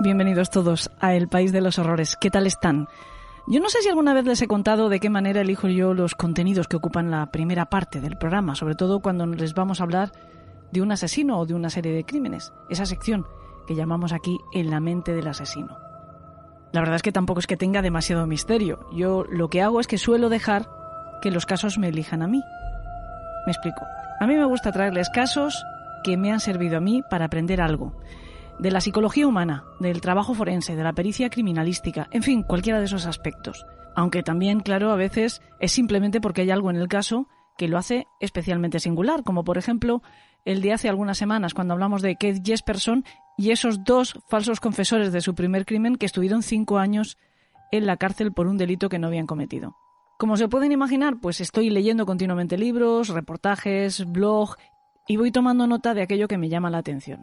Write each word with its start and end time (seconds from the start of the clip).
Bienvenidos 0.00 0.50
todos 0.50 0.92
a 1.00 1.14
El 1.14 1.26
País 1.26 1.50
de 1.50 1.60
los 1.60 1.80
Horrores. 1.80 2.14
¿Qué 2.14 2.30
tal 2.30 2.46
están? 2.46 2.86
Yo 3.48 3.58
no 3.58 3.68
sé 3.68 3.82
si 3.82 3.88
alguna 3.88 4.14
vez 4.14 4.24
les 4.26 4.40
he 4.40 4.46
contado 4.46 4.88
de 4.88 5.00
qué 5.00 5.10
manera 5.10 5.40
elijo 5.40 5.66
yo 5.66 5.92
los 5.92 6.14
contenidos 6.14 6.68
que 6.68 6.76
ocupan 6.76 7.10
la 7.10 7.32
primera 7.32 7.66
parte 7.66 8.00
del 8.00 8.16
programa, 8.16 8.54
sobre 8.54 8.76
todo 8.76 9.00
cuando 9.00 9.26
les 9.26 9.54
vamos 9.54 9.80
a 9.80 9.82
hablar 9.82 10.12
de 10.70 10.82
un 10.82 10.92
asesino 10.92 11.40
o 11.40 11.46
de 11.46 11.54
una 11.54 11.68
serie 11.68 11.92
de 11.92 12.04
crímenes, 12.04 12.52
esa 12.70 12.86
sección 12.86 13.26
que 13.66 13.74
llamamos 13.74 14.12
aquí 14.12 14.38
En 14.52 14.70
la 14.70 14.78
mente 14.78 15.14
del 15.14 15.26
asesino. 15.26 15.76
La 16.70 16.78
verdad 16.78 16.94
es 16.94 17.02
que 17.02 17.10
tampoco 17.10 17.40
es 17.40 17.48
que 17.48 17.56
tenga 17.56 17.82
demasiado 17.82 18.24
misterio. 18.28 18.88
Yo 18.92 19.24
lo 19.24 19.50
que 19.50 19.62
hago 19.62 19.80
es 19.80 19.88
que 19.88 19.98
suelo 19.98 20.28
dejar 20.28 20.68
que 21.22 21.32
los 21.32 21.44
casos 21.44 21.76
me 21.76 21.88
elijan 21.88 22.22
a 22.22 22.28
mí. 22.28 22.40
Me 23.46 23.52
explico. 23.52 23.84
A 24.20 24.28
mí 24.28 24.36
me 24.36 24.44
gusta 24.44 24.70
traerles 24.70 25.10
casos 25.10 25.60
que 26.04 26.16
me 26.16 26.30
han 26.30 26.38
servido 26.38 26.76
a 26.76 26.80
mí 26.80 27.02
para 27.10 27.24
aprender 27.24 27.60
algo 27.60 27.94
de 28.58 28.70
la 28.70 28.80
psicología 28.80 29.26
humana, 29.26 29.64
del 29.80 30.00
trabajo 30.00 30.34
forense, 30.34 30.76
de 30.76 30.82
la 30.82 30.92
pericia 30.92 31.30
criminalística, 31.30 32.08
en 32.10 32.22
fin, 32.22 32.42
cualquiera 32.42 32.78
de 32.78 32.86
esos 32.86 33.06
aspectos. 33.06 33.64
Aunque 33.94 34.22
también, 34.22 34.60
claro, 34.60 34.90
a 34.90 34.96
veces 34.96 35.40
es 35.60 35.72
simplemente 35.72 36.20
porque 36.20 36.42
hay 36.42 36.50
algo 36.50 36.70
en 36.70 36.76
el 36.76 36.88
caso 36.88 37.28
que 37.56 37.68
lo 37.68 37.78
hace 37.78 38.06
especialmente 38.20 38.80
singular, 38.80 39.24
como 39.24 39.44
por 39.44 39.58
ejemplo 39.58 40.02
el 40.44 40.62
de 40.62 40.72
hace 40.72 40.88
algunas 40.88 41.18
semanas 41.18 41.52
cuando 41.52 41.74
hablamos 41.74 42.00
de 42.02 42.16
Keith 42.16 42.46
Jesperson 42.46 43.04
y 43.36 43.50
esos 43.50 43.84
dos 43.84 44.18
falsos 44.28 44.60
confesores 44.60 45.12
de 45.12 45.20
su 45.20 45.34
primer 45.34 45.66
crimen 45.66 45.96
que 45.96 46.06
estuvieron 46.06 46.42
cinco 46.42 46.78
años 46.78 47.18
en 47.70 47.86
la 47.86 47.96
cárcel 47.96 48.32
por 48.32 48.46
un 48.46 48.56
delito 48.56 48.88
que 48.88 48.98
no 48.98 49.08
habían 49.08 49.26
cometido. 49.26 49.76
Como 50.18 50.36
se 50.36 50.48
pueden 50.48 50.72
imaginar, 50.72 51.18
pues 51.20 51.40
estoy 51.40 51.70
leyendo 51.70 52.06
continuamente 52.06 52.58
libros, 52.58 53.08
reportajes, 53.08 54.04
blog 54.10 54.56
y 55.06 55.16
voy 55.16 55.30
tomando 55.30 55.66
nota 55.66 55.94
de 55.94 56.02
aquello 56.02 56.28
que 56.28 56.38
me 56.38 56.48
llama 56.48 56.70
la 56.70 56.78
atención. 56.78 57.22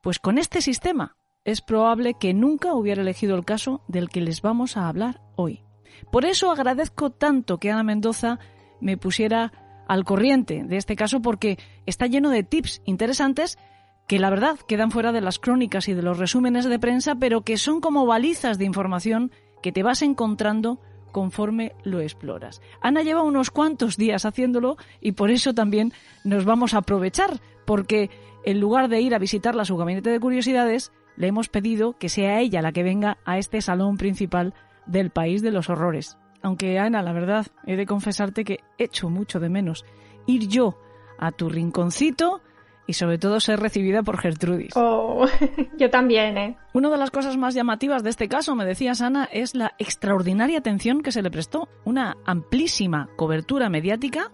Pues 0.00 0.18
con 0.18 0.38
este 0.38 0.62
sistema 0.62 1.16
es 1.44 1.60
probable 1.60 2.14
que 2.14 2.32
nunca 2.32 2.74
hubiera 2.74 3.02
elegido 3.02 3.36
el 3.36 3.44
caso 3.44 3.82
del 3.86 4.08
que 4.08 4.20
les 4.20 4.40
vamos 4.40 4.76
a 4.76 4.88
hablar 4.88 5.20
hoy. 5.36 5.62
Por 6.10 6.24
eso 6.24 6.50
agradezco 6.50 7.10
tanto 7.10 7.58
que 7.58 7.70
Ana 7.70 7.82
Mendoza 7.82 8.38
me 8.80 8.96
pusiera 8.96 9.52
al 9.86 10.04
corriente 10.04 10.64
de 10.64 10.76
este 10.76 10.96
caso 10.96 11.20
porque 11.20 11.58
está 11.84 12.06
lleno 12.06 12.30
de 12.30 12.44
tips 12.44 12.80
interesantes 12.84 13.58
que 14.06 14.18
la 14.18 14.30
verdad 14.30 14.58
quedan 14.66 14.90
fuera 14.90 15.12
de 15.12 15.20
las 15.20 15.38
crónicas 15.38 15.88
y 15.88 15.94
de 15.94 16.02
los 16.02 16.18
resúmenes 16.18 16.64
de 16.64 16.78
prensa, 16.78 17.16
pero 17.16 17.42
que 17.42 17.58
son 17.58 17.80
como 17.80 18.06
balizas 18.06 18.58
de 18.58 18.64
información 18.64 19.30
que 19.62 19.72
te 19.72 19.82
vas 19.82 20.02
encontrando 20.02 20.80
conforme 21.12 21.74
lo 21.82 22.00
exploras. 22.00 22.60
Ana 22.80 23.02
lleva 23.02 23.22
unos 23.22 23.50
cuantos 23.50 23.96
días 23.96 24.24
haciéndolo 24.24 24.76
y 25.00 25.12
por 25.12 25.30
eso 25.30 25.54
también 25.54 25.92
nos 26.24 26.44
vamos 26.44 26.74
a 26.74 26.78
aprovechar, 26.78 27.40
porque 27.66 28.10
en 28.44 28.60
lugar 28.60 28.88
de 28.88 29.00
ir 29.00 29.14
a 29.14 29.18
visitarla 29.18 29.62
a 29.62 29.66
su 29.66 29.76
gabinete 29.76 30.10
de 30.10 30.20
curiosidades, 30.20 30.92
le 31.16 31.28
hemos 31.28 31.48
pedido 31.48 31.96
que 31.98 32.08
sea 32.08 32.40
ella 32.40 32.62
la 32.62 32.72
que 32.72 32.82
venga 32.82 33.18
a 33.24 33.38
este 33.38 33.60
salón 33.60 33.96
principal 33.96 34.54
del 34.86 35.10
país 35.10 35.42
de 35.42 35.50
los 35.50 35.68
horrores. 35.68 36.18
Aunque, 36.42 36.78
Ana, 36.78 37.02
la 37.02 37.12
verdad, 37.12 37.46
he 37.66 37.76
de 37.76 37.86
confesarte 37.86 38.44
que 38.44 38.60
echo 38.78 39.10
mucho 39.10 39.40
de 39.40 39.50
menos 39.50 39.84
ir 40.26 40.48
yo 40.48 40.78
a 41.18 41.32
tu 41.32 41.48
rinconcito 41.48 42.40
y 42.86 42.94
sobre 42.94 43.18
todo 43.18 43.38
ser 43.38 43.60
recibida 43.60 44.02
por 44.02 44.18
Gertrudis. 44.18 44.72
Oh, 44.74 45.26
yo 45.78 45.90
también, 45.90 46.36
¿eh? 46.38 46.56
Una 46.72 46.90
de 46.90 46.96
las 46.96 47.10
cosas 47.10 47.36
más 47.36 47.54
llamativas 47.54 48.02
de 48.02 48.10
este 48.10 48.28
caso, 48.28 48.56
me 48.56 48.64
decías 48.64 49.00
Ana, 49.00 49.28
es 49.30 49.54
la 49.54 49.74
extraordinaria 49.78 50.58
atención 50.58 51.02
que 51.02 51.12
se 51.12 51.22
le 51.22 51.30
prestó, 51.30 51.68
una 51.84 52.16
amplísima 52.24 53.08
cobertura 53.16 53.68
mediática 53.68 54.32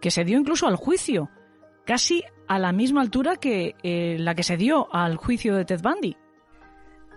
que 0.00 0.10
se 0.10 0.24
dio 0.24 0.38
incluso 0.38 0.66
al 0.66 0.76
juicio, 0.76 1.30
casi 1.84 2.24
a 2.46 2.58
la 2.58 2.72
misma 2.72 3.00
altura 3.00 3.36
que 3.36 3.74
eh, 3.82 4.16
la 4.18 4.34
que 4.34 4.42
se 4.42 4.56
dio 4.56 4.92
al 4.94 5.16
juicio 5.16 5.54
de 5.56 5.64
Ted 5.64 5.80
Bundy. 5.82 6.16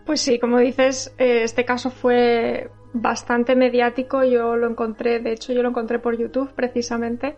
Pues 0.05 0.21
sí, 0.21 0.39
como 0.39 0.59
dices, 0.59 1.13
eh, 1.17 1.43
este 1.43 1.65
caso 1.65 1.89
fue 1.89 2.69
bastante 2.93 3.55
mediático. 3.55 4.23
Yo 4.23 4.55
lo 4.55 4.69
encontré, 4.69 5.19
de 5.19 5.33
hecho, 5.33 5.51
yo 5.51 5.61
lo 5.61 5.69
encontré 5.69 5.99
por 5.99 6.17
YouTube 6.17 6.53
precisamente. 6.53 7.37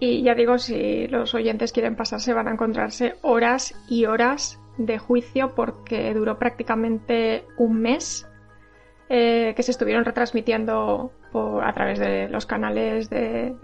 Y 0.00 0.22
ya 0.22 0.34
digo, 0.34 0.58
si 0.58 1.06
los 1.06 1.34
oyentes 1.34 1.72
quieren 1.72 1.96
pasarse, 1.96 2.34
van 2.34 2.48
a 2.48 2.52
encontrarse 2.52 3.14
horas 3.22 3.74
y 3.88 4.04
horas 4.04 4.58
de 4.78 4.98
juicio 4.98 5.54
porque 5.54 6.12
duró 6.12 6.38
prácticamente 6.38 7.44
un 7.56 7.80
mes 7.80 8.28
eh, 9.08 9.54
que 9.56 9.62
se 9.62 9.70
estuvieron 9.70 10.04
retransmitiendo 10.04 11.12
a 11.62 11.72
través 11.72 11.98
de 11.98 12.28
los 12.28 12.46
canales 12.46 13.10
de, 13.10 13.54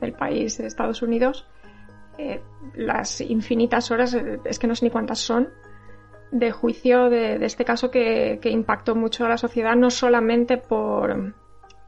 del 0.00 0.12
país 0.12 0.58
de 0.58 0.66
Estados 0.66 1.02
Unidos 1.02 1.46
eh, 2.18 2.42
las 2.74 3.20
infinitas 3.20 3.90
horas, 3.90 4.14
eh, 4.14 4.40
es 4.44 4.58
que 4.58 4.66
no 4.66 4.74
sé 4.74 4.86
ni 4.86 4.90
cuántas 4.90 5.18
son, 5.18 5.48
de 6.30 6.50
juicio 6.50 7.08
de, 7.08 7.44
este 7.44 7.64
caso 7.64 7.90
que, 7.90 8.40
impactó 8.44 8.94
mucho 8.94 9.24
a 9.24 9.28
la 9.28 9.38
sociedad, 9.38 9.76
no 9.76 9.90
solamente 9.90 10.56
por, 10.56 11.34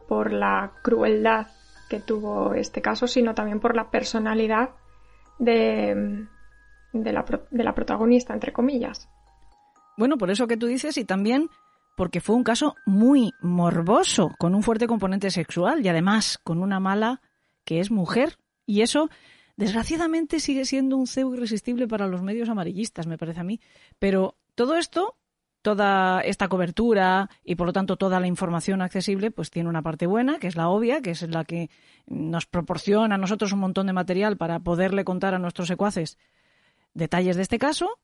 por 0.07 0.33
la 0.33 0.73
crueldad 0.83 1.49
que 1.89 2.01
tuvo 2.01 2.55
este 2.55 2.83
caso, 2.83 3.07
sino 3.07 3.35
también 3.35 3.61
por 3.61 3.75
la 3.75 3.91
personalidad 3.91 4.71
de, 5.39 6.27
de, 6.93 7.13
la, 7.13 7.25
de 7.51 7.65
la 7.65 7.75
protagonista, 7.75 8.35
entre 8.35 8.53
comillas. 8.53 9.09
Bueno, 9.97 10.17
por 10.19 10.31
eso 10.31 10.47
que 10.47 10.57
tú 10.57 10.67
dices 10.67 10.97
y 10.99 11.05
también 11.05 11.49
porque 11.99 12.21
fue 12.21 12.37
un 12.37 12.45
caso 12.45 12.77
muy 12.87 13.33
morboso, 13.41 14.31
con 14.39 14.55
un 14.55 14.63
fuerte 14.63 14.87
componente 14.87 15.33
sexual 15.33 15.85
y 15.85 15.89
además 15.89 16.39
con 16.45 16.63
una 16.63 16.79
mala 16.79 17.21
que 17.65 17.81
es 17.81 17.91
mujer. 17.91 18.39
Y 18.67 18.83
eso 18.83 19.11
Desgraciadamente 19.59 20.39
sigue 20.39 20.65
siendo 20.65 20.97
un 20.97 21.09
cebo 21.09 21.35
irresistible 21.35 21.89
para 21.89 22.07
los 22.07 22.23
medios 22.23 22.49
amarillistas, 22.49 23.09
me 23.09 23.19
parece 23.19 23.41
a 23.41 23.43
mí. 23.43 23.61
Pero 23.99 24.37
todo 24.55 24.77
esto, 24.77 25.17
toda 25.63 26.21
esta 26.21 26.47
cobertura 26.47 27.29
y 27.43 27.57
por 27.57 27.67
lo 27.67 27.73
tanto 27.73 27.97
toda 27.97 28.21
la 28.21 28.29
información 28.29 28.83
accesible, 28.83 29.33
pues 29.33 29.51
tiene 29.51 29.69
una 29.69 29.83
parte 29.83 30.07
buena, 30.07 30.39
que 30.39 30.47
es 30.47 30.55
la 30.55 30.69
obvia, 30.69 31.03
que 31.03 31.11
es 31.11 31.23
la 31.29 31.45
que 31.45 31.71
nos 32.07 32.47
proporciona 32.47 33.17
a 33.17 33.19
nosotros 33.19 33.53
un 33.53 33.59
montón 33.59 33.89
de 33.89 33.93
material 33.93 34.37
para 34.37 34.61
poderle 34.61 35.03
contar 35.03 35.35
a 35.35 35.41
nuestros 35.41 35.67
secuaces 35.67 36.19
detalles 36.95 37.35
de 37.35 37.43
este 37.43 37.59
caso. 37.59 37.99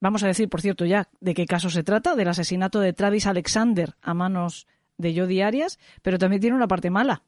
Vamos 0.00 0.24
a 0.24 0.26
decir, 0.26 0.48
por 0.48 0.60
cierto, 0.60 0.86
ya 0.86 1.08
de 1.20 1.34
qué 1.34 1.46
caso 1.46 1.70
se 1.70 1.84
trata, 1.84 2.16
del 2.16 2.26
asesinato 2.26 2.80
de 2.80 2.92
Travis 2.92 3.28
Alexander 3.28 3.94
a 4.02 4.12
manos 4.12 4.66
de 4.98 5.14
Yo 5.14 5.28
Diarias, 5.28 5.78
pero 6.02 6.18
también 6.18 6.40
tiene 6.40 6.56
una 6.56 6.66
parte 6.66 6.90
mala, 6.90 7.22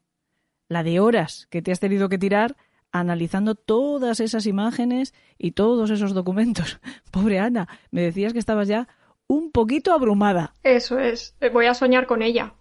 la 0.67 0.83
de 0.83 0.99
horas 0.99 1.47
que 1.49 1.63
te 1.63 1.71
has 1.71 1.79
tenido 1.79 2.09
que 2.09 2.19
tirar 2.19 2.57
analizando 2.93 3.55
todas 3.55 4.21
esas 4.21 4.47
imágenes 4.47 5.15
y 5.39 5.53
todos 5.53 5.91
esos 5.91 6.15
documentos. 6.15 6.79
Pobre 7.11 7.41
Ana, 7.41 7.69
me 7.91 8.03
decías 8.03 8.33
que 8.33 8.39
estabas 8.39 8.69
ya 8.69 8.87
un 9.27 9.51
poquito 9.51 9.93
abrumada. 9.93 10.53
Eso 10.63 10.99
es, 10.99 11.35
eh, 11.41 11.49
voy 11.49 11.67
a 11.67 11.75
soñar 11.75 12.07
con 12.07 12.23
ella. 12.23 12.53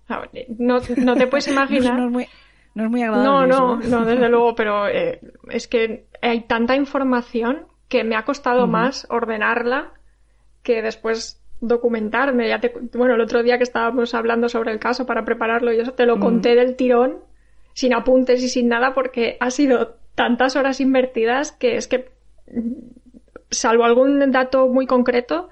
No, 0.58 0.80
no 0.98 1.16
te 1.16 1.28
puedes 1.28 1.48
imaginar. 1.52 1.98
no, 1.98 2.06
es 2.06 2.12
muy, 2.12 2.28
no, 2.74 2.86
es 2.86 2.90
muy, 2.90 3.04
agradable. 3.04 3.48
No, 3.48 3.78
no, 3.78 3.82
no, 3.82 4.06
desde 4.06 4.30
luego, 4.30 4.56
pero 4.56 4.88
eh, 4.88 5.20
es 5.50 5.68
que 5.68 6.08
hay 6.22 6.42
tanta 6.42 6.76
información 6.76 7.68
que 7.90 8.06
me 8.06 8.16
ha 8.16 8.24
costado 8.24 8.68
más 8.68 9.06
ordenarla 9.10 9.92
que 10.64 10.82
después 10.82 11.42
documentarme. 11.60 12.48
Ya 12.48 12.62
te, 12.62 12.74
bueno, 12.94 13.16
el 13.16 13.22
otro 13.22 13.44
día 13.44 13.58
que 13.58 13.64
estábamos 13.64 14.14
hablando 14.14 14.48
sobre 14.48 14.72
el 14.72 14.80
caso 14.80 15.06
para 15.06 15.26
prepararlo, 15.26 15.74
yo 15.74 15.92
te 15.92 16.06
lo 16.06 16.20
conté 16.20 16.56
del 16.56 16.78
tirón, 16.78 17.18
sin 17.74 17.94
apuntes 17.94 18.42
y 18.44 18.48
sin 18.48 18.70
nada, 18.70 18.94
porque 18.94 19.36
ha 19.42 19.52
sido 19.52 19.98
tantas 20.22 20.56
horas 20.56 20.80
invertidas 20.80 21.52
que 21.52 21.78
es 21.78 21.88
que, 21.88 22.12
salvo 23.50 23.86
algún 23.86 24.20
dato 24.32 24.68
muy 24.68 24.86
concreto. 24.86 25.50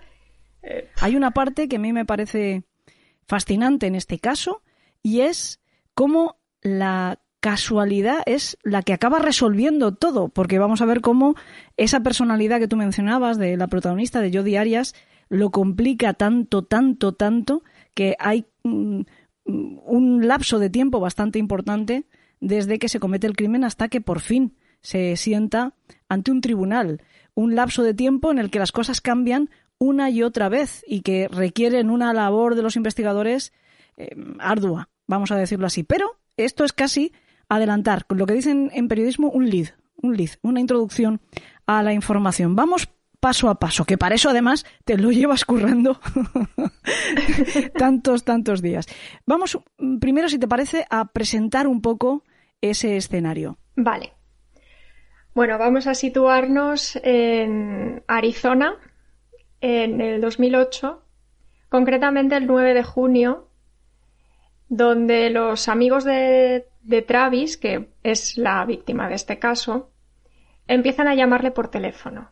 Eh, 0.61 0.87
Hay 1.01 1.15
una 1.15 1.31
parte 1.31 1.67
que 1.67 1.77
a 1.77 1.79
mí 1.79 1.91
me 1.91 2.05
parece 2.05 2.65
fascinante 3.27 3.87
en 3.87 3.95
este 3.95 4.19
caso 4.19 4.61
y 5.01 5.21
es 5.21 5.59
cómo 5.95 6.37
la 6.61 7.17
casualidad 7.39 8.21
es 8.27 8.59
la 8.61 8.83
que 8.83 8.93
acaba 8.93 9.17
resolviendo 9.17 9.95
todo, 9.95 10.29
porque 10.29 10.59
vamos 10.59 10.83
a 10.83 10.85
ver 10.85 11.01
cómo 11.01 11.33
esa 11.75 12.01
personalidad 12.01 12.59
que 12.59 12.67
tú 12.67 12.75
mencionabas 12.75 13.39
de 13.39 13.57
la 13.57 13.65
protagonista 13.65 14.21
de 14.21 14.29
Yo 14.29 14.43
Diarias 14.43 14.93
lo 15.29 15.49
complica 15.49 16.13
tanto, 16.13 16.61
tanto, 16.61 17.13
tanto, 17.13 17.63
que 17.95 18.15
hay 18.19 18.45
mm, 18.63 19.01
un 19.45 20.27
lapso 20.27 20.59
de 20.59 20.69
tiempo 20.69 20.99
bastante 20.99 21.39
importante 21.39 22.05
desde 22.39 22.77
que 22.77 22.87
se 22.87 22.99
comete 22.99 23.25
el 23.25 23.35
crimen 23.35 23.63
hasta 23.63 23.87
que 23.87 23.99
por 23.99 24.19
fin 24.19 24.53
se 24.81 25.15
sienta 25.17 25.73
ante 26.07 26.31
un 26.31 26.41
tribunal. 26.41 27.01
Un 27.35 27.55
lapso 27.55 27.83
de 27.83 27.93
tiempo 27.93 28.31
en 28.31 28.39
el 28.39 28.49
que 28.49 28.59
las 28.59 28.71
cosas 28.71 29.01
cambian 29.01 29.49
una 29.77 30.09
y 30.09 30.23
otra 30.23 30.49
vez 30.49 30.83
y 30.87 31.01
que 31.01 31.27
requieren 31.27 31.89
una 31.89 32.13
labor 32.13 32.55
de 32.55 32.61
los 32.61 32.75
investigadores 32.75 33.53
eh, 33.97 34.09
ardua, 34.39 34.89
vamos 35.07 35.31
a 35.31 35.37
decirlo 35.37 35.67
así. 35.67 35.83
Pero 35.83 36.17
esto 36.37 36.63
es 36.63 36.73
casi 36.73 37.13
adelantar, 37.47 38.05
con 38.05 38.17
lo 38.17 38.25
que 38.25 38.33
dicen 38.33 38.69
en 38.73 38.87
periodismo, 38.87 39.29
un 39.29 39.49
lead, 39.49 39.69
un 39.95 40.15
lead, 40.15 40.31
una 40.41 40.59
introducción 40.59 41.21
a 41.65 41.81
la 41.81 41.93
información. 41.93 42.55
Vamos 42.55 42.89
paso 43.19 43.49
a 43.49 43.55
paso, 43.55 43.85
que 43.85 43.97
para 43.97 44.15
eso 44.15 44.29
además 44.29 44.65
te 44.85 44.97
lo 44.97 45.11
llevas 45.11 45.45
currando 45.45 45.99
tantos, 47.77 48.23
tantos 48.23 48.61
días. 48.61 48.85
Vamos 49.25 49.59
primero, 49.99 50.29
si 50.29 50.39
te 50.39 50.47
parece, 50.47 50.85
a 50.89 51.05
presentar 51.05 51.67
un 51.67 51.81
poco 51.81 52.23
ese 52.61 52.97
escenario. 52.97 53.57
Vale. 53.75 54.13
Bueno, 55.39 55.57
vamos 55.57 55.87
a 55.87 55.93
situarnos 55.93 56.99
en 57.01 58.03
Arizona 58.07 58.75
en 59.61 60.01
el 60.01 60.19
2008, 60.19 61.01
concretamente 61.69 62.35
el 62.35 62.45
9 62.45 62.73
de 62.73 62.83
junio, 62.83 63.47
donde 64.67 65.29
los 65.29 65.69
amigos 65.69 66.03
de, 66.03 66.67
de 66.81 67.01
Travis, 67.03 67.55
que 67.55 67.87
es 68.03 68.37
la 68.37 68.65
víctima 68.65 69.07
de 69.07 69.15
este 69.15 69.39
caso, 69.39 69.91
empiezan 70.67 71.07
a 71.07 71.15
llamarle 71.15 71.51
por 71.51 71.69
teléfono, 71.69 72.31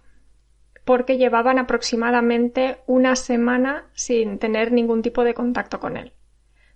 porque 0.83 1.17
llevaban 1.17 1.59
aproximadamente 1.59 2.79
una 2.87 3.15
semana 3.15 3.85
sin 3.93 4.37
tener 4.37 4.73
ningún 4.73 5.01
tipo 5.01 5.23
de 5.23 5.33
contacto 5.33 5.79
con 5.79 5.95
él. 5.95 6.11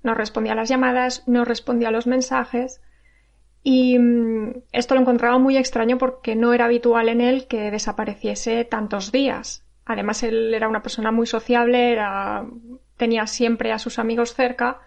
No 0.01 0.13
respondía 0.13 0.53
a 0.53 0.55
las 0.55 0.69
llamadas, 0.69 1.27
no 1.27 1.43
respondía 1.43 1.89
a 1.89 1.91
los 1.91 2.07
mensajes, 2.07 2.81
y 3.63 3.97
mm, 3.99 4.63
esto 4.71 4.95
lo 4.95 5.01
encontraba 5.01 5.37
muy 5.37 5.57
extraño 5.57 5.97
porque 5.97 6.35
no 6.35 6.53
era 6.53 6.65
habitual 6.65 7.09
en 7.09 7.21
él 7.21 7.47
que 7.47 7.71
desapareciese 7.71 8.65
tantos 8.65 9.11
días. 9.11 9.63
Además, 9.85 10.23
él 10.23 10.53
era 10.53 10.67
una 10.67 10.81
persona 10.81 11.11
muy 11.11 11.27
sociable, 11.27 11.91
era... 11.91 12.45
tenía 12.97 13.27
siempre 13.27 13.71
a 13.71 13.79
sus 13.79 13.99
amigos 13.99 14.33
cerca 14.33 14.79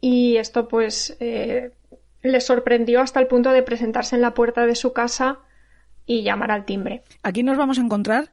y 0.00 0.36
esto 0.36 0.68
pues 0.68 1.16
eh, 1.20 1.72
le 2.22 2.40
sorprendió 2.40 3.00
hasta 3.00 3.20
el 3.20 3.26
punto 3.26 3.50
de 3.50 3.62
presentarse 3.62 4.16
en 4.16 4.22
la 4.22 4.34
puerta 4.34 4.66
de 4.66 4.74
su 4.74 4.92
casa 4.92 5.38
y 6.06 6.22
llamar 6.22 6.50
al 6.50 6.64
timbre. 6.64 7.02
Aquí 7.22 7.42
nos 7.42 7.56
vamos 7.56 7.78
a 7.78 7.82
encontrar 7.82 8.30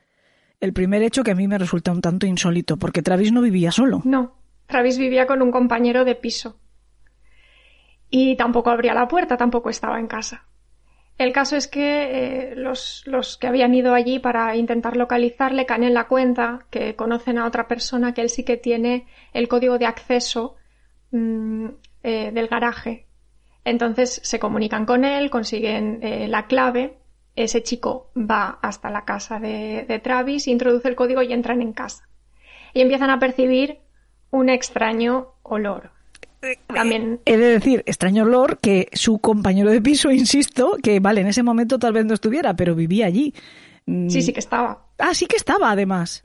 el 0.59 0.73
primer 0.73 1.03
hecho 1.03 1.23
que 1.23 1.31
a 1.31 1.35
mí 1.35 1.47
me 1.47 1.57
resulta 1.57 1.91
un 1.91 2.01
tanto 2.01 2.25
insólito, 2.25 2.77
porque 2.77 3.01
Travis 3.01 3.31
no 3.31 3.41
vivía 3.41 3.71
solo. 3.71 4.01
No, 4.03 4.35
Travis 4.67 4.97
vivía 4.97 5.25
con 5.25 5.41
un 5.41 5.51
compañero 5.51 6.05
de 6.05 6.15
piso. 6.15 6.57
Y 8.09 8.35
tampoco 8.35 8.69
abría 8.69 8.93
la 8.93 9.07
puerta, 9.07 9.37
tampoco 9.37 9.69
estaba 9.69 9.99
en 9.99 10.07
casa. 10.07 10.45
El 11.19 11.33
caso 11.33 11.57
es 11.57 11.67
que 11.67 12.51
eh, 12.51 12.55
los, 12.55 13.03
que 13.39 13.47
habían 13.47 13.73
ido 13.75 13.93
allí 13.93 14.19
para 14.19 14.55
intentar 14.55 14.95
localizarle 14.95 15.65
caen 15.65 15.83
en 15.83 15.93
la 15.93 16.07
cuenta 16.07 16.65
que 16.69 16.95
conocen 16.95 17.37
a 17.37 17.45
otra 17.45 17.67
persona 17.67 18.13
que 18.13 18.21
él 18.21 18.29
sí 18.29 18.45
que 18.45 18.55
tiene 18.55 19.05
el 19.33 19.49
código 19.49 19.77
de 19.77 19.85
acceso 19.85 20.55
mm, 21.11 21.65
eh, 22.03 22.31
del 22.31 22.47
garaje. 22.47 23.07
Entonces 23.65 24.21
se 24.23 24.39
comunican 24.39 24.85
con 24.85 25.03
él, 25.03 25.29
consiguen 25.29 25.99
eh, 26.01 26.29
la 26.29 26.47
clave. 26.47 26.99
Ese 27.35 27.63
chico 27.63 28.11
va 28.15 28.57
hasta 28.61 28.89
la 28.89 29.03
casa 29.03 29.39
de, 29.39 29.85
de 29.85 29.99
Travis, 29.99 30.47
introduce 30.47 30.87
el 30.87 30.95
código 30.95 31.21
y 31.21 31.33
entran 31.33 31.61
en 31.61 31.73
casa. 31.73 32.07
Y 32.73 32.79
empiezan 32.79 33.09
a 33.09 33.19
percibir 33.19 33.79
un 34.31 34.47
extraño 34.47 35.33
olor 35.43 35.98
también. 36.67 37.19
He 37.25 37.37
de 37.37 37.49
decir, 37.49 37.83
extraño 37.85 38.23
olor, 38.23 38.59
que 38.59 38.89
su 38.93 39.19
compañero 39.19 39.71
de 39.71 39.81
piso, 39.81 40.11
insisto, 40.11 40.77
que 40.81 40.99
vale, 40.99 41.21
en 41.21 41.27
ese 41.27 41.43
momento 41.43 41.79
tal 41.79 41.93
vez 41.93 42.05
no 42.05 42.13
estuviera, 42.13 42.55
pero 42.55 42.75
vivía 42.75 43.05
allí. 43.05 43.33
Mm. 43.85 44.09
Sí, 44.09 44.21
sí 44.21 44.33
que 44.33 44.39
estaba. 44.39 44.85
Ah, 44.97 45.13
sí 45.13 45.25
que 45.25 45.37
estaba, 45.37 45.71
además. 45.71 46.23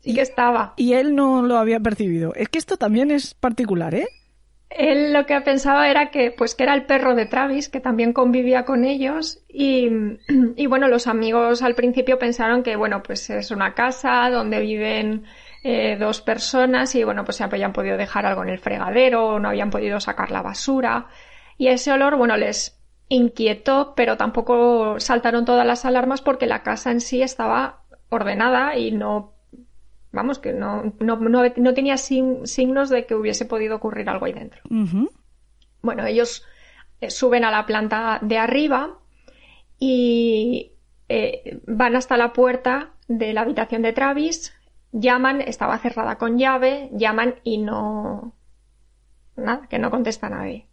Sí 0.00 0.14
que 0.14 0.20
estaba. 0.20 0.74
Y 0.76 0.92
él 0.92 1.14
no 1.14 1.42
lo 1.42 1.58
había 1.58 1.80
percibido. 1.80 2.34
Es 2.34 2.48
que 2.48 2.58
esto 2.58 2.76
también 2.76 3.10
es 3.10 3.34
particular, 3.34 3.94
¿eh? 3.94 4.08
Él 4.68 5.12
lo 5.12 5.26
que 5.26 5.40
pensaba 5.40 5.88
era 5.88 6.10
que, 6.10 6.32
pues, 6.32 6.54
que 6.54 6.64
era 6.64 6.74
el 6.74 6.84
perro 6.84 7.14
de 7.14 7.26
Travis, 7.26 7.68
que 7.68 7.80
también 7.80 8.12
convivía 8.12 8.64
con 8.64 8.84
ellos. 8.84 9.40
Y, 9.48 9.88
y 10.56 10.66
bueno, 10.66 10.88
los 10.88 11.06
amigos 11.06 11.62
al 11.62 11.74
principio 11.74 12.18
pensaron 12.18 12.62
que, 12.62 12.76
bueno, 12.76 13.02
pues 13.02 13.30
es 13.30 13.50
una 13.50 13.74
casa 13.74 14.28
donde 14.30 14.60
viven 14.60 15.24
eh, 15.68 15.96
dos 15.96 16.20
personas 16.20 16.94
y 16.94 17.02
bueno, 17.02 17.24
pues 17.24 17.38
se 17.38 17.42
habían 17.42 17.72
podido 17.72 17.96
dejar 17.96 18.24
algo 18.24 18.44
en 18.44 18.50
el 18.50 18.60
fregadero, 18.60 19.40
no 19.40 19.48
habían 19.48 19.70
podido 19.70 19.98
sacar 19.98 20.30
la 20.30 20.40
basura. 20.40 21.08
Y 21.58 21.66
ese 21.66 21.90
olor, 21.90 22.16
bueno, 22.16 22.36
les 22.36 22.80
inquietó, 23.08 23.92
pero 23.96 24.16
tampoco 24.16 25.00
saltaron 25.00 25.44
todas 25.44 25.66
las 25.66 25.84
alarmas 25.84 26.22
porque 26.22 26.46
la 26.46 26.62
casa 26.62 26.92
en 26.92 27.00
sí 27.00 27.20
estaba 27.20 27.82
ordenada 28.10 28.76
y 28.76 28.92
no, 28.92 29.34
vamos, 30.12 30.38
que 30.38 30.52
no, 30.52 30.94
no, 31.00 31.16
no, 31.16 31.74
tenía 31.74 31.96
signos 31.96 32.88
de 32.88 33.04
que 33.04 33.16
hubiese 33.16 33.44
podido 33.44 33.74
ocurrir 33.74 34.08
algo 34.08 34.26
ahí 34.26 34.34
dentro. 34.34 34.62
Bueno, 35.82 36.06
ellos 36.06 36.44
eh, 37.00 37.10
suben 37.10 37.44
a 37.44 37.50
la 37.50 37.66
planta 37.66 38.20
de 38.22 38.38
arriba 38.38 38.98
y 39.80 40.74
eh, 41.08 41.60
van 41.66 41.96
hasta 41.96 42.16
la 42.16 42.32
puerta 42.32 42.92
de 43.08 43.32
la 43.32 43.40
habitación 43.40 43.82
de 43.82 43.92
Travis, 43.92 44.55
llaman, 44.92 45.40
estaba 45.40 45.78
cerrada 45.78 46.16
con 46.16 46.38
llave, 46.38 46.90
llaman 46.92 47.36
y 47.42 47.58
no. 47.58 48.32
Nada, 49.36 49.66
que 49.68 49.78
no 49.78 49.90
contesta 49.90 50.28
nadie. 50.28 50.66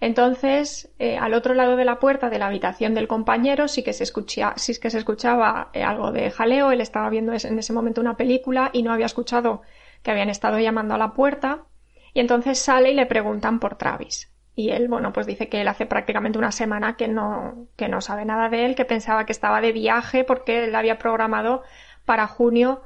Entonces, 0.00 0.90
eh, 0.98 1.16
al 1.16 1.34
otro 1.34 1.54
lado 1.54 1.76
de 1.76 1.84
la 1.84 1.98
puerta 1.98 2.28
de 2.28 2.38
la 2.38 2.46
habitación 2.46 2.94
del 2.94 3.08
compañero 3.08 3.68
sí 3.68 3.82
que 3.82 3.92
se, 3.92 4.04
escucha, 4.04 4.52
sí 4.56 4.78
que 4.78 4.90
se 4.90 4.98
escuchaba 4.98 5.70
eh, 5.72 5.82
algo 5.82 6.12
de 6.12 6.30
jaleo. 6.30 6.70
Él 6.70 6.80
estaba 6.80 7.08
viendo 7.10 7.32
en 7.32 7.58
ese 7.58 7.72
momento 7.72 8.00
una 8.00 8.16
película 8.16 8.70
y 8.72 8.82
no 8.82 8.92
había 8.92 9.06
escuchado 9.06 9.62
que 10.02 10.10
habían 10.10 10.30
estado 10.30 10.58
llamando 10.58 10.94
a 10.94 10.98
la 10.98 11.12
puerta. 11.12 11.64
Y 12.12 12.20
entonces 12.20 12.58
sale 12.58 12.90
y 12.90 12.94
le 12.94 13.06
preguntan 13.06 13.58
por 13.58 13.76
Travis. 13.76 14.30
Y 14.54 14.70
él, 14.70 14.88
bueno, 14.88 15.12
pues 15.12 15.26
dice 15.26 15.48
que 15.48 15.60
él 15.60 15.68
hace 15.68 15.84
prácticamente 15.84 16.38
una 16.38 16.52
semana 16.52 16.96
que 16.96 17.08
no, 17.08 17.66
que 17.76 17.88
no 17.88 18.00
sabe 18.00 18.24
nada 18.24 18.48
de 18.48 18.64
él, 18.64 18.74
que 18.74 18.86
pensaba 18.86 19.26
que 19.26 19.32
estaba 19.32 19.60
de 19.60 19.72
viaje 19.72 20.24
porque 20.24 20.64
él 20.64 20.74
había 20.74 20.98
programado 20.98 21.62
para 22.06 22.26
junio 22.26 22.82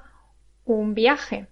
un 0.65 0.95
viaje. 0.95 1.47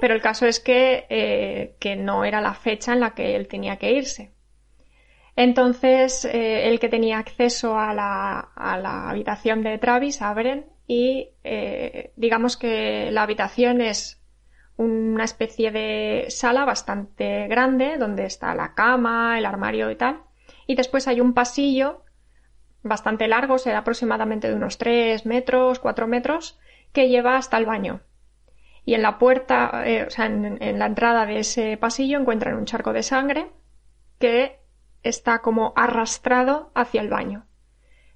Pero 0.00 0.14
el 0.14 0.20
caso 0.20 0.46
es 0.46 0.60
que, 0.60 1.06
eh, 1.08 1.76
que, 1.78 1.96
no 1.96 2.24
era 2.24 2.42
la 2.42 2.54
fecha 2.54 2.92
en 2.92 3.00
la 3.00 3.14
que 3.14 3.34
él 3.34 3.48
tenía 3.48 3.76
que 3.76 3.92
irse. 3.92 4.32
Entonces, 5.36 6.24
eh, 6.26 6.68
el 6.68 6.78
que 6.78 6.88
tenía 6.88 7.18
acceso 7.18 7.78
a 7.78 7.94
la, 7.94 8.38
a 8.54 8.76
la, 8.76 9.08
habitación 9.08 9.62
de 9.62 9.78
Travis 9.78 10.20
abren 10.20 10.66
y 10.86 11.30
eh, 11.44 12.12
digamos 12.16 12.56
que 12.56 13.10
la 13.10 13.22
habitación 13.22 13.80
es 13.80 14.20
una 14.76 15.24
especie 15.24 15.70
de 15.70 16.26
sala 16.28 16.64
bastante 16.64 17.48
grande 17.48 17.96
donde 17.96 18.26
está 18.26 18.54
la 18.54 18.74
cama, 18.74 19.38
el 19.38 19.46
armario 19.46 19.90
y 19.90 19.96
tal. 19.96 20.20
Y 20.66 20.74
después 20.74 21.08
hay 21.08 21.20
un 21.20 21.32
pasillo 21.32 22.02
bastante 22.82 23.28
largo, 23.28 23.56
será 23.56 23.78
aproximadamente 23.78 24.48
de 24.48 24.54
unos 24.54 24.76
3 24.76 25.24
metros, 25.24 25.78
4 25.78 26.06
metros, 26.06 26.58
que 26.92 27.08
lleva 27.08 27.36
hasta 27.36 27.56
el 27.56 27.64
baño 27.64 28.02
y 28.84 28.94
en 28.94 29.02
la 29.02 29.18
puerta, 29.18 29.82
eh, 29.86 30.04
o 30.06 30.10
sea, 30.10 30.26
en, 30.26 30.78
la 30.78 30.86
entrada 30.86 31.24
de 31.26 31.38
ese 31.38 31.76
pasillo 31.76 32.18
encuentran 32.18 32.56
un 32.56 32.66
charco 32.66 32.92
de 32.92 33.02
sangre 33.02 33.50
que 34.18 34.60
está 35.02 35.40
como 35.40 35.72
arrastrado 35.76 36.70
hacia 36.74 37.00
el 37.00 37.08
baño. 37.08 37.46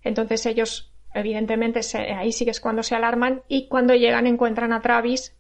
Entonces 0.03 0.45
ellos, 0.47 0.93
evidentemente, 1.15 1.81
ahí 2.15 2.33
sí 2.33 2.45
que 2.45 2.51
es 2.51 2.61
cuando 2.61 2.83
se 2.83 2.95
alarman 2.95 3.43
y 3.49 3.69
cuando 3.69 3.95
llegan 3.95 4.27
encuentran 4.27 4.73
a 4.73 4.81
Travis 4.81 5.35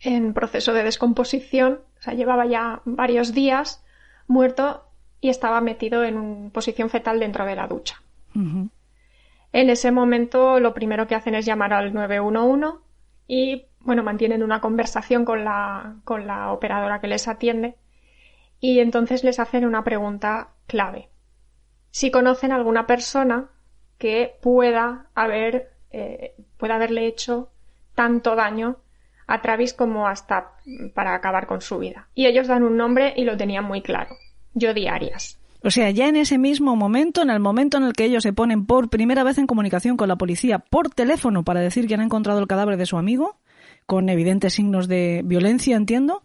en 0.00 0.32
proceso 0.34 0.72
de 0.72 0.84
descomposición, 0.84 1.80
o 1.98 2.02
sea, 2.02 2.14
llevaba 2.14 2.46
ya 2.46 2.82
varios 2.84 3.34
días 3.34 3.84
muerto 4.26 4.86
y 5.20 5.28
estaba 5.28 5.60
metido 5.60 6.04
en 6.04 6.50
posición 6.50 6.88
fetal 6.88 7.20
dentro 7.20 7.44
de 7.44 7.56
la 7.56 7.66
ducha. 7.66 8.02
En 8.34 9.70
ese 9.70 9.90
momento 9.90 10.60
lo 10.60 10.72
primero 10.72 11.06
que 11.06 11.14
hacen 11.14 11.34
es 11.34 11.44
llamar 11.44 11.72
al 11.72 11.92
911 11.92 12.78
y 13.26 13.66
bueno, 13.80 14.02
mantienen 14.02 14.42
una 14.42 14.60
conversación 14.60 15.24
con 15.24 15.44
la, 15.44 15.96
con 16.04 16.26
la 16.26 16.52
operadora 16.52 17.00
que 17.00 17.08
les 17.08 17.28
atiende 17.28 17.76
y 18.60 18.80
entonces 18.80 19.24
les 19.24 19.38
hacen 19.40 19.64
una 19.64 19.84
pregunta 19.84 20.50
clave. 20.66 21.08
Si 21.90 22.10
conocen 22.10 22.52
alguna 22.52 22.86
persona 22.86 23.48
que 23.98 24.36
pueda 24.42 25.06
haber, 25.14 25.72
eh, 25.90 26.34
pueda 26.56 26.76
haberle 26.76 27.06
hecho 27.06 27.50
tanto 27.94 28.36
daño 28.36 28.76
a 29.26 29.42
Travis 29.42 29.74
como 29.74 30.06
hasta 30.08 30.52
para 30.94 31.14
acabar 31.14 31.46
con 31.46 31.60
su 31.60 31.78
vida. 31.78 32.08
Y 32.14 32.26
ellos 32.26 32.48
dan 32.48 32.62
un 32.62 32.76
nombre 32.76 33.14
y 33.16 33.24
lo 33.24 33.36
tenían 33.36 33.64
muy 33.64 33.82
claro. 33.82 34.14
Jodi 34.60 34.88
Arias. 34.88 35.38
O 35.62 35.70
sea, 35.70 35.90
ya 35.90 36.08
en 36.08 36.16
ese 36.16 36.38
mismo 36.38 36.74
momento, 36.74 37.22
en 37.22 37.30
el 37.30 37.40
momento 37.40 37.76
en 37.76 37.84
el 37.84 37.92
que 37.92 38.04
ellos 38.04 38.22
se 38.22 38.32
ponen 38.32 38.64
por 38.64 38.88
primera 38.88 39.22
vez 39.22 39.36
en 39.38 39.46
comunicación 39.46 39.96
con 39.96 40.08
la 40.08 40.16
policía 40.16 40.58
por 40.58 40.88
teléfono 40.88 41.44
para 41.44 41.60
decir 41.60 41.86
que 41.86 41.94
han 41.94 42.00
encontrado 42.00 42.40
el 42.40 42.46
cadáver 42.46 42.78
de 42.78 42.86
su 42.86 42.96
amigo, 42.96 43.36
con 43.90 44.08
evidentes 44.08 44.54
signos 44.54 44.86
de 44.86 45.22
violencia, 45.24 45.74
entiendo. 45.74 46.22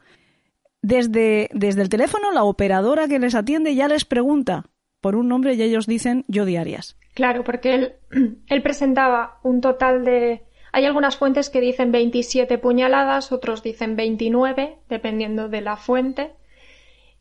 Desde, 0.84 1.50
desde 1.52 1.82
el 1.82 1.90
teléfono, 1.90 2.32
la 2.32 2.44
operadora 2.44 3.08
que 3.08 3.18
les 3.18 3.34
atiende 3.34 3.74
ya 3.74 3.88
les 3.88 4.06
pregunta 4.06 4.66
por 5.02 5.16
un 5.16 5.28
nombre 5.28 5.56
y 5.56 5.64
ellos 5.64 5.88
dicen 5.88 6.26
yo 6.28 6.46
diarias. 6.46 6.96
Claro, 7.16 7.44
porque 7.44 7.74
él, 7.74 7.94
él 8.48 8.62
presentaba 8.62 9.40
un 9.42 9.62
total 9.62 10.06
de... 10.06 10.44
Hay 10.74 10.86
algunas 10.86 11.18
fuentes 11.18 11.50
que 11.50 11.60
dicen 11.60 11.92
27 11.92 12.60
puñaladas, 12.60 13.32
otros 13.32 13.64
dicen 13.64 13.96
29, 13.96 14.78
dependiendo 14.88 15.50
de 15.50 15.62
la 15.62 15.76
fuente. 15.76 16.34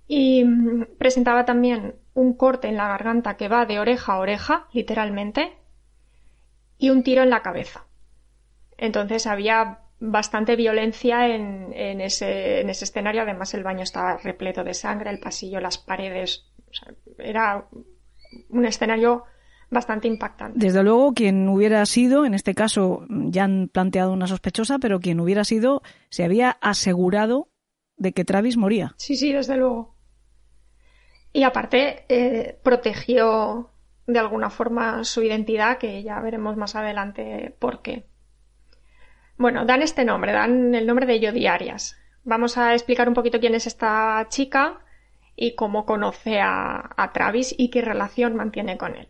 Y 0.06 0.44
mm, 0.44 0.98
presentaba 0.98 1.46
también 1.46 1.94
un 2.12 2.34
corte 2.34 2.68
en 2.68 2.76
la 2.76 2.88
garganta 2.88 3.38
que 3.38 3.48
va 3.48 3.64
de 3.64 3.78
oreja 3.78 4.12
a 4.12 4.18
oreja, 4.18 4.66
literalmente, 4.74 5.54
y 6.76 6.90
un 6.90 7.02
tiro 7.02 7.22
en 7.22 7.30
la 7.30 7.40
cabeza. 7.40 7.86
Entonces 8.76 9.26
había 9.26 9.78
bastante 10.10 10.56
violencia 10.56 11.28
en, 11.28 11.72
en, 11.72 12.00
ese, 12.00 12.60
en, 12.60 12.70
ese, 12.70 12.84
escenario. 12.84 13.22
Además, 13.22 13.54
el 13.54 13.62
baño 13.62 13.82
estaba 13.82 14.16
repleto 14.18 14.64
de 14.64 14.74
sangre, 14.74 15.10
el 15.10 15.18
pasillo, 15.18 15.60
las 15.60 15.78
paredes. 15.78 16.46
era 17.18 17.66
un 18.48 18.64
escenario 18.66 19.24
bastante 19.70 20.08
impactante. 20.08 20.58
Desde 20.58 20.82
luego, 20.82 21.12
quien 21.14 21.48
hubiera 21.48 21.84
sido, 21.86 22.24
en 22.24 22.34
este 22.34 22.54
caso 22.54 23.06
ya 23.08 23.44
han 23.44 23.68
planteado 23.68 24.12
una 24.12 24.26
sospechosa, 24.26 24.78
pero 24.78 25.00
quien 25.00 25.20
hubiera 25.20 25.44
sido, 25.44 25.82
se 26.10 26.24
había 26.24 26.50
asegurado 26.60 27.48
de 27.96 28.12
que 28.12 28.24
Travis 28.24 28.56
moría. 28.56 28.94
Sí, 28.98 29.16
sí, 29.16 29.32
desde 29.32 29.56
luego. 29.56 29.94
Y 31.32 31.42
aparte, 31.42 32.04
eh, 32.08 32.58
protegió 32.62 33.70
de 34.06 34.18
alguna 34.18 34.50
forma 34.50 35.02
su 35.04 35.22
identidad, 35.22 35.78
que 35.78 36.02
ya 36.02 36.20
veremos 36.20 36.56
más 36.56 36.76
adelante 36.76 37.56
por 37.58 37.82
qué. 37.82 38.06
Bueno, 39.36 39.64
dan 39.64 39.82
este 39.82 40.04
nombre, 40.04 40.32
dan 40.32 40.74
el 40.74 40.86
nombre 40.86 41.06
de 41.06 41.26
Jodi 41.26 41.46
Arias. 41.46 41.98
Vamos 42.22 42.56
a 42.56 42.72
explicar 42.72 43.08
un 43.08 43.14
poquito 43.14 43.40
quién 43.40 43.54
es 43.54 43.66
esta 43.66 44.26
chica 44.28 44.80
y 45.36 45.54
cómo 45.54 45.84
conoce 45.84 46.40
a, 46.40 47.10
Travis 47.12 47.54
y 47.56 47.68
qué 47.68 47.82
relación 47.82 48.36
mantiene 48.36 48.78
con 48.78 48.94
él. 48.94 49.08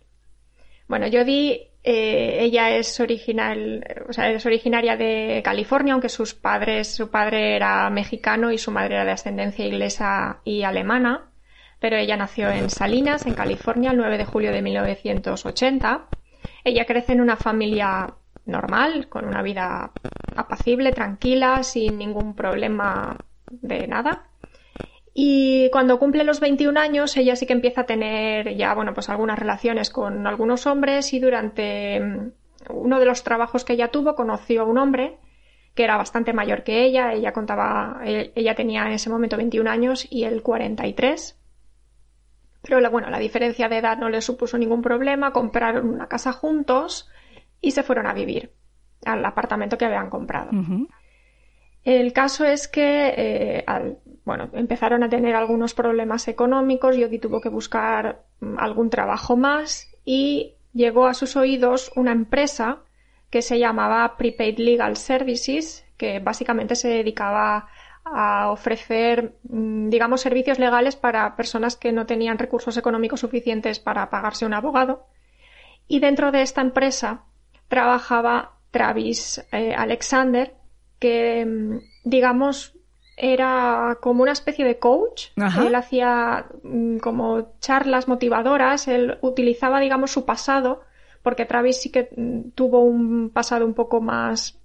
Bueno, 0.89 1.07
Jodie, 1.13 1.71
eh, 1.83 2.39
ella 2.41 2.71
es, 2.71 2.99
original, 3.01 3.85
o 4.09 4.13
sea, 4.13 4.31
es 4.31 4.45
originaria 4.47 4.97
de 4.97 5.43
California, 5.45 5.93
aunque 5.93 6.09
sus 6.09 6.35
padres, 6.35 6.95
su 6.95 7.11
padre 7.11 7.57
era 7.57 7.89
mexicano 7.91 8.51
y 8.51 8.59
su 8.59 8.71
madre 8.71 8.95
era 8.95 9.05
de 9.05 9.13
ascendencia 9.13 9.67
inglesa 9.67 10.41
y 10.45 10.63
alemana, 10.63 11.31
pero 11.81 11.97
ella 11.97 12.17
nació 12.17 12.51
en 12.51 12.71
Salinas, 12.71 13.27
en 13.27 13.35
California, 13.35 13.91
el 13.91 13.99
9 13.99 14.19
de 14.19 14.25
julio 14.25 14.53
de 14.53 14.63
1980. 14.63 16.09
Ella 16.65 16.87
crece 16.87 17.13
en 17.13 17.21
una 17.21 17.37
familia 17.37 18.15
normal, 18.47 19.09
con 19.09 19.25
una 19.25 19.43
vida 19.43 19.91
apacible, 20.37 20.93
tranquila, 20.93 21.63
sin 21.63 21.99
ningún 21.99 22.35
problema 22.35 23.17
de 23.51 23.87
nada. 23.87 24.29
Y 25.15 25.71
cuando 25.71 25.99
cumple 25.99 26.25
los 26.25 26.41
21 26.41 26.79
años, 26.79 27.17
ella 27.17 27.37
sí 27.37 27.47
que 27.47 27.53
empieza 27.53 27.83
a 27.83 27.87
tener 27.87 28.57
ya, 28.57 28.75
bueno, 28.75 28.93
pues 28.95 29.09
algunas 29.09 29.39
relaciones 29.39 29.91
con 29.91 30.27
algunos 30.27 30.67
hombres 30.67 31.13
y 31.13 31.21
durante 31.21 32.01
mm, 32.01 32.31
uno 32.71 32.99
de 32.99 33.07
los 33.07 33.23
trabajos 33.23 33.65
que 33.65 33.75
ella 33.75 33.89
tuvo 33.89 34.17
conoció 34.17 34.63
a 34.63 34.65
un 34.65 34.79
hombre 34.79 35.19
que 35.75 35.85
era 35.85 35.97
bastante 35.97 36.33
mayor 36.33 36.65
que 36.65 36.85
ella. 36.85 37.13
Ella 37.13 37.33
contaba, 37.33 38.01
ella 38.05 38.55
tenía 38.55 38.87
en 38.87 38.93
ese 38.93 39.11
momento 39.11 39.37
21 39.37 39.71
años 39.71 40.07
y 40.11 40.25
él 40.25 40.43
43. 40.43 41.39
Pero 42.63 42.91
bueno, 42.91 43.11
la 43.11 43.19
diferencia 43.19 43.69
de 43.69 43.79
edad 43.79 43.99
no 43.99 44.09
le 44.09 44.21
supuso 44.21 44.57
ningún 44.57 44.83
problema. 44.83 45.33
Compraron 45.33 45.89
una 45.89 46.09
casa 46.09 46.33
juntos 46.33 47.09
y 47.65 47.71
se 47.71 47.83
fueron 47.83 48.07
a 48.07 48.15
vivir 48.15 48.53
al 49.05 49.25
apartamento 49.25 49.77
que 49.77 49.85
habían 49.85 50.11
comprado. 50.11 50.51
El 51.85 52.13
caso 52.13 52.45
es 52.45 52.69
que 52.69 53.15
eh, 53.17 53.65
bueno, 54.25 54.49
empezaron 54.55 55.03
a 55.03 55.09
tener 55.09 55.35
algunos 55.35 55.75
problemas 55.75 56.29
económicos, 56.29 56.97
Yodi 56.97 57.19
tuvo 57.19 57.41
que 57.41 57.51
buscar 57.51 58.23
mm, 58.41 58.59
algún 58.59 58.91
trabajo 58.91 59.37
más 59.37 59.89
y 60.05 60.55
llegó 60.73 61.07
a 61.07 61.15
sus 61.15 61.37
oídos 61.37 61.93
una 61.95 62.13
empresa 62.13 62.79
que 63.31 63.43
se 63.43 63.59
llamaba 63.59 64.17
Prepaid 64.17 64.59
Legal 64.59 64.97
Services, 64.97 65.85
que 65.97 66.21
básicamente 66.21 66.75
se 66.75 66.89
dedicaba 66.89 67.69
a 68.05 68.51
ofrecer, 68.51 69.35
mm, 69.43 69.89
digamos, 69.91 70.23
servicios 70.23 70.59
legales 70.59 70.97
para 70.97 71.37
personas 71.37 71.77
que 71.77 71.93
no 71.93 72.07
tenían 72.07 72.39
recursos 72.39 72.77
económicos 72.77 73.21
suficientes 73.21 73.79
para 73.79 74.09
pagarse 74.09 74.47
un 74.47 74.55
abogado. 74.55 75.07
Y 75.87 76.01
dentro 76.01 76.33
de 76.33 76.43
esta 76.43 76.63
empresa 76.63 77.25
trabajaba 77.69 78.53
Travis 78.71 79.45
eh, 79.53 79.75
Alexander, 79.75 80.55
que, 80.99 81.45
mm, 81.47 81.79
digamos, 82.05 82.75
era 83.17 83.99
como 84.01 84.23
una 84.23 84.33
especie 84.33 84.65
de 84.65 84.79
coach. 84.79 85.29
Él 85.37 85.75
hacía 85.75 86.47
mm, 86.63 86.99
como 86.99 87.59
charlas 87.61 88.09
motivadoras, 88.09 88.89
él 88.89 89.19
utilizaba, 89.21 89.81
digamos, 89.81 90.11
su 90.11 90.25
pasado, 90.25 90.83
porque 91.23 91.47
Travis 91.47 91.81
sí 91.81 91.91
que 91.91 92.11
mm, 92.17 92.51
tuvo 92.55 92.81
un 92.81 93.31
pasado 93.31 93.65
un 93.65 93.75
poco 93.75 94.01
más, 94.01 94.59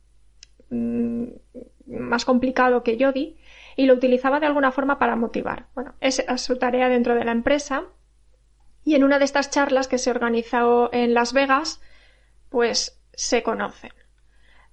más 0.69 2.25
complicado 2.25 2.83
que 2.83 2.97
Jody, 2.99 3.37
y 3.75 3.85
lo 3.85 3.93
utilizaba 3.93 4.39
de 4.39 4.45
alguna 4.45 4.71
forma 4.71 4.99
para 4.99 5.15
motivar. 5.15 5.67
Bueno, 5.73 5.93
esa 6.01 6.23
es 6.23 6.41
su 6.41 6.57
tarea 6.57 6.89
dentro 6.89 7.15
de 7.15 7.23
la 7.23 7.31
empresa. 7.31 7.83
Y 8.83 8.95
en 8.95 9.03
una 9.03 9.19
de 9.19 9.25
estas 9.25 9.51
charlas 9.51 9.87
que 9.87 9.97
se 9.97 10.11
organizó 10.11 10.89
en 10.91 11.13
Las 11.13 11.31
Vegas, 11.31 11.81
pues 12.49 13.01
se 13.13 13.43
conocen. 13.43 13.91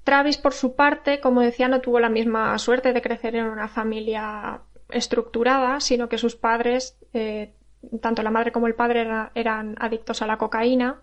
Travis, 0.04 0.38
por 0.38 0.54
su 0.54 0.76
parte, 0.76 1.21
como 1.21 1.40
decía, 1.40 1.68
no 1.68 1.80
tuvo 1.80 1.99
la 1.99 2.09
misma 2.09 2.56
suerte 2.59 2.92
de 2.92 3.02
crecer 3.02 3.35
en 3.35 3.47
una 3.47 3.68
familia 3.68 4.61
estructurada, 4.88 5.80
sino 5.80 6.09
que 6.09 6.16
sus 6.18 6.37
padres, 6.37 6.97
eh, 7.12 7.54
tanto 8.00 8.23
la 8.23 8.30
madre 8.30 8.52
como 8.52 8.68
el 8.68 8.75
padre, 8.75 9.09
eran 9.35 9.75
adictos 9.80 10.23
a 10.23 10.26
la 10.26 10.38
cocaína. 10.38 11.02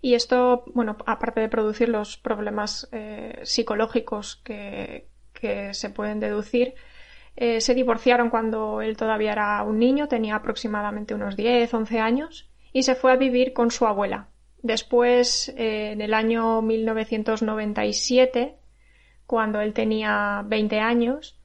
Y 0.00 0.14
esto, 0.14 0.64
bueno, 0.74 0.96
aparte 1.04 1.40
de 1.40 1.50
producir 1.50 1.90
los 1.90 2.16
problemas 2.16 2.88
eh, 2.92 3.40
psicológicos 3.42 4.36
que, 4.36 5.08
se 5.72 5.90
pueden 5.90 6.20
deducir, 6.20 6.74
eh, 7.36 7.60
se 7.60 7.74
divorciaron 7.74 8.28
cuando 8.28 8.82
él 8.82 8.96
todavía 8.96 9.32
era 9.32 9.62
un 9.62 9.78
niño, 9.78 10.08
tenía 10.08 10.36
aproximadamente 10.36 11.14
unos 11.14 11.36
10, 11.36 11.72
11 11.72 11.98
años, 12.00 12.50
y 12.72 12.82
se 12.82 12.94
fue 12.94 13.12
a 13.12 13.16
vivir 13.16 13.54
con 13.54 13.70
su 13.70 13.86
abuela, 13.86 14.28
Después, 14.62 15.48
eh, 15.56 15.92
en 15.92 16.02
el 16.02 16.12
año 16.12 16.60
1997, 16.62 18.56
cuando 19.26 19.60
él 19.60 19.72
tenía 19.72 20.42
20 20.46 20.80
años, 20.80 21.38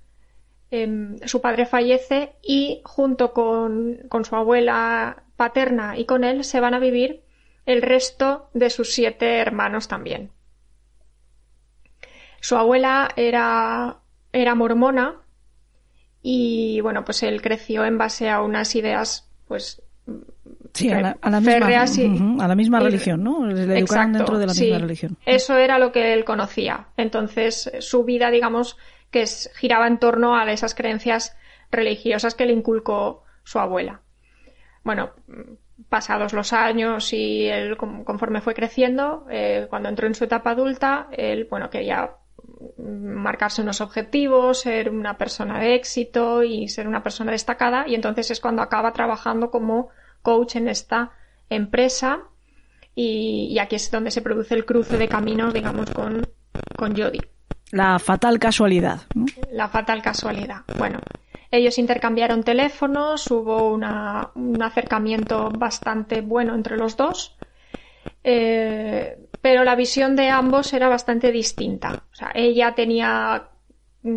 em, 0.71 1.17
su 1.25 1.39
padre 1.39 1.65
fallece 1.65 2.33
y 2.41 2.81
junto 2.83 3.31
con, 3.31 3.99
con, 4.09 4.25
su 4.25 4.35
abuela 4.35 5.23
paterna 5.37 5.97
y 5.97 6.05
con 6.05 6.23
él 6.23 6.43
se 6.43 6.59
van 6.59 6.73
a 6.73 6.79
vivir 6.79 7.23
el 7.65 7.81
resto 7.81 8.49
de 8.53 8.69
sus 8.69 8.91
siete 8.91 9.37
hermanos 9.37 9.87
también. 9.87 10.31
Su 12.41 12.57
abuela 12.57 13.09
era, 13.15 13.99
era 14.33 14.55
mormona 14.55 15.21
y 16.21 16.81
bueno, 16.81 17.05
pues 17.05 17.23
él 17.23 17.41
creció 17.41 17.85
en 17.85 17.97
base 17.97 18.29
a 18.29 18.41
unas 18.41 18.75
ideas 18.75 19.31
pues 19.47 19.81
Sí, 20.73 20.91
a 20.91 20.99
la, 20.99 21.39
misma, 21.39 22.43
a 22.43 22.47
la 22.47 22.55
misma 22.55 22.79
religión, 22.81 23.23
¿no? 23.23 23.45
Le 23.45 23.79
educaron 23.79 24.11
dentro 24.11 24.37
de 24.37 24.45
la 24.45 24.53
misma 24.53 24.77
religión. 24.79 25.17
Eso 25.25 25.57
era 25.57 25.79
lo 25.79 25.91
que 25.91 26.13
él 26.13 26.25
conocía. 26.25 26.87
Entonces, 26.97 27.71
su 27.79 28.03
vida, 28.03 28.29
digamos, 28.29 28.77
que 29.09 29.25
giraba 29.55 29.87
en 29.87 29.99
torno 29.99 30.35
a 30.35 30.51
esas 30.51 30.75
creencias 30.75 31.37
religiosas 31.71 32.35
que 32.35 32.45
le 32.45 32.53
inculcó 32.53 33.23
su 33.43 33.59
abuela. 33.59 34.01
Bueno, 34.83 35.11
pasados 35.89 36.33
los 36.33 36.53
años 36.53 37.13
y 37.13 37.45
él, 37.45 37.77
conforme 37.77 38.41
fue 38.41 38.53
creciendo, 38.53 39.25
eh, 39.29 39.67
cuando 39.69 39.89
entró 39.89 40.07
en 40.07 40.15
su 40.15 40.25
etapa 40.25 40.51
adulta, 40.51 41.07
él, 41.11 41.47
bueno, 41.49 41.69
quería 41.69 42.11
marcarse 42.77 43.61
unos 43.61 43.81
objetivos, 43.81 44.61
ser 44.61 44.89
una 44.89 45.17
persona 45.17 45.59
de 45.59 45.75
éxito 45.75 46.43
y 46.43 46.67
ser 46.67 46.87
una 46.87 47.01
persona 47.01 47.31
destacada 47.31 47.85
y 47.87 47.95
entonces 47.95 48.31
es 48.31 48.39
cuando 48.39 48.61
acaba 48.61 48.93
trabajando 48.93 49.49
como 49.49 49.89
coach 50.25 50.57
en 50.57 50.67
esta 50.67 51.11
empresa 51.49 52.23
y, 52.95 53.57
aquí 53.59 53.75
es 53.75 53.91
donde 53.91 54.11
se 54.11 54.21
produce 54.21 54.55
el 54.55 54.65
cruce 54.65 54.97
de 54.97 55.07
caminos, 55.07 55.53
digamos, 55.53 55.89
con, 55.91 56.27
con 56.75 56.97
Jody. 56.97 57.19
La 57.71 57.99
fatal 57.99 58.39
casualidad. 58.39 59.01
La 59.51 59.67
fatal 59.67 60.01
casualidad. 60.01 60.61
Bueno, 60.77 60.99
ellos 61.51 61.77
intercambiaron 61.77 62.43
teléfonos, 62.43 63.29
hubo 63.29 63.69
una, 63.69 64.31
un 64.35 64.61
acercamiento 64.61 65.49
bastante 65.49 66.21
bueno 66.21 66.55
entre 66.55 66.77
los 66.77 66.95
dos, 66.95 67.37
eh, 68.23 69.27
pero 69.41 69.63
la 69.63 69.75
visión 69.75 70.15
de 70.15 70.29
ambos 70.29 70.73
era 70.73 70.87
bastante 70.87 71.31
distinta. 71.31 72.03
O 72.11 72.15
sea, 72.15 72.31
ella 72.33 72.73
tenía 72.75 73.49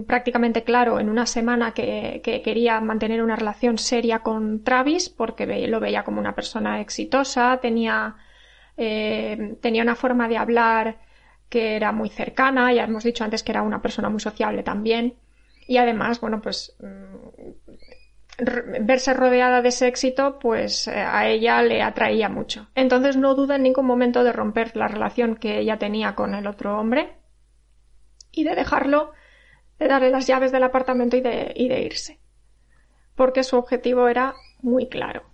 prácticamente 0.06 0.64
claro 0.64 1.00
en 1.00 1.08
una 1.08 1.26
semana 1.26 1.72
que, 1.72 2.20
quería 2.44 2.80
mantener 2.80 3.22
una 3.22 3.36
relación 3.36 3.78
seria 3.78 4.20
con 4.20 4.62
Travis 4.62 5.08
porque 5.08 5.46
lo 5.66 5.80
veía 5.80 6.04
como 6.04 6.20
una 6.20 6.34
persona 6.34 6.80
exitosa, 6.80 7.58
tenía, 7.60 8.16
eh, 8.76 9.56
tenía 9.60 9.82
una 9.82 9.96
forma 9.96 10.28
de 10.28 10.36
hablar 10.36 10.98
que 11.48 11.76
era 11.76 11.92
muy 11.92 12.10
cercana, 12.10 12.72
ya 12.72 12.84
hemos 12.84 13.04
dicho 13.04 13.24
antes 13.24 13.42
que 13.42 13.52
era 13.52 13.62
una 13.62 13.80
persona 13.80 14.10
muy 14.10 14.20
sociable 14.20 14.62
también 14.62 15.14
y 15.66 15.78
además, 15.78 16.20
bueno, 16.20 16.40
pues 16.42 16.76
mm, 16.80 17.64
verse 18.80 19.14
rodeada 19.14 19.62
de 19.62 19.68
ese 19.68 19.86
éxito, 19.88 20.38
pues 20.38 20.86
eh, 20.88 20.92
a 21.00 21.26
ella 21.28 21.62
le 21.62 21.82
atraía 21.82 22.28
mucho. 22.28 22.68
Entonces 22.74 23.16
no 23.16 23.34
duda 23.34 23.56
en 23.56 23.62
ningún 23.62 23.86
momento 23.86 24.22
de 24.22 24.32
romper 24.32 24.76
la 24.76 24.88
relación 24.88 25.36
que 25.36 25.58
ella 25.58 25.78
tenía 25.78 26.14
con 26.14 26.34
el 26.34 26.46
otro 26.46 26.78
hombre 26.78 27.14
y 28.30 28.44
de 28.44 28.54
dejarlo 28.54 29.12
de 29.78 29.88
darle 29.88 30.10
las 30.10 30.26
llaves 30.26 30.52
del 30.52 30.64
apartamento 30.64 31.16
y 31.16 31.20
de, 31.20 31.82
irse. 31.82 32.18
Porque 33.14 33.42
su 33.42 33.56
objetivo 33.56 34.08
era 34.08 34.34
muy 34.60 34.88
claro. 34.88 35.24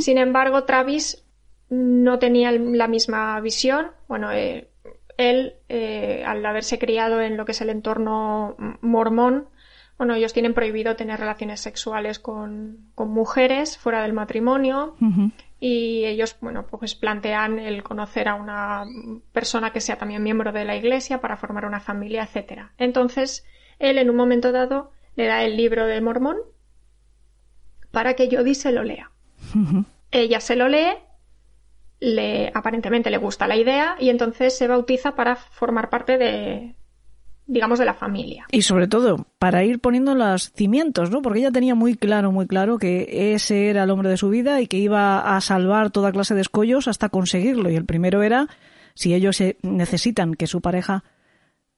Sin 0.00 0.18
embargo, 0.18 0.64
Travis 0.64 1.24
no 1.70 2.18
tenía 2.18 2.52
la 2.52 2.88
misma 2.88 3.40
visión. 3.40 3.88
Bueno, 4.08 4.30
eh, 4.32 4.68
él, 5.16 5.54
eh, 5.68 6.22
al 6.26 6.44
haberse 6.44 6.78
criado 6.78 7.20
en 7.20 7.36
lo 7.36 7.44
que 7.44 7.52
es 7.52 7.60
el 7.60 7.70
entorno 7.70 8.56
mormón, 8.80 9.48
bueno, 9.96 10.14
ellos 10.14 10.32
tienen 10.32 10.54
prohibido 10.54 10.96
tener 10.96 11.20
relaciones 11.20 11.60
sexuales 11.60 12.18
con, 12.18 12.90
mujeres 12.96 13.78
fuera 13.78 14.02
del 14.02 14.12
matrimonio 14.12 14.96
y 15.60 16.04
ellos, 16.04 16.36
bueno, 16.40 16.66
pues 16.66 16.96
plantean 16.96 17.60
el 17.60 17.82
conocer 17.84 18.28
a 18.28 18.34
una 18.34 18.84
persona 19.32 19.72
que 19.72 19.80
sea 19.80 19.96
también 19.96 20.22
miembro 20.22 20.50
de 20.52 20.64
la 20.64 20.76
iglesia 20.76 21.20
para 21.20 21.36
formar 21.36 21.64
una 21.64 21.80
familia, 21.80 22.24
etcétera. 22.24 22.72
Entonces, 22.76 23.46
él 23.78 23.98
en 23.98 24.10
un 24.10 24.16
momento 24.16 24.52
dado 24.52 24.90
le 25.16 25.26
da 25.26 25.42
el 25.44 25.56
libro 25.56 25.86
de 25.86 26.00
Mormón 26.00 26.36
para 27.90 28.14
que 28.14 28.28
Jodie 28.30 28.54
se 28.54 28.72
lo 28.72 28.82
lea. 28.82 29.10
Ella 30.10 30.40
se 30.40 30.56
lo 30.56 30.68
lee, 30.68 30.94
le, 32.00 32.50
aparentemente 32.54 33.10
le 33.10 33.18
gusta 33.18 33.46
la 33.46 33.56
idea 33.56 33.96
y 33.98 34.10
entonces 34.10 34.56
se 34.56 34.68
bautiza 34.68 35.14
para 35.14 35.36
formar 35.36 35.90
parte 35.90 36.18
de, 36.18 36.74
digamos, 37.46 37.78
de 37.78 37.84
la 37.84 37.94
familia. 37.94 38.46
Y 38.50 38.62
sobre 38.62 38.88
todo, 38.88 39.26
para 39.38 39.64
ir 39.64 39.80
poniendo 39.80 40.14
los 40.14 40.52
cimientos, 40.52 41.10
¿no? 41.10 41.22
Porque 41.22 41.40
ella 41.40 41.50
tenía 41.50 41.74
muy 41.74 41.94
claro, 41.94 42.32
muy 42.32 42.46
claro 42.46 42.78
que 42.78 43.34
ese 43.34 43.68
era 43.68 43.84
el 43.84 43.90
hombre 43.90 44.08
de 44.08 44.16
su 44.16 44.28
vida 44.28 44.60
y 44.60 44.66
que 44.66 44.78
iba 44.78 45.36
a 45.36 45.40
salvar 45.40 45.90
toda 45.90 46.12
clase 46.12 46.34
de 46.34 46.40
escollos 46.40 46.88
hasta 46.88 47.08
conseguirlo. 47.08 47.70
Y 47.70 47.76
el 47.76 47.84
primero 47.84 48.22
era, 48.22 48.48
si 48.94 49.14
ellos 49.14 49.42
necesitan 49.62 50.34
que 50.34 50.46
su 50.46 50.60
pareja 50.60 51.04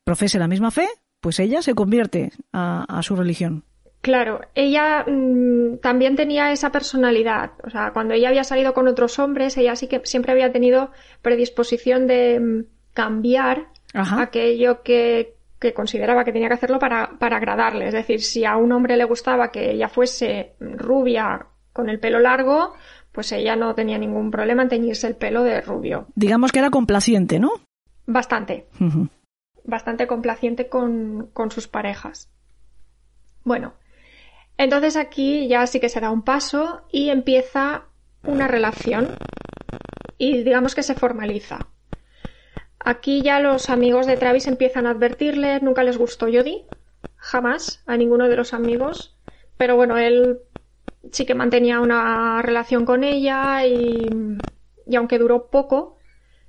profese 0.05 0.39
la 0.39 0.49
misma 0.49 0.71
fe, 0.71 0.89
pues 1.21 1.41
ella 1.41 1.63
se 1.63 1.75
convierte 1.75 2.31
a, 2.53 3.01
su 3.03 3.17
religión. 3.17 3.65
Claro, 4.01 4.41
ella 4.55 5.05
mm, 5.07 5.79
también 5.79 6.15
tenía 6.15 6.53
esa 6.53 6.71
personalidad. 6.71 7.53
O 7.65 7.71
sea, 7.71 7.93
cuando 7.93 8.15
ella 8.15 8.29
había 8.29 8.45
salido 8.45 8.75
con 8.75 8.87
otros 8.87 9.19
hombres, 9.19 9.57
ella 9.57 9.75
sí 9.75 9.89
que 9.89 10.01
siempre 10.05 10.33
había 10.33 10.53
tenido 10.53 10.93
predisposición 11.23 12.07
de 12.07 12.39
mm, 12.39 12.65
cambiar 12.95 13.69
aquello 13.93 14.83
que, 14.83 15.35
que 15.59 15.73
consideraba 15.73 16.25
que 16.25 16.33
tenía 16.33 16.49
que 16.49 16.55
hacerlo 16.55 16.79
para, 16.79 17.19
para 17.19 17.39
agradarle. 17.39 17.89
Es 17.89 17.95
decir, 17.95 18.21
si 18.21 18.45
a 18.45 18.57
un 18.57 18.73
hombre 18.73 18.97
le 18.97 19.05
gustaba 19.05 19.51
que 19.51 19.73
ella 19.73 19.89
fuese 19.89 20.53
rubia 20.61 21.47
con 21.73 21.89
el 21.89 21.99
pelo 21.99 22.21
largo, 22.21 22.75
pues 23.13 23.33
ella 23.33 23.57
no 23.57 23.75
tenía 23.75 23.99
ningún 23.99 24.31
problema 24.31 24.63
en 24.63 24.69
teñirse 24.69 25.07
el 25.07 25.17
pelo 25.17 25.43
de 25.43 25.63
rubio. 25.63 26.07
Digamos 26.15 26.53
que 26.53 26.59
era 26.59 26.71
complaciente, 26.71 27.39
¿no? 27.39 27.51
Bastante. 28.07 28.67
Bastante 29.67 30.07
complaciente 30.07 30.69
con, 30.69 31.31
con 31.33 31.51
sus 31.51 31.69
parejas. 31.69 32.31
Bueno, 33.45 33.75
entonces 34.59 34.97
aquí 34.97 35.49
ya 35.49 35.67
sí 35.67 35.81
que 35.81 35.89
se 35.89 36.01
da 36.01 36.11
un 36.11 36.23
paso 36.23 36.87
y 36.91 37.11
empieza 37.11 37.85
una 38.23 38.49
relación 38.49 39.09
y 40.19 40.43
digamos 40.43 40.75
que 40.75 40.83
se 40.83 40.95
formaliza. 40.95 41.67
Aquí 42.79 43.23
ya 43.23 43.41
los 43.41 43.69
amigos 43.69 44.07
de 44.07 44.17
Travis 44.17 44.47
empiezan 44.47 44.87
a 44.87 44.91
advertirle, 44.91 45.61
nunca 45.61 45.83
les 45.83 45.99
gustó 45.99 46.27
Jodie, 46.27 46.65
jamás, 47.17 47.83
a 47.87 47.97
ninguno 47.97 48.29
de 48.29 48.37
los 48.37 48.55
amigos, 48.55 49.17
pero 49.57 49.77
bueno, 49.77 49.99
él 49.99 50.39
sí 51.11 51.27
que 51.27 51.35
mantenía 51.35 51.81
una 51.81 52.43
relación 52.43 52.85
con 52.85 53.05
ella 53.05 53.67
y, 53.67 54.09
aunque 54.97 55.19
duró 55.19 55.49
poco, 55.49 55.99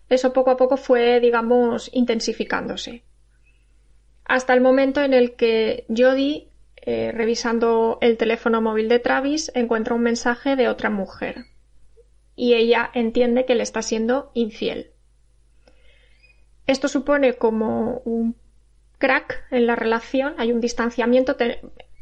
eso 0.09 0.31
poco 0.33 0.51
a 0.51 0.57
poco 0.57 0.77
fue, 0.77 1.19
digamos, 1.19 1.89
intensificándose. 1.93 3.03
Hasta 4.27 4.53
el 4.53 4.61
momento 4.61 5.01
en 5.01 5.13
el 5.13 5.35
que 5.35 5.85
Jodie, 5.87 6.49
eh, 6.75 7.11
revisando 7.13 7.97
el 8.01 8.17
teléfono 8.17 8.61
móvil 8.61 8.89
de 8.89 8.99
Travis, 8.99 9.51
encuentra 9.55 9.95
un 9.95 10.01
mensaje 10.01 10.57
de 10.57 10.67
otra 10.67 10.89
mujer. 10.89 11.45
Y 12.35 12.53
ella 12.53 12.91
entiende 12.93 13.45
que 13.45 13.55
le 13.55 13.63
está 13.63 13.81
siendo 13.81 14.31
infiel. 14.33 14.91
Esto 16.67 16.89
supone 16.89 17.35
como 17.35 18.01
un 18.03 18.35
crack 18.97 19.45
en 19.49 19.65
la 19.65 19.77
relación, 19.77 20.35
hay 20.37 20.51
un 20.51 20.59
distanciamiento. 20.59 21.37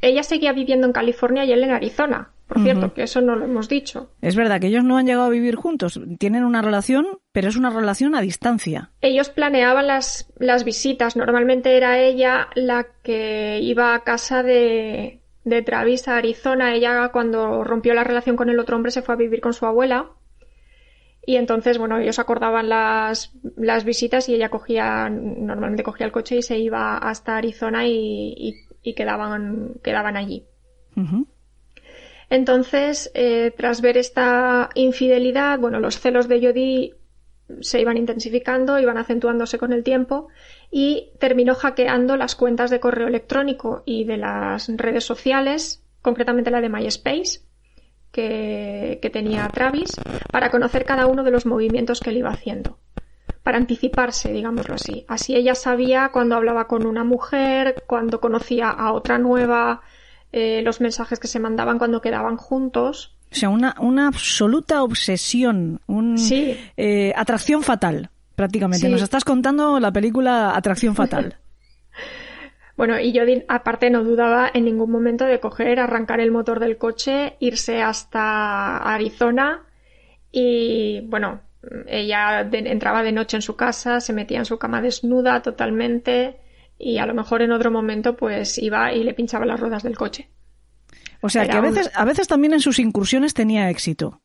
Ella 0.01 0.23
seguía 0.23 0.51
viviendo 0.51 0.87
en 0.87 0.93
California 0.93 1.45
y 1.45 1.51
él 1.51 1.63
en 1.63 1.71
Arizona. 1.71 2.33
Por 2.47 2.61
cierto, 2.61 2.93
que 2.93 3.03
eso 3.03 3.21
no 3.21 3.35
lo 3.35 3.45
hemos 3.45 3.67
dicho. 3.67 4.11
Es 4.21 4.35
verdad 4.35 4.61
que 4.61 4.67
ellos 4.67 4.83
no 4.83 4.97
han 4.97 5.07
llegado 5.07 5.25
a 5.25 5.29
vivir 5.29 5.55
juntos. 5.55 5.99
Tienen 6.19 6.43
una 6.43 6.61
relación, 6.61 7.07
pero 7.31 7.49
es 7.49 7.55
una 7.55 7.71
relación 7.71 8.13
a 8.13 8.21
distancia. 8.21 8.91
Ellos 9.01 9.29
planeaban 9.29 9.87
las, 9.87 10.31
las 10.37 10.63
visitas. 10.63 11.15
Normalmente 11.15 11.75
era 11.75 11.99
ella 11.99 12.49
la 12.53 12.85
que 13.01 13.59
iba 13.61 13.95
a 13.95 14.03
casa 14.03 14.43
de, 14.43 15.23
de 15.43 15.61
Travis 15.63 16.07
a 16.07 16.17
Arizona. 16.17 16.75
Ella, 16.75 17.09
cuando 17.11 17.63
rompió 17.63 17.95
la 17.95 18.03
relación 18.03 18.35
con 18.35 18.49
el 18.49 18.59
otro 18.59 18.75
hombre, 18.75 18.91
se 18.91 19.01
fue 19.01 19.15
a 19.15 19.17
vivir 19.17 19.41
con 19.41 19.53
su 19.53 19.65
abuela. 19.65 20.11
Y 21.25 21.37
entonces, 21.37 21.79
bueno, 21.79 21.97
ellos 21.97 22.19
acordaban 22.19 22.69
las, 22.69 23.33
las 23.57 23.83
visitas 23.83 24.29
y 24.29 24.35
ella 24.35 24.49
cogía, 24.49 25.09
normalmente 25.09 25.81
cogía 25.81 26.05
el 26.05 26.11
coche 26.11 26.37
y 26.37 26.41
se 26.43 26.59
iba 26.59 26.97
hasta 26.97 27.37
Arizona 27.37 27.87
y, 27.87 28.53
y, 28.83 28.93
quedaban, 28.93 29.73
quedaban 29.83 30.17
allí. 30.17 30.45
Entonces, 32.29 33.11
eh, 33.13 33.53
tras 33.55 33.81
ver 33.81 33.97
esta 33.97 34.69
infidelidad, 34.75 35.59
bueno, 35.59 35.79
los 35.79 35.99
celos 35.99 36.27
de 36.27 36.41
Jodie 36.41 36.95
se 37.61 37.79
iban 37.79 37.97
intensificando, 37.97 38.79
iban 38.79 38.97
acentuándose 38.97 39.57
con 39.57 39.71
el 39.71 39.83
tiempo 39.83 40.29
y 40.71 41.11
terminó 41.19 41.53
hackeando 41.55 42.17
las 42.17 42.35
cuentas 42.35 42.71
de 42.71 42.79
correo 42.79 43.07
electrónico 43.07 43.83
y 43.85 44.03
de 44.05 44.17
las 44.17 44.67
redes 44.75 45.03
sociales, 45.03 45.83
concretamente 46.01 46.51
la 46.51 46.61
de 46.61 46.69
MySpace, 46.69 47.41
que, 48.11 49.09
tenía 49.11 49.47
Travis 49.49 49.91
para 50.31 50.49
conocer 50.49 50.85
cada 50.85 51.05
uno 51.05 51.23
de 51.23 51.31
los 51.31 51.45
movimientos 51.45 51.99
que 51.99 52.09
él 52.09 52.17
iba 52.17 52.29
haciendo 52.29 52.79
para 53.43 53.57
anticiparse, 53.57 54.31
digámoslo 54.31 54.73
así. 54.73 55.05
Así 55.07 55.35
ella 55.35 55.53
sabía 55.53 56.09
cuando 56.11 56.35
hablaba 56.35 56.67
con 56.67 56.87
una 56.87 57.03
mujer, 57.03 57.83
cuando 57.85 58.19
conocía 58.19 58.69
a 58.69 58.91
otra 58.91 59.19
nueva, 59.19 59.81
eh, 60.37 60.61
los 60.63 60.81
mensajes 60.81 61.17
que 61.17 61.29
se 61.29 61.39
mandaban 61.39 61.77
cuando 61.77 62.01
quedaban 62.01 62.35
juntos. 62.35 63.15
O 63.31 63.35
sea, 63.35 63.47
una, 63.47 63.73
una 63.79 64.07
absoluta 64.07 64.83
obsesión, 64.83 65.79
un, 65.87 66.17
eh, 66.75 67.13
atracción 67.15 67.63
fatal, 67.63 68.09
prácticamente. 68.35 68.89
Nos 68.89 69.01
estás 69.01 69.23
contando 69.23 69.79
la 69.79 69.93
película 69.93 70.53
Atracción 70.53 70.93
Fatal. 70.93 71.37
Bueno, 72.77 72.99
y 72.99 73.13
yo 73.13 73.21
aparte 73.47 73.89
no 73.89 74.03
dudaba 74.03 74.51
en 74.53 74.65
ningún 74.65 74.91
momento 74.91 75.23
de 75.23 75.39
coger, 75.39 75.79
arrancar 75.79 76.19
el 76.19 76.29
motor 76.29 76.59
del 76.59 76.77
coche, 76.77 77.37
irse 77.39 77.81
hasta 77.81 78.79
Arizona 78.79 79.63
y 80.29 80.99
bueno, 81.07 81.39
ella 81.87 82.41
entraba 82.41 83.01
de 83.01 83.13
noche 83.13 83.37
en 83.37 83.41
su 83.41 83.55
casa, 83.55 84.01
se 84.01 84.11
metía 84.11 84.39
en 84.39 84.45
su 84.45 84.59
cama 84.59 84.81
desnuda 84.81 85.41
totalmente 85.41 86.35
y 86.77 86.97
a 86.97 87.05
lo 87.05 87.13
mejor 87.13 87.41
en 87.41 87.51
otro 87.51 87.71
momento 87.71 88.15
pues 88.15 88.57
iba 88.57 88.93
y 88.93 89.03
le 89.03 89.13
pinchaba 89.13 89.45
las 89.45 89.59
ruedas 89.59 89.83
del 89.83 89.97
coche. 89.97 90.29
O 91.21 91.29
sea 91.29 91.47
que 91.47 91.57
a 91.57 91.61
veces, 91.61 91.89
a 91.95 92.05
veces 92.05 92.27
también 92.27 92.53
en 92.53 92.59
sus 92.59 92.79
incursiones 92.79 93.33
tenía 93.33 93.69
éxito. 93.69 94.21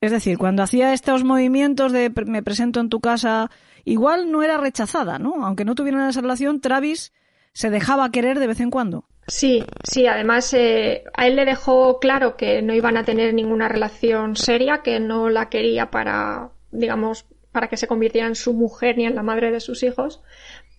Es 0.00 0.10
decir, 0.10 0.36
cuando 0.36 0.64
hacía 0.64 0.92
estos 0.92 1.22
movimientos 1.22 1.92
de 1.92 2.12
me 2.26 2.42
presento 2.42 2.80
en 2.80 2.88
tu 2.88 3.00
casa, 3.00 3.50
igual 3.84 4.32
no 4.32 4.42
era 4.42 4.56
rechazada, 4.56 5.20
¿no? 5.20 5.46
Aunque 5.46 5.64
no 5.64 5.76
tuvieran 5.76 6.08
esa 6.08 6.20
relación, 6.20 6.60
Travis 6.60 7.12
se 7.52 7.70
dejaba 7.70 8.10
querer 8.10 8.40
de 8.40 8.48
vez 8.48 8.60
en 8.60 8.70
cuando. 8.70 9.04
Sí, 9.28 9.64
sí, 9.84 10.08
además 10.08 10.52
eh, 10.54 11.04
a 11.14 11.28
él 11.28 11.36
le 11.36 11.44
dejó 11.44 12.00
claro 12.00 12.36
que 12.36 12.60
no 12.62 12.74
iban 12.74 12.96
a 12.96 13.04
tener 13.04 13.32
ninguna 13.34 13.68
relación 13.68 14.34
seria, 14.34 14.82
que 14.82 14.98
no 14.98 15.30
la 15.30 15.48
quería 15.48 15.92
para, 15.92 16.50
digamos, 16.72 17.26
para 17.52 17.68
que 17.68 17.76
se 17.76 17.86
convirtiera 17.86 18.26
en 18.26 18.34
su 18.34 18.54
mujer 18.54 18.96
ni 18.96 19.06
en 19.06 19.14
la 19.14 19.22
madre 19.22 19.52
de 19.52 19.60
sus 19.60 19.82
hijos, 19.84 20.22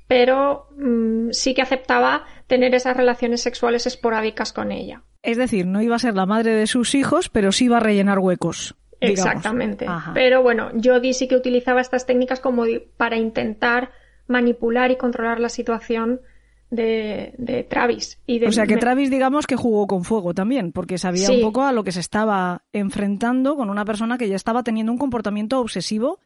pero 0.08 0.68
mm, 0.78 1.32
sí 1.32 1.54
que 1.54 1.62
aceptaba 1.62 2.26
tener 2.48 2.76
esas 2.76 2.96
relaciones 2.96 3.42
sexuales 3.42 3.88
esporádicas 3.88 4.54
con 4.54 4.72
ella. 4.72 5.04
Es 5.22 5.38
decir, 5.38 5.66
no 5.66 5.82
iba 5.82 5.96
a 5.96 6.00
ser 6.00 6.16
la 6.16 6.26
madre 6.26 6.54
de 6.54 6.68
sus 6.68 6.96
hijos, 6.96 7.30
pero 7.30 7.52
sí 7.52 7.66
iba 7.66 7.78
a 7.78 7.80
rellenar 7.80 8.20
huecos. 8.20 8.76
Exactamente. 9.00 9.86
Pero 10.14 10.44
bueno, 10.44 10.72
Jodie 10.82 11.14
sí 11.14 11.28
que 11.28 11.36
utilizaba 11.36 11.82
estas 11.82 12.06
técnicas 12.06 12.40
como 12.40 12.64
para 12.98 13.18
intentar 13.18 13.92
manipular 14.28 14.92
y 14.92 14.98
controlar 14.98 15.40
la 15.40 15.50
situación 15.50 16.22
de, 16.70 17.68
Travis. 17.70 18.20
Y 18.26 18.40
de, 18.40 18.48
o 18.48 18.52
sea 18.52 18.66
que 18.66 18.78
Travis, 18.78 19.10
digamos 19.10 19.46
que 19.46 19.56
jugó 19.56 19.88
con 19.88 20.04
fuego 20.04 20.34
también, 20.34 20.72
porque 20.72 20.98
sabía 20.98 21.30
un 21.30 21.42
poco 21.42 21.64
a 21.64 21.72
lo 21.72 21.84
que 21.84 21.92
se 21.92 22.00
estaba 22.00 22.64
enfrentando 22.72 23.56
con 23.56 23.70
una 23.70 23.86
persona 23.86 24.18
que 24.18 24.28
ya 24.28 24.36
estaba 24.36 24.64
teniendo 24.64 24.92
un 24.92 24.98
comportamiento 24.98 25.60
obsesivo 25.60 26.20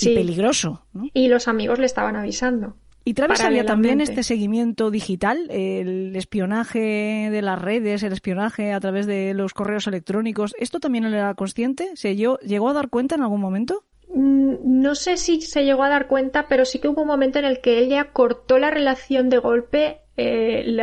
y 0.00 0.14
peligroso. 0.14 0.86
Y 1.12 1.28
los 1.28 1.46
amigos 1.46 1.78
le 1.78 1.86
estaban 1.86 2.16
avisando. 2.16 2.76
¿Y 3.06 3.12
Travis 3.12 3.38
sabía 3.38 3.66
también 3.66 4.00
este 4.00 4.22
seguimiento 4.22 4.90
digital, 4.90 5.50
el 5.50 6.16
espionaje 6.16 7.28
de 7.30 7.42
las 7.42 7.60
redes, 7.60 8.02
el 8.02 8.14
espionaje 8.14 8.72
a 8.72 8.80
través 8.80 9.06
de 9.06 9.34
los 9.34 9.52
correos 9.52 9.86
electrónicos? 9.86 10.54
¿Esto 10.58 10.80
también 10.80 11.04
era 11.04 11.34
consciente? 11.34 11.90
¿Se 11.96 12.16
llegó 12.16 12.68
a 12.68 12.72
dar 12.72 12.88
cuenta 12.88 13.14
en 13.16 13.22
algún 13.22 13.42
momento? 13.42 13.84
Mm, 14.08 14.54
no 14.80 14.94
sé 14.94 15.18
si 15.18 15.42
se 15.42 15.64
llegó 15.64 15.82
a 15.82 15.90
dar 15.90 16.06
cuenta, 16.06 16.46
pero 16.48 16.64
sí 16.64 16.78
que 16.78 16.88
hubo 16.88 17.02
un 17.02 17.08
momento 17.08 17.38
en 17.38 17.44
el 17.44 17.60
que 17.60 17.78
ella 17.78 18.12
cortó 18.12 18.58
la 18.58 18.70
relación 18.70 19.28
de 19.28 19.36
golpe, 19.36 20.00
eh, 20.16 20.74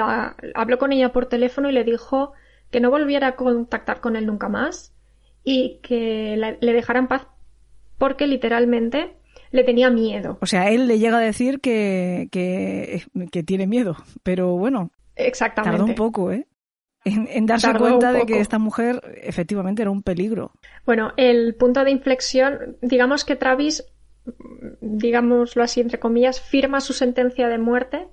habló 0.53 0.77
con 0.77 0.91
ella 0.91 1.11
por 1.11 1.25
teléfono 1.25 1.69
y 1.69 1.73
le 1.73 1.83
dijo 1.83 2.33
que 2.69 2.81
no 2.81 2.91
volviera 2.91 3.27
a 3.27 3.35
contactar 3.35 3.99
con 3.99 4.15
él 4.15 4.27
nunca 4.27 4.47
más 4.47 4.93
y 5.43 5.79
que 5.81 6.37
le 6.37 6.73
dejara 6.73 6.99
en 6.99 7.07
paz 7.07 7.25
porque 8.01 8.25
literalmente 8.25 9.15
le 9.51 9.63
tenía 9.63 9.89
miedo. 9.89 10.37
O 10.41 10.45
sea, 10.45 10.69
él 10.69 10.87
le 10.87 10.99
llega 10.99 11.17
a 11.17 11.21
decir 11.21 11.59
que, 11.59 12.29
que, 12.31 13.03
que 13.31 13.43
tiene 13.43 13.67
miedo, 13.67 13.97
pero 14.23 14.57
bueno. 14.57 14.91
Exactamente. 15.15 15.77
Tardó 15.77 15.85
un 15.85 15.95
poco, 15.95 16.31
¿eh? 16.31 16.47
en, 17.03 17.45
darse 17.45 17.73
cuenta 17.73 18.13
de 18.13 18.25
que 18.25 18.39
esta 18.39 18.59
mujer 18.59 19.01
efectivamente 19.21 19.81
era 19.81 19.91
un 19.91 20.03
peligro. 20.03 20.51
Bueno, 20.85 21.13
el 21.17 21.55
punto 21.55 21.83
de 21.83 21.91
inflexión, 21.91 22.77
digamos 22.81 23.25
que 23.25 23.35
Travis, 23.35 23.83
digámoslo 24.81 25.63
así 25.63 25.81
entre 25.81 25.99
comillas, 25.99 26.41
firma 26.41 26.79
su 26.81 26.93
sentencia 26.93 27.47
de 27.47 27.57
muerte 27.57 28.07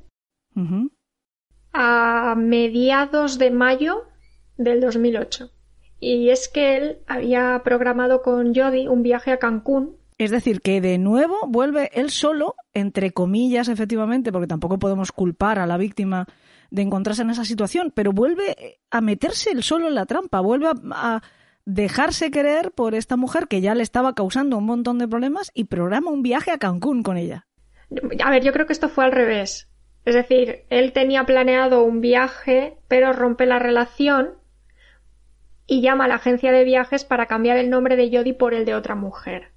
a 1.73 2.35
mediados 2.37 3.39
de 3.39 3.51
mayo 3.51 4.05
del 4.57 4.81
2008. 4.81 5.51
Y 6.01 6.31
es 6.31 6.49
que 6.49 6.77
él 6.77 6.99
había 7.07 7.61
programado 7.65 8.23
con 8.23 8.55
Jody 8.55 8.89
un 8.89 9.03
viaje 9.03 9.33
a 9.33 9.39
Cancún. 9.39 9.97
Es 10.19 10.33
decir, 10.33 10.61
que 10.61 10.81
de 10.81 10.99
nuevo 10.99 11.37
vuelve 11.47 11.91
él 11.95 12.11
solo, 12.11 12.57
entre 12.75 13.13
comillas, 13.13 13.69
efectivamente, 13.69 14.33
porque 14.33 14.49
tampoco 14.49 14.81
podemos 14.81 15.13
culpar 15.13 15.61
a 15.61 15.67
la 15.67 15.77
víctima 15.77 16.27
de 16.71 16.83
encontrarse 16.83 17.23
en 17.23 17.31
esa 17.31 17.45
situación, 17.45 17.93
pero 17.95 18.13
vuelve 18.13 18.81
a 18.91 19.01
meterse 19.01 19.53
él 19.53 19.63
solo 19.63 19.87
en 19.87 19.95
la 19.95 20.07
trampa, 20.07 20.41
vuelve 20.41 20.71
a, 20.93 21.23
dejarse 21.65 22.31
querer 22.31 22.73
por 22.73 22.95
esta 22.95 23.17
mujer 23.17 23.47
que 23.47 23.61
ya 23.61 23.75
le 23.75 23.83
estaba 23.83 24.15
causando 24.15 24.57
un 24.57 24.65
montón 24.65 24.99
de 24.99 25.07
problemas 25.07 25.51
y 25.53 25.65
programa 25.65 26.11
un 26.11 26.23
viaje 26.23 26.51
a 26.51 26.57
Cancún 26.57 27.03
con 27.03 27.19
ella. 27.19 27.47
A 28.25 28.31
ver, 28.31 28.43
yo 28.43 28.55
creo 28.55 28.67
que 28.67 28.73
esto 28.73 28.89
fue 28.89 29.05
al 29.05 29.13
revés. 29.13 29.69
Es 30.07 30.15
decir, 30.15 30.65
él 30.71 30.93
tenía 30.95 31.27
planeado 31.27 31.85
un 31.85 32.01
viaje, 32.01 32.79
pero 32.89 33.13
rompe 33.13 33.45
la 33.45 33.59
relación 33.59 34.31
y 35.67 35.83
llama 35.83 36.07
a 36.07 36.09
la 36.09 36.15
agencia 36.15 36.53
de 36.53 36.65
viajes 36.65 37.05
para 37.05 37.27
cambiar 37.27 37.59
el 37.59 37.69
nombre 37.69 37.97
de 37.97 38.11
Jodie 38.11 38.33
por 38.33 38.55
el 38.55 38.65
de 38.65 38.75
otra 38.75 38.95
mujer. 38.95 39.53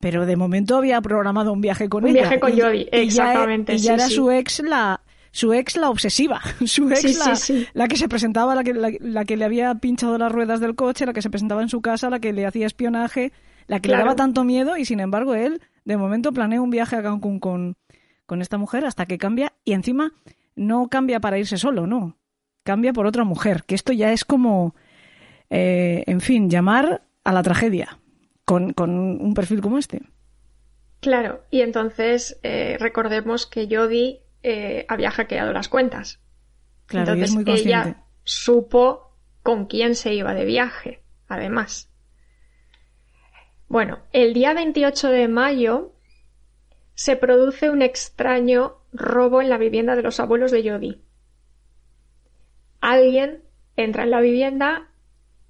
Pero 0.00 0.26
de 0.26 0.36
momento 0.36 0.76
había 0.76 1.00
programado 1.00 1.52
un 1.52 1.60
viaje 1.60 1.88
con 1.88 2.04
ella. 2.04 2.10
Un 2.10 2.28
viaje 2.28 2.40
con 2.40 2.52
Jodie, 2.52 2.88
exactamente. 2.92 3.74
Y 3.74 3.78
ya, 3.78 3.94
era 3.94 4.08
su 4.08 4.30
ex 4.30 4.60
la 4.60 5.00
su 5.34 5.52
ex 5.52 5.76
la 5.76 5.90
obsesiva, 5.90 6.40
su 6.64 6.88
ex 6.90 7.50
la, 7.74 7.88
que 7.88 7.96
se 7.96 8.08
presentaba, 8.08 8.54
la 8.54 8.62
que, 8.62 8.72
la, 8.72 9.24
que 9.24 9.36
le 9.36 9.44
había 9.44 9.74
pinchado 9.74 10.16
las 10.16 10.30
ruedas 10.30 10.60
del 10.60 10.76
coche, 10.76 11.06
la 11.06 11.12
que 11.12 11.22
se 11.22 11.30
presentaba 11.30 11.60
en 11.60 11.68
su 11.68 11.80
casa, 11.80 12.08
la 12.08 12.20
que 12.20 12.32
le 12.32 12.46
hacía 12.46 12.66
espionaje, 12.66 13.32
la 13.66 13.80
que 13.80 13.88
le 13.88 13.96
daba 13.96 14.14
tanto 14.14 14.44
miedo 14.44 14.76
y 14.76 14.84
sin 14.84 15.00
embargo 15.00 15.34
él 15.34 15.60
de 15.84 15.96
momento 15.96 16.32
planea 16.32 16.60
un 16.60 16.70
viaje 16.70 16.94
a 16.94 17.02
Cancún 17.02 17.40
con, 17.40 17.76
con 18.26 18.42
esta 18.42 18.58
mujer 18.58 18.84
hasta 18.84 19.06
que 19.06 19.18
cambia 19.18 19.52
y 19.64 19.72
encima 19.72 20.12
no 20.54 20.86
cambia 20.86 21.18
para 21.18 21.36
irse 21.36 21.56
solo, 21.56 21.88
no, 21.88 22.16
cambia 22.62 22.92
por 22.92 23.06
otra 23.06 23.24
mujer, 23.24 23.64
que 23.64 23.74
esto 23.74 23.92
ya 23.92 24.12
es 24.12 24.24
como, 24.24 24.76
eh, 25.50 26.04
en 26.06 26.20
fin, 26.20 26.48
llamar 26.48 27.02
a 27.24 27.32
la 27.32 27.42
tragedia 27.42 27.98
con, 28.44 28.72
con 28.72 28.90
un 28.90 29.34
perfil 29.34 29.60
como 29.60 29.78
este. 29.78 30.02
Claro, 31.00 31.44
y 31.50 31.60
entonces 31.60 32.38
eh, 32.42 32.76
recordemos 32.80 33.46
que 33.46 33.68
Jodie 33.70 34.22
eh, 34.42 34.86
había 34.88 35.10
hackeado 35.10 35.52
las 35.52 35.68
cuentas. 35.68 36.20
Claro, 36.86 37.12
Entonces 37.12 37.36
es 37.36 37.44
muy 37.44 37.54
ella 37.60 38.04
supo 38.24 39.12
con 39.42 39.66
quién 39.66 39.94
se 39.94 40.14
iba 40.14 40.34
de 40.34 40.44
viaje, 40.44 41.02
además. 41.28 41.90
Bueno, 43.68 43.98
el 44.12 44.34
día 44.34 44.54
28 44.54 45.10
de 45.10 45.28
mayo 45.28 45.92
se 46.94 47.16
produce 47.16 47.70
un 47.70 47.82
extraño 47.82 48.78
robo 48.92 49.42
en 49.42 49.50
la 49.50 49.58
vivienda 49.58 49.96
de 49.96 50.02
los 50.02 50.20
abuelos 50.20 50.50
de 50.50 50.68
Jody. 50.68 51.02
Alguien 52.80 53.42
entra 53.76 54.04
en 54.04 54.10
la 54.10 54.20
vivienda, 54.20 54.88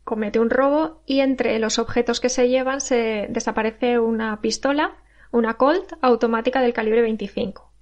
comete 0.05 0.39
un 0.39 0.51
robo 0.51 1.03
y 1.07 1.21
entre 1.21 1.59
los 1.59 1.79
objetos 1.79 2.21
que 2.21 2.29
se 2.29 2.49
llevan 2.49 2.81
se 2.81 3.27
desaparece 3.31 3.99
una 3.99 4.41
pistola, 4.41 4.97
una 5.31 5.55
Colt 5.55 5.95
automática 6.03 6.61
del 6.61 6.73
calibre 6.73 7.03
25 7.03 7.75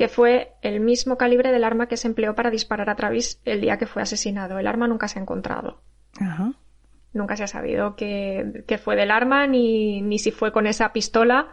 que 0.00 0.08
fue 0.08 0.54
el 0.62 0.80
mismo 0.80 1.18
calibre 1.18 1.52
del 1.52 1.62
arma 1.62 1.86
que 1.86 1.98
se 1.98 2.08
empleó 2.08 2.34
para 2.34 2.50
disparar 2.50 2.88
a 2.88 2.96
Travis 2.96 3.38
el 3.44 3.60
día 3.60 3.76
que 3.76 3.84
fue 3.84 4.00
asesinado. 4.00 4.58
El 4.58 4.66
arma 4.66 4.88
nunca 4.88 5.08
se 5.08 5.18
ha 5.18 5.22
encontrado. 5.22 5.82
Nunca 7.12 7.36
se 7.36 7.44
ha 7.44 7.46
sabido 7.46 7.96
que, 7.96 8.80
fue 8.82 8.96
del 8.96 9.10
arma 9.10 9.46
ni, 9.46 10.00
ni, 10.00 10.18
si 10.18 10.30
fue 10.30 10.52
con 10.52 10.66
esa 10.66 10.94
pistola 10.94 11.48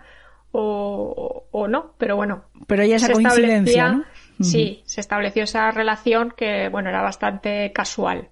o, 0.53 1.67
no, 1.69 1.93
pero 1.97 2.15
bueno. 2.15 2.45
Pero 2.67 2.85
ya 2.85 2.95
esa 2.95 3.11
coincidencia, 3.11 4.05
Sí, 4.39 4.81
se 4.85 5.01
estableció 5.01 5.43
esa 5.43 5.69
relación 5.71 6.31
que, 6.31 6.69
bueno, 6.69 6.87
era 6.87 7.01
bastante 7.01 7.73
casual. 7.73 8.29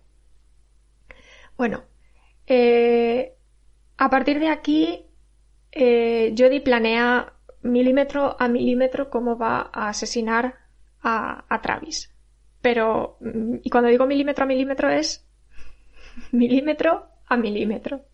Bueno, 1.58 1.84
eh, 2.48 3.34
a 3.98 4.10
partir 4.10 4.40
de 4.40 4.50
aquí, 4.50 5.06
eh, 5.72 6.34
Jody 6.38 6.60
planea 6.60 7.34
milímetro 7.62 8.36
a 8.40 8.48
milímetro 8.48 9.10
cómo 9.10 9.38
va 9.38 9.70
a 9.74 9.90
asesinar 9.90 10.56
a, 11.02 11.62
Travis. 11.62 12.14
Pero, 12.62 13.18
mm, 13.22 13.58
y 13.64 13.70
cuando 13.70 13.90
digo 13.90 14.06
milímetro 14.06 14.44
a 14.44 14.48
milímetro 14.48 14.90
es 14.90 15.28
milímetro 16.32 17.08
a 17.28 17.38
milímetro. 17.38 18.06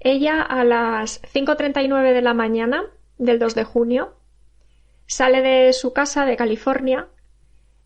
Ella 0.00 0.42
a 0.42 0.64
las 0.64 1.22
5.39 1.22 2.12
de 2.12 2.22
la 2.22 2.34
mañana 2.34 2.84
del 3.18 3.38
2 3.38 3.54
de 3.54 3.64
junio 3.64 4.16
sale 5.06 5.42
de 5.42 5.72
su 5.72 5.92
casa 5.92 6.24
de 6.26 6.36
California 6.36 7.08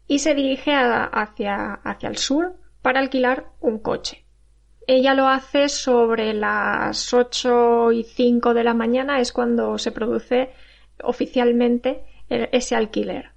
y 0.07 0.21
se 0.21 0.35
dirige 0.35 0.73
hacia, 0.75 1.75
hacia 1.75 2.09
el 2.09 2.17
sur 2.17 2.57
para 2.83 3.01
alquilar 3.01 3.47
un 3.61 3.79
coche. 3.79 4.26
Ella 4.87 5.15
lo 5.15 5.27
hace 5.27 5.69
sobre 5.69 6.33
las 6.33 7.13
8 7.13 7.93
y 7.93 8.05
5 8.05 8.55
de 8.55 8.65
la 8.65 8.75
mañana, 8.75 9.21
es 9.21 9.33
cuando 9.33 9.79
se 9.79 9.91
produce 9.91 10.51
oficialmente 11.03 12.05
ese 12.29 12.77
alquiler. 12.77 13.31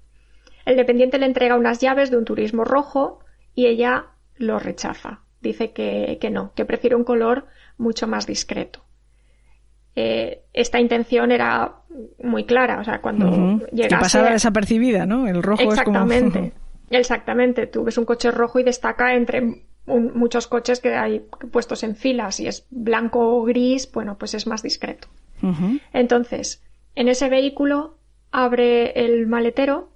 El 0.64 0.76
dependiente 0.76 1.18
le 1.18 1.26
entrega 1.26 1.56
unas 1.56 1.80
llaves 1.80 2.10
de 2.10 2.18
un 2.18 2.24
turismo 2.24 2.64
rojo 2.64 3.20
y 3.54 3.66
ella 3.66 4.06
lo 4.36 4.58
rechaza. 4.58 5.20
Dice 5.40 5.72
que, 5.72 6.18
no, 6.30 6.52
que 6.54 6.64
prefiere 6.64 6.96
un 6.96 7.04
color 7.04 7.46
mucho 7.78 8.06
más 8.06 8.26
discreto. 8.26 8.84
Eh, 9.96 10.44
esta 10.52 10.78
intención 10.78 11.32
era 11.32 11.76
muy 12.22 12.44
clara, 12.44 12.78
o 12.78 12.84
sea, 12.84 13.00
cuando 13.00 13.28
uh 13.28 13.60
Que 13.74 13.88
pasaba 13.88 14.30
desapercibida, 14.30 15.06
¿no? 15.06 15.26
El 15.26 15.42
rojo 15.42 15.62
Exactamente. 15.62 16.38
es 16.38 16.52
como... 16.52 16.70
Exactamente. 16.90 17.66
Tú 17.66 17.84
ves 17.84 17.98
un 17.98 18.04
coche 18.04 18.30
rojo 18.30 18.58
y 18.60 18.64
destaca 18.64 19.14
entre 19.14 19.64
muchos 19.86 20.46
coches 20.46 20.80
que 20.80 20.94
hay 20.94 21.20
puestos 21.52 21.82
en 21.82 21.96
filas. 21.96 22.36
Si 22.36 22.46
es 22.46 22.66
blanco 22.70 23.36
o 23.36 23.44
gris, 23.44 23.90
bueno, 23.92 24.18
pues 24.18 24.34
es 24.34 24.46
más 24.46 24.62
discreto. 24.62 25.08
Entonces, 25.92 26.62
en 26.94 27.08
ese 27.08 27.28
vehículo 27.28 27.96
abre 28.30 28.92
el 29.04 29.26
maletero 29.26 29.90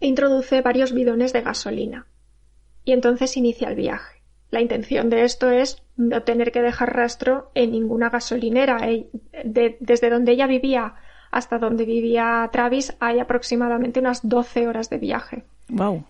e 0.00 0.08
introduce 0.08 0.60
varios 0.60 0.92
bidones 0.92 1.32
de 1.32 1.42
gasolina. 1.42 2.06
Y 2.84 2.92
entonces 2.92 3.36
inicia 3.36 3.68
el 3.68 3.76
viaje. 3.76 4.22
La 4.50 4.60
intención 4.60 5.08
de 5.08 5.24
esto 5.24 5.50
es 5.50 5.82
no 5.96 6.22
tener 6.22 6.52
que 6.52 6.62
dejar 6.62 6.94
rastro 6.94 7.50
en 7.54 7.72
ninguna 7.72 8.10
gasolinera. 8.10 8.78
desde 9.44 10.10
donde 10.10 10.32
ella 10.32 10.46
vivía 10.46 10.96
hasta 11.30 11.58
donde 11.58 11.84
vivía 11.84 12.48
Travis 12.52 12.94
hay 13.00 13.18
aproximadamente 13.18 13.98
unas 13.98 14.28
12 14.28 14.68
horas 14.68 14.88
de 14.88 14.98
viaje. 14.98 15.44
Wow. 15.68 16.04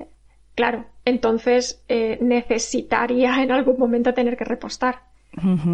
Claro, 0.54 0.86
entonces 1.04 1.82
eh, 1.88 2.18
necesitaría 2.20 3.42
en 3.42 3.50
algún 3.50 3.78
momento 3.78 4.14
tener 4.14 4.36
que 4.36 4.44
repostar. 4.44 5.02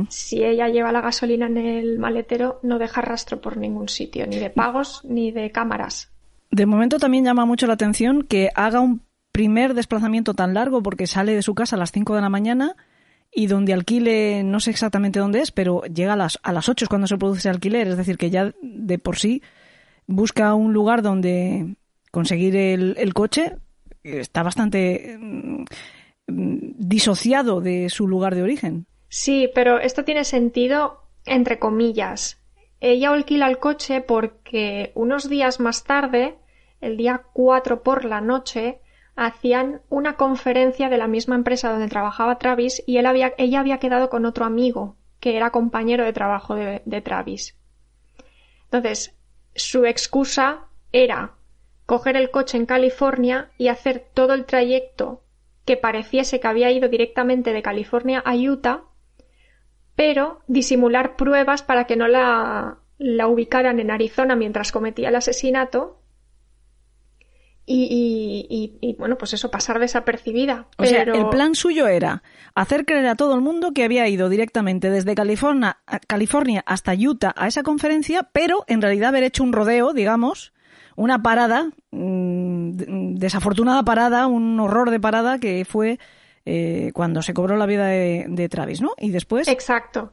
Si 0.08 0.42
ella 0.42 0.68
lleva 0.68 0.90
la 0.90 1.02
gasolina 1.02 1.46
en 1.46 1.58
el 1.58 1.98
maletero, 1.98 2.60
no 2.62 2.78
deja 2.78 3.02
rastro 3.02 3.42
por 3.42 3.58
ningún 3.58 3.90
sitio, 3.90 4.26
ni 4.26 4.36
de 4.38 4.48
pagos 4.48 5.02
ni 5.04 5.32
de 5.32 5.50
cámaras. 5.50 6.10
De 6.50 6.64
momento 6.64 6.98
también 6.98 7.26
llama 7.26 7.44
mucho 7.44 7.66
la 7.66 7.74
atención 7.74 8.22
que 8.22 8.48
haga 8.54 8.80
un 8.80 9.02
primer 9.32 9.74
desplazamiento 9.74 10.32
tan 10.32 10.54
largo 10.54 10.82
porque 10.82 11.06
sale 11.06 11.34
de 11.34 11.42
su 11.42 11.54
casa 11.54 11.76
a 11.76 11.78
las 11.78 11.92
5 11.92 12.14
de 12.14 12.20
la 12.22 12.30
mañana 12.30 12.74
y 13.32 13.46
donde 13.46 13.72
alquile, 13.72 14.42
no 14.42 14.60
sé 14.60 14.70
exactamente 14.70 15.20
dónde 15.20 15.40
es, 15.40 15.52
pero 15.52 15.82
llega 15.82 16.14
a 16.14 16.16
las, 16.16 16.38
a 16.42 16.52
las 16.52 16.68
8 16.68 16.86
cuando 16.88 17.06
se 17.06 17.18
produce 17.18 17.48
el 17.48 17.54
alquiler, 17.54 17.86
es 17.86 17.96
decir, 17.96 18.18
que 18.18 18.30
ya 18.30 18.52
de 18.62 18.98
por 18.98 19.18
sí 19.18 19.42
busca 20.06 20.54
un 20.54 20.72
lugar 20.72 21.02
donde 21.02 21.76
conseguir 22.10 22.56
el, 22.56 22.96
el 22.98 23.14
coche, 23.14 23.56
está 24.02 24.42
bastante 24.42 25.16
mm, 25.18 25.64
disociado 26.26 27.60
de 27.60 27.88
su 27.90 28.08
lugar 28.08 28.34
de 28.34 28.42
origen. 28.42 28.86
Sí, 29.08 29.50
pero 29.54 29.78
esto 29.78 30.04
tiene 30.04 30.24
sentido 30.24 31.00
entre 31.26 31.58
comillas. 31.58 32.40
Ella 32.80 33.10
alquila 33.10 33.48
el 33.48 33.58
coche 33.58 34.00
porque 34.00 34.92
unos 34.94 35.28
días 35.28 35.60
más 35.60 35.84
tarde, 35.84 36.38
el 36.80 36.96
día 36.96 37.22
4 37.32 37.82
por 37.82 38.04
la 38.04 38.20
noche, 38.20 38.80
hacían 39.16 39.82
una 39.90 40.16
conferencia 40.16 40.88
de 40.88 40.96
la 40.96 41.06
misma 41.06 41.34
empresa 41.34 41.70
donde 41.70 41.88
trabajaba 41.88 42.38
Travis 42.38 42.82
y 42.86 42.96
él 42.96 43.06
había, 43.06 43.34
ella 43.36 43.60
había 43.60 43.78
quedado 43.78 44.08
con 44.08 44.24
otro 44.24 44.44
amigo 44.44 44.96
que 45.18 45.36
era 45.36 45.50
compañero 45.50 46.04
de 46.04 46.14
trabajo 46.14 46.54
de, 46.54 46.80
de 46.86 47.02
Travis. 47.02 47.54
Entonces, 48.64 49.14
su 49.54 49.84
excusa 49.84 50.68
era 50.92 51.34
coger 51.90 52.16
el 52.16 52.30
coche 52.30 52.56
en 52.56 52.66
California 52.66 53.50
y 53.58 53.66
hacer 53.66 54.06
todo 54.14 54.32
el 54.34 54.44
trayecto 54.44 55.24
que 55.64 55.76
pareciese 55.76 56.38
que 56.38 56.46
había 56.46 56.70
ido 56.70 56.88
directamente 56.88 57.52
de 57.52 57.62
California 57.62 58.22
a 58.24 58.36
Utah 58.36 58.84
pero 59.96 60.40
disimular 60.46 61.16
pruebas 61.16 61.64
para 61.64 61.86
que 61.88 61.96
no 61.96 62.06
la, 62.06 62.78
la 62.98 63.26
ubicaran 63.26 63.80
en 63.80 63.90
Arizona 63.90 64.36
mientras 64.36 64.70
cometía 64.70 65.08
el 65.08 65.16
asesinato 65.16 66.00
y, 67.66 68.96
bueno, 68.98 69.16
pues 69.16 69.32
eso, 69.34 69.50
pasar 69.50 69.80
desapercibida. 69.80 70.66
O 70.76 70.84
sea, 70.84 71.02
el 71.02 71.28
plan 71.28 71.54
suyo 71.54 71.86
era 71.86 72.22
hacer 72.54 72.84
creer 72.84 73.06
a 73.06 73.14
todo 73.16 73.34
el 73.34 73.40
mundo 73.40 73.72
que 73.72 73.84
había 73.84 74.08
ido 74.08 74.28
directamente 74.28 74.90
desde 74.90 75.14
California, 75.14 75.78
California 76.06 76.62
hasta 76.66 76.94
Utah 76.94 77.32
a 77.36 77.48
esa 77.48 77.64
conferencia, 77.64 78.28
pero 78.32 78.64
en 78.68 78.80
realidad 78.80 79.08
haber 79.08 79.24
hecho 79.24 79.42
un 79.44 79.52
rodeo, 79.52 79.92
digamos, 79.92 80.52
una 81.00 81.22
parada 81.22 81.70
mm, 81.92 82.72
desafortunada 83.14 83.82
parada, 83.82 84.26
un 84.26 84.60
horror 84.60 84.90
de 84.90 85.00
parada 85.00 85.38
que 85.38 85.64
fue 85.64 85.98
eh, 86.44 86.90
cuando 86.92 87.22
se 87.22 87.32
cobró 87.32 87.56
la 87.56 87.64
vida 87.64 87.86
de, 87.86 88.48
Travis, 88.50 88.82
¿no? 88.82 88.92
Y 88.98 89.10
después. 89.10 89.48
Exacto. 89.48 90.12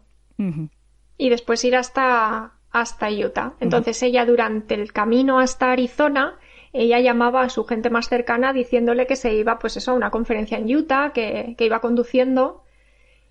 Y 1.18 1.30
después 1.30 1.64
ir 1.66 1.76
hasta, 1.76 2.54
hasta 2.72 3.10
Utah. 3.10 3.54
Entonces 3.60 4.02
ella 4.02 4.26
durante 4.26 4.76
el 4.76 4.94
camino 4.94 5.40
hasta 5.40 5.74
Arizona, 5.74 6.36
ella 6.72 7.00
llamaba 7.02 7.42
a 7.42 7.50
su 7.50 7.66
gente 7.66 7.90
más 7.90 8.08
cercana 8.08 8.54
diciéndole 8.54 9.08
que 9.08 9.18
se 9.18 9.34
iba, 9.34 9.60
pues 9.60 9.76
eso, 9.76 9.92
a 9.92 9.96
una 9.96 10.10
conferencia 10.10 10.58
en 10.58 10.74
Utah, 10.74 11.12
que, 11.12 11.56
que 11.58 11.66
iba 11.66 11.82
conduciendo 11.82 12.64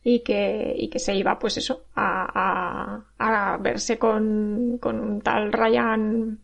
y 0.05 0.21
que, 0.21 0.75
y 0.77 0.89
que 0.89 0.99
se 0.99 1.15
iba, 1.15 1.39
pues 1.39 1.57
eso, 1.57 1.85
a, 1.95 3.03
a, 3.19 3.57
verse 3.59 3.99
con, 3.99 4.79
con, 4.79 5.01
un 5.01 5.21
tal 5.21 5.53
Ryan, 5.53 6.39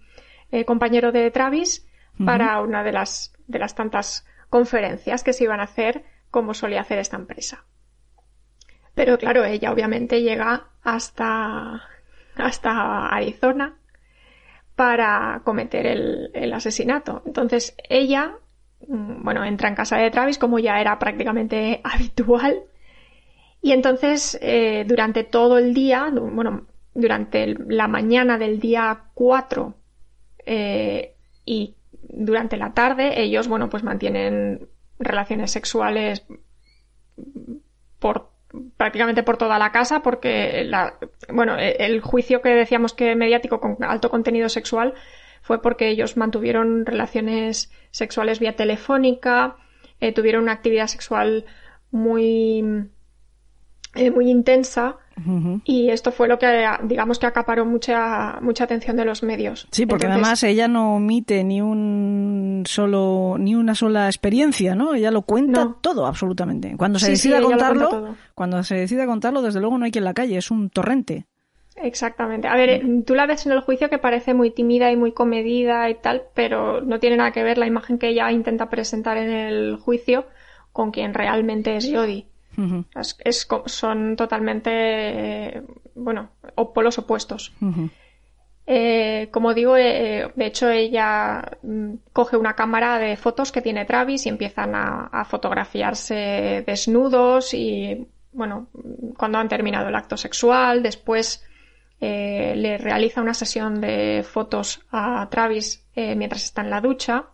eh, 0.52 0.64
compañero 0.64 1.10
de 1.10 1.30
Travis, 1.30 1.86
para 2.24 2.60
una 2.60 2.84
de 2.84 2.92
las, 2.92 3.32
de 3.46 3.58
las 3.58 3.74
tantas 3.74 4.26
conferencias 4.48 5.24
que 5.24 5.32
se 5.32 5.44
iban 5.44 5.60
a 5.60 5.64
hacer 5.64 6.04
como 6.30 6.54
solía 6.54 6.82
hacer 6.82 6.98
esta 6.98 7.16
empresa. 7.16 7.64
Pero 8.94 9.18
claro, 9.18 9.44
ella 9.44 9.72
obviamente 9.72 10.22
llega 10.22 10.68
hasta, 10.82 11.82
hasta 12.36 13.08
Arizona 13.08 13.76
para 14.76 15.40
cometer 15.44 15.86
el, 15.86 16.52
asesinato. 16.52 17.22
Entonces 17.24 17.74
ella, 17.88 18.36
mm, 18.86 19.24
bueno, 19.24 19.44
entra 19.44 19.68
en 19.68 19.74
casa 19.74 19.96
de 19.96 20.10
Travis 20.10 20.38
como 20.38 20.58
ya 20.58 20.80
era 20.80 20.98
prácticamente 20.98 21.80
habitual. 21.84 22.62
Y 23.62 23.72
entonces 23.72 24.38
eh, 24.42 24.84
durante 24.86 25.24
todo 25.24 25.56
el 25.56 25.72
día, 25.72 26.10
bueno, 26.12 26.66
durante 26.94 27.54
la 27.68 27.88
mañana 27.88 28.36
del 28.36 28.60
día 28.60 29.04
4 29.14 29.74
eh, 30.46 31.14
y 31.44 31.76
durante 31.92 32.56
la 32.56 32.74
tarde, 32.74 33.20
ellos, 33.22 33.48
bueno, 33.48 33.68
pues 33.68 33.82
mantienen 33.82 34.68
relaciones 34.98 35.50
sexuales 35.50 36.24
por 37.98 38.30
prácticamente 38.76 39.22
por 39.22 39.38
toda 39.38 39.58
la 39.58 39.72
casa 39.72 40.02
porque 40.02 40.70
bueno, 41.30 41.56
el 41.58 42.00
juicio 42.02 42.42
que 42.42 42.50
decíamos 42.50 42.92
que 42.92 43.16
mediático 43.16 43.60
con 43.60 43.78
alto 43.82 44.10
contenido 44.10 44.48
sexual 44.48 44.94
fue 45.40 45.62
porque 45.62 45.88
ellos 45.88 46.16
mantuvieron 46.16 46.84
relaciones 46.86 47.72
sexuales 47.90 48.38
vía 48.38 48.54
telefónica, 48.54 49.56
eh, 50.00 50.12
tuvieron 50.12 50.44
una 50.44 50.52
actividad 50.52 50.86
sexual 50.86 51.46
muy, 51.90 52.88
eh, 53.94 54.10
muy 54.10 54.30
intensa 54.30 54.98
y 55.64 55.90
esto 55.90 56.12
fue 56.12 56.28
lo 56.28 56.38
que, 56.38 56.46
digamos, 56.84 57.18
que 57.18 57.26
acaparó 57.26 57.64
mucha, 57.64 58.38
mucha 58.40 58.64
atención 58.64 58.96
de 58.96 59.04
los 59.04 59.22
medios. 59.22 59.68
Sí, 59.70 59.86
porque 59.86 60.06
además 60.06 60.42
ella 60.42 60.68
no 60.68 60.96
omite 60.96 61.44
ni 61.44 61.60
un 61.60 62.64
solo, 62.66 63.36
ni 63.38 63.54
una 63.54 63.74
sola 63.74 64.06
experiencia, 64.06 64.74
¿no? 64.74 64.94
Ella 64.94 65.10
lo 65.10 65.22
cuenta 65.22 65.76
todo, 65.80 66.06
absolutamente. 66.06 66.74
Cuando 66.76 66.98
se 66.98 67.10
decide 67.10 67.40
contarlo, 67.40 68.16
cuando 68.34 68.62
se 68.62 68.76
decide 68.76 69.06
contarlo, 69.06 69.42
desde 69.42 69.60
luego 69.60 69.78
no 69.78 69.84
hay 69.84 69.90
quien 69.90 70.04
la 70.04 70.14
calle, 70.14 70.36
es 70.36 70.50
un 70.50 70.70
torrente. 70.70 71.26
Exactamente. 71.76 72.48
A 72.48 72.56
ver, 72.56 72.82
tú 73.06 73.14
la 73.14 73.26
ves 73.26 73.46
en 73.46 73.52
el 73.52 73.60
juicio 73.60 73.88
que 73.88 73.98
parece 73.98 74.34
muy 74.34 74.50
tímida 74.50 74.90
y 74.92 74.96
muy 74.96 75.12
comedida 75.12 75.88
y 75.88 75.94
tal, 75.94 76.22
pero 76.34 76.82
no 76.82 77.00
tiene 77.00 77.16
nada 77.16 77.32
que 77.32 77.42
ver 77.42 77.58
la 77.58 77.66
imagen 77.66 77.98
que 77.98 78.08
ella 78.08 78.30
intenta 78.30 78.68
presentar 78.68 79.16
en 79.16 79.30
el 79.30 79.76
juicio 79.76 80.26
con 80.72 80.90
quien 80.90 81.14
realmente 81.14 81.76
es 81.76 81.90
Jodie 81.92 82.26
es, 83.24 83.48
son 83.66 84.16
totalmente, 84.16 85.62
bueno, 85.94 86.30
polos 86.74 86.98
opuestos. 86.98 87.52
Eh, 88.64 89.28
como 89.32 89.54
digo, 89.54 89.76
eh, 89.76 90.30
de 90.36 90.46
hecho 90.46 90.70
ella 90.70 91.58
mm, 91.62 91.94
coge 92.12 92.36
una 92.36 92.54
cámara 92.54 92.98
de 92.98 93.16
fotos 93.16 93.50
que 93.50 93.60
tiene 93.60 93.84
Travis 93.84 94.26
y 94.26 94.28
empiezan 94.28 94.74
a, 94.74 95.24
fotografiarse 95.24 96.62
desnudos 96.66 97.54
y, 97.54 98.06
bueno, 98.32 98.68
cuando 99.16 99.38
han 99.38 99.48
terminado 99.48 99.88
el 99.88 99.94
acto 99.96 100.16
sexual, 100.16 100.82
después 100.82 101.44
eh, 102.00 102.54
le 102.56 102.78
realiza 102.78 103.20
una 103.20 103.34
sesión 103.34 103.80
de 103.80 104.24
fotos 104.28 104.84
a 104.90 105.28
Travis 105.30 105.84
mientras 105.94 106.44
está 106.44 106.62
en 106.62 106.70
la 106.70 106.80
ducha. 106.80 107.26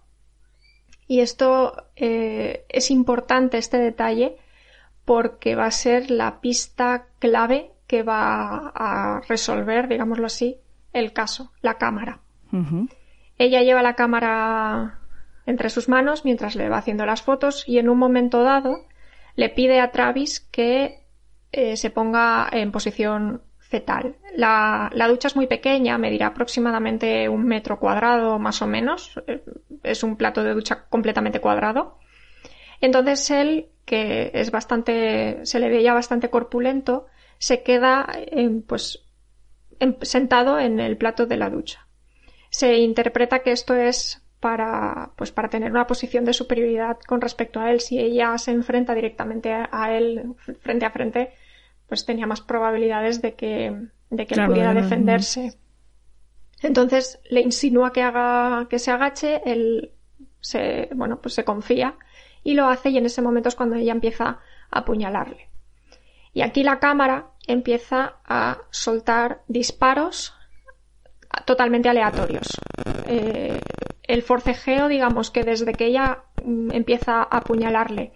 Y 1.06 1.20
esto 1.20 1.88
es 1.96 2.90
importante, 2.90 3.56
este 3.56 3.78
detalle, 3.78 4.36
porque 5.08 5.54
va 5.54 5.64
a 5.64 5.70
ser 5.70 6.10
la 6.10 6.42
pista 6.42 7.06
clave 7.18 7.72
que 7.86 8.02
va 8.02 8.70
a 8.74 9.22
resolver, 9.26 9.88
digámoslo 9.88 10.26
así, 10.26 10.58
el 10.92 11.14
caso, 11.14 11.50
la 11.62 11.78
cámara. 11.78 12.20
Ella 13.38 13.62
lleva 13.62 13.80
la 13.82 13.94
cámara 13.94 14.98
entre 15.46 15.70
sus 15.70 15.88
manos 15.88 16.26
mientras 16.26 16.56
le 16.56 16.68
va 16.68 16.76
haciendo 16.76 17.06
las 17.06 17.22
fotos 17.22 17.66
y 17.66 17.78
en 17.78 17.88
un 17.88 17.96
momento 17.96 18.42
dado 18.42 18.84
le 19.34 19.48
pide 19.48 19.80
a 19.80 19.92
Travis 19.92 20.40
que 20.40 21.00
eh, 21.52 21.78
se 21.78 21.88
ponga 21.88 22.46
en 22.52 22.70
posición 22.70 23.40
fetal. 23.60 24.16
La, 24.36 24.90
la, 24.92 25.08
ducha 25.08 25.28
es 25.28 25.36
muy 25.36 25.46
pequeña, 25.46 25.96
medirá 25.96 26.26
aproximadamente 26.26 27.30
un 27.30 27.46
metro 27.46 27.78
cuadrado 27.80 28.38
más 28.38 28.60
o 28.60 28.66
menos. 28.66 29.18
Eh, 29.26 29.42
es 29.84 30.02
un 30.02 30.16
plato 30.16 30.44
de 30.44 30.52
ducha 30.52 30.84
completamente 30.90 31.40
cuadrado. 31.40 31.96
Entonces 32.82 33.30
él 33.30 33.68
que 33.88 34.30
es 34.34 34.50
bastante, 34.50 35.40
se 35.44 35.58
le 35.58 35.70
veía 35.70 35.94
bastante 35.94 36.28
corpulento, 36.28 37.06
se 37.38 37.62
queda 37.62 38.06
pues 38.66 39.02
sentado 40.02 40.60
en 40.60 40.78
el 40.78 40.98
plato 40.98 41.24
de 41.24 41.38
la 41.38 41.48
ducha. 41.48 41.88
Se 42.50 42.76
interpreta 42.76 43.38
que 43.38 43.52
esto 43.52 43.74
es 43.74 44.22
para, 44.40 45.12
pues 45.16 45.32
para 45.32 45.48
tener 45.48 45.70
una 45.70 45.86
posición 45.86 46.26
de 46.26 46.34
superioridad 46.34 46.98
con 47.06 47.22
respecto 47.22 47.60
a 47.60 47.70
él. 47.70 47.80
Si 47.80 47.98
ella 47.98 48.36
se 48.36 48.50
enfrenta 48.50 48.94
directamente 48.94 49.52
a 49.52 49.96
él 49.96 50.34
frente 50.60 50.84
a 50.84 50.90
frente, 50.90 51.32
pues 51.86 52.04
tenía 52.04 52.26
más 52.26 52.42
probabilidades 52.42 53.22
de 53.22 53.34
que, 53.34 53.74
de 54.10 54.26
que 54.26 54.34
él 54.34 54.46
pudiera 54.46 54.74
defenderse. 54.74 55.54
Entonces 56.62 57.20
le 57.30 57.40
insinúa 57.40 57.92
que 57.92 58.02
haga, 58.02 58.66
que 58.68 58.78
se 58.78 58.90
agache, 58.90 59.40
él 59.46 59.92
se, 60.40 60.90
bueno, 60.94 61.22
pues 61.22 61.32
se 61.34 61.44
confía 61.44 61.96
y 62.42 62.54
lo 62.54 62.66
hace 62.66 62.90
y 62.90 62.98
en 62.98 63.06
ese 63.06 63.22
momento 63.22 63.48
es 63.48 63.54
cuando 63.54 63.76
ella 63.76 63.92
empieza 63.92 64.40
a 64.70 64.78
apuñalarle. 64.78 65.48
Y 66.32 66.42
aquí 66.42 66.62
la 66.62 66.78
cámara 66.78 67.30
empieza 67.46 68.16
a 68.24 68.58
soltar 68.70 69.42
disparos 69.48 70.34
totalmente 71.44 71.88
aleatorios. 71.88 72.48
Eh, 73.06 73.60
el 74.02 74.22
forcejeo, 74.22 74.88
digamos 74.88 75.30
que 75.30 75.44
desde 75.44 75.72
que 75.72 75.86
ella 75.86 76.24
mm, 76.44 76.70
empieza 76.72 77.18
a 77.18 77.38
apuñalarle 77.38 78.12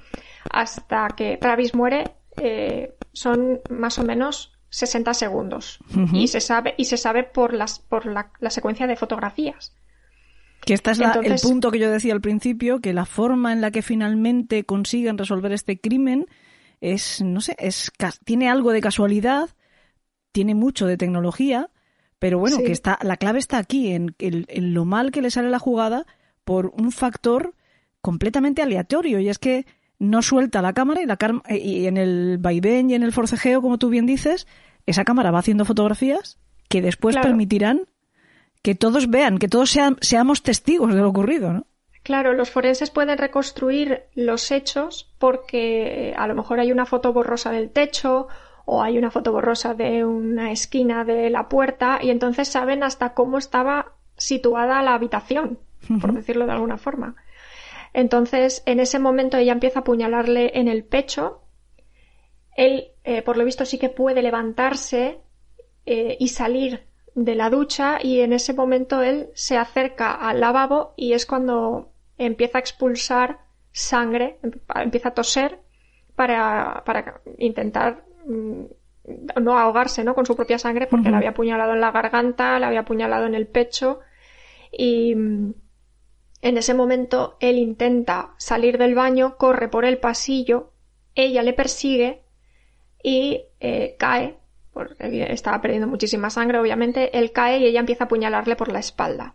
hasta 0.50 1.08
que 1.16 1.36
Travis 1.36 1.74
muere, 1.74 2.12
eh, 2.36 2.94
son 3.12 3.60
más 3.70 3.98
o 3.98 4.04
menos 4.04 4.58
60 4.70 5.14
segundos. 5.14 5.80
Y 6.12 6.28
se 6.28 6.40
sabe, 6.40 6.74
y 6.78 6.86
se 6.86 6.96
sabe 6.96 7.24
por 7.24 7.52
las, 7.52 7.78
por 7.78 8.06
la 8.06 8.50
secuencia 8.50 8.86
de 8.86 8.96
fotografías. 8.96 9.76
Que 10.64 10.74
este 10.74 10.92
es 10.92 11.00
el 11.00 11.40
punto 11.42 11.70
que 11.70 11.78
yo 11.78 11.90
decía 11.90 12.12
al 12.12 12.20
principio, 12.20 12.80
que 12.80 12.92
la 12.92 13.04
forma 13.04 13.52
en 13.52 13.60
la 13.60 13.70
que 13.70 13.82
finalmente 13.82 14.64
consiguen 14.64 15.18
resolver 15.18 15.52
este 15.52 15.78
crimen 15.78 16.26
es, 16.80 17.20
no 17.22 17.40
sé, 17.40 17.56
es, 17.58 17.90
tiene 18.24 18.48
algo 18.48 18.72
de 18.72 18.80
casualidad, 18.80 19.50
tiene 20.30 20.54
mucho 20.54 20.86
de 20.86 20.96
tecnología, 20.96 21.70
pero 22.18 22.38
bueno, 22.38 22.58
que 22.58 22.72
está, 22.72 22.98
la 23.02 23.16
clave 23.16 23.40
está 23.40 23.58
aquí, 23.58 23.92
en, 23.92 24.14
en, 24.18 24.74
lo 24.74 24.84
mal 24.84 25.10
que 25.10 25.22
le 25.22 25.30
sale 25.30 25.50
la 25.50 25.58
jugada 25.58 26.06
por 26.44 26.72
un 26.76 26.92
factor 26.92 27.54
completamente 28.00 28.62
aleatorio, 28.62 29.18
y 29.18 29.28
es 29.28 29.38
que 29.38 29.66
no 29.98 30.22
suelta 30.22 30.62
la 30.62 30.72
cámara 30.72 31.02
y, 31.02 31.06
la 31.06 31.18
y 31.48 31.86
en 31.86 31.96
el 31.96 32.38
vaivén 32.38 32.90
y 32.90 32.94
en 32.94 33.02
el 33.02 33.12
forcejeo, 33.12 33.62
como 33.62 33.78
tú 33.78 33.88
bien 33.88 34.06
dices, 34.06 34.46
esa 34.86 35.04
cámara 35.04 35.30
va 35.30 35.40
haciendo 35.40 35.64
fotografías 35.64 36.38
que 36.68 36.82
después 36.82 37.16
permitirán 37.16 37.82
que 38.62 38.74
todos 38.74 39.10
vean, 39.10 39.38
que 39.38 39.48
todos 39.48 39.76
seamos 40.00 40.42
testigos 40.42 40.94
de 40.94 41.00
lo 41.00 41.08
ocurrido, 41.08 41.52
¿no? 41.52 41.66
Claro, 42.02 42.32
los 42.32 42.50
forenses 42.50 42.90
pueden 42.90 43.18
reconstruir 43.18 44.04
los 44.14 44.50
hechos 44.50 45.12
porque 45.18 46.10
eh, 46.10 46.14
a 46.16 46.26
lo 46.26 46.34
mejor 46.34 46.58
hay 46.58 46.72
una 46.72 46.84
foto 46.84 47.12
borrosa 47.12 47.52
del 47.52 47.70
techo 47.70 48.26
o 48.64 48.82
hay 48.82 48.98
una 48.98 49.10
foto 49.10 49.30
borrosa 49.32 49.74
de 49.74 50.04
una 50.04 50.50
esquina 50.50 51.04
de 51.04 51.30
la 51.30 51.48
puerta 51.48 52.00
y 52.02 52.10
entonces 52.10 52.48
saben 52.48 52.82
hasta 52.82 53.14
cómo 53.14 53.38
estaba 53.38 53.92
situada 54.16 54.82
la 54.82 54.94
habitación, 54.94 55.58
por 56.00 56.12
decirlo 56.12 56.46
de 56.46 56.52
alguna 56.52 56.76
forma. 56.76 57.14
Entonces, 57.92 58.62
en 58.66 58.80
ese 58.80 58.98
momento 58.98 59.36
ella 59.36 59.52
empieza 59.52 59.80
a 59.80 59.82
apuñalarle 59.82 60.52
en 60.54 60.68
el 60.68 60.84
pecho. 60.84 61.42
Él, 62.56 62.92
eh, 63.04 63.22
por 63.22 63.36
lo 63.36 63.44
visto, 63.44 63.64
sí 63.64 63.78
que 63.78 63.90
puede 63.90 64.22
levantarse 64.22 65.20
eh, 65.86 66.16
y 66.18 66.28
salir 66.28 66.86
de 67.14 67.34
la 67.34 67.50
ducha 67.50 67.98
y 68.02 68.20
en 68.20 68.32
ese 68.32 68.54
momento 68.54 69.02
él 69.02 69.28
se 69.34 69.56
acerca 69.56 70.12
al 70.12 70.40
lavabo 70.40 70.94
y 70.96 71.12
es 71.12 71.26
cuando 71.26 71.92
empieza 72.18 72.58
a 72.58 72.60
expulsar 72.60 73.40
sangre, 73.72 74.38
empieza 74.74 75.10
a 75.10 75.14
toser 75.14 75.60
para, 76.14 76.82
para 76.84 77.20
intentar 77.38 78.04
mm, 78.26 78.64
no 79.40 79.58
ahogarse 79.58 80.04
¿no? 80.04 80.14
con 80.14 80.26
su 80.26 80.36
propia 80.36 80.58
sangre 80.58 80.86
porque 80.86 81.10
le 81.10 81.16
había 81.16 81.30
apuñalado 81.30 81.74
en 81.74 81.80
la 81.80 81.90
garganta, 81.90 82.58
le 82.58 82.66
había 82.66 82.80
apuñalado 82.80 83.26
en 83.26 83.34
el 83.34 83.46
pecho 83.46 84.00
y, 84.70 85.12
En 85.12 85.54
ese 86.42 86.74
momento 86.74 87.36
él 87.40 87.58
intenta 87.58 88.34
salir 88.36 88.78
del 88.78 88.94
baño, 88.94 89.36
corre 89.36 89.68
por 89.68 89.84
el 89.84 89.98
pasillo, 89.98 90.72
ella 91.14 91.42
le 91.42 91.52
persigue 91.52 92.22
y 93.02 93.44
eh, 93.60 93.96
cae, 93.98 94.38
porque 94.72 95.26
estaba 95.30 95.60
perdiendo 95.60 95.86
muchísima 95.86 96.30
sangre, 96.30 96.58
obviamente, 96.58 97.18
él 97.18 97.32
cae 97.32 97.58
y 97.58 97.66
ella 97.66 97.80
empieza 97.80 98.04
a 98.04 98.06
apuñalarle 98.06 98.56
por 98.56 98.72
la 98.72 98.78
espalda. 98.78 99.34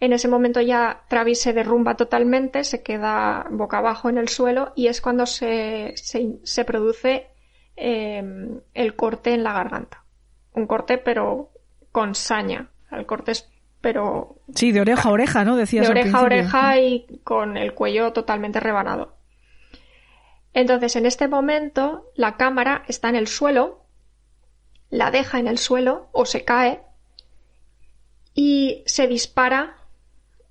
En 0.00 0.12
ese 0.12 0.28
momento 0.28 0.60
ya 0.60 1.02
Travis 1.08 1.40
se 1.40 1.52
derrumba 1.52 1.96
totalmente, 1.96 2.64
se 2.64 2.82
queda 2.82 3.46
boca 3.50 3.78
abajo 3.78 4.10
en 4.10 4.18
el 4.18 4.28
suelo 4.28 4.72
y 4.76 4.88
es 4.88 5.00
cuando 5.00 5.24
se, 5.24 5.94
se, 5.96 6.64
produce 6.64 7.28
em, 7.76 8.60
el 8.74 8.96
corte 8.96 9.32
en 9.32 9.44
la 9.44 9.52
garganta. 9.52 10.04
Un 10.52 10.66
corte 10.66 10.98
pero 10.98 11.50
con 11.90 12.14
saña. 12.14 12.70
El 12.90 13.06
corte 13.06 13.32
es 13.32 13.48
pero... 13.80 14.36
Sí, 14.54 14.72
de 14.72 14.80
oreja 14.80 15.10
a 15.10 15.12
oreja, 15.12 15.44
¿no? 15.44 15.56
Decías 15.56 15.86
De 15.86 15.90
oreja 15.90 16.18
a 16.18 16.22
oreja 16.22 16.80
y 16.80 17.20
con 17.22 17.58
el 17.58 17.74
cuello 17.74 18.14
totalmente 18.14 18.58
rebanado. 18.58 19.14
Entonces, 20.54 20.96
en 20.96 21.04
este 21.04 21.28
momento, 21.28 22.10
la 22.14 22.38
cámara 22.38 22.84
está 22.88 23.10
en 23.10 23.16
el 23.16 23.26
suelo, 23.26 23.83
la 24.90 25.10
deja 25.10 25.38
en 25.38 25.48
el 25.48 25.58
suelo 25.58 26.08
o 26.12 26.26
se 26.26 26.44
cae 26.44 26.80
y 28.34 28.82
se 28.86 29.06
dispara 29.06 29.76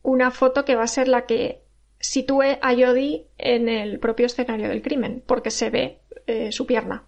una 0.01 0.31
foto 0.31 0.65
que 0.65 0.75
va 0.75 0.83
a 0.83 0.87
ser 0.87 1.07
la 1.07 1.25
que 1.25 1.61
sitúe 1.99 2.57
a 2.61 2.73
Jodie 2.73 3.27
en 3.37 3.69
el 3.69 3.99
propio 3.99 4.25
escenario 4.25 4.67
del 4.67 4.81
crimen, 4.81 5.23
porque 5.25 5.51
se 5.51 5.69
ve 5.69 5.99
eh, 6.27 6.51
su 6.51 6.65
pierna. 6.65 7.03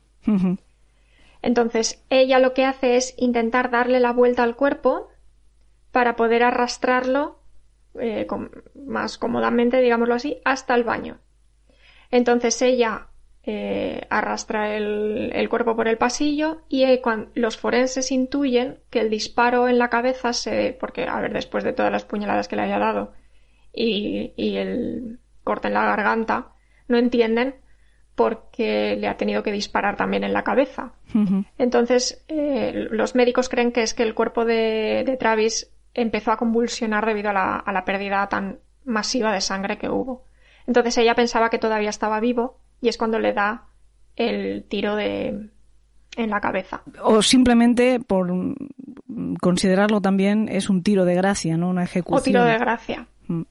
Entonces, 1.41 2.03
ella 2.09 2.39
lo 2.39 2.53
que 2.53 2.65
hace 2.65 2.95
es 2.95 3.13
intentar 3.17 3.69
darle 3.69 3.99
la 3.99 4.13
vuelta 4.13 4.43
al 4.43 4.55
cuerpo 4.55 5.09
para 5.91 6.15
poder 6.15 6.43
arrastrarlo 6.43 7.39
eh, 7.99 8.25
más 8.73 9.17
cómodamente, 9.17 9.81
digámoslo 9.81 10.15
así, 10.15 10.41
hasta 10.43 10.75
el 10.75 10.83
baño. 10.83 11.19
Entonces 12.11 12.61
ella 12.61 13.07
eh, 13.45 14.07
arrastra 14.09 14.75
el, 14.75 15.47
cuerpo 15.49 15.75
por 15.75 15.87
el 15.87 15.97
pasillo 15.97 16.61
y 16.67 16.83
eh, 16.83 17.01
los 17.35 17.57
forenses 17.57 18.11
intuyen 18.11 18.79
que 18.89 19.01
el 19.01 19.09
disparo 19.09 19.67
en 19.67 19.77
la 19.77 19.89
cabeza 19.89 20.33
se. 20.33 20.75
porque, 20.79 21.05
a 21.05 21.19
ver, 21.19 21.33
después 21.33 21.63
de 21.63 21.73
todas 21.73 21.91
las 21.91 22.05
puñaladas 22.05 22.47
que 22.47 22.55
le 22.55 22.63
haya 22.63 22.79
dado 22.79 23.13
y, 23.73 24.33
el 24.37 25.19
corte 25.43 25.67
en 25.67 25.75
la 25.75 25.85
garganta, 25.85 26.53
no 26.87 26.97
entienden 26.97 27.55
porque 28.15 28.95
le 28.97 29.07
ha 29.07 29.17
tenido 29.17 29.43
que 29.43 29.51
disparar 29.51 29.97
también 29.97 30.23
en 30.23 30.33
la 30.33 30.43
cabeza. 30.43 30.93
Entonces, 31.57 32.25
los 32.29 33.13
médicos 33.13 33.49
creen 33.49 33.73
que 33.73 33.83
es 33.83 33.93
que 33.93 34.03
el 34.03 34.15
cuerpo 34.15 34.45
de 34.45 35.17
Travis 35.19 35.69
empezó 35.95 36.31
a 36.31 36.37
convulsionar 36.37 37.05
debido 37.05 37.29
a 37.31 37.33
la, 37.71 37.85
pérdida 37.85 38.27
tan 38.27 38.59
masiva 38.83 39.33
de 39.33 39.41
sangre 39.41 39.77
que 39.77 39.89
hubo. 39.89 40.25
Entonces 40.67 40.97
ella 40.97 41.15
pensaba 41.15 41.49
que 41.49 41.57
todavía 41.57 41.89
estaba 41.89 42.19
vivo 42.19 42.59
y 42.81 42.89
es 42.89 42.97
cuando 42.97 43.19
le 43.19 43.33
da 43.33 43.65
el 44.15 44.65
tiro 44.67 44.95
de 44.95 45.49
en 46.17 46.29
la 46.29 46.39
cabeza. 46.39 46.81
O 47.03 47.21
simplemente 47.21 47.99
por 47.99 48.31
considerarlo 49.41 50.01
también 50.01 50.47
es 50.49 50.69
un 50.69 50.81
tiro 50.81 51.03
de 51.03 51.15
gracia, 51.15 51.57
¿no? 51.57 51.69
Una 51.69 51.83
ejecución. 51.83 52.19
O 52.19 52.23
tiro 52.23 52.43
de 52.43 52.57
gracia. 52.57 53.07
Mm. 53.27 53.41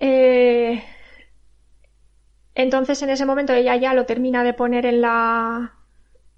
Eh, 0.00 0.84
entonces 2.54 3.00
en 3.02 3.10
ese 3.10 3.24
momento 3.24 3.54
ella 3.54 3.76
ya 3.76 3.94
lo 3.94 4.04
termina 4.04 4.44
de 4.44 4.52
poner 4.52 4.84
en 4.84 5.00
la, 5.00 5.74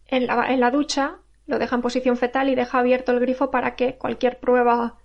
en 0.06 0.26
la, 0.26 0.52
en 0.52 0.60
la 0.60 0.70
ducha 0.70 1.18
lo 1.48 1.58
deja 1.58 1.74
en 1.74 1.82
posición 1.82 2.16
fetal 2.16 2.48
y 2.50 2.54
deja 2.54 2.78
abierto 2.78 3.10
el 3.10 3.20
grifo 3.20 3.50
para 3.50 3.74
que 3.74 3.96
cualquier 3.96 4.38
prueba 4.38 4.98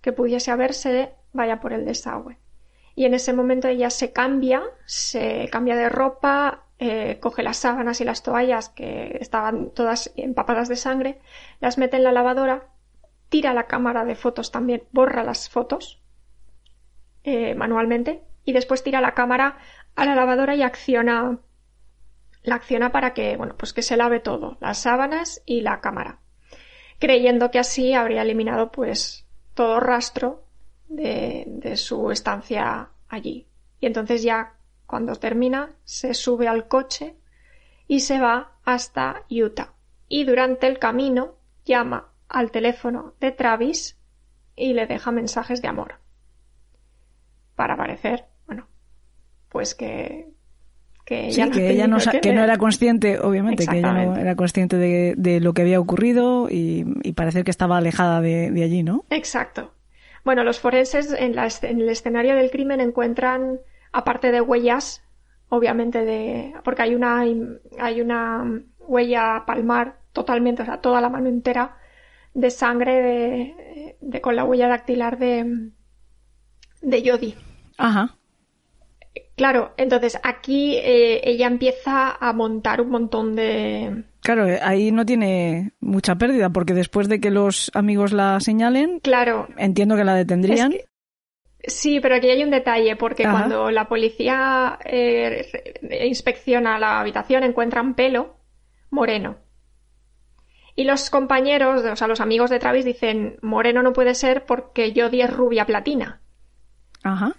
que 0.00 0.12
pudiese 0.12 0.52
haberse 0.52 1.12
vaya 1.32 1.60
por 1.60 1.72
el 1.72 1.84
desagüe. 1.84 2.38
Y 3.00 3.06
en 3.06 3.14
ese 3.14 3.32
momento 3.32 3.66
ella 3.66 3.88
se 3.88 4.12
cambia, 4.12 4.62
se 4.84 5.48
cambia 5.50 5.74
de 5.74 5.88
ropa, 5.88 6.64
eh, 6.78 7.16
coge 7.18 7.42
las 7.42 7.56
sábanas 7.56 8.02
y 8.02 8.04
las 8.04 8.22
toallas 8.22 8.68
que 8.68 9.16
estaban 9.22 9.70
todas 9.70 10.12
empapadas 10.16 10.68
de 10.68 10.76
sangre, 10.76 11.18
las 11.60 11.78
mete 11.78 11.96
en 11.96 12.04
la 12.04 12.12
lavadora, 12.12 12.68
tira 13.30 13.54
la 13.54 13.66
cámara 13.66 14.04
de 14.04 14.16
fotos 14.16 14.50
también, 14.52 14.82
borra 14.92 15.24
las 15.24 15.48
fotos 15.48 16.02
eh, 17.24 17.54
manualmente 17.54 18.22
y 18.44 18.52
después 18.52 18.82
tira 18.82 19.00
la 19.00 19.14
cámara 19.14 19.56
a 19.96 20.04
la 20.04 20.14
lavadora 20.14 20.54
y 20.54 20.60
acciona 20.60 21.38
la 22.42 22.54
acciona 22.56 22.92
para 22.92 23.14
que, 23.14 23.38
bueno, 23.38 23.54
pues 23.56 23.72
que 23.72 23.80
se 23.80 23.96
lave 23.96 24.20
todo, 24.20 24.58
las 24.60 24.76
sábanas 24.76 25.40
y 25.46 25.62
la 25.62 25.80
cámara, 25.80 26.18
creyendo 26.98 27.50
que 27.50 27.60
así 27.60 27.94
habría 27.94 28.20
eliminado 28.20 28.70
pues 28.70 29.26
todo 29.54 29.80
rastro 29.80 30.49
de, 30.90 31.44
de 31.46 31.76
su 31.78 32.10
estancia 32.10 32.90
allí. 33.08 33.46
Y 33.80 33.86
entonces 33.86 34.22
ya 34.22 34.56
cuando 34.86 35.14
termina 35.14 35.70
se 35.84 36.12
sube 36.14 36.48
al 36.48 36.68
coche 36.68 37.14
y 37.86 38.00
se 38.00 38.20
va 38.20 38.52
hasta 38.64 39.24
Utah. 39.30 39.72
Y 40.08 40.24
durante 40.24 40.66
el 40.66 40.78
camino 40.78 41.36
llama 41.64 42.08
al 42.28 42.50
teléfono 42.50 43.14
de 43.20 43.32
Travis 43.32 43.96
y 44.56 44.74
le 44.74 44.86
deja 44.86 45.10
mensajes 45.10 45.62
de 45.62 45.68
amor. 45.68 45.94
Para 47.54 47.76
parecer, 47.76 48.26
bueno, 48.46 48.66
pues 49.48 49.74
que, 49.74 50.28
que 51.04 51.32
sí, 51.32 51.50
que 51.50 51.70
ella 51.70 51.86
no, 51.86 51.98
que, 51.98 52.32
no 52.32 52.42
era 52.42 52.56
consciente, 52.56 53.18
obviamente, 53.18 53.66
que 53.66 53.78
ella 53.78 53.92
no 53.92 54.16
era 54.16 54.34
consciente 54.36 54.76
de, 54.76 55.40
lo 55.40 55.52
que 55.52 55.62
había 55.62 55.80
ocurrido 55.80 56.48
y, 56.50 56.84
y 57.02 57.12
parecer 57.12 57.44
que 57.44 57.50
estaba 57.50 57.78
alejada 57.78 58.20
de, 58.20 58.46
allí, 58.62 58.82
¿no? 58.82 59.04
Exacto. 59.10 59.72
Bueno, 60.24 60.44
los 60.44 60.60
forenses 60.60 61.12
en, 61.12 61.36
en, 61.38 61.80
el 61.80 61.88
escenario 61.88 62.34
del 62.36 62.50
crimen 62.50 62.80
encuentran, 62.80 63.60
aparte 63.92 64.32
de 64.32 64.40
huellas, 64.40 65.02
obviamente 65.48 66.04
de, 66.04 66.54
porque 66.64 66.82
hay 66.82 66.94
una, 66.94 67.20
hay 67.78 68.00
una 68.00 68.62
huella 68.78 69.44
palmar 69.46 69.98
totalmente, 70.12 70.62
o 70.62 70.64
sea, 70.64 70.80
toda 70.80 71.00
la 71.00 71.08
mano 71.08 71.28
entera 71.28 71.76
de 72.34 72.50
sangre 72.50 73.02
de, 73.02 73.96
de 74.00 74.20
con 74.20 74.36
la 74.36 74.44
huella 74.44 74.68
dactilar 74.68 75.18
de, 75.18 75.70
de. 76.82 77.34
Ajá. 77.78 78.16
Claro, 79.36 79.72
entonces 79.76 80.18
aquí 80.22 80.76
eh, 80.76 81.22
ella 81.24 81.46
empieza 81.46 82.14
a 82.14 82.32
montar 82.32 82.80
un 82.80 82.90
montón 82.90 83.34
de... 83.34 84.04
Claro, 84.22 84.46
eh, 84.46 84.60
ahí 84.62 84.92
no 84.92 85.06
tiene 85.06 85.72
mucha 85.80 86.16
pérdida, 86.16 86.50
porque 86.50 86.74
después 86.74 87.08
de 87.08 87.20
que 87.20 87.30
los 87.30 87.70
amigos 87.74 88.12
la 88.12 88.38
señalen, 88.40 89.00
claro, 89.00 89.48
entiendo 89.56 89.96
que 89.96 90.04
la 90.04 90.14
detendrían. 90.14 90.74
Sí, 91.62 92.00
pero 92.00 92.16
aquí 92.16 92.30
hay 92.30 92.42
un 92.42 92.50
detalle, 92.50 92.96
porque 92.96 93.24
cuando 93.24 93.70
la 93.70 93.88
policía 93.88 94.78
eh, 94.84 95.46
inspecciona 96.06 96.78
la 96.78 97.00
habitación 97.00 97.44
encuentran 97.44 97.94
pelo 97.94 98.36
moreno. 98.90 99.36
Y 100.74 100.84
los 100.84 101.10
compañeros, 101.10 101.84
o 101.84 101.96
sea, 101.96 102.08
los 102.08 102.20
amigos 102.20 102.48
de 102.48 102.58
Travis 102.58 102.84
dicen, 102.84 103.36
moreno 103.42 103.82
no 103.82 103.92
puede 103.92 104.14
ser 104.14 104.46
porque 104.46 104.94
Jodie 104.96 105.24
es 105.24 105.30
rubia 105.30 105.66
platina. 105.66 106.22
Ajá. 107.02 107.34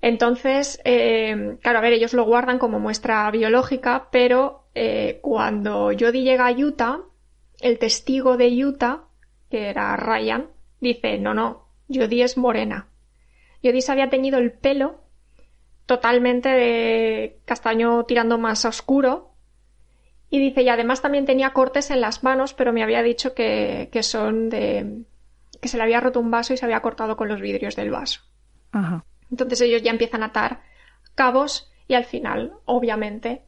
Entonces, 0.00 0.80
eh, 0.84 1.58
claro, 1.62 1.78
a 1.78 1.82
ver, 1.82 1.92
ellos 1.92 2.14
lo 2.14 2.24
guardan 2.24 2.58
como 2.58 2.78
muestra 2.78 3.30
biológica, 3.30 4.08
pero 4.10 4.65
eh, 4.78 5.20
cuando 5.22 5.90
Jodie 5.98 6.22
llega 6.22 6.46
a 6.46 6.52
Utah, 6.52 7.00
el 7.60 7.78
testigo 7.78 8.36
de 8.36 8.62
Utah, 8.62 9.04
que 9.50 9.70
era 9.70 9.96
Ryan, 9.96 10.50
dice, 10.82 11.18
no, 11.18 11.32
no, 11.32 11.70
Jodie 11.88 12.24
es 12.24 12.36
morena. 12.36 12.86
Jodie 13.64 13.80
se 13.80 13.90
había 13.90 14.10
teñido 14.10 14.38
el 14.38 14.52
pelo 14.52 15.00
totalmente 15.86 16.50
de 16.50 17.40
castaño 17.46 18.04
tirando 18.04 18.36
más 18.36 18.66
oscuro. 18.66 19.32
Y 20.28 20.40
dice, 20.40 20.60
y 20.60 20.68
además 20.68 21.00
también 21.00 21.24
tenía 21.24 21.54
cortes 21.54 21.90
en 21.90 22.02
las 22.02 22.22
manos, 22.22 22.52
pero 22.52 22.74
me 22.74 22.82
había 22.82 23.02
dicho 23.02 23.32
que, 23.32 23.88
que 23.90 24.02
son 24.02 24.50
de... 24.50 25.04
que 25.62 25.68
se 25.68 25.78
le 25.78 25.84
había 25.84 26.00
roto 26.00 26.20
un 26.20 26.30
vaso 26.30 26.52
y 26.52 26.58
se 26.58 26.66
había 26.66 26.82
cortado 26.82 27.16
con 27.16 27.28
los 27.28 27.40
vidrios 27.40 27.76
del 27.76 27.90
vaso. 27.90 28.20
Ajá. 28.72 29.06
Entonces 29.30 29.58
ellos 29.62 29.82
ya 29.82 29.90
empiezan 29.90 30.22
a 30.22 30.26
atar 30.26 30.60
cabos 31.14 31.72
y 31.88 31.94
al 31.94 32.04
final, 32.04 32.52
obviamente, 32.66 33.45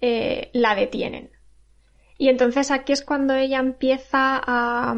eh, 0.00 0.50
la 0.52 0.74
detienen. 0.74 1.30
Y 2.18 2.28
entonces 2.28 2.70
aquí 2.70 2.92
es 2.92 3.02
cuando 3.02 3.34
ella 3.34 3.58
empieza 3.58 4.40
a, 4.42 4.94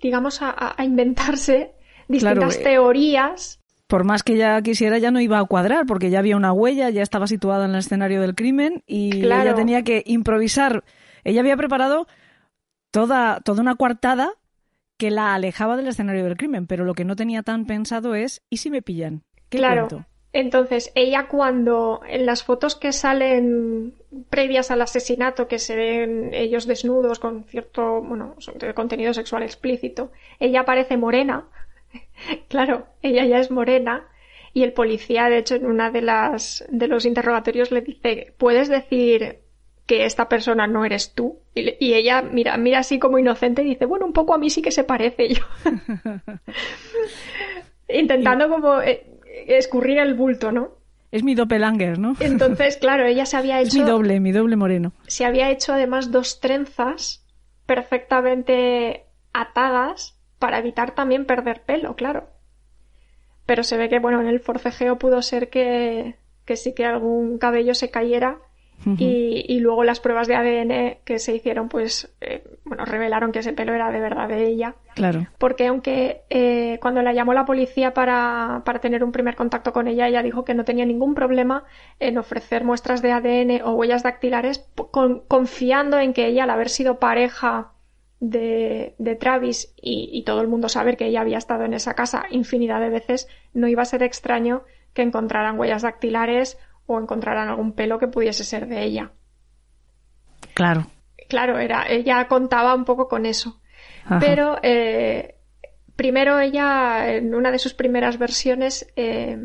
digamos, 0.00 0.40
a, 0.40 0.74
inventarse 0.82 1.74
distintas 2.08 2.56
eh, 2.56 2.62
teorías. 2.62 3.60
Por 3.86 4.04
más 4.04 4.22
que 4.22 4.34
ella 4.34 4.60
quisiera, 4.62 4.98
ya 4.98 5.10
no 5.10 5.20
iba 5.20 5.38
a 5.38 5.44
cuadrar, 5.44 5.84
porque 5.86 6.08
ya 6.08 6.20
había 6.20 6.36
una 6.36 6.52
huella, 6.52 6.88
ya 6.88 7.02
estaba 7.02 7.26
situada 7.26 7.66
en 7.66 7.72
el 7.72 7.78
escenario 7.78 8.20
del 8.22 8.34
crimen 8.34 8.82
y 8.86 9.24
ella 9.24 9.54
tenía 9.54 9.82
que 9.82 10.02
improvisar. 10.06 10.84
Ella 11.22 11.40
había 11.40 11.56
preparado 11.56 12.06
toda, 12.90 13.40
toda 13.40 13.60
una 13.60 13.74
coartada 13.74 14.32
que 14.96 15.10
la 15.10 15.34
alejaba 15.34 15.76
del 15.76 15.88
escenario 15.88 16.24
del 16.24 16.36
crimen, 16.36 16.66
pero 16.66 16.84
lo 16.84 16.94
que 16.94 17.04
no 17.04 17.16
tenía 17.16 17.42
tan 17.42 17.66
pensado 17.66 18.14
es 18.14 18.42
¿y 18.48 18.58
si 18.58 18.70
me 18.70 18.80
pillan? 18.80 19.22
¿Qué 19.50 19.58
claro. 19.58 20.06
Entonces, 20.34 20.92
ella 20.94 21.28
cuando 21.28 22.00
en 22.06 22.26
las 22.26 22.42
fotos 22.42 22.74
que 22.74 22.92
salen 22.92 23.94
previas 24.28 24.70
al 24.70 24.82
asesinato, 24.82 25.48
que 25.48 25.58
se 25.58 25.76
ven 25.76 26.34
ellos 26.34 26.66
desnudos 26.66 27.18
con 27.18 27.44
cierto, 27.44 28.02
bueno, 28.02 28.34
contenido 28.74 29.14
sexual 29.14 29.44
explícito, 29.44 30.10
ella 30.40 30.60
aparece 30.60 30.96
morena 30.96 31.46
claro, 32.48 32.86
ella 33.02 33.24
ya 33.24 33.38
es 33.38 33.50
morena 33.50 34.06
y 34.52 34.62
el 34.62 34.72
policía, 34.72 35.28
de 35.28 35.38
hecho, 35.38 35.56
en 35.56 35.66
una 35.66 35.90
de 35.90 36.02
las 36.02 36.64
de 36.68 36.86
los 36.86 37.06
interrogatorios 37.06 37.72
le 37.72 37.80
dice, 37.80 38.34
¿puedes 38.38 38.68
decir 38.68 39.40
que 39.86 40.04
esta 40.04 40.28
persona 40.28 40.66
no 40.66 40.84
eres 40.84 41.14
tú? 41.14 41.38
Y, 41.54 41.94
ella 41.94 42.22
mira, 42.22 42.56
mira 42.56 42.80
así 42.80 42.98
como 42.98 43.18
inocente 43.18 43.62
y 43.62 43.66
dice, 43.66 43.86
bueno, 43.86 44.06
un 44.06 44.12
poco 44.12 44.34
a 44.34 44.38
mí 44.38 44.50
sí 44.50 44.62
que 44.62 44.70
se 44.70 44.84
parece 44.84 45.28
yo. 45.28 45.42
Intentando 47.88 48.48
como 48.48 48.80
eh, 48.80 49.06
escurrir 49.46 49.98
el 49.98 50.14
bulto, 50.14 50.52
¿no? 50.52 50.72
Es 51.10 51.22
mi 51.22 51.34
doppelanger, 51.34 51.98
¿no? 51.98 52.16
Entonces, 52.20 52.76
claro, 52.76 53.06
ella 53.06 53.26
se 53.26 53.36
había 53.36 53.60
hecho... 53.60 53.68
Es 53.68 53.74
mi 53.74 53.82
doble, 53.82 54.20
mi 54.20 54.32
doble 54.32 54.56
moreno. 54.56 54.92
Se 55.06 55.24
había 55.24 55.50
hecho 55.50 55.72
además 55.72 56.10
dos 56.10 56.40
trenzas 56.40 57.24
perfectamente 57.66 59.04
atadas 59.32 60.18
para 60.38 60.58
evitar 60.58 60.94
también 60.94 61.24
perder 61.24 61.62
pelo, 61.62 61.94
claro. 61.96 62.28
Pero 63.46 63.62
se 63.62 63.76
ve 63.76 63.88
que, 63.88 64.00
bueno, 64.00 64.20
en 64.20 64.26
el 64.26 64.40
forcejeo 64.40 64.98
pudo 64.98 65.22
ser 65.22 65.50
que, 65.50 66.16
que 66.44 66.56
sí 66.56 66.74
que 66.74 66.84
algún 66.84 67.38
cabello 67.38 67.74
se 67.74 67.90
cayera 67.90 68.38
y, 68.98 69.60
luego 69.60 69.84
las 69.84 70.00
pruebas 70.00 70.28
de 70.28 70.34
ADN 70.34 70.98
que 71.04 71.18
se 71.18 71.34
hicieron, 71.34 71.68
pues, 71.68 72.14
eh, 72.20 72.44
bueno, 72.64 72.84
revelaron 72.84 73.32
que 73.32 73.38
ese 73.38 73.52
pelo 73.52 73.72
era 73.72 73.90
de 73.90 74.00
verdad 74.00 74.28
de 74.28 74.46
ella. 74.46 74.74
Claro. 74.94 75.26
Porque 75.38 75.66
aunque 75.66 76.22
eh, 76.30 76.78
cuando 76.80 77.02
la 77.02 77.12
llamó 77.12 77.32
la 77.32 77.46
policía 77.46 77.94
para, 77.94 78.62
para, 78.64 78.80
tener 78.80 79.02
un 79.02 79.12
primer 79.12 79.36
contacto 79.36 79.72
con 79.72 79.88
ella, 79.88 80.08
ella 80.08 80.22
dijo 80.22 80.44
que 80.44 80.54
no 80.54 80.64
tenía 80.64 80.84
ningún 80.84 81.14
problema 81.14 81.64
en 81.98 82.18
ofrecer 82.18 82.64
muestras 82.64 83.00
de 83.00 83.12
ADN 83.12 83.62
o 83.64 83.72
huellas 83.72 84.02
dactilares, 84.02 84.68
confiando 85.28 85.98
en 85.98 86.12
que 86.12 86.26
ella, 86.26 86.44
al 86.44 86.50
haber 86.50 86.68
sido 86.68 86.98
pareja 86.98 87.72
de, 88.20 88.94
de 88.98 89.16
Travis 89.16 89.74
y, 89.80 90.10
y 90.12 90.24
todo 90.24 90.40
el 90.40 90.48
mundo 90.48 90.68
saber 90.68 90.96
que 90.96 91.06
ella 91.06 91.22
había 91.22 91.38
estado 91.38 91.64
en 91.64 91.74
esa 91.74 91.94
casa 91.94 92.24
infinidad 92.30 92.80
de 92.80 92.90
veces, 92.90 93.28
no 93.54 93.66
iba 93.68 93.82
a 93.82 93.86
ser 93.86 94.02
extraño 94.02 94.62
que 94.92 95.02
encontraran 95.02 95.58
huellas 95.58 95.82
dactilares 95.82 96.58
o 96.86 97.00
encontraran 97.00 97.48
algún 97.48 97.72
pelo 97.72 97.98
que 97.98 98.08
pudiese 98.08 98.44
ser 98.44 98.66
de 98.66 98.82
ella. 98.82 99.12
Claro. 100.54 100.86
Claro, 101.28 101.58
era, 101.58 101.86
ella 101.88 102.26
contaba 102.28 102.74
un 102.74 102.84
poco 102.84 103.08
con 103.08 103.26
eso. 103.26 103.60
Pero 104.20 104.58
eh, 104.62 105.36
primero 105.96 106.38
ella, 106.38 107.14
en 107.14 107.34
una 107.34 107.50
de 107.50 107.58
sus 107.58 107.72
primeras 107.74 108.18
versiones, 108.18 108.92
eh, 108.96 109.38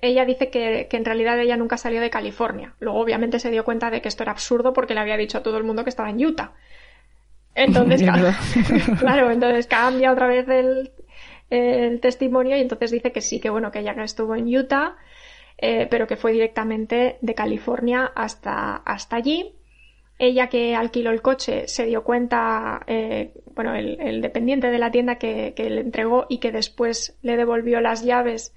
ella 0.00 0.24
dice 0.24 0.50
que, 0.50 0.88
en 0.90 1.04
realidad 1.04 1.38
ella 1.40 1.56
nunca 1.56 1.76
salió 1.76 2.00
de 2.00 2.10
California. 2.10 2.74
Luego 2.80 3.00
obviamente 3.00 3.38
se 3.38 3.50
dio 3.50 3.64
cuenta 3.64 3.90
de 3.90 4.00
que 4.00 4.08
esto 4.08 4.22
era 4.22 4.32
absurdo 4.32 4.72
porque 4.72 4.94
le 4.94 5.00
había 5.00 5.16
dicho 5.16 5.38
a 5.38 5.42
todo 5.42 5.56
el 5.56 5.64
mundo 5.64 5.84
que 5.84 5.90
estaba 5.90 6.10
en 6.10 6.24
Utah. 6.24 6.52
Entonces, 7.54 8.02
claro, 8.98 9.30
entonces 9.30 9.66
cambia 9.66 10.12
otra 10.12 10.26
vez 10.26 10.48
el, 10.48 10.92
el, 11.50 12.00
testimonio 12.00 12.56
y 12.56 12.60
entonces 12.60 12.90
dice 12.90 13.12
que 13.12 13.20
sí, 13.20 13.40
que 13.40 13.50
bueno, 13.50 13.70
que 13.70 13.80
ella 13.80 13.94
estuvo 14.02 14.34
en 14.34 14.54
Utah, 14.54 14.96
eh, 15.58 15.86
pero 15.90 16.06
que 16.06 16.16
fue 16.16 16.32
directamente 16.32 17.18
de 17.20 17.34
California 17.34 18.10
hasta, 18.14 18.76
hasta 18.76 19.16
allí. 19.16 19.54
Ella 20.18 20.48
que 20.48 20.76
alquiló 20.76 21.10
el 21.10 21.22
coche 21.22 21.66
se 21.66 21.86
dio 21.86 22.04
cuenta, 22.04 22.82
eh, 22.86 23.32
bueno, 23.54 23.74
el, 23.74 24.20
dependiente 24.20 24.70
de 24.70 24.78
la 24.78 24.90
tienda 24.90 25.16
que, 25.16 25.54
le 25.56 25.80
entregó 25.80 26.26
y 26.28 26.38
que 26.38 26.52
después 26.52 27.18
le 27.22 27.36
devolvió 27.36 27.80
las 27.80 28.04
llaves, 28.04 28.54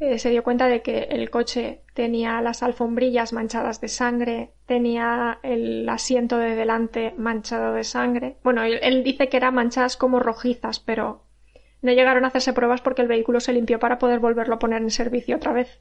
eh, 0.00 0.18
se 0.18 0.30
dio 0.30 0.42
cuenta 0.42 0.66
de 0.68 0.80
que 0.82 1.08
el 1.10 1.28
coche 1.30 1.82
tenía 1.92 2.40
las 2.40 2.62
alfombrillas 2.62 3.32
manchadas 3.32 3.80
de 3.80 3.88
sangre, 3.88 4.50
tenía 4.66 5.38
el 5.42 5.86
asiento 5.88 6.38
de 6.38 6.54
delante 6.56 7.14
manchado 7.18 7.74
de 7.74 7.84
sangre. 7.84 8.36
Bueno, 8.42 8.62
él 8.62 9.04
dice 9.04 9.28
que 9.28 9.36
eran 9.36 9.54
manchadas 9.54 9.96
como 9.96 10.20
rojizas, 10.20 10.80
pero 10.80 11.24
no 11.82 11.92
llegaron 11.92 12.24
a 12.24 12.28
hacerse 12.28 12.54
pruebas 12.54 12.80
porque 12.80 13.02
el 13.02 13.08
vehículo 13.08 13.40
se 13.40 13.52
limpió 13.52 13.78
para 13.78 13.98
poder 13.98 14.18
volverlo 14.18 14.54
a 14.54 14.58
poner 14.58 14.80
en 14.80 14.90
servicio 14.90 15.36
otra 15.36 15.52
vez. 15.52 15.80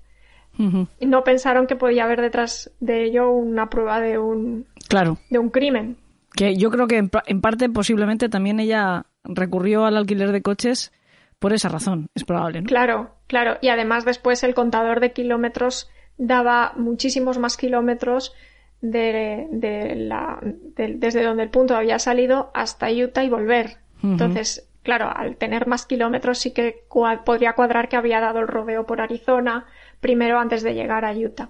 Y 0.57 1.05
no 1.05 1.23
pensaron 1.23 1.67
que 1.67 1.75
podía 1.75 2.03
haber 2.03 2.21
detrás 2.21 2.71
de 2.79 3.05
ello 3.05 3.31
una 3.31 3.69
prueba 3.69 3.99
de 3.99 4.17
un, 4.17 4.65
claro. 4.87 5.17
de 5.29 5.39
un 5.39 5.49
crimen. 5.49 5.97
Que 6.35 6.55
yo 6.55 6.69
creo 6.69 6.87
que 6.87 6.97
en, 6.97 7.41
parte 7.41 7.69
posiblemente 7.69 8.29
también 8.29 8.59
ella 8.59 9.05
recurrió 9.23 9.85
al 9.85 9.97
alquiler 9.97 10.31
de 10.31 10.41
coches 10.41 10.91
por 11.39 11.53
esa 11.53 11.69
razón, 11.69 12.07
es 12.15 12.23
probable, 12.23 12.61
¿no? 12.61 12.67
Claro, 12.67 13.15
claro. 13.27 13.57
Y 13.61 13.69
además 13.69 14.05
después 14.05 14.43
el 14.43 14.53
contador 14.53 14.99
de 14.99 15.11
kilómetros 15.11 15.89
daba 16.17 16.73
muchísimos 16.77 17.37
más 17.37 17.57
kilómetros 17.57 18.33
de, 18.81 19.95
la, 19.97 20.39
desde 20.41 21.23
donde 21.23 21.43
el 21.43 21.49
punto 21.49 21.75
había 21.75 21.99
salido 21.99 22.51
hasta 22.53 22.91
Utah 22.91 23.23
y 23.23 23.29
volver. 23.29 23.77
Entonces, 24.01 24.69
claro, 24.83 25.09
al 25.15 25.37
tener 25.37 25.65
más 25.67 25.85
kilómetros 25.85 26.39
sí 26.39 26.51
que 26.51 26.83
podría 27.25 27.53
cuadrar 27.53 27.87
que 27.87 27.95
había 27.95 28.19
dado 28.19 28.39
el 28.39 28.47
rodeo 28.47 28.85
por 28.85 28.99
Arizona, 28.99 29.65
primero 30.03 30.37
antes 30.37 30.61
de 30.61 30.75
llegar 30.75 31.03
a 31.05 31.13
Utah. 31.13 31.49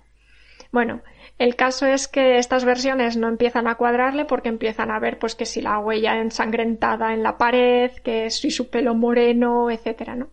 Bueno, 0.72 1.02
el 1.38 1.56
caso 1.58 1.86
es 1.86 2.08
que 2.08 2.38
estas 2.38 2.64
versiones 2.64 3.18
no 3.18 3.28
empiezan 3.28 3.68
a 3.68 3.76
cuadrarle 3.76 4.24
porque 4.24 4.50
empiezan 4.50 4.92
a 4.92 5.00
ver 5.00 5.20
pues 5.20 5.36
que 5.36 5.46
si 5.46 5.62
la 5.62 5.78
huella 5.80 6.20
ensangrentada 6.20 7.14
en 7.14 7.22
la 7.22 7.38
pared, 7.38 7.92
que 8.04 8.30
si 8.30 8.50
su 8.50 8.70
pelo 8.70 8.96
moreno, 8.96 9.70
etcétera, 9.70 10.16
¿no? 10.16 10.30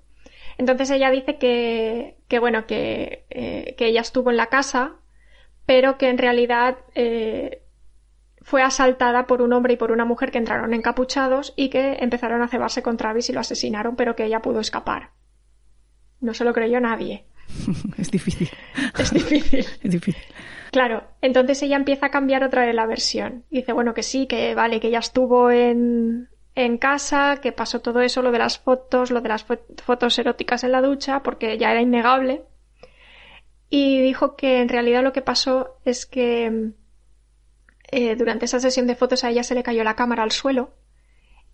Entonces 0.57 0.91
ella 0.91 1.11
dice 1.11 1.37
que, 1.37 2.17
que 2.29 2.39
bueno, 2.39 2.67
que, 2.67 3.25
eh, 3.31 3.75
ella 3.79 4.03
estuvo 4.03 4.31
en 4.31 4.37
la 4.37 4.47
casa, 4.47 4.97
pero 5.67 5.99
que 5.99 6.09
en 6.09 6.19
realidad 6.19 6.79
eh, 6.95 7.63
fue 8.43 8.63
asaltada 8.63 9.27
por 9.27 9.43
un 9.43 9.53
hombre 9.53 9.75
y 9.75 9.77
por 9.77 9.91
una 9.91 10.05
mujer 10.05 10.31
que 10.31 10.39
entraron 10.39 10.75
encapuchados 10.75 11.55
y 11.57 11.71
que 11.71 11.99
empezaron 12.01 12.43
a 12.43 12.49
cebarse 12.49 12.83
con 12.83 12.97
Travis 12.97 13.31
y 13.31 13.33
lo 13.33 13.41
asesinaron, 13.41 13.97
pero 13.97 14.17
que 14.17 14.25
ella 14.25 14.43
pudo 14.43 14.61
escapar. 14.61 15.11
No 16.21 16.35
se 16.35 16.45
lo 16.45 16.53
creyó 16.53 16.81
nadie. 16.81 17.25
es 17.99 18.11
difícil. 18.11 18.51
Es 18.99 19.13
difícil. 19.13 19.67
es 19.83 19.91
difícil. 19.91 20.23
Claro, 20.71 21.05
entonces 21.21 21.63
ella 21.63 21.77
empieza 21.77 22.07
a 22.07 22.11
cambiar 22.11 22.45
otra 22.45 22.65
vez 22.65 22.75
la 22.75 22.87
versión. 22.87 23.45
Dice, 23.51 23.73
bueno, 23.73 23.95
que 23.95 24.03
sí, 24.03 24.27
que 24.27 24.55
vale, 24.55 24.81
que 24.81 24.89
ella 24.89 25.01
estuvo 25.01 25.51
en, 25.51 26.29
en 26.55 26.79
casa, 26.79 27.39
que 27.43 27.53
pasó 27.53 27.81
todo 27.81 28.01
eso, 28.01 28.23
lo 28.23 28.31
de 28.31 28.39
las 28.39 28.59
fotos, 28.59 29.11
lo 29.11 29.21
de 29.21 29.29
las 29.29 29.45
fotos 29.45 30.19
eróticas 30.19 30.63
en 30.63 30.73
la 30.73 30.83
ducha, 30.83 31.23
porque 31.23 31.59
ya 31.59 31.73
era 31.73 31.81
innegable. 31.81 32.45
Y 33.69 34.01
dijo 34.01 34.37
que 34.37 34.61
en 34.61 34.69
realidad 34.69 35.03
lo 35.03 35.13
que 35.13 35.23
pasó 35.23 35.79
es 35.85 36.07
que 36.07 36.73
eh, 37.91 38.17
durante 38.17 38.45
esa 38.45 38.61
sesión 38.61 38.87
de 38.87 38.95
fotos 38.95 39.25
a 39.25 39.31
ella 39.31 39.43
se 39.43 39.55
le 39.55 39.63
cayó 39.63 39.83
la 39.85 39.97
cámara 39.97 40.23
al 40.23 40.33
suelo 40.33 40.75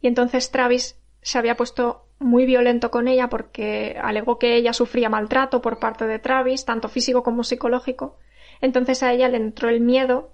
y 0.00 0.08
entonces 0.08 0.50
Travis 0.50 1.00
se 1.22 1.38
había 1.38 1.56
puesto 1.56 2.05
muy 2.18 2.46
violento 2.46 2.90
con 2.90 3.08
ella 3.08 3.28
porque 3.28 3.96
alegó 4.02 4.38
que 4.38 4.56
ella 4.56 4.72
sufría 4.72 5.08
maltrato 5.08 5.60
por 5.60 5.78
parte 5.78 6.06
de 6.06 6.18
Travis, 6.18 6.64
tanto 6.64 6.88
físico 6.88 7.22
como 7.22 7.44
psicológico. 7.44 8.16
Entonces 8.60 9.02
a 9.02 9.12
ella 9.12 9.28
le 9.28 9.36
entró 9.36 9.68
el 9.68 9.80
miedo, 9.80 10.32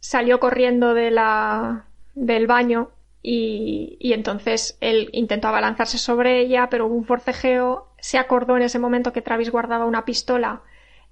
salió 0.00 0.40
corriendo 0.40 0.94
de 0.94 1.10
la, 1.10 1.86
del 2.14 2.46
baño 2.46 2.90
y, 3.22 3.98
y 4.00 4.14
entonces 4.14 4.78
él 4.80 5.10
intentó 5.12 5.48
abalanzarse 5.48 5.98
sobre 5.98 6.40
ella, 6.40 6.68
pero 6.70 6.86
hubo 6.86 6.94
un 6.94 7.04
forcejeo. 7.04 7.88
Se 7.98 8.18
acordó 8.18 8.56
en 8.56 8.62
ese 8.62 8.78
momento 8.78 9.12
que 9.12 9.20
Travis 9.20 9.50
guardaba 9.50 9.84
una 9.84 10.06
pistola 10.06 10.62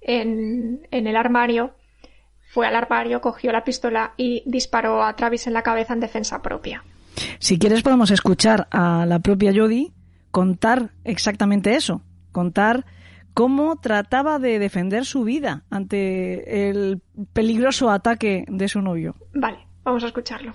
en, 0.01 0.87
en 0.89 1.05
el 1.05 1.15
armario. 1.15 1.71
Fue 2.51 2.65
al 2.65 2.75
armario, 2.75 3.21
cogió 3.21 3.51
la 3.51 3.63
pistola 3.63 4.13
y 4.17 4.41
disparó 4.47 5.03
a 5.03 5.15
Travis 5.15 5.45
en 5.45 5.53
la 5.53 5.61
cabeza 5.61 5.93
en 5.93 5.99
defensa 5.99 6.41
propia. 6.41 6.83
Si 7.37 7.59
quieres 7.59 7.83
podemos 7.83 8.09
escuchar 8.09 8.67
a 8.71 9.05
la 9.05 9.19
propia 9.19 9.51
Jodie 9.53 9.91
contar 10.31 10.91
exactamente 11.03 11.75
eso, 11.75 12.01
contar 12.31 12.85
cómo 13.33 13.77
trataba 13.77 14.39
de 14.39 14.59
defender 14.59 15.05
su 15.05 15.23
vida 15.23 15.63
ante 15.69 16.69
el 16.69 17.01
peligroso 17.33 17.89
ataque 17.89 18.45
de 18.47 18.67
su 18.67 18.81
novio. 18.81 19.15
Vale, 19.33 19.59
vamos 19.83 20.03
a 20.03 20.07
escucharlo. 20.07 20.53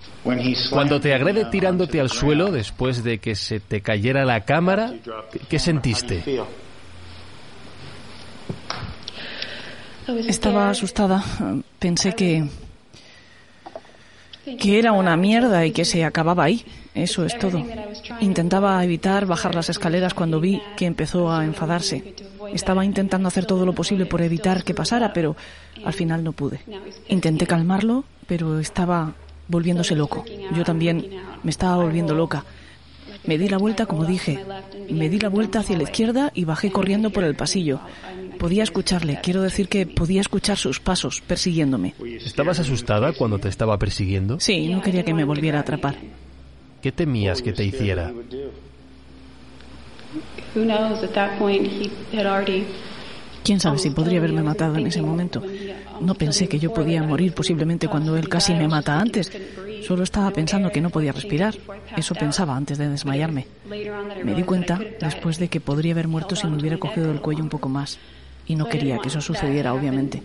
Cuando 0.69 0.99
te 0.99 1.13
agrede 1.13 1.45
tirándote 1.45 1.99
al 1.99 2.09
suelo 2.09 2.51
después 2.51 3.03
de 3.03 3.19
que 3.19 3.35
se 3.35 3.59
te 3.59 3.81
cayera 3.81 4.25
la 4.25 4.41
cámara, 4.41 4.93
¿qué 5.49 5.59
sentiste? 5.59 6.23
Estaba 10.27 10.69
asustada. 10.69 11.23
Pensé 11.79 12.13
que 12.13 12.47
que 14.59 14.79
era 14.79 14.91
una 14.91 15.17
mierda 15.17 15.65
y 15.65 15.71
que 15.71 15.85
se 15.85 16.03
acababa 16.03 16.43
ahí. 16.43 16.65
Eso 16.93 17.25
es 17.25 17.37
todo. 17.37 17.63
Intentaba 18.21 18.83
evitar 18.83 19.25
bajar 19.25 19.55
las 19.55 19.69
escaleras 19.69 20.13
cuando 20.13 20.39
vi 20.39 20.61
que 20.77 20.85
empezó 20.85 21.31
a 21.31 21.43
enfadarse. 21.45 22.15
Estaba 22.53 22.85
intentando 22.85 23.27
hacer 23.27 23.45
todo 23.45 23.65
lo 23.65 23.73
posible 23.73 24.05
por 24.05 24.21
evitar 24.21 24.63
que 24.63 24.73
pasara, 24.73 25.11
pero 25.13 25.35
al 25.83 25.93
final 25.93 26.23
no 26.23 26.31
pude. 26.31 26.59
Intenté 27.09 27.47
calmarlo, 27.47 28.05
pero 28.27 28.59
estaba 28.59 29.13
volviéndose 29.47 29.95
loco. 29.95 30.23
Yo 30.55 30.63
también 30.63 31.09
me 31.43 31.51
estaba 31.51 31.77
volviendo 31.77 32.15
loca. 32.15 32.45
Me 33.27 33.37
di 33.37 33.49
la 33.49 33.57
vuelta, 33.57 33.85
como 33.85 34.05
dije, 34.05 34.39
me 34.89 35.09
di 35.09 35.19
la 35.19 35.29
vuelta 35.29 35.59
hacia 35.59 35.77
la 35.77 35.83
izquierda 35.83 36.31
y 36.33 36.45
bajé 36.45 36.71
corriendo 36.71 37.09
por 37.09 37.23
el 37.23 37.35
pasillo. 37.35 37.79
Podía 38.39 38.63
escucharle, 38.63 39.19
quiero 39.23 39.41
decir 39.41 39.67
que 39.67 39.85
podía 39.85 40.21
escuchar 40.21 40.57
sus 40.57 40.79
pasos 40.79 41.21
persiguiéndome. 41.21 41.93
¿Estabas 42.03 42.59
asustada 42.59 43.13
cuando 43.13 43.39
te 43.39 43.49
estaba 43.49 43.77
persiguiendo? 43.77 44.39
Sí, 44.39 44.67
no 44.69 44.81
quería 44.81 45.03
que 45.03 45.13
me 45.13 45.23
volviera 45.23 45.59
a 45.59 45.61
atrapar. 45.61 45.95
¿Qué 46.81 46.91
temías 46.91 47.41
que 47.41 47.53
te 47.53 47.63
hiciera? 47.63 48.11
Quién 53.45 53.59
sabe 53.59 53.77
si 53.77 53.91
podría 53.91 54.17
haberme 54.17 54.41
matado 54.41 54.75
en 54.77 54.87
ese 54.87 55.03
momento. 55.03 55.39
No 56.01 56.15
pensé 56.15 56.47
que 56.49 56.57
yo 56.57 56.73
podía 56.73 57.03
morir 57.03 57.31
posiblemente 57.35 57.87
cuando 57.87 58.17
él 58.17 58.27
casi 58.27 58.55
me 58.55 58.67
mata 58.67 58.99
antes. 58.99 59.31
Solo 59.85 60.01
estaba 60.01 60.31
pensando 60.31 60.71
que 60.71 60.81
no 60.81 60.89
podía 60.89 61.11
respirar. 61.11 61.53
Eso 61.95 62.15
pensaba 62.15 62.57
antes 62.57 62.79
de 62.79 62.89
desmayarme. 62.89 63.45
Me 64.23 64.33
di 64.33 64.41
cuenta 64.41 64.79
después 64.99 65.37
de 65.37 65.47
que 65.47 65.61
podría 65.61 65.93
haber 65.93 66.07
muerto 66.07 66.35
si 66.35 66.47
me 66.47 66.57
hubiera 66.57 66.79
cogido 66.79 67.11
el 67.11 67.21
cuello 67.21 67.43
un 67.43 67.49
poco 67.49 67.69
más. 67.69 67.99
Y 68.47 68.55
no 68.55 68.67
quería 68.67 68.97
que 68.97 69.09
eso 69.09 69.21
sucediera, 69.21 69.75
obviamente. 69.75 70.23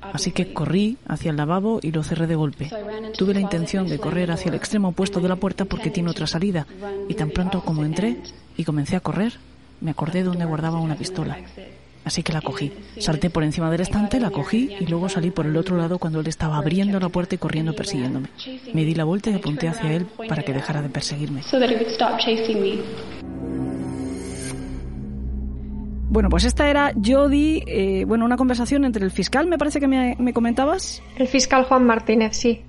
Así 0.00 0.30
que 0.30 0.52
corrí 0.52 0.98
hacia 1.08 1.32
el 1.32 1.36
lavabo 1.36 1.80
y 1.82 1.90
lo 1.90 2.04
cerré 2.04 2.28
de 2.28 2.36
golpe. 2.36 2.70
Tuve 3.16 3.34
la 3.34 3.40
intención 3.40 3.88
de 3.88 3.98
correr 3.98 4.30
hacia 4.30 4.50
el 4.50 4.54
extremo 4.54 4.90
opuesto 4.90 5.18
de 5.18 5.28
la 5.28 5.34
puerta 5.34 5.64
porque 5.64 5.90
tiene 5.90 6.10
otra 6.10 6.28
salida. 6.28 6.64
Y 7.08 7.14
tan 7.14 7.30
pronto 7.30 7.60
como 7.62 7.84
entré 7.84 8.18
y 8.56 8.62
comencé 8.62 8.94
a 8.94 9.00
correr, 9.00 9.32
me 9.80 9.90
acordé 9.90 10.20
de 10.20 10.26
donde 10.26 10.44
guardaba 10.44 10.80
una 10.80 10.94
pistola. 10.94 11.38
Así 12.08 12.22
que 12.22 12.32
la 12.32 12.40
cogí. 12.40 12.72
Salté 12.98 13.28
por 13.28 13.44
encima 13.44 13.70
del 13.70 13.82
estante, 13.82 14.18
la 14.18 14.30
cogí 14.30 14.74
y 14.80 14.86
luego 14.86 15.10
salí 15.10 15.30
por 15.30 15.44
el 15.44 15.54
otro 15.58 15.76
lado 15.76 15.98
cuando 15.98 16.20
él 16.20 16.26
estaba 16.26 16.56
abriendo 16.56 16.98
la 16.98 17.10
puerta 17.10 17.34
y 17.34 17.38
corriendo 17.38 17.74
persiguiéndome. 17.74 18.30
Me 18.72 18.86
di 18.86 18.94
la 18.94 19.04
vuelta 19.04 19.28
y 19.28 19.34
apunté 19.34 19.68
hacia 19.68 19.92
él 19.92 20.06
para 20.26 20.42
que 20.42 20.54
dejara 20.54 20.80
de 20.80 20.88
perseguirme. 20.88 21.42
Bueno, 26.08 26.30
pues 26.30 26.44
esta 26.44 26.70
era 26.70 26.92
Jody, 26.94 27.62
eh, 27.66 28.06
bueno, 28.06 28.24
una 28.24 28.38
conversación 28.38 28.86
entre 28.86 29.04
el 29.04 29.10
fiscal, 29.10 29.46
me 29.46 29.58
parece 29.58 29.78
que 29.78 29.86
me, 29.86 30.16
me 30.18 30.32
comentabas. 30.32 31.02
El 31.18 31.28
fiscal 31.28 31.64
Juan 31.64 31.84
Martínez, 31.84 32.34
sí. 32.38 32.62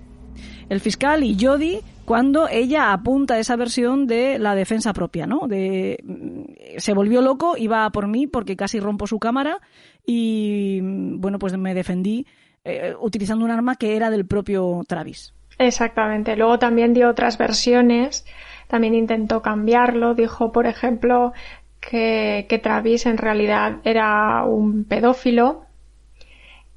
El 0.68 0.82
fiscal 0.82 1.24
y 1.24 1.38
Jody 1.40 1.80
cuando 2.10 2.50
ella 2.50 2.92
apunta 2.92 3.38
esa 3.38 3.56
versión 3.56 4.08
de 4.08 4.40
la 4.40 4.56
defensa 4.56 4.94
propia, 4.94 5.28
¿no? 5.28 5.48
De 5.48 6.00
mm, 6.04 6.78
se 6.78 6.96
volvió 6.96 7.22
loco, 7.22 7.56
iba 7.56 7.88
por 7.92 8.08
mí 8.08 8.26
porque 8.26 8.56
casi 8.56 8.80
rompo 8.80 9.06
su 9.06 9.20
cámara 9.20 9.60
y 10.08 10.80
mm, 10.82 11.22
bueno, 11.22 11.38
pues 11.38 11.56
me 11.56 11.76
defendí 11.76 12.26
eh, 12.66 12.96
utilizando 13.00 13.46
un 13.46 13.52
arma 13.52 13.76
que 13.76 13.96
era 13.96 14.10
del 14.10 14.26
propio 14.26 14.82
Travis. 14.88 15.36
Exactamente. 15.60 16.36
Luego 16.36 16.58
también 16.58 16.96
dio 16.96 17.10
otras 17.10 17.38
versiones, 17.38 18.26
también 18.68 18.96
intentó 18.96 19.44
cambiarlo, 19.44 20.16
dijo, 20.16 20.52
por 20.52 20.66
ejemplo, 20.66 21.34
que 21.80 22.60
Travis 22.64 23.06
en 23.06 23.20
realidad 23.20 23.82
era 23.84 24.46
un 24.46 24.84
pedófilo 24.84 25.69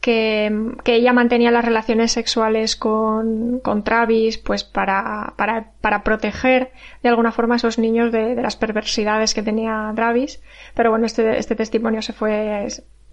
que, 0.02 0.74
que, 0.84 0.96
ella 0.96 1.12
mantenía 1.12 1.52
las 1.52 1.64
relaciones 1.64 2.12
sexuales 2.12 2.76
con, 2.76 3.60
con 3.60 3.84
Travis 3.84 4.36
pues 4.36 4.64
para, 4.64 5.32
para, 5.36 5.70
para, 5.80 6.02
proteger 6.02 6.72
de 7.02 7.08
alguna 7.08 7.30
forma 7.30 7.54
a 7.54 7.56
esos 7.56 7.78
niños 7.78 8.10
de, 8.10 8.34
de, 8.34 8.42
las 8.42 8.56
perversidades 8.56 9.32
que 9.32 9.42
tenía 9.42 9.92
Travis. 9.94 10.42
Pero 10.74 10.90
bueno, 10.90 11.06
este, 11.06 11.38
este 11.38 11.54
testimonio 11.54 12.02
se 12.02 12.12
fue, 12.12 12.66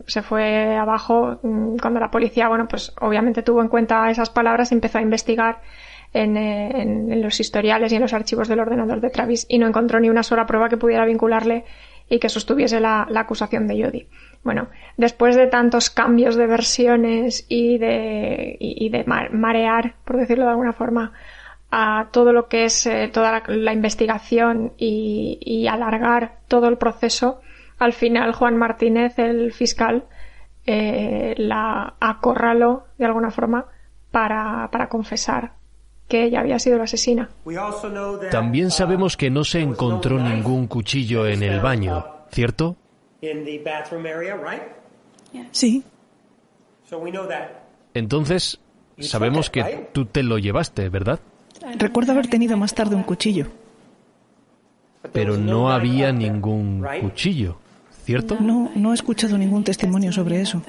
se 0.08 0.22
fue 0.24 0.76
abajo 0.76 1.40
mm, 1.44 1.78
cuando 1.78 2.00
la 2.00 2.10
policía, 2.10 2.50
bueno, 2.50 2.68
pues 2.68 2.92
obviamente 3.00 3.44
tuvo 3.44 3.62
en 3.62 3.70
cuenta 3.70 4.10
esas 4.10 4.32
palabras 4.32 4.72
y 4.72 4.76
empezó 4.76 4.98
a 4.98 5.04
investigar 5.04 5.62
en, 6.12 6.38
en, 6.38 7.12
en 7.12 7.22
los 7.22 7.40
historiales 7.40 7.92
y 7.92 7.98
en 7.98 8.02
los 8.02 8.14
archivos 8.14 8.48
del 8.48 8.62
ordenador 8.62 9.00
de 9.00 9.12
Travis 9.12 9.46
y 9.48 9.60
no 9.60 9.68
encontró 9.68 10.00
ni 10.00 10.10
una 10.10 10.24
sola 10.24 10.48
prueba 10.48 10.70
que 10.70 10.78
pudiera 10.78 11.06
vincularle 11.06 11.66
y 12.10 12.20
que 12.20 12.30
sostuviese 12.30 12.80
la, 12.80 13.08
la 13.10 13.22
acusación 13.22 13.68
de 13.68 13.84
Jody. 13.84 14.08
Bueno, 14.44 14.68
después 14.98 15.36
de 15.36 15.48
tantos 15.48 15.90
cambios 15.90 16.36
de 16.36 16.48
versiones 16.48 17.46
y 17.50 17.78
de, 17.78 18.58
y 18.60 18.90
de 18.90 19.04
marear, 19.04 19.96
por 20.06 20.18
decirlo 20.18 20.46
de 20.46 20.52
alguna 20.52 20.74
forma, 20.74 21.12
a 21.72 22.08
todo 22.12 22.34
lo 22.34 22.48
que 22.48 22.66
es 22.66 22.86
eh, 22.88 23.10
toda 23.14 23.44
la, 23.48 23.74
investigación 23.74 24.74
y, 24.78 25.38
y, 25.42 25.68
alargar 25.68 26.40
todo 26.48 26.68
el 26.68 26.78
proceso, 26.78 27.42
al 27.78 27.94
final 27.94 28.34
Juan 28.34 28.58
Martínez, 28.58 29.20
el 29.20 29.54
fiscal, 29.54 30.06
eh, 30.66 31.36
la 31.38 31.96
acorraló 32.00 32.86
de 32.98 33.06
alguna 33.06 33.32
forma 33.32 33.66
para, 34.12 34.70
para 34.72 34.90
confesar 34.90 35.54
que 36.08 36.26
ella 36.26 36.40
había 36.40 36.60
sido 36.60 36.78
la 36.78 36.86
asesina. 36.86 37.30
También 38.32 38.72
sabemos 38.72 39.16
que 39.16 39.30
no 39.30 39.44
se 39.44 39.62
encontró 39.62 40.20
ningún 40.20 40.68
cuchillo 40.68 41.28
en 41.28 41.44
el 41.44 41.60
baño, 41.60 42.04
¿cierto? 42.32 42.78
Sí. 45.52 45.84
Entonces, 47.94 48.60
sabemos 49.00 49.50
que 49.50 49.90
tú 49.94 50.06
te 50.06 50.24
lo 50.24 50.38
llevaste, 50.38 50.90
¿verdad? 50.90 51.20
Recuerdo 51.78 52.14
haber 52.14 52.28
tenido 52.28 52.58
más 52.58 52.74
tarde 52.74 52.96
un 52.96 53.04
cuchillo. 53.04 53.48
Pero 55.14 55.38
no 55.38 55.72
había 55.72 56.12
ningún 56.12 56.86
cuchillo, 57.02 57.58
¿cierto? 58.04 58.38
No, 58.40 58.72
no 58.76 58.92
he 58.92 58.96
escuchado 58.96 59.38
ningún 59.38 59.64
testimonio 59.64 60.12
sobre 60.12 60.42
eso. 60.42 60.62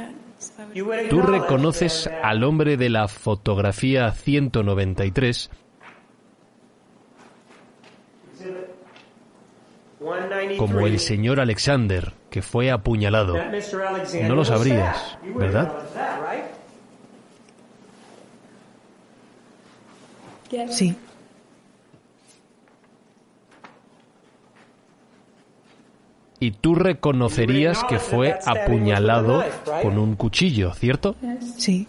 Tú 1.11 1.23
reconoces 1.23 2.09
al 2.23 2.45
hombre 2.45 2.77
de 2.77 2.91
la 2.91 3.09
fotografía 3.09 4.13
193 4.13 5.51
como 10.57 10.87
el 10.87 10.99
señor 10.99 11.41
Alexander, 11.41 12.13
que 12.31 12.43
fue 12.43 12.71
apuñalado. 12.71 13.37
No 14.23 14.35
lo 14.35 14.45
sabrías, 14.45 15.19
¿verdad? 15.35 15.73
Sí. 20.71 20.97
Y 26.43 26.53
tú 26.53 26.75
reconocerías 26.75 27.85
que 27.85 27.99
fue 27.99 28.39
apuñalado 28.47 29.45
con 29.83 29.99
un 29.99 30.17
cuchillo, 30.17 30.73
¿cierto? 30.73 31.15
Sí. 31.59 31.87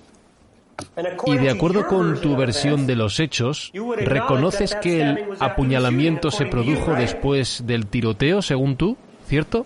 Y 1.26 1.38
de 1.38 1.50
acuerdo 1.50 1.88
con 1.88 2.20
tu 2.20 2.36
versión 2.36 2.88
de 2.88 2.96
los 2.96 3.20
hechos, 3.20 3.72
¿reconoces 3.98 4.76
que 4.76 5.02
el 5.02 5.26
apuñalamiento 5.40 6.32
se 6.32 6.46
produjo 6.46 6.94
después 6.94 7.64
del 7.66 7.88
tiroteo, 7.88 8.42
según 8.42 8.76
tú? 8.76 8.98
¿Cierto? 9.28 9.66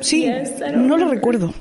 Sí, 0.00 0.30
no 0.74 0.96
lo 0.96 1.08
recuerdo. 1.08 1.54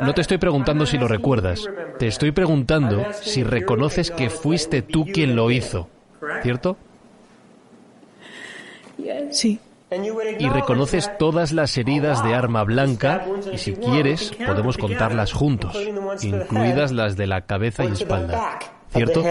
No 0.00 0.12
te 0.12 0.20
estoy 0.20 0.38
preguntando 0.38 0.84
si 0.86 0.98
lo 0.98 1.08
recuerdas. 1.08 1.66
Te 1.98 2.06
estoy 2.06 2.32
preguntando 2.32 3.06
si 3.20 3.42
reconoces 3.42 4.10
que 4.10 4.28
fuiste 4.28 4.82
tú 4.82 5.06
quien 5.06 5.36
lo 5.36 5.50
hizo. 5.50 5.88
¿Cierto? 6.42 6.76
Sí 9.30 9.58
y 10.38 10.48
reconoces 10.48 11.10
todas 11.18 11.52
las 11.52 11.76
heridas 11.76 12.24
de 12.24 12.34
arma 12.34 12.64
blanca 12.64 13.24
y 13.52 13.58
si 13.58 13.74
quieres 13.74 14.32
podemos 14.46 14.78
contarlas 14.78 15.32
juntos, 15.32 15.76
incluidas 16.22 16.92
las 16.92 17.16
de 17.16 17.26
la 17.26 17.42
cabeza 17.42 17.84
y 17.84 17.92
espalda. 17.92 18.58
¿Cierto? 18.92 19.22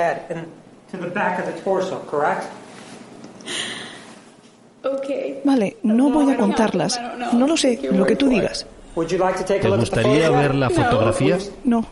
Vale, 5.43 5.77
no 5.83 6.09
voy 6.09 6.33
a 6.33 6.37
contarlas. 6.37 6.99
No 7.33 7.47
lo 7.47 7.55
sé, 7.55 7.79
lo 7.91 8.05
que 8.05 8.15
tú 8.15 8.27
digas. 8.27 8.65
¿Te 8.95 9.69
gustaría 9.69 10.29
ver 10.29 10.55
la 10.55 10.69
fotografía? 10.69 11.37
No. 11.63 11.85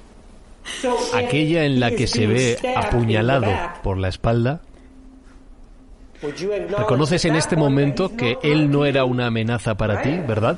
Aquella 1.14 1.66
en 1.66 1.80
la 1.80 1.92
que 1.92 2.08
se 2.08 2.28
ve 2.28 2.58
apuñalado 2.76 3.52
por 3.84 3.98
la 3.98 4.10
espalda. 4.10 4.62
Reconoces 6.22 7.24
en 7.26 7.36
este 7.36 7.56
momento 7.56 8.16
que 8.16 8.38
él 8.44 8.70
no 8.70 8.86
era 8.86 9.06
una 9.06 9.28
amenaza 9.28 9.76
para 9.76 10.02
ti, 10.02 10.18
¿verdad? 10.28 10.58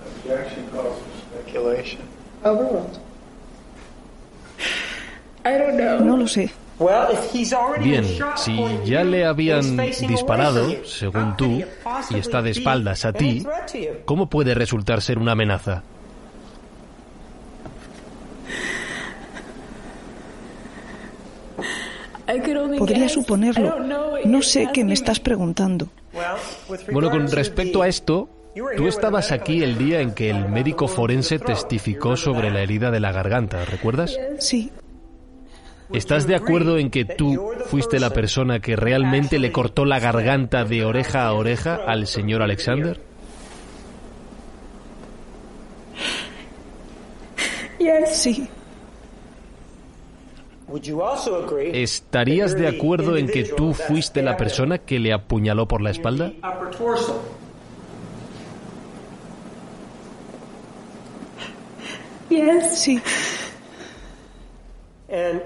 No 5.99 6.18
lo 6.18 6.28
sé. 6.28 6.51
Bien, 7.80 8.03
si 8.36 8.59
ya 8.86 9.03
le 9.03 9.26
habían 9.26 9.78
disparado, 10.07 10.84
según 10.84 11.38
tú, 11.38 11.64
y 12.09 12.18
está 12.18 12.41
de 12.41 12.51
espaldas 12.51 13.05
a 13.05 13.14
ti, 13.14 13.45
¿cómo 14.05 14.28
puede 14.30 14.55
resultar 14.55 15.01
ser 15.01 15.20
una 15.20 15.34
amenaza? 15.34 15.84
Podría 22.77 23.09
suponerlo. 23.09 23.77
No 24.25 24.41
sé 24.41 24.69
qué 24.73 24.84
me 24.84 24.93
estás 24.93 25.19
preguntando. 25.19 25.89
Bueno, 26.91 27.09
con 27.09 27.29
respecto 27.32 27.82
a 27.82 27.88
esto, 27.88 28.29
tú 28.77 28.88
estabas 28.88 29.32
aquí 29.32 29.63
el 29.63 29.77
día 29.77 30.01
en 30.01 30.13
que 30.13 30.29
el 30.29 30.49
médico 30.49 30.88
forense 30.88 31.39
testificó 31.39 32.17
sobre 32.17 32.51
la 32.51 32.61
herida 32.61 32.91
de 32.91 32.99
la 32.99 33.11
garganta, 33.11 33.65
¿recuerdas? 33.65 34.17
Sí. 34.39 34.71
¿Estás 35.93 36.25
de 36.25 36.36
acuerdo 36.36 36.77
en 36.77 36.89
que 36.89 37.03
tú 37.03 37.51
fuiste 37.65 37.99
la 37.99 38.11
persona 38.11 38.59
que 38.59 38.75
realmente 38.75 39.39
le 39.39 39.51
cortó 39.51 39.84
la 39.84 39.99
garganta 39.99 40.63
de 40.63 40.86
oreja 40.86 41.27
a 41.27 41.34
oreja 41.34 41.75
al 41.86 42.07
señor 42.07 42.41
Alexander? 42.41 42.99
Sí. 48.13 48.47
¿Estarías 51.74 52.55
de 52.55 52.68
acuerdo 52.68 53.18
en 53.18 53.28
que 53.28 53.43
tú 53.43 53.74
fuiste 53.74 54.22
la 54.22 54.38
persona 54.38 54.78
que 54.78 54.99
le 54.99 55.14
apuñaló 55.14 55.68
por 55.68 55.82
la 55.82 55.91
espalda? 55.91 56.32
Sí. 62.72 63.01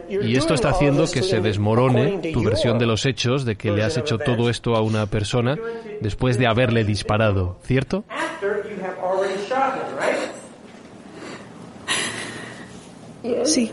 Y 0.07 0.37
esto 0.37 0.53
está 0.53 0.69
haciendo 0.69 1.05
que 1.11 1.23
se 1.23 1.41
desmorone 1.41 2.31
tu 2.31 2.43
versión 2.43 2.77
de 2.77 2.85
los 2.85 3.05
hechos 3.07 3.45
de 3.45 3.55
que 3.55 3.71
le 3.71 3.83
has 3.83 3.97
hecho 3.97 4.19
todo 4.19 4.49
esto 4.49 4.75
a 4.75 4.81
una 4.81 5.07
persona 5.07 5.57
después 6.01 6.37
de 6.37 6.45
haberle 6.45 6.83
disparado, 6.83 7.57
¿cierto? 7.63 8.05
Sí. 13.43 13.71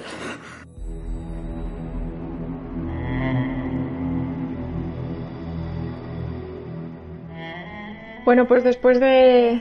Bueno, 8.24 8.46
pues 8.46 8.62
después 8.62 9.00
de, 9.00 9.60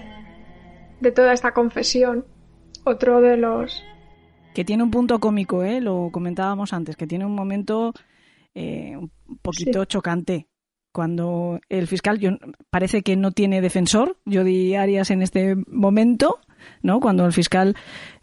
de 0.99 1.11
toda 1.11 1.33
esta 1.33 1.53
confesión, 1.53 2.25
otro 2.83 3.21
de 3.21 3.37
los... 3.37 3.83
Que 4.53 4.63
tiene 4.65 4.83
un 4.83 4.91
punto 4.91 5.19
cómico, 5.19 5.63
¿eh? 5.63 5.81
Lo 5.81 6.09
comentábamos 6.11 6.73
antes, 6.73 6.95
que 6.95 7.07
tiene 7.07 7.25
un 7.25 7.33
momento 7.33 7.93
eh, 8.53 8.95
un 8.97 9.11
poquito 9.41 9.85
chocante. 9.85 10.47
Cuando 10.93 11.59
el 11.69 11.87
fiscal 11.87 12.19
yo, 12.19 12.31
parece 12.69 13.01
que 13.01 13.15
no 13.15 13.31
tiene 13.31 13.61
defensor, 13.61 14.17
yo 14.25 14.43
di 14.43 14.75
Arias 14.75 15.09
en 15.09 15.21
este 15.21 15.55
momento, 15.67 16.39
¿no? 16.81 16.99
Cuando 16.99 17.25
el 17.25 17.31
fiscal 17.31 17.75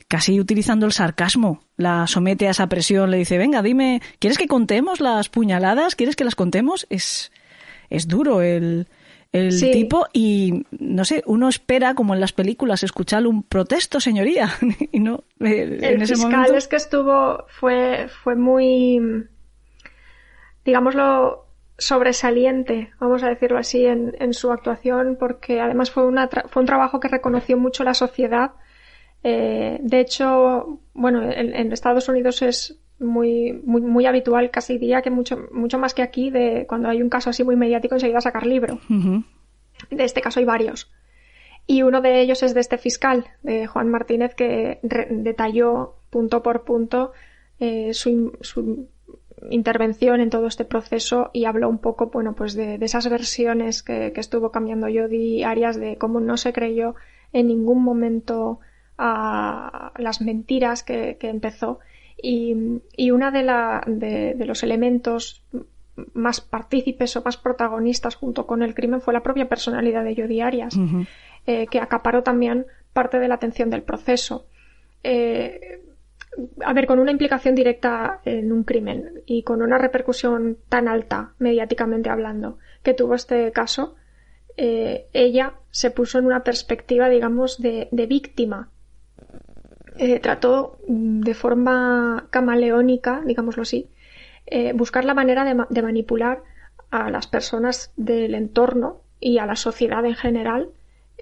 casi 0.07 0.39
utilizando 0.39 0.87
el 0.87 0.93
sarcasmo, 0.93 1.61
la 1.77 2.07
somete 2.07 2.47
a 2.47 2.51
esa 2.51 2.67
presión, 2.67 3.11
le 3.11 3.17
dice, 3.17 3.39
venga, 3.39 3.63
dime, 3.63 4.03
¿quieres 4.19 4.39
que 4.39 4.49
contemos 4.49 5.01
las 5.01 5.31
puñaladas? 5.31 5.97
¿Quieres 5.97 6.15
que 6.15 6.25
las 6.25 6.35
contemos? 6.35 6.87
Es, 6.91 7.33
es 7.89 8.07
duro 8.07 8.43
el, 8.43 8.87
el 9.33 9.61
tipo 9.73 10.07
y 10.13 10.65
no 10.71 11.05
sé, 11.05 11.23
uno 11.27 11.49
espera 11.49 11.95
como 11.95 12.15
en 12.15 12.21
las 12.21 12.33
películas 12.33 12.83
escuchar 12.83 13.27
un 13.27 13.43
protesto, 13.43 14.01
señoría, 14.01 14.51
y 14.93 15.01
no 15.01 15.25
eh, 15.41 15.79
el 15.83 16.07
fiscal 16.07 16.55
es 16.55 16.69
que 16.69 16.77
estuvo 16.77 17.45
fue 17.49 18.09
fue 18.23 18.37
muy 18.37 19.27
digámoslo 20.65 21.47
sobresaliente, 21.79 22.93
vamos 22.99 23.23
a 23.23 23.29
decirlo 23.29 23.59
así, 23.59 23.87
en, 23.87 24.15
en 24.19 24.35
su 24.35 24.51
actuación, 24.51 25.17
porque 25.19 25.61
además 25.61 25.91
fue, 25.91 26.05
una 26.05 26.29
fue 26.29 26.61
un 26.61 26.67
trabajo 26.67 26.99
que 26.99 27.09
reconoció 27.09 27.57
mucho 27.57 27.85
la 27.85 27.95
sociedad. 27.95 28.53
Eh, 29.23 29.79
de 29.81 30.01
hecho, 30.01 30.81
bueno, 30.93 31.23
en, 31.23 31.55
en 31.55 31.73
Estados 31.73 32.09
Unidos 32.09 32.43
es 32.43 32.79
muy, 32.99 33.53
muy, 33.65 33.81
muy 33.81 34.07
habitual, 34.07 34.51
casi 34.51 34.79
diría 34.79 35.03
que 35.03 35.11
mucho, 35.11 35.49
mucho 35.53 35.79
más 35.79 35.95
que 35.95 36.03
aquí, 36.03 36.31
de 36.31 36.67
cuando 36.69 36.89
hay 36.89 37.03
un 37.03 37.09
caso 37.09 37.31
así 37.31 37.45
muy 37.45 37.57
mediático, 37.57 37.95
enseguida 37.95 38.21
sacar 38.21 38.47
libro. 38.47 38.81
De 39.91 40.05
este 40.05 40.21
caso 40.21 40.41
hay 40.41 40.47
varios. 40.47 40.91
Y 41.67 41.83
uno 41.83 42.01
de 42.01 42.21
ellos 42.21 42.43
es 42.43 42.55
de 42.55 42.61
este 42.61 42.79
fiscal, 42.79 43.27
de 43.43 43.67
Juan 43.67 43.89
Martínez, 43.91 44.35
que 44.35 44.81
detalló 44.83 45.97
punto 46.11 46.43
por 46.43 46.65
punto 46.65 47.13
eh, 47.61 47.93
su, 47.93 48.33
su, 48.41 48.89
intervención 49.51 50.21
en 50.21 50.31
todo 50.31 50.47
este 50.47 50.65
proceso 50.65 51.31
y 51.33 51.45
habló 51.45 51.69
un 51.69 51.79
poco, 51.79 52.07
bueno, 52.07 52.35
pues 52.35 52.55
de, 52.55 52.79
de 52.79 52.87
esas 52.87 53.09
versiones 53.09 53.83
que, 53.83 54.13
que, 54.13 54.21
estuvo 54.21 54.51
cambiando 54.51 54.87
Jodi 54.87 55.45
Arias, 55.45 55.79
de 55.79 55.97
cómo 55.97 56.21
no 56.21 56.37
se 56.37 56.53
creyó 56.53 56.95
en 57.33 57.47
ningún 57.47 57.83
momento 57.83 58.61
a 58.97 59.93
las 59.97 60.21
mentiras 60.21 60.83
que, 60.83 61.19
que 61.21 61.29
empezó 61.29 61.79
y, 62.21 62.81
y 62.97 63.11
una 63.11 63.31
de, 63.31 63.43
la, 63.43 63.83
de, 63.87 64.35
de, 64.35 64.45
los 64.45 64.63
elementos 64.63 65.43
más 66.13 66.41
partícipes 66.41 67.17
o 67.17 67.23
más 67.23 67.37
protagonistas 67.37 68.17
junto 68.17 68.47
con 68.47 68.63
el 68.63 68.75
crimen 68.75 69.01
fue 69.01 69.15
la 69.15 69.23
propia 69.23 69.49
personalidad 69.49 70.05
de 70.05 70.17
Jodi 70.17 70.41
Arias, 70.41 70.77
uh 70.77 70.81
-huh. 70.81 71.07
eh, 71.47 71.67
que 71.67 71.81
acaparó 71.81 72.23
también 72.23 72.67
parte 72.93 73.19
de 73.19 73.29
la 73.29 73.35
atención 73.35 73.71
del 73.71 73.83
proceso. 73.83 74.47
Eh, 75.03 75.81
a 76.65 76.73
ver, 76.73 76.87
con 76.87 76.99
una 76.99 77.11
implicación 77.11 77.55
directa 77.55 78.21
en 78.25 78.53
un 78.53 78.63
crimen 78.65 79.23
y 79.27 79.43
con 79.43 79.63
una 79.63 79.79
repercusión 79.79 80.59
tan 80.69 80.87
alta, 80.87 81.33
mediáticamente 81.39 82.11
hablando, 82.11 82.59
que 82.83 82.95
tuvo 82.95 83.15
este 83.15 83.51
caso, 83.51 83.97
eh, 84.57 85.07
ella 85.13 85.55
se 85.71 85.91
puso 85.91 86.19
en 86.19 86.27
una 86.27 86.45
perspectiva, 86.45 87.09
digamos, 87.09 87.61
de, 87.61 87.89
de 87.91 88.07
víctima 88.07 88.71
eh, 89.99 90.21
trató 90.21 90.79
de 90.87 91.35
forma 91.35 92.29
camaleónica, 92.31 93.23
digámoslo 93.27 93.63
así, 93.63 93.89
eh, 94.47 94.73
buscar 94.73 95.05
la 95.05 95.15
manera 95.15 95.45
de, 95.45 95.55
ma 95.55 95.67
de, 95.69 95.83
manipular 95.83 96.43
a 96.91 97.11
las 97.11 97.27
personas 97.27 97.93
del 97.97 98.35
entorno 98.35 99.03
y 99.21 99.39
a 99.39 99.47
la 99.47 99.57
sociedad 99.57 100.05
en 100.07 100.15
general, 100.15 100.71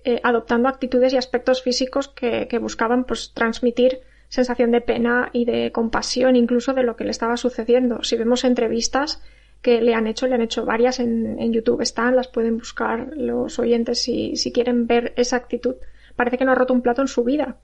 eh, 0.04 0.20
adoptando 0.22 0.68
actitudes 0.68 1.12
y 1.12 1.16
aspectos 1.16 1.62
físicos 1.62 2.08
que, 2.08 2.48
que, 2.48 2.58
buscaban 2.58 3.04
pues, 3.04 3.32
transmitir 3.34 4.00
sensación 4.28 4.70
de 4.70 4.80
pena 4.80 5.30
y 5.32 5.44
de 5.44 5.72
compasión 5.72 6.36
incluso 6.36 6.74
de 6.74 6.82
lo 6.82 6.96
que 6.96 7.04
le 7.04 7.10
estaba 7.10 7.36
sucediendo. 7.36 8.02
Si 8.02 8.16
vemos 8.16 8.44
entrevistas 8.44 9.22
que 9.62 9.80
le 9.80 9.94
han 9.94 10.06
hecho, 10.06 10.26
le 10.26 10.34
han 10.34 10.42
hecho 10.42 10.66
varias 10.66 11.00
en, 11.00 11.38
en 11.40 11.52
YouTube, 11.52 11.80
están, 11.80 12.14
las 12.14 12.28
pueden 12.28 12.58
buscar 12.58 13.08
los 13.16 13.58
oyentes 13.58 14.02
si, 14.02 14.36
si 14.36 14.52
quieren 14.52 14.86
ver 14.86 15.14
esa 15.16 15.36
actitud. 15.36 15.76
Parece 16.14 16.38
que 16.38 16.44
no 16.44 16.52
ha 16.52 16.56
roto 16.56 16.74
un 16.74 16.82
plato 16.82 17.02
en 17.02 17.08
su 17.08 17.24
vida 17.24 17.56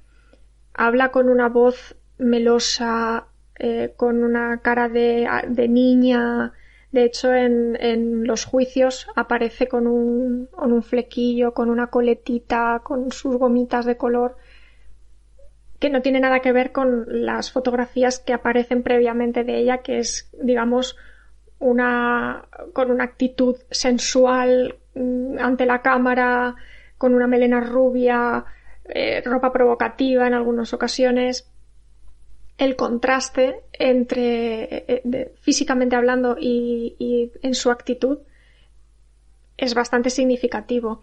habla 0.75 1.11
con 1.11 1.29
una 1.29 1.49
voz 1.49 1.97
melosa, 2.18 3.27
eh, 3.59 3.95
con 3.97 4.23
una 4.25 4.61
cara 4.62 4.89
de, 4.89 5.27
niña. 5.68 6.53
De 6.91 7.05
hecho, 7.05 7.33
en, 7.33 7.77
en, 7.81 8.27
los 8.27 8.45
juicios 8.45 9.07
aparece 9.16 9.68
con 9.68 9.87
un, 9.87 10.47
con 10.51 10.73
un 10.73 10.83
flequillo, 10.83 11.55
con 11.55 11.70
una 11.70 11.89
coletita, 11.89 12.81
con 12.85 13.12
sus 13.12 13.37
gomitas 13.37 13.87
de 13.87 13.97
color, 13.97 14.37
que 15.79 15.91
no 15.91 16.03
tiene 16.03 16.20
nada 16.20 16.41
que 16.41 16.53
ver 16.53 16.73
con 16.73 17.07
las 17.09 17.51
fotografías 17.51 18.20
que 18.20 18.33
aparecen 18.33 18.83
previamente 18.83 19.43
de 19.43 19.59
ella, 19.59 19.79
que 19.79 19.99
es, 19.99 20.31
digamos, 20.41 20.97
una, 21.59 22.45
con 22.73 22.91
una 22.91 23.05
actitud 23.05 23.57
sensual 23.70 24.77
mm, 24.95 25.39
ante 25.39 25.66
la 25.66 25.83
cámara, 25.83 26.57
con 26.99 27.14
una 27.14 27.27
melena 27.27 27.61
rubia, 27.61 28.45
eh, 28.85 29.22
ropa 29.24 29.53
provocativa 29.53 30.26
en 30.26 30.35
algunas 30.35 30.72
ocasiones, 30.72 31.49
el 32.59 32.76
contraste 32.76 33.61
entre 33.72 34.85
eh, 34.89 35.33
físicamente 35.41 35.97
hablando 35.97 36.37
y, 36.39 37.30
en 37.43 37.55
su 37.55 37.70
actitud 37.70 38.18
es 39.57 39.74
bastante 39.74 40.11
significativo. 40.11 41.01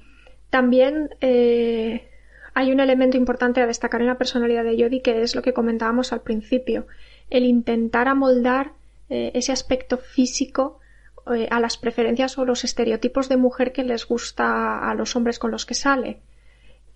También 0.50 1.10
eh, 1.22 2.10
hay 2.54 2.72
un 2.72 2.80
elemento 2.80 3.18
importante 3.18 3.62
a 3.62 3.68
destacar 3.68 4.02
en 4.02 4.08
la 4.08 4.18
personalidad 4.18 4.64
de 4.64 4.82
Jodie 4.82 5.02
que 5.02 5.22
es 5.22 5.36
lo 5.36 5.42
que 5.42 5.54
comentábamos 5.54 6.12
al 6.12 6.22
principio, 6.22 6.88
el 7.30 7.46
intentar 7.46 8.08
amoldar 8.08 8.74
ese 9.12 9.52
aspecto 9.52 9.98
físico 9.98 10.80
a 11.26 11.60
las 11.60 11.78
preferencias 11.78 12.38
o 12.38 12.46
los 12.46 12.64
estereotipos 12.64 13.28
de 13.28 13.38
mujer 13.38 13.72
que 13.72 13.84
les 13.84 14.06
gusta 14.06 14.88
a 14.88 14.94
los 14.94 15.16
hombres 15.16 15.40
con 15.40 15.50
los 15.50 15.66
que 15.66 15.74
sale. 15.74 16.20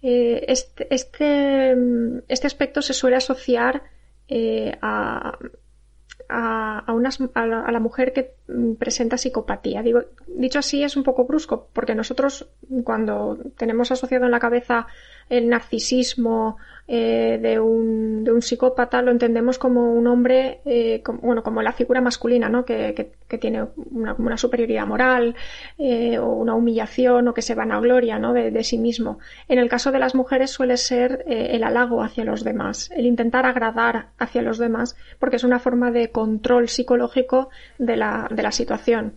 Eh, 0.06 0.44
este, 0.50 0.94
este, 0.94 1.74
este, 2.28 2.48
aspecto 2.48 2.82
se 2.82 2.94
suele 2.94 3.16
asociar 3.16 3.84
eh, 4.28 4.78
a, 4.82 5.38
a, 6.28 6.80
a, 6.80 7.46
la, 7.48 7.62
a, 7.62 7.72
la, 7.72 7.80
mujer 7.80 8.12
que 8.12 8.36
presenta 8.78 9.18
psicopatía. 9.18 9.82
Digo, 9.82 10.02
dicho 10.28 10.60
así 10.60 10.84
es 10.84 10.98
un 10.98 11.04
poco 11.04 11.24
brusco, 11.24 11.70
porque 11.72 11.96
nosotros 11.96 12.50
cuando 12.84 13.38
tenemos 13.56 13.92
asociado 13.92 14.26
en 14.26 14.32
la 14.32 14.42
cabeza 14.42 14.88
el 15.30 15.50
narcisismo 15.50 16.58
eh, 16.86 17.40
de, 17.42 17.62
un, 17.62 18.26
de, 18.26 18.32
un, 18.34 18.42
psicópata 18.42 19.02
lo 19.02 19.12
entendemos 19.12 19.58
como 19.58 19.94
un 19.94 20.06
hombre, 20.06 20.60
eh, 20.66 21.02
como, 21.02 21.20
bueno, 21.20 21.42
como 21.42 21.62
la 21.62 21.72
figura 21.72 22.02
masculina, 22.02 22.50
¿no? 22.50 22.66
Que, 22.66 22.94
que, 22.94 23.38
tiene 23.38 23.66
una, 23.92 24.38
superioridad 24.38 24.86
moral 24.86 25.36
eh, 25.80 26.20
o 26.20 26.28
una 26.28 26.54
humillación 26.54 27.28
o 27.28 27.34
que 27.34 27.42
se 27.42 27.56
vanagloria 27.56 28.20
¿no? 28.20 28.32
de, 28.32 28.52
de, 28.52 28.64
sí 28.64 28.78
mismo. 28.78 29.18
En 29.48 29.58
el 29.58 29.70
caso 29.70 29.92
de 29.92 29.98
las 29.98 30.14
mujeres 30.14 30.52
suele 30.52 30.78
ser 30.78 31.24
el 31.26 31.64
halago 31.64 32.04
hacia 32.04 32.26
los 32.26 32.44
demás, 32.44 32.92
el 32.92 33.08
intentar 33.08 33.48
agradar 33.48 34.10
hacia 34.20 34.44
los 34.44 34.60
demás, 34.60 34.96
porque 35.18 35.38
es 35.38 35.44
una 35.44 35.58
forma 35.58 35.90
de 35.90 36.12
control 36.12 36.70
psicológico 36.70 37.50
de 37.80 37.98
la, 37.98 38.28
de 38.30 38.44
la 38.44 38.52
situación. 38.52 39.14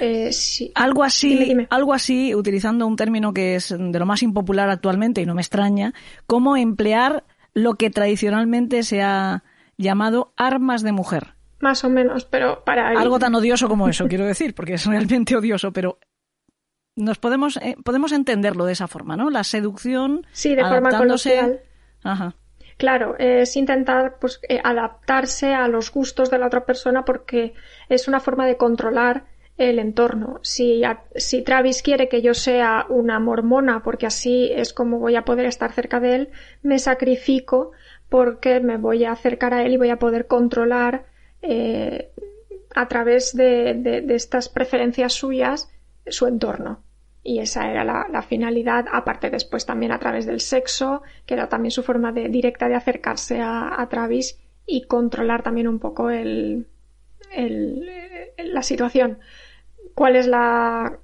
Eh, 0.00 0.32
sí. 0.32 0.72
Algo 0.74 1.02
así, 1.02 1.30
dime, 1.30 1.44
dime. 1.44 1.66
algo 1.70 1.92
así, 1.92 2.34
utilizando 2.34 2.86
un 2.86 2.96
término 2.96 3.32
que 3.32 3.56
es 3.56 3.74
de 3.76 3.98
lo 3.98 4.06
más 4.06 4.22
impopular 4.22 4.70
actualmente 4.70 5.20
y 5.22 5.26
no 5.26 5.34
me 5.34 5.42
extraña, 5.42 5.94
cómo 6.26 6.56
emplear 6.56 7.24
lo 7.54 7.74
que 7.74 7.90
tradicionalmente 7.90 8.82
se 8.82 9.02
ha 9.02 9.44
llamado 9.76 10.32
armas 10.36 10.82
de 10.82 10.92
mujer. 10.92 11.34
Más 11.60 11.84
o 11.84 11.88
menos, 11.88 12.24
pero 12.24 12.64
para 12.64 12.88
algo 12.88 13.18
tan 13.18 13.34
odioso 13.34 13.68
como 13.68 13.88
eso, 13.88 14.06
quiero 14.06 14.26
decir, 14.26 14.54
porque 14.54 14.74
es 14.74 14.86
realmente 14.86 15.36
odioso, 15.36 15.72
pero 15.72 15.98
nos 16.96 17.18
podemos 17.18 17.56
eh, 17.56 17.76
podemos 17.82 18.12
entenderlo 18.12 18.66
de 18.66 18.72
esa 18.72 18.86
forma, 18.86 19.16
¿no? 19.16 19.30
La 19.30 19.44
seducción, 19.44 20.26
sí, 20.32 20.54
de 20.54 20.62
forma 20.64 20.90
coloquial. 20.90 21.60
Ajá. 22.02 22.34
Claro, 22.76 23.16
es 23.18 23.56
intentar 23.56 24.18
pues, 24.20 24.40
eh, 24.48 24.60
adaptarse 24.62 25.54
a 25.54 25.68
los 25.68 25.92
gustos 25.92 26.30
de 26.30 26.38
la 26.38 26.46
otra 26.46 26.66
persona 26.66 27.04
porque 27.04 27.54
es 27.88 28.08
una 28.08 28.20
forma 28.20 28.46
de 28.46 28.56
controlar 28.56 29.24
el 29.56 29.78
entorno. 29.78 30.40
Si, 30.42 30.82
Travis 31.44 31.82
quiere 31.82 32.08
que 32.08 32.22
yo 32.22 32.34
sea 32.34 32.86
una 32.88 33.20
mormona 33.20 33.82
porque 33.82 34.06
así 34.06 34.50
es 34.52 34.72
como 34.72 34.98
voy 34.98 35.16
a 35.16 35.24
poder 35.24 35.46
estar 35.46 35.72
cerca 35.72 36.00
de 36.00 36.14
él, 36.16 36.28
me 36.62 36.78
sacrifico 36.78 37.72
porque 38.08 38.60
me 38.60 38.76
voy 38.76 39.04
a 39.04 39.12
acercar 39.12 39.54
a 39.54 39.62
él 39.62 39.72
y 39.72 39.76
voy 39.76 39.90
a 39.90 39.98
poder 39.98 40.26
controlar 40.26 41.06
eh, 41.42 42.10
a 42.74 42.88
través 42.88 43.36
de, 43.36 44.04
estas 44.08 44.48
preferencias 44.48 45.12
suyas 45.12 45.70
su 46.06 46.26
entorno. 46.26 46.82
Y 47.22 47.38
esa 47.38 47.70
era 47.70 47.84
la, 47.84 48.22
finalidad, 48.22 48.84
aparte 48.92 49.30
después 49.30 49.64
también 49.64 49.92
a 49.92 49.98
través 49.98 50.26
del 50.26 50.40
sexo, 50.40 51.02
que 51.24 51.34
era 51.34 51.48
también 51.48 51.70
su 51.70 51.82
forma 51.82 52.12
directa 52.12 52.68
de 52.68 52.74
acercarse 52.74 53.40
a, 53.40 53.86
Travis 53.88 54.38
y 54.66 54.82
controlar 54.82 55.42
también 55.42 55.68
un 55.68 55.78
poco 55.78 56.10
el, 56.10 56.66
la 58.36 58.62
situación 58.62 59.18
cuál 59.94 60.16
es 60.16 60.26
la, 60.26 60.98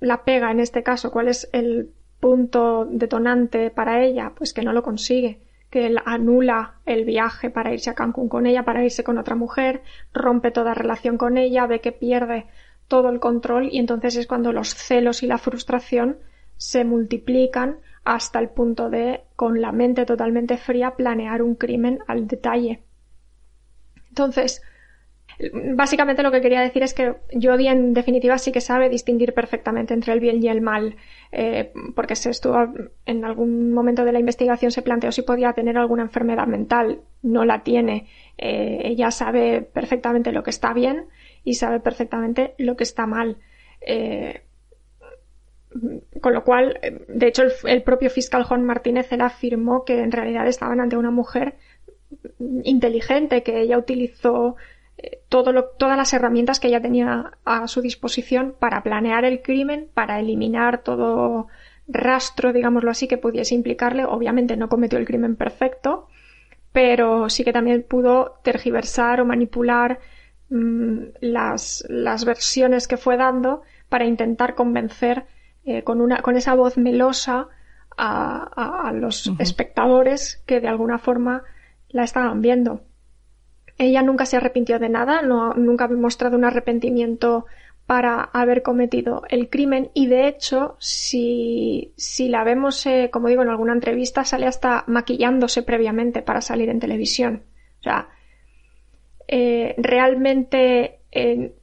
la 0.00 0.24
pega 0.24 0.50
en 0.50 0.60
este 0.60 0.82
caso, 0.82 1.10
cuál 1.10 1.28
es 1.28 1.48
el 1.52 1.90
punto 2.20 2.86
detonante 2.86 3.70
para 3.70 4.02
ella, 4.02 4.32
pues 4.36 4.52
que 4.52 4.62
no 4.62 4.72
lo 4.72 4.82
consigue, 4.82 5.40
que 5.70 5.86
él 5.86 5.98
anula 6.04 6.74
el 6.84 7.04
viaje 7.04 7.50
para 7.50 7.72
irse 7.72 7.90
a 7.90 7.94
Cancún 7.94 8.28
con 8.28 8.46
ella, 8.46 8.64
para 8.64 8.84
irse 8.84 9.04
con 9.04 9.18
otra 9.18 9.36
mujer, 9.36 9.82
rompe 10.12 10.50
toda 10.50 10.74
relación 10.74 11.16
con 11.16 11.38
ella, 11.38 11.66
ve 11.66 11.80
que 11.80 11.92
pierde 11.92 12.46
todo 12.88 13.08
el 13.08 13.20
control 13.20 13.68
y 13.70 13.78
entonces 13.78 14.16
es 14.16 14.26
cuando 14.26 14.52
los 14.52 14.74
celos 14.74 15.22
y 15.22 15.26
la 15.26 15.38
frustración 15.38 16.18
se 16.56 16.84
multiplican 16.84 17.78
hasta 18.04 18.38
el 18.38 18.48
punto 18.48 18.90
de, 18.90 19.22
con 19.36 19.60
la 19.60 19.72
mente 19.72 20.04
totalmente 20.04 20.56
fría, 20.56 20.96
planear 20.96 21.42
un 21.42 21.54
crimen 21.54 22.00
al 22.06 22.26
detalle. 22.26 22.82
Entonces, 24.08 24.62
Básicamente 25.74 26.22
lo 26.22 26.30
que 26.30 26.42
quería 26.42 26.60
decir 26.60 26.82
es 26.82 26.92
que 26.92 27.14
Jodie 27.32 27.70
en 27.70 27.94
definitiva 27.94 28.36
sí 28.36 28.52
que 28.52 28.60
sabe 28.60 28.90
distinguir 28.90 29.32
perfectamente 29.32 29.94
entre 29.94 30.12
el 30.12 30.20
bien 30.20 30.42
y 30.42 30.48
el 30.48 30.60
mal, 30.60 30.96
eh, 31.32 31.72
porque 31.94 32.14
se 32.14 32.28
estuvo 32.30 32.58
en 33.06 33.24
algún 33.24 33.72
momento 33.72 34.04
de 34.04 34.12
la 34.12 34.18
investigación 34.18 34.70
se 34.70 34.82
planteó 34.82 35.12
si 35.12 35.22
podía 35.22 35.54
tener 35.54 35.78
alguna 35.78 36.02
enfermedad 36.02 36.46
mental, 36.46 37.00
no 37.22 37.46
la 37.46 37.62
tiene. 37.62 38.06
Eh, 38.36 38.82
ella 38.84 39.10
sabe 39.10 39.62
perfectamente 39.62 40.32
lo 40.32 40.42
que 40.42 40.50
está 40.50 40.74
bien 40.74 41.06
y 41.42 41.54
sabe 41.54 41.80
perfectamente 41.80 42.54
lo 42.58 42.76
que 42.76 42.84
está 42.84 43.06
mal. 43.06 43.38
Eh, 43.80 44.42
con 46.20 46.34
lo 46.34 46.44
cual, 46.44 46.80
de 47.08 47.26
hecho, 47.28 47.44
el, 47.64 47.82
propio 47.82 48.10
fiscal 48.10 48.42
Juan 48.42 48.64
Martínez 48.64 49.10
él 49.12 49.20
afirmó 49.20 49.84
que 49.84 50.00
en 50.00 50.10
realidad 50.10 50.46
estaban 50.48 50.80
ante 50.80 50.96
una 50.96 51.12
mujer 51.12 51.54
inteligente, 52.64 53.42
que 53.42 53.60
ella 53.60 53.78
utilizó 53.78 54.56
todas 55.28 55.96
las 55.96 56.12
herramientas 56.12 56.60
que 56.60 56.68
ella 56.68 56.80
tenía 56.80 57.32
a 57.44 57.68
su 57.68 57.80
disposición 57.80 58.54
para 58.58 58.82
planear 58.82 59.24
el 59.24 59.42
crimen, 59.42 59.88
para 59.94 60.18
eliminar 60.18 60.82
todo 60.82 61.48
rastro, 61.86 62.52
digámoslo 62.52 62.90
así, 62.90 63.08
que 63.08 63.18
pudiese 63.18 63.54
implicarle. 63.54 64.04
Obviamente 64.04 64.56
no 64.56 64.68
cometió 64.68 64.98
el 64.98 65.06
crimen 65.06 65.36
perfecto, 65.36 66.08
pero 66.72 67.28
sí 67.28 67.44
que 67.44 67.52
también 67.52 67.84
pudo 67.88 68.38
tergiversar 68.42 69.20
o 69.20 69.24
manipular 69.24 69.98
mm, 70.50 70.98
las, 71.20 71.84
versiones 72.24 72.88
que 72.88 72.96
fue 72.96 73.16
dando 73.16 73.62
para 73.88 74.04
intentar 74.04 74.54
convencer 74.54 75.26
eh, 75.64 75.82
con, 75.82 76.00
una, 76.00 76.22
con 76.22 76.36
esa 76.36 76.54
voz 76.54 76.78
melosa 76.78 77.48
a, 77.96 78.92
los 78.94 79.30
espectadores 79.38 80.42
que 80.46 80.60
de 80.60 80.68
alguna 80.68 80.98
forma 80.98 81.42
la 81.88 82.04
estaban 82.04 82.40
viendo. 82.40 82.82
Ella 83.80 84.02
nunca 84.02 84.26
se 84.26 84.36
arrepintió 84.36 84.78
de 84.78 84.90
nada, 84.90 85.22
no, 85.22 85.54
nunca 85.54 85.86
ha 85.86 85.88
mostrado 85.88 86.36
un 86.36 86.44
arrepentimiento 86.44 87.46
para 87.86 88.22
haber 88.22 88.62
cometido 88.62 89.22
el 89.30 89.48
crimen. 89.48 89.90
Y 89.94 90.06
de 90.06 90.28
hecho 90.28 90.76
si, 90.78 91.94
si 91.96 92.28
la 92.28 92.44
vemos 92.44 92.84
eh, 92.84 93.08
como 93.10 93.28
digo 93.28 93.40
en 93.40 93.48
alguna 93.48 93.72
entrevista 93.72 94.26
sale 94.26 94.46
hasta 94.46 94.84
maquillándose 94.86 95.62
previamente 95.62 96.20
para 96.20 96.42
salir 96.42 96.68
en 96.68 96.78
televisión. 96.78 97.42
O 97.80 97.82
sea 97.82 98.08
eh, 99.26 99.74
realmente 99.78 101.00
eh, 101.10 101.54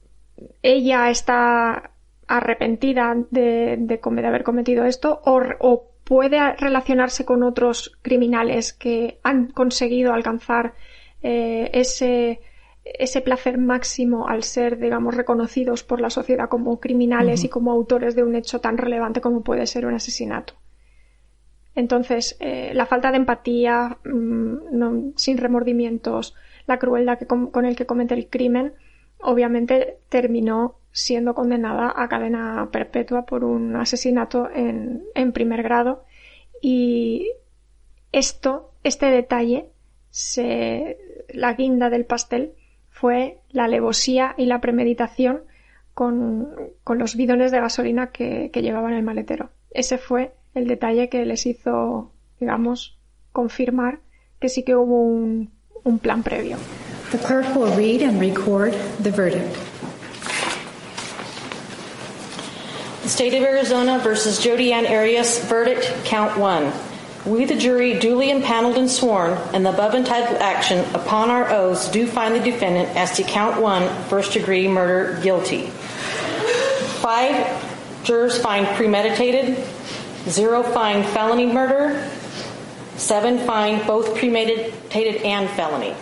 ella 0.60 1.10
está 1.10 1.92
arrepentida 2.26 3.14
de, 3.30 3.76
de, 3.78 4.26
haber 4.26 4.42
cometido 4.42 4.84
esto 4.86 5.20
o, 5.24 5.40
o, 5.60 5.84
puede 6.02 6.54
relacionarse 6.56 7.24
con 7.24 7.44
otros 7.44 7.96
criminales 8.02 8.72
que 8.72 9.20
han 9.22 9.52
conseguido 9.52 10.12
alcanzar 10.14 10.74
eh, 11.22 11.70
ese, 11.72 12.40
ese 12.84 13.20
placer 13.20 13.58
máximo 13.58 14.28
al 14.28 14.42
ser, 14.42 14.78
digamos, 14.78 15.14
reconocidos 15.14 15.82
por 15.82 16.00
la 16.00 16.10
sociedad 16.10 16.48
como 16.48 16.80
criminales 16.80 17.44
y 17.44 17.48
como 17.48 17.72
autores 17.72 18.14
de 18.14 18.22
un 18.22 18.34
hecho 18.34 18.60
tan 18.60 18.78
relevante 18.78 19.20
como 19.20 19.42
puede 19.42 19.66
ser 19.66 19.86
un 19.86 19.94
asesinato. 19.94 20.54
Entonces, 21.74 22.36
eh, 22.40 22.72
la 22.74 22.86
falta 22.86 23.10
de 23.12 23.18
empatía, 23.18 23.98
mm, 24.04 25.12
sin 25.16 25.38
remordimientos, 25.38 26.34
la 26.66 26.78
crueldad 26.78 27.18
que 27.18 27.26
con, 27.26 27.64
el 27.64 27.76
que 27.76 27.86
comete 27.86 28.14
el 28.14 28.28
crimen, 28.28 28.72
obviamente 29.20 29.98
terminó 30.08 30.76
siendo 30.90 31.34
condenada 31.34 31.92
a 31.96 32.08
cadena 32.08 32.68
perpetua 32.72 33.26
por 33.26 33.44
un 33.44 33.76
asesinato 33.76 34.50
en, 34.52 35.04
en 35.14 35.32
primer 35.32 35.62
grado. 35.62 36.04
Y 36.60 37.30
esto, 38.10 38.72
este 38.82 39.06
detalle, 39.06 39.70
se, 40.10 40.98
la 41.28 41.54
guinda 41.54 41.90
del 41.90 42.04
pastel 42.04 42.52
fue 42.90 43.38
la 43.50 43.64
alevosía 43.64 44.34
y 44.36 44.46
la 44.46 44.60
premeditación 44.60 45.42
con, 45.94 46.54
los 46.86 47.16
bidones 47.16 47.50
de 47.50 47.60
gasolina 47.60 48.08
que, 48.12 48.50
que 48.52 48.62
llevaban 48.62 48.94
el 48.94 49.02
maletero. 49.02 49.50
Ese 49.70 49.98
fue 49.98 50.32
el 50.54 50.66
detalle 50.66 51.08
que 51.08 51.24
les 51.24 51.46
hizo, 51.46 52.12
digamos, 52.40 52.98
confirmar 53.32 54.00
que 54.40 54.48
sí 54.48 54.62
que 54.62 54.76
hubo 54.76 55.02
un, 55.02 55.50
un 55.84 55.98
plan 55.98 56.22
previo. 56.22 56.56
The 57.10 57.18
clerk 57.18 57.56
will 57.56 57.74
read 57.74 58.02
and 58.02 58.20
record 58.20 58.74
the 59.02 59.10
verdict. 59.10 59.56
The 63.02 63.08
State 63.08 63.34
of 63.34 63.42
Arizona 63.42 63.98
versus 63.98 64.38
Jody 64.38 64.72
Ann 64.72 64.86
Arias 64.86 65.38
verdict 65.48 65.90
count 66.04 66.36
one. 66.38 66.70
We, 67.26 67.44
the 67.44 67.56
jury, 67.56 67.98
duly 67.98 68.30
impaneled 68.30 68.78
and 68.78 68.90
sworn, 68.90 69.36
in 69.52 69.62
the 69.62 69.70
above 69.70 69.94
entitled 69.94 70.40
action, 70.40 70.84
upon 70.94 71.30
our 71.30 71.50
oaths, 71.50 71.90
do 71.90 72.06
find 72.06 72.34
the 72.34 72.40
defendant 72.40 72.96
as 72.96 73.16
to 73.16 73.22
count 73.22 73.60
one, 73.60 73.88
first 74.08 74.32
degree 74.32 74.68
murder, 74.68 75.20
guilty. 75.22 75.66
Five 77.02 77.34
jurors 78.04 78.38
find 78.40 78.66
premeditated, 78.76 79.62
zero 80.28 80.62
find 80.62 81.04
felony 81.06 81.46
murder, 81.46 82.08
seven 82.96 83.38
find 83.46 83.86
both 83.86 84.16
premeditated 84.16 85.22
and 85.22 85.50
felony. 85.50 85.94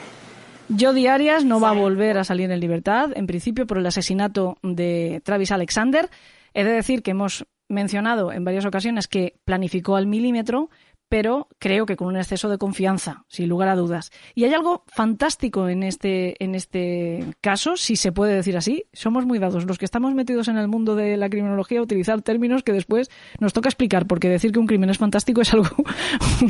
Jodi 0.69 1.07
Arias 1.07 1.45
no 1.45 1.61
va 1.61 1.71
a 1.71 1.75
volver 1.75 2.19
a 2.19 2.25
salir 2.25 2.51
en 2.51 2.61
libertad, 2.61 3.11
en 3.15 3.27
principio 3.27 3.67
por 3.67 3.79
el 3.79 3.87
asesinato 3.87 4.59
de 4.63 5.21
Travis 5.25 5.53
Alexander. 5.53 6.11
He 6.55 6.65
de 6.65 6.73
decir 6.73 7.03
que 7.03 7.13
hemos 7.13 7.47
mencionado 7.69 8.33
en 8.33 8.45
varias 8.45 8.65
ocasiones 8.65 9.07
que 9.07 9.35
planificó 9.45 9.97
al 9.97 10.07
milímetro, 10.07 10.71
pero 11.09 11.49
creo 11.59 11.87
que 11.87 11.97
con 11.97 12.09
un 12.09 12.17
exceso 12.17 12.49
de 12.49 12.59
confianza, 12.59 13.25
sin 13.29 13.49
lugar 13.49 13.69
a 13.69 13.77
dudas. 13.77 14.11
Y 14.35 14.45
hay 14.45 14.55
algo 14.55 14.85
fantástico 14.87 15.69
en 15.69 15.83
este, 15.83 16.43
en 16.43 16.55
este 16.55 17.25
caso, 17.41 17.77
si 17.77 17.97
se 17.97 18.13
puede 18.13 18.35
decir 18.35 18.57
así. 18.57 18.87
Somos 18.93 19.25
muy 19.25 19.39
dados, 19.39 19.65
los 19.67 19.79
que 19.79 19.85
estamos 19.85 20.15
metidos 20.15 20.49
en 20.49 20.57
el 20.59 20.69
mundo 20.69 20.97
de 20.97 21.17
la 21.17 21.29
criminología, 21.29 21.79
a 21.79 21.83
utilizar 21.83 22.23
términos 22.23 22.63
que 22.63 22.73
después 22.73 23.11
nos 23.39 23.53
toca 23.53 23.69
explicar, 23.69 24.07
porque 24.07 24.29
decir 24.29 24.53
que 24.53 24.59
un 24.59 24.67
crimen 24.67 24.91
es 24.91 24.99
fantástico 24.99 25.41
es 25.41 25.53
algo 25.55 25.69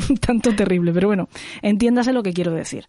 un 0.09 0.17
tanto 0.17 0.55
terrible. 0.55 0.91
Pero 0.91 1.07
bueno, 1.07 1.29
entiéndase 1.61 2.13
lo 2.13 2.23
que 2.23 2.33
quiero 2.33 2.51
decir. 2.51 2.87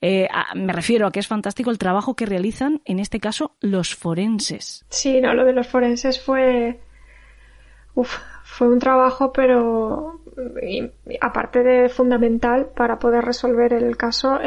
Eh, 0.00 0.28
me 0.54 0.72
refiero 0.72 1.06
a 1.06 1.12
que 1.12 1.20
es 1.20 1.26
fantástico 1.26 1.70
el 1.70 1.78
trabajo 1.78 2.14
que 2.14 2.26
realizan, 2.26 2.82
en 2.84 2.98
este 2.98 3.20
caso, 3.20 3.56
los 3.60 3.94
forenses. 3.94 4.84
Sí, 4.90 5.20
no, 5.20 5.34
lo 5.34 5.44
de 5.44 5.52
los 5.52 5.66
forenses 5.66 6.20
fue. 6.20 6.80
Uf, 7.94 8.18
fue 8.44 8.68
un 8.68 8.78
trabajo, 8.78 9.32
pero 9.32 10.20
aparte 11.20 11.62
de 11.62 11.88
fundamental 11.88 12.68
para 12.74 12.98
poder 12.98 13.24
resolver 13.24 13.72
el 13.72 13.96
caso, 13.96 14.38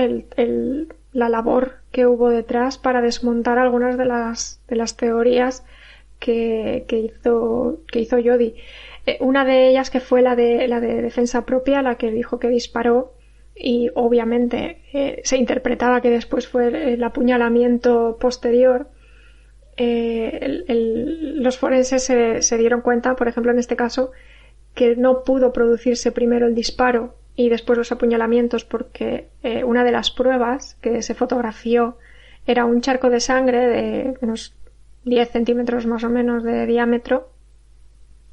la 1.11 1.29
labor 1.29 1.75
que 1.91 2.05
hubo 2.05 2.29
detrás 2.29 2.77
para 2.77 3.01
desmontar 3.01 3.57
algunas 3.57 3.97
de 3.97 4.05
las, 4.05 4.61
de 4.67 4.75
las 4.75 4.95
teorías 4.95 5.65
que, 6.19 6.85
hizo, 6.89 7.79
que 7.91 7.99
hizo 7.99 8.17
Jody. 8.23 8.55
Eh, 9.05 9.17
una 9.21 9.45
de 9.45 9.69
ellas 9.69 9.89
que 9.89 9.99
fue 9.99 10.21
la 10.21 10.35
de, 10.35 10.67
la 10.67 10.79
de 10.79 11.01
defensa 11.01 11.45
propia, 11.45 11.81
la 11.81 11.95
que 11.95 12.11
dijo 12.11 12.39
que 12.39 12.49
disparó 12.49 13.13
y 13.55 13.89
obviamente 13.95 14.81
eh, 14.93 15.21
se 15.23 15.37
interpretaba 15.37 16.01
que 16.01 16.09
después 16.09 16.47
fue 16.47 16.93
el, 16.93 17.03
apuñalamiento 17.03 18.17
posterior. 18.19 18.87
Eh, 19.77 20.63
los 21.35 21.57
forenses 21.57 22.03
se, 22.03 22.41
se, 22.41 22.57
dieron 22.57 22.81
cuenta, 22.81 23.15
por 23.15 23.27
ejemplo, 23.27 23.51
en 23.51 23.59
este 23.59 23.75
caso, 23.75 24.11
que 24.73 24.95
no 24.95 25.23
pudo 25.23 25.53
producirse 25.53 26.11
primero 26.11 26.47
el 26.47 26.55
disparo 26.55 27.15
y 27.35 27.49
después 27.49 27.77
los 27.77 27.91
apuñalamientos 27.91 28.65
porque 28.65 29.29
eh, 29.43 29.63
una 29.63 29.83
de 29.83 29.91
las 29.91 30.11
pruebas 30.11 30.75
que 30.81 31.01
se 31.01 31.15
fotografió 31.15 31.97
era 32.45 32.65
un 32.65 32.81
charco 32.81 33.09
de 33.09 33.19
sangre 33.19 33.67
de 33.67 34.17
unos 34.21 34.55
10 35.05 35.29
centímetros 35.31 35.85
más 35.85 36.03
o 36.03 36.09
menos 36.09 36.43
de 36.43 36.65
diámetro 36.65 37.29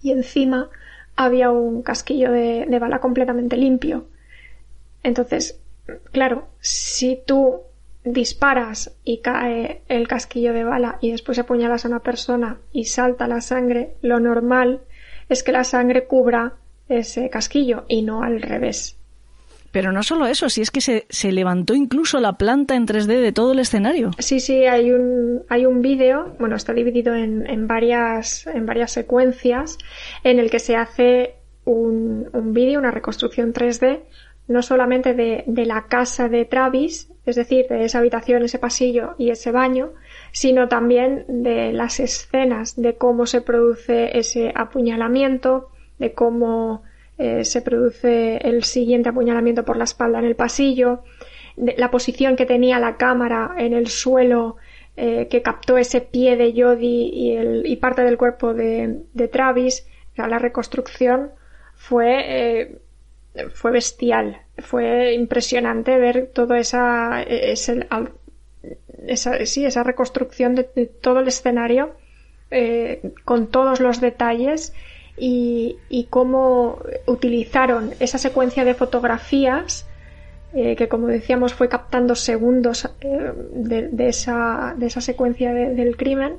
y 0.03 0.12
encima 0.12 0.70
había 1.14 1.51
un 1.51 1.82
casquillo 1.82 2.30
de, 2.30 2.66
de 2.66 2.78
bala 2.78 3.01
completamente 3.01 3.57
limpio. 3.57 4.07
Entonces, 5.03 5.61
claro, 6.12 6.49
si 6.61 7.20
tú 7.26 7.62
disparas 8.05 8.97
y 9.05 9.18
cae 9.18 9.82
el 9.89 10.07
casquillo 10.07 10.53
de 10.53 10.64
bala 10.64 10.99
y 11.01 11.11
después 11.11 11.39
apuñalas 11.39 11.84
a 11.84 11.89
una 11.89 12.01
persona 12.01 12.59
y 12.72 12.84
salta 12.84 13.26
la 13.26 13.41
sangre, 13.41 13.95
lo 14.03 14.20
normal 14.20 14.80
es 15.29 15.43
que 15.43 15.53
la 15.53 15.64
sangre 15.64 16.07
cubra 16.07 16.55
ese 16.89 17.31
casquillo 17.31 17.85
y 17.89 18.03
no 18.03 18.22
al 18.22 18.41
revés. 18.41 18.97
Pero 19.72 19.93
no 19.93 20.03
solo 20.03 20.27
eso, 20.27 20.49
si 20.49 20.62
es 20.62 20.70
que 20.70 20.81
se, 20.81 21.07
se, 21.11 21.33
levantó 21.33 21.74
incluso 21.74 22.18
la 22.18 22.35
planta 22.39 22.77
en 22.77 22.87
3D 22.87 23.20
de 23.20 23.33
todo 23.33 23.53
el 23.53 23.59
escenario. 23.59 24.11
Sí, 24.18 24.41
sí, 24.41 24.64
hay 24.64 24.91
un, 24.91 25.43
hay 25.51 25.66
un 25.66 25.83
vídeo, 25.83 26.35
bueno, 26.39 26.57
está 26.57 26.72
dividido 26.72 27.14
en, 27.14 27.47
en, 27.47 27.66
varias, 27.66 28.47
en 28.47 28.64
varias 28.64 28.93
secuencias, 28.93 29.77
en 30.24 30.39
el 30.39 30.51
que 30.51 30.61
se 30.61 30.77
hace 30.77 31.35
un, 31.66 32.31
un 32.33 32.55
vídeo, 32.55 32.79
una 32.79 32.91
reconstrucción 32.91 33.53
3D, 33.53 34.01
no 34.49 34.62
solamente 34.62 35.12
de, 35.12 35.45
de 35.47 35.66
la 35.66 35.87
casa 35.89 36.29
de 36.29 36.47
Travis, 36.47 37.09
es 37.27 37.37
decir, 37.37 37.66
de 37.68 37.85
esa 37.85 37.99
habitación, 37.99 38.45
ese 38.45 38.59
pasillo 38.59 39.14
y 39.18 39.31
ese 39.31 39.51
baño, 39.51 39.91
sino 40.37 40.68
también 40.68 41.24
de 41.28 41.72
las 41.72 41.99
escenas 41.99 42.76
de 42.76 42.97
cómo 42.97 43.24
se 43.24 43.41
produce 43.41 44.18
ese 44.18 44.53
apuñalamiento, 44.55 45.70
de 45.99 46.12
cómo 46.12 46.82
eh, 47.16 47.43
se 47.47 47.62
produce 47.62 48.37
el 48.47 48.62
siguiente 48.62 49.09
apuñalamiento 49.09 49.64
por 49.64 49.78
la 49.78 49.84
espalda 49.84 50.18
en 50.18 50.26
el 50.26 50.37
pasillo, 50.37 51.05
la 51.57 51.91
posición 51.91 52.37
que 52.37 52.45
tenía 52.45 52.78
la 52.78 52.99
cámara 52.99 53.55
en 53.57 53.72
el 53.72 53.87
suelo 53.87 54.57
eh, 54.99 55.28
que 55.30 55.41
captó 55.41 55.78
ese 55.78 56.03
pie 56.03 56.37
de 56.37 56.53
Jody 56.55 57.62
y, 57.64 57.76
parte 57.76 58.03
del 58.03 58.18
cuerpo 58.18 58.53
de, 58.53 59.28
Travis. 59.32 59.87
La 60.16 60.39
reconstrucción 60.39 61.30
fue 61.76 62.24
eh, 62.26 62.78
fue 63.55 63.70
bestial. 63.70 64.43
Fue 64.59 65.14
impresionante 65.14 65.97
ver 65.97 66.30
toda 66.34 66.59
esa, 66.59 67.24
esa, 69.07 69.44
sí, 69.47 69.64
esa 69.64 69.82
reconstrucción 69.82 70.55
de, 70.55 70.64
todo 70.64 71.20
el 71.20 71.28
escenario 71.28 71.94
eh, 72.51 73.12
con 73.24 73.49
todos 73.49 73.80
los 73.80 74.01
detalles 74.01 74.72
y, 75.18 75.78
cómo 76.11 76.78
utilizaron 77.07 77.94
esa 78.01 78.18
secuencia 78.18 78.64
de 78.64 78.74
fotografías 78.74 79.86
eh, 80.55 80.76
que 80.76 80.88
como 80.88 81.09
decíamos 81.09 81.55
fue 81.55 81.68
captando 81.68 82.14
segundos 82.14 82.88
eh, 83.01 83.32
de, 83.53 84.09
esa, 84.09 84.74
de 84.76 84.86
esa 84.86 85.01
secuencia 85.01 85.53
de, 85.53 85.74
del 85.74 85.97
crimen 85.97 86.36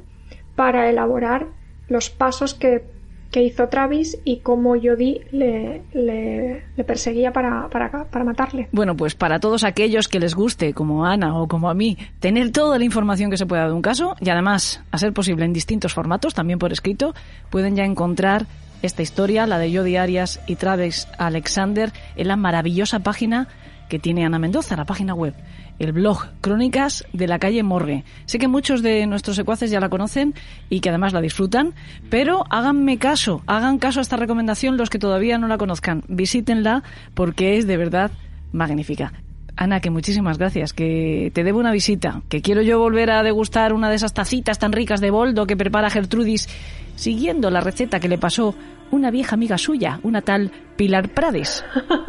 para 0.56 0.90
elaborar 0.90 1.48
los 1.90 2.10
pasos 2.10 2.54
que 2.54 2.84
que 3.32 3.44
hizo 3.44 3.68
Travis 3.68 4.18
y 4.24 4.40
cómo 4.40 4.72
Jodie 4.72 5.26
le, 5.32 5.84
le, 5.94 6.64
le 6.76 6.84
perseguía 6.84 7.32
para, 7.32 7.68
para, 7.70 8.06
para, 8.06 8.24
matarle. 8.24 8.70
Bueno, 8.72 8.96
pues 8.96 9.16
para 9.16 9.40
todos 9.40 9.64
aquellos 9.64 10.08
que 10.08 10.20
les 10.20 10.36
guste, 10.36 10.74
como 10.74 11.06
Ana 11.06 11.38
o 11.38 11.48
como 11.48 11.70
a 11.70 11.74
mí, 11.74 11.98
tener 12.20 12.52
toda 12.52 12.78
la 12.78 12.86
información 12.86 13.30
que 13.30 13.38
se 13.38 13.46
pueda 13.46 13.68
de 13.68 13.74
un 13.74 13.82
caso 13.82 14.16
y 14.20 14.30
además, 14.30 14.82
a 14.92 14.98
ser 14.98 15.14
posible 15.14 15.46
en 15.46 15.54
distintos 15.54 15.94
formatos, 15.94 16.34
también 16.34 16.60
por 16.60 16.72
escrito, 16.72 17.14
pueden 17.50 17.76
ya 17.76 17.84
encontrar 17.84 18.46
esta 18.82 19.02
historia, 19.02 19.48
la 19.48 19.58
de 19.58 19.76
Jodie 19.76 19.98
Arias 19.98 20.40
y 20.48 20.56
Travis 20.56 21.08
Alexander, 21.18 21.92
en 22.16 22.28
la 22.28 22.36
maravillosa 22.36 23.00
página 23.00 23.48
que 23.90 24.00
tiene 24.00 24.26
Ana 24.26 24.40
Mendoza, 24.40 24.76
la 24.76 24.86
página 24.86 25.14
web 25.14 25.34
el 25.80 25.92
blog 25.92 26.26
Crónicas 26.42 27.06
de 27.14 27.28
la 27.28 27.40
calle 27.40 27.64
Morgue. 27.64 28.04
Sé 28.26 28.40
que 28.40 28.48
muchos 28.48 28.82
de 28.82 29.06
nuestros 29.08 29.36
secuaces 29.36 29.72
ya 29.72 29.80
la 29.80 29.90
conocen 29.90 30.34
y 30.70 30.80
que 30.80 30.90
además 30.90 31.14
la 31.14 31.22
disfrutan, 31.22 31.74
pero 32.10 32.46
háganme 32.50 32.98
caso, 32.98 33.42
hagan 33.48 33.78
caso 33.78 34.00
a 34.00 34.02
esta 34.02 34.18
recomendación 34.18 34.78
los 34.78 34.90
que 34.90 35.00
todavía 35.00 35.38
no 35.38 35.48
la 35.48 35.58
conozcan. 35.58 36.04
Visítenla 36.08 36.84
porque 37.14 37.58
es 37.58 37.68
de 37.68 37.78
verdad 37.78 38.12
magnífica. 38.52 39.14
Ana, 39.56 39.80
que 39.80 39.90
muchísimas 39.90 40.38
gracias, 40.38 40.72
que 40.72 41.32
te 41.34 41.44
debo 41.44 41.60
una 41.60 41.72
visita, 41.72 42.22
que 42.30 42.44
quiero 42.44 42.62
yo 42.62 42.78
volver 42.78 43.10
a 43.10 43.24
degustar 43.24 43.74
una 43.74 43.90
de 43.90 43.96
esas 43.96 44.14
tacitas 44.14 44.60
tan 44.60 44.72
ricas 44.72 45.02
de 45.02 45.10
boldo 45.10 45.48
que 45.48 45.58
prepara 45.58 45.90
Gertrudis, 45.90 46.48
siguiendo 46.96 47.50
la 47.50 47.62
receta 47.62 48.00
que 48.00 48.08
le 48.08 48.20
pasó 48.20 48.54
una 48.92 49.12
vieja 49.12 49.36
amiga 49.36 49.58
suya, 49.58 50.00
una 50.04 50.22
tal 50.22 50.52
Pilar 50.76 51.10
Prades. 51.10 51.66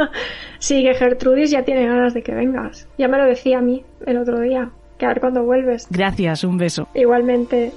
sí, 0.59 0.83
que 0.83 0.95
Gertrudis 0.95 1.51
ya 1.51 1.65
tiene 1.65 1.87
ganas 1.87 2.15
de 2.15 2.23
que 2.23 2.35
vengas. 2.35 2.89
Ya 2.99 3.09
me 3.09 3.19
lo 3.19 3.25
decía 3.25 3.59
a 3.59 3.63
mí 3.63 3.85
el 4.07 4.19
otro 4.19 4.41
día, 4.41 4.71
que 4.99 5.07
a 5.07 5.09
ver 5.09 5.21
cuándo 5.21 5.45
vuelves. 5.45 5.87
Gracias, 5.91 6.45
un 6.45 6.59
beso. 6.59 6.89
Igualmente. 6.95 7.73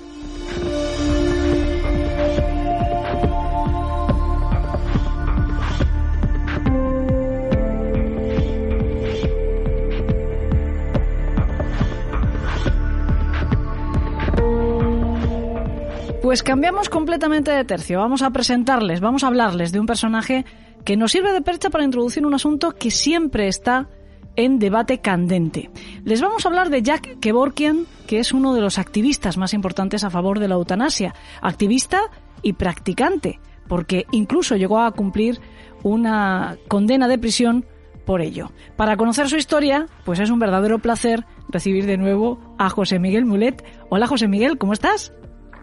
Pues 16.32 16.44
cambiamos 16.44 16.88
completamente 16.88 17.52
de 17.52 17.66
tercio. 17.66 18.00
Vamos 18.00 18.22
a 18.22 18.30
presentarles, 18.30 19.02
vamos 19.02 19.26
a 19.26 19.28
hablarles 19.28 19.74
de 19.74 19.82
un 19.82 19.86
personaje 19.86 20.46
que 20.86 20.96
nos 20.96 21.12
sirve 21.12 21.34
de 21.34 21.42
percha 21.42 21.70
para 21.70 21.84
introducir 21.84 22.26
un 22.26 22.34
asunto 22.34 22.72
que 22.72 22.90
siempre 22.90 23.50
está 23.50 23.90
en 24.38 24.58
debate 24.58 25.00
candente. 25.00 25.70
Les 26.06 26.22
vamos 26.22 26.46
a 26.46 26.48
hablar 26.48 26.70
de 26.70 26.84
Jack 26.84 27.20
Kevorkian, 27.20 27.86
que 28.08 28.20
es 28.20 28.32
uno 28.32 28.54
de 28.54 28.62
los 28.62 28.80
activistas 28.80 29.36
más 29.36 29.54
importantes 29.54 30.06
a 30.06 30.10
favor 30.10 30.40
de 30.40 30.48
la 30.48 30.56
eutanasia. 30.56 31.14
Activista 31.42 32.00
y 32.42 32.54
practicante, 32.54 33.42
porque 33.68 34.06
incluso 34.12 34.56
llegó 34.56 34.80
a 34.80 34.92
cumplir 34.92 35.42
una 35.84 36.56
condena 36.70 37.10
de 37.10 37.18
prisión 37.18 37.66
por 38.06 38.22
ello. 38.22 38.54
Para 38.78 38.96
conocer 38.96 39.28
su 39.28 39.36
historia, 39.36 39.88
pues 40.06 40.20
es 40.20 40.30
un 40.30 40.40
verdadero 40.40 40.80
placer 40.80 41.26
recibir 41.50 41.86
de 41.86 41.98
nuevo 41.98 42.40
a 42.58 42.70
José 42.70 43.00
Miguel 43.00 43.26
Mulet. 43.26 43.66
Hola 43.90 44.08
José 44.08 44.30
Miguel, 44.30 44.58
¿cómo 44.58 44.72
estás? 44.72 45.12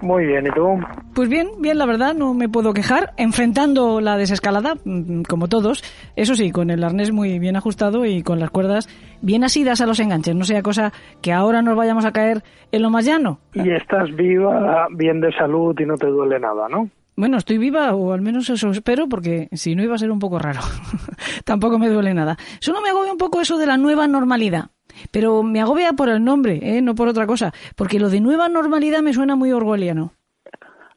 Muy 0.01 0.27
bien, 0.27 0.47
¿y 0.47 0.51
tú? 0.51 0.79
Pues 1.15 1.29
bien, 1.29 1.49
bien, 1.61 1.79
la 1.79 1.87
verdad, 1.87 2.15
no 2.15 2.35
me 2.35 2.49
puedo 2.49 2.73
quejar. 2.73 3.13
Enfrentando 3.17 4.01
la 4.01 4.17
desescalada, 4.17 4.77
mm, 4.85 5.23
como 5.23 5.49
todos, 5.49 5.83
eso 6.15 6.35
sí, 6.35 6.51
con 6.51 6.71
el 6.71 6.85
arnés 6.85 7.13
muy 7.13 7.39
bien 7.39 7.57
ajustado 7.57 8.05
y 8.05 8.23
con 8.23 8.39
las 8.39 8.51
cuerdas 8.51 8.89
bien 9.23 9.45
asidas 9.45 9.81
a 9.81 9.87
los 9.87 9.99
enganches. 9.99 10.35
No 10.35 10.45
sea 10.45 10.63
cosa 10.63 10.93
que 11.21 11.33
ahora 11.33 11.63
nos 11.63 11.77
vayamos 11.77 12.05
a 12.05 12.13
caer 12.13 12.43
en 12.71 12.83
lo 12.83 12.91
más 12.91 13.05
llano. 13.05 13.41
Y 13.55 13.71
estás 13.71 14.15
viva, 14.15 14.87
bien 14.91 15.21
de 15.21 15.33
salud 15.33 15.75
y 15.79 15.85
no 15.85 15.97
te 15.97 16.07
duele 16.07 16.39
nada, 16.39 16.69
¿no? 16.69 16.89
Bueno, 17.17 17.37
estoy 17.37 17.59
viva, 17.59 17.97
o 17.97 18.13
al 18.13 18.21
menos 18.21 18.49
eso 18.49 18.71
espero, 18.71 19.09
porque 19.09 19.49
si 19.51 19.75
no 19.75 19.83
iba 19.83 19.97
a 19.97 19.99
ser 19.99 20.13
un 20.13 20.21
poco 20.21 20.39
raro. 20.39 20.61
Tampoco 21.45 21.77
me 21.77 21.89
duele 21.89 22.15
nada. 22.15 22.37
Solo 22.61 22.81
me 22.81 22.91
agobia 22.91 23.11
un 23.11 23.19
poco 23.19 23.41
eso 23.41 23.59
de 23.59 23.67
la 23.67 23.77
nueva 23.77 24.07
normalidad. 24.07 24.71
Pero 25.11 25.43
me 25.43 25.61
agobia 25.61 25.93
por 25.93 26.09
el 26.09 26.25
nombre, 26.25 26.61
¿eh? 26.63 26.83
no 26.83 26.95
por 26.95 27.09
otra 27.09 27.27
cosa, 27.27 27.53
porque 27.77 27.99
lo 27.99 28.09
de 28.09 28.21
nueva 28.21 28.49
normalidad 28.49 29.01
me 29.03 29.13
suena 29.13 29.37
muy 29.37 29.53
orwelliano. 29.53 30.13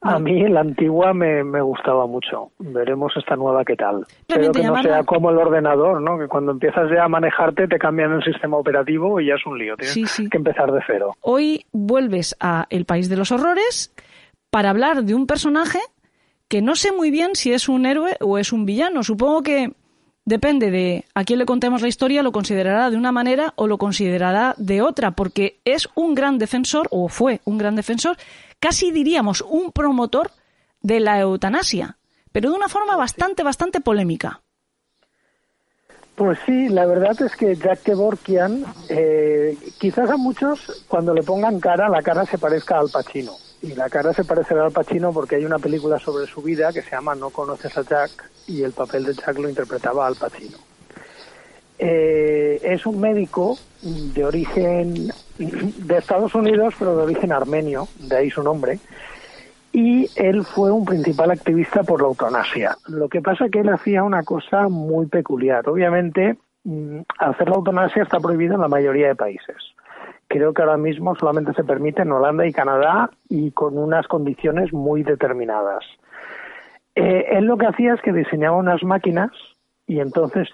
A 0.03 0.17
mí 0.17 0.47
la 0.49 0.61
antigua 0.61 1.13
me, 1.13 1.43
me, 1.43 1.61
gustaba 1.61 2.07
mucho. 2.07 2.51
Veremos 2.57 3.13
esta 3.15 3.35
nueva 3.35 3.63
qué 3.63 3.75
tal. 3.75 4.03
Pero 4.25 4.51
que 4.51 4.63
no 4.63 4.81
sea 4.81 5.03
como 5.03 5.29
el 5.29 5.37
ordenador, 5.37 6.01
¿no? 6.01 6.17
Que 6.17 6.27
cuando 6.27 6.53
empiezas 6.53 6.89
ya 6.91 7.03
a 7.03 7.07
manejarte 7.07 7.67
te 7.67 7.77
cambian 7.77 8.11
el 8.13 8.23
sistema 8.23 8.57
operativo 8.57 9.19
y 9.19 9.27
ya 9.27 9.35
es 9.35 9.45
un 9.45 9.59
lío. 9.59 9.75
Tienes 9.77 10.27
que 10.31 10.37
empezar 10.37 10.71
de 10.71 10.81
cero. 10.87 11.13
Hoy 11.21 11.67
vuelves 11.71 12.35
a 12.39 12.65
El 12.71 12.85
País 12.85 13.09
de 13.09 13.17
los 13.17 13.31
Horrores 13.31 13.93
para 14.49 14.71
hablar 14.71 15.03
de 15.03 15.13
un 15.13 15.27
personaje 15.27 15.79
que 16.47 16.63
no 16.63 16.75
sé 16.75 16.91
muy 16.91 17.11
bien 17.11 17.35
si 17.35 17.53
es 17.53 17.69
un 17.69 17.85
héroe 17.85 18.17
o 18.21 18.39
es 18.39 18.51
un 18.51 18.65
villano. 18.65 19.03
Supongo 19.03 19.43
que 19.43 19.71
Depende 20.23 20.69
de 20.69 21.05
a 21.15 21.23
quién 21.23 21.39
le 21.39 21.45
contemos 21.45 21.81
la 21.81 21.87
historia, 21.87 22.21
lo 22.21 22.31
considerará 22.31 22.89
de 22.91 22.97
una 22.97 23.11
manera 23.11 23.53
o 23.55 23.65
lo 23.65 23.77
considerará 23.77 24.53
de 24.57 24.81
otra, 24.81 25.11
porque 25.11 25.59
es 25.65 25.89
un 25.95 26.13
gran 26.13 26.37
defensor, 26.37 26.87
o 26.91 27.09
fue 27.09 27.41
un 27.43 27.57
gran 27.57 27.75
defensor, 27.75 28.17
casi 28.59 28.91
diríamos 28.91 29.41
un 29.41 29.71
promotor 29.71 30.31
de 30.81 30.99
la 30.99 31.19
eutanasia, 31.19 31.97
pero 32.31 32.51
de 32.51 32.55
una 32.55 32.69
forma 32.69 32.95
bastante, 32.95 33.43
bastante 33.43 33.81
polémica. 33.81 34.41
Pues 36.15 36.37
sí, 36.45 36.69
la 36.69 36.85
verdad 36.85 37.19
es 37.19 37.35
que 37.35 37.55
Jack 37.55 37.81
Kevorkian, 37.81 38.63
eh, 38.89 39.57
quizás 39.79 40.07
a 40.09 40.17
muchos 40.17 40.85
cuando 40.87 41.15
le 41.15 41.23
pongan 41.23 41.59
cara, 41.59 41.89
la 41.89 42.03
cara 42.03 42.25
se 42.25 42.37
parezca 42.37 42.77
al 42.77 42.89
Pacino. 42.89 43.33
Y 43.61 43.75
la 43.75 43.89
cara 43.89 44.11
se 44.13 44.23
parecerá 44.23 44.65
al 44.65 44.71
Pacino 44.71 45.13
porque 45.13 45.35
hay 45.35 45.45
una 45.45 45.59
película 45.59 45.99
sobre 45.99 46.25
su 46.25 46.41
vida 46.41 46.73
que 46.73 46.81
se 46.81 46.91
llama 46.91 47.13
No 47.13 47.29
conoces 47.29 47.77
a 47.77 47.83
Jack 47.83 48.31
y 48.47 48.63
el 48.63 48.71
papel 48.71 49.05
de 49.05 49.13
Jack 49.13 49.37
lo 49.37 49.49
interpretaba 49.49 50.07
Al 50.07 50.15
Pacino. 50.15 50.57
Eh, 51.77 52.59
es 52.63 52.85
un 52.85 52.99
médico 52.99 53.57
de 53.81 54.23
origen 54.23 55.11
de 55.37 55.97
Estados 55.97 56.35
Unidos, 56.35 56.75
pero 56.77 56.95
de 56.95 57.03
origen 57.03 57.31
armenio, 57.31 57.87
de 57.99 58.17
ahí 58.17 58.29
su 58.29 58.43
nombre, 58.43 58.79
y 59.73 60.09
él 60.15 60.43
fue 60.43 60.71
un 60.71 60.85
principal 60.85 61.31
activista 61.31 61.83
por 61.83 62.01
la 62.01 62.09
eutanasia. 62.09 62.77
Lo 62.87 63.09
que 63.09 63.21
pasa 63.21 63.45
es 63.45 63.51
que 63.51 63.61
él 63.61 63.69
hacía 63.69 64.03
una 64.03 64.23
cosa 64.23 64.67
muy 64.67 65.07
peculiar. 65.07 65.67
Obviamente, 65.67 66.37
mm, 66.63 66.99
hacer 67.17 67.49
la 67.49 67.55
eutanasia 67.55 68.03
está 68.03 68.19
prohibido 68.19 68.55
en 68.55 68.61
la 68.61 68.67
mayoría 68.67 69.07
de 69.07 69.15
países. 69.15 69.57
Creo 70.31 70.53
que 70.53 70.61
ahora 70.61 70.77
mismo 70.77 71.13
solamente 71.15 71.51
se 71.53 71.65
permite 71.65 72.03
en 72.03 72.11
Holanda 72.13 72.47
y 72.47 72.53
Canadá 72.53 73.09
y 73.27 73.51
con 73.51 73.77
unas 73.77 74.07
condiciones 74.07 74.71
muy 74.71 75.03
determinadas. 75.03 75.83
Eh, 76.95 77.25
él 77.31 77.47
lo 77.47 77.57
que 77.57 77.65
hacía 77.65 77.95
es 77.95 78.01
que 78.01 78.13
diseñaba 78.13 78.55
unas 78.55 78.81
máquinas 78.81 79.29
y 79.87 79.99
entonces 79.99 80.47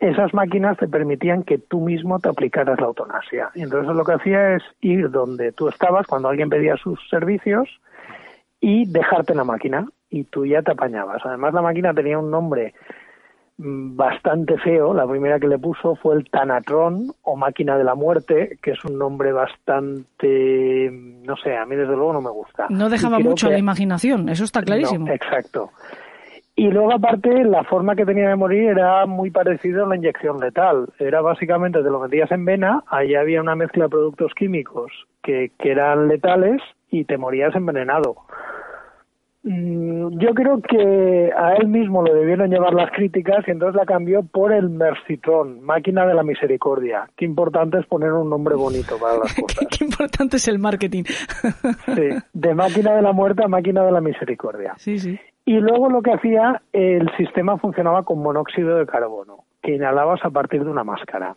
esas 0.00 0.34
máquinas 0.34 0.78
te 0.78 0.88
permitían 0.88 1.44
que 1.44 1.58
tú 1.58 1.80
mismo 1.80 2.18
te 2.18 2.28
aplicaras 2.28 2.80
la 2.80 2.86
eutanasia. 2.86 3.50
Y 3.54 3.62
entonces 3.62 3.94
lo 3.94 4.04
que 4.04 4.14
hacía 4.14 4.56
es 4.56 4.64
ir 4.80 5.08
donde 5.12 5.52
tú 5.52 5.68
estabas 5.68 6.08
cuando 6.08 6.28
alguien 6.28 6.50
pedía 6.50 6.76
sus 6.76 6.98
servicios 7.08 7.68
y 8.60 8.90
dejarte 8.90 9.32
la 9.36 9.44
máquina 9.44 9.86
y 10.10 10.24
tú 10.24 10.44
ya 10.44 10.62
te 10.62 10.72
apañabas. 10.72 11.24
Además 11.24 11.54
la 11.54 11.62
máquina 11.62 11.94
tenía 11.94 12.18
un 12.18 12.32
nombre 12.32 12.74
bastante 13.56 14.58
feo. 14.58 14.94
La 14.94 15.06
primera 15.06 15.38
que 15.38 15.48
le 15.48 15.58
puso 15.58 15.94
fue 15.96 16.16
el 16.16 16.28
Tanatron 16.30 17.12
o 17.22 17.36
máquina 17.36 17.76
de 17.78 17.84
la 17.84 17.94
muerte, 17.94 18.58
que 18.62 18.72
es 18.72 18.84
un 18.84 18.98
nombre 18.98 19.32
bastante, 19.32 20.90
no 20.90 21.36
sé, 21.36 21.56
a 21.56 21.64
mí 21.66 21.76
desde 21.76 21.94
luego 21.94 22.12
no 22.12 22.20
me 22.20 22.30
gusta. 22.30 22.66
No 22.68 22.88
dejaba 22.88 23.18
mucho 23.18 23.46
a 23.46 23.50
la 23.50 23.58
imaginación, 23.58 24.28
eso 24.28 24.44
está 24.44 24.62
clarísimo. 24.62 25.08
exacto. 25.08 25.70
Y 26.56 26.70
luego, 26.70 26.92
aparte, 26.92 27.42
la 27.44 27.64
forma 27.64 27.96
que 27.96 28.06
tenía 28.06 28.28
de 28.28 28.36
morir 28.36 28.70
era 28.70 29.06
muy 29.06 29.32
parecida 29.32 29.82
a 29.82 29.88
la 29.88 29.96
inyección 29.96 30.38
letal. 30.38 30.88
Era 31.00 31.20
básicamente, 31.20 31.82
te 31.82 31.90
lo 31.90 31.98
metías 31.98 32.30
en 32.30 32.44
vena, 32.44 32.84
ahí 32.86 33.16
había 33.16 33.40
una 33.40 33.56
mezcla 33.56 33.84
de 33.84 33.90
productos 33.90 34.32
químicos 34.34 34.92
que, 35.20 35.50
que 35.58 35.72
eran 35.72 36.06
letales 36.06 36.62
y 36.90 37.04
te 37.06 37.18
morías 37.18 37.56
envenenado. 37.56 38.14
Mm, 39.46 40.18
yo 40.18 40.32
creo 40.32 40.62
que 40.62 41.30
a 41.36 41.54
él 41.56 41.68
mismo 41.68 42.02
lo 42.02 42.14
debieron 42.14 42.48
llevar 42.50 42.72
las 42.72 42.90
críticas 42.92 43.46
y 43.46 43.50
entonces 43.50 43.76
la 43.76 43.84
cambió 43.84 44.22
por 44.22 44.52
el 44.52 44.70
Mercitron, 44.70 45.60
máquina 45.60 46.06
de 46.06 46.14
la 46.14 46.22
misericordia. 46.22 47.10
Qué 47.14 47.26
importante 47.26 47.78
es 47.78 47.86
poner 47.86 48.12
un 48.12 48.30
nombre 48.30 48.54
bonito 48.54 48.98
para 48.98 49.18
las 49.18 49.34
cosas. 49.40 49.68
Qué 49.70 49.84
importante 49.84 50.38
es 50.38 50.48
el 50.48 50.58
marketing. 50.58 51.04
sí, 51.04 52.08
de 52.32 52.54
máquina 52.54 52.94
de 52.94 53.02
la 53.02 53.12
muerte 53.12 53.44
a 53.44 53.48
máquina 53.48 53.84
de 53.84 53.92
la 53.92 54.00
misericordia. 54.00 54.74
Sí, 54.78 54.98
sí. 54.98 55.20
Y 55.44 55.60
luego 55.60 55.90
lo 55.90 56.00
que 56.00 56.14
hacía, 56.14 56.62
el 56.72 57.10
sistema 57.18 57.58
funcionaba 57.58 58.02
con 58.04 58.22
monóxido 58.22 58.78
de 58.78 58.86
carbono, 58.86 59.44
que 59.62 59.74
inhalabas 59.74 60.24
a 60.24 60.30
partir 60.30 60.64
de 60.64 60.70
una 60.70 60.84
máscara. 60.84 61.36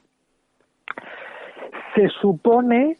Se 1.93 2.07
supone 2.21 2.95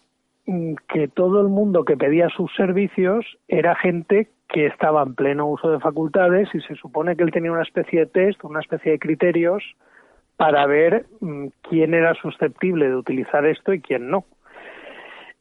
mm, 0.48 0.74
que 0.90 1.08
todo 1.08 1.40
el 1.40 1.48
mundo 1.48 1.86
que 1.86 1.96
pedía 1.96 2.28
sus 2.36 2.54
servicios 2.56 3.26
era 3.48 3.74
gente 3.76 4.28
que 4.48 4.68
estaba 4.68 5.04
en 5.04 5.16
pleno 5.16 5.48
uso 5.48 5.70
de 5.70 5.80
facultades 5.80 6.50
y 6.54 6.62
se 6.62 6.76
supone 6.76 7.16
que 7.16 7.24
él 7.24 7.32
tenía 7.32 7.52
una 7.52 7.64
especie 7.64 8.02
de 8.02 8.06
test, 8.06 8.44
una 8.44 8.62
especie 8.62 8.94
de 8.94 9.00
criterios 9.00 9.64
para 10.38 10.66
ver 10.68 11.06
mm, 11.20 11.48
quién 11.70 11.94
era 11.94 12.14
susceptible 12.16 12.88
de 12.88 12.96
utilizar 12.96 13.46
esto 13.46 13.74
y 13.74 13.82
quién 13.82 14.10
no. 14.10 14.26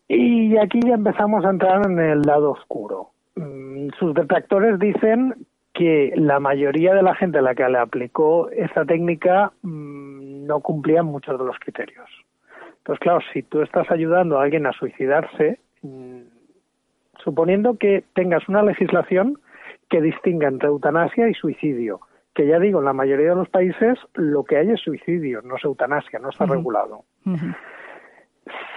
Y 0.09 0.57
aquí 0.57 0.81
ya 0.85 0.95
empezamos 0.95 1.45
a 1.45 1.51
entrar 1.51 1.87
en 1.87 1.99
el 1.99 2.23
lado 2.23 2.53
oscuro. 2.53 3.11
Mm, 3.37 3.89
sus 3.99 4.15
detractores 4.15 4.79
dicen 4.79 5.35
que 5.73 6.13
la 6.17 6.41
mayoría 6.41 6.95
de 6.95 7.03
la 7.03 7.15
gente 7.15 7.39
a 7.39 7.43
la 7.43 7.55
que 7.55 7.69
le 7.69 7.79
aplicó 7.79 8.49
esta 8.51 8.85
técnica 8.85 9.53
mm, 9.63 10.47
no 10.47 10.61
cumplía 10.61 11.03
muchos 11.03 11.39
de 11.39 11.45
los 11.45 11.59
criterios. 11.59 12.09
Entonces, 12.79 13.01
claro, 13.01 13.21
si 13.33 13.43
tú 13.43 13.63
estás 13.63 13.91
ayudando 13.91 14.39
a 14.39 14.45
alguien 14.45 14.65
a 14.67 14.73
suicidarse, 14.73 15.59
suponiendo 17.27 17.77
que 17.77 18.05
tengas 18.15 18.49
una 18.49 18.63
legislación 18.63 19.41
que 19.91 20.01
distinga 20.01 20.47
entre 20.47 20.69
eutanasia 20.69 21.29
y 21.29 21.35
suicidio, 21.35 22.01
que 22.35 22.47
ya 22.47 22.61
digo, 22.61 22.79
en 22.79 22.85
la 22.85 22.93
mayoría 22.93 23.31
de 23.31 23.35
los 23.35 23.49
países 23.49 23.99
lo 24.15 24.45
que 24.45 24.57
hay 24.57 24.71
es 24.71 24.81
suicidio, 24.81 25.43
no 25.43 25.57
es 25.57 25.65
eutanasia, 25.65 26.21
no 26.21 26.31
está 26.31 26.47
regulado. 26.47 27.05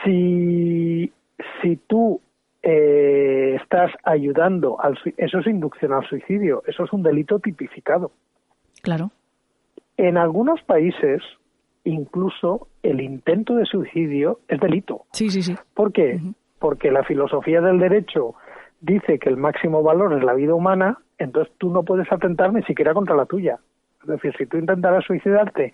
Si, 0.03 1.13
si 1.61 1.75
tú 1.87 2.19
eh, 2.63 3.59
estás 3.61 3.91
ayudando 4.03 4.81
al 4.81 4.97
eso 5.17 5.39
es 5.39 5.47
inducción 5.47 5.93
al 5.93 6.07
suicidio, 6.07 6.63
eso 6.65 6.85
es 6.85 6.91
un 6.91 7.03
delito 7.03 7.37
tipificado. 7.37 8.11
Claro. 8.81 9.11
En 9.95 10.17
algunos 10.17 10.63
países 10.63 11.21
incluso 11.83 12.67
el 12.81 12.99
intento 13.01 13.55
de 13.55 13.65
suicidio 13.65 14.39
es 14.47 14.59
delito. 14.59 15.05
Sí, 15.11 15.29
sí, 15.29 15.43
sí. 15.43 15.55
¿Por 15.75 15.91
qué? 15.91 16.19
Porque 16.59 16.91
la 16.91 17.03
filosofía 17.03 17.61
del 17.61 17.79
derecho 17.79 18.35
dice 18.81 19.19
que 19.19 19.29
el 19.29 19.37
máximo 19.37 19.83
valor 19.83 20.13
es 20.13 20.23
la 20.23 20.33
vida 20.33 20.53
humana, 20.53 20.97
entonces 21.17 21.53
tú 21.57 21.69
no 21.69 21.83
puedes 21.83 22.11
atentar 22.11 22.53
ni 22.53 22.63
siquiera 22.63 22.93
contra 22.93 23.15
la 23.15 23.25
tuya. 23.25 23.59
Es 24.01 24.07
decir, 24.07 24.33
si 24.37 24.45
tú 24.45 24.57
intentaras 24.57 25.03
suicidarte 25.05 25.73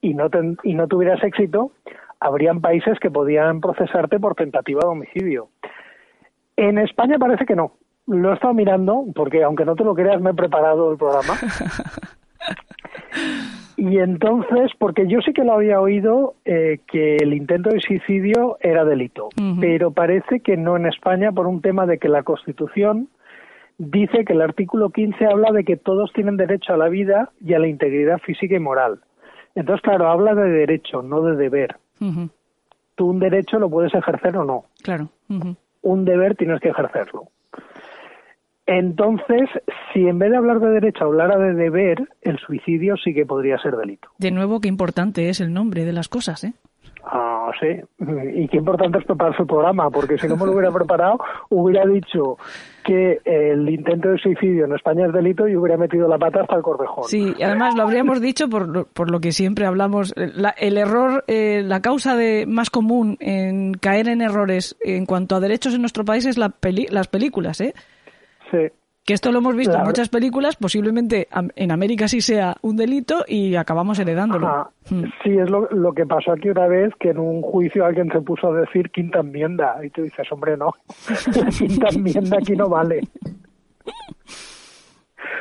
y 0.00 0.14
no, 0.14 0.28
y 0.62 0.74
no 0.74 0.86
tuvieras 0.86 1.22
éxito, 1.24 1.72
habrían 2.20 2.60
países 2.60 2.98
que 3.00 3.10
podían 3.10 3.60
procesarte 3.60 4.18
por 4.18 4.34
tentativa 4.34 4.80
de 4.82 4.88
homicidio. 4.88 5.48
En 6.56 6.78
España 6.78 7.18
parece 7.18 7.46
que 7.46 7.56
no. 7.56 7.72
Lo 8.06 8.30
he 8.30 8.34
estado 8.34 8.54
mirando 8.54 9.04
porque, 9.14 9.42
aunque 9.42 9.64
no 9.64 9.74
te 9.74 9.84
lo 9.84 9.94
creas, 9.94 10.20
me 10.20 10.30
he 10.30 10.34
preparado 10.34 10.92
el 10.92 10.98
programa. 10.98 11.34
y 13.90 13.98
entonces, 13.98 14.72
porque 14.78 15.06
yo 15.06 15.20
sí 15.20 15.32
que 15.32 15.44
lo 15.44 15.54
había 15.54 15.80
oído 15.80 16.34
eh, 16.44 16.80
que 16.86 17.16
el 17.16 17.34
intento 17.34 17.70
de 17.70 17.80
suicidio 17.80 18.56
era 18.60 18.84
delito, 18.84 19.28
pero 19.60 19.90
parece 19.90 20.40
que 20.40 20.56
no 20.56 20.76
en 20.76 20.86
España 20.86 21.32
por 21.32 21.46
un 21.46 21.60
tema 21.60 21.86
de 21.86 21.98
que 21.98 22.08
la 22.08 22.22
Constitución 22.22 23.08
dice 23.78 24.24
que 24.24 24.32
el 24.32 24.42
artículo 24.42 24.90
15 24.90 25.26
habla 25.26 25.52
de 25.52 25.64
que 25.64 25.76
todos 25.76 26.12
tienen 26.12 26.36
derecho 26.36 26.74
a 26.74 26.76
la 26.76 26.88
vida 26.88 27.30
y 27.44 27.54
a 27.54 27.58
la 27.58 27.68
integridad 27.68 28.18
física 28.18 28.56
y 28.56 28.60
moral. 28.60 29.00
Entonces, 29.54 29.82
claro, 29.82 30.08
habla 30.08 30.34
de 30.34 30.48
derecho, 30.48 31.02
no 31.02 31.22
de 31.22 31.36
deber. 31.36 31.76
Tú 32.96 33.06
un 33.10 33.18
derecho 33.18 33.58
lo 33.58 33.70
puedes 33.70 33.94
ejercer 33.94 34.36
o 34.36 34.44
no. 34.44 34.64
Claro 34.82 35.08
un 35.84 36.04
deber 36.04 36.34
tienes 36.34 36.60
que 36.60 36.70
ejercerlo. 36.70 37.28
Entonces, 38.66 39.48
si 39.92 40.08
en 40.08 40.18
vez 40.18 40.30
de 40.30 40.38
hablar 40.38 40.58
de 40.60 40.70
derecho 40.70 41.04
hablara 41.04 41.38
de 41.38 41.54
deber, 41.54 42.08
el 42.22 42.38
suicidio 42.38 42.96
sí 42.96 43.12
que 43.12 43.26
podría 43.26 43.58
ser 43.58 43.76
delito. 43.76 44.08
De 44.18 44.30
nuevo, 44.30 44.60
qué 44.60 44.68
importante 44.68 45.28
es 45.28 45.40
el 45.40 45.52
nombre 45.52 45.84
de 45.84 45.92
las 45.92 46.08
cosas, 46.08 46.44
¿eh? 46.44 46.54
Ah, 47.06 47.50
sí. 47.60 47.66
Y 48.34 48.48
qué 48.48 48.56
importante 48.56 48.98
es 48.98 49.04
preparar 49.04 49.36
su 49.36 49.46
programa, 49.46 49.90
porque 49.90 50.16
si 50.16 50.26
no 50.26 50.36
me 50.36 50.46
lo 50.46 50.52
hubiera 50.52 50.72
preparado, 50.72 51.18
hubiera 51.50 51.84
dicho 51.84 52.38
que 52.82 53.20
el 53.24 53.68
intento 53.68 54.08
de 54.08 54.18
suicidio 54.18 54.64
en 54.64 54.72
España 54.72 55.06
es 55.06 55.12
delito 55.12 55.46
y 55.46 55.54
hubiera 55.54 55.76
metido 55.76 56.08
la 56.08 56.16
pata 56.16 56.40
hasta 56.40 56.56
el 56.56 56.62
corvejón. 56.62 57.04
Sí, 57.04 57.34
y 57.38 57.42
además 57.42 57.74
lo 57.74 57.82
habríamos 57.82 58.22
dicho 58.22 58.48
por, 58.48 58.86
por 58.86 59.10
lo 59.10 59.20
que 59.20 59.32
siempre 59.32 59.66
hablamos. 59.66 60.14
el 60.16 60.78
error, 60.78 61.24
eh, 61.26 61.62
la 61.62 61.80
causa 61.80 62.16
de 62.16 62.46
más 62.46 62.70
común 62.70 63.18
en 63.20 63.74
caer 63.74 64.08
en 64.08 64.22
errores 64.22 64.76
en 64.80 65.04
cuanto 65.04 65.36
a 65.36 65.40
derechos 65.40 65.74
en 65.74 65.82
nuestro 65.82 66.06
país 66.06 66.24
es 66.24 66.38
la 66.38 66.54
las 66.90 67.08
películas, 67.08 67.60
¿eh? 67.60 67.74
Sí. 68.50 68.68
Que 69.04 69.12
esto 69.12 69.30
lo 69.30 69.38
hemos 69.38 69.54
visto 69.54 69.76
en 69.76 69.84
muchas 69.84 70.08
películas, 70.08 70.56
posiblemente 70.56 71.28
en 71.56 71.70
América 71.70 72.08
sí 72.08 72.22
sea 72.22 72.56
un 72.62 72.76
delito 72.76 73.24
y 73.28 73.54
acabamos 73.54 73.98
heredándolo. 73.98 74.70
Hmm. 74.88 75.04
Sí, 75.22 75.36
es 75.36 75.50
lo, 75.50 75.68
lo, 75.70 75.92
que 75.92 76.06
pasó 76.06 76.32
aquí 76.32 76.48
una 76.48 76.66
vez, 76.66 76.90
que 76.98 77.10
en 77.10 77.18
un 77.18 77.42
juicio 77.42 77.84
alguien 77.84 78.10
se 78.10 78.22
puso 78.22 78.48
a 78.48 78.60
decir 78.60 78.90
quinta 78.90 79.20
enmienda 79.20 79.76
y 79.84 79.90
tú 79.90 80.02
dices, 80.02 80.26
hombre, 80.32 80.56
no, 80.56 80.72
la 81.36 81.50
quinta 81.58 81.88
enmienda 81.94 82.38
aquí 82.38 82.56
no 82.56 82.70
vale. 82.70 83.02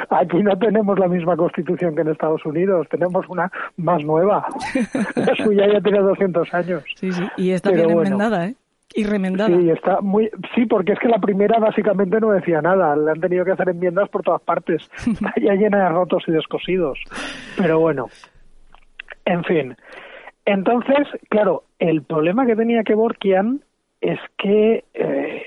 Aquí 0.10 0.44
no 0.44 0.58
tenemos 0.58 1.00
la 1.00 1.08
misma 1.08 1.38
constitución 1.38 1.96
que 1.96 2.02
en 2.02 2.10
Estados 2.10 2.46
Unidos, 2.46 2.88
tenemos 2.90 3.26
una 3.30 3.50
más 3.78 4.04
nueva. 4.04 4.46
La 5.16 5.36
suya 5.36 5.72
ya 5.72 5.80
tiene 5.80 6.00
200 6.00 6.54
años. 6.54 6.84
Sí, 6.96 7.12
sí, 7.12 7.24
y 7.38 7.52
está 7.52 7.72
bien 7.72 7.90
enmendada, 7.90 8.48
¿eh? 8.48 8.56
Y 8.96 9.04
remendada. 9.06 9.50
Sí, 9.50 9.70
está 9.70 10.02
muy, 10.02 10.30
sí, 10.54 10.66
porque 10.66 10.94
es 10.94 11.00
que 11.00 11.08
la 11.08 11.20
primera 11.20 11.60
básicamente 11.60 12.20
no 12.20 12.32
decía 12.32 12.62
nada. 12.62 12.96
Le 12.96 13.12
han 13.12 13.20
tenido 13.20 13.44
que 13.44 13.52
hacer 13.52 13.70
enmiendas 13.70 14.10
por 14.10 14.22
todas 14.22 14.42
partes. 14.42 14.90
Está 15.08 15.34
ya 15.42 15.54
llena 15.56 15.84
de 15.84 15.90
rotos 15.90 16.24
y 16.28 16.32
descosidos. 16.32 17.00
Pero 17.58 17.80
bueno, 17.80 18.08
en 19.26 19.44
fin. 19.44 19.76
Entonces, 20.46 21.08
claro, 21.30 21.64
el 21.80 22.04
problema 22.04 22.46
que 22.46 22.56
tenía 22.56 22.84
que 22.84 22.96
Borkian 22.96 23.62
es 24.02 24.20
que 24.38 24.84
eh, 24.94 25.44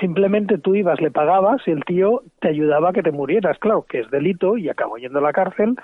simplemente 0.00 0.58
tú 0.58 0.74
ibas, 0.74 1.00
le 1.00 1.10
pagabas 1.10 1.62
y 1.66 1.70
el 1.70 1.84
tío 1.84 2.22
te 2.40 2.48
ayudaba 2.48 2.90
a 2.90 2.92
que 2.92 3.02
te 3.02 3.12
murieras. 3.12 3.58
Claro, 3.58 3.86
que 3.88 4.00
es 4.00 4.10
delito 4.10 4.56
y 4.56 4.68
acabó 4.68 4.98
yendo 4.98 5.18
a 5.18 5.22
la 5.22 5.32
cárcel 5.32 5.76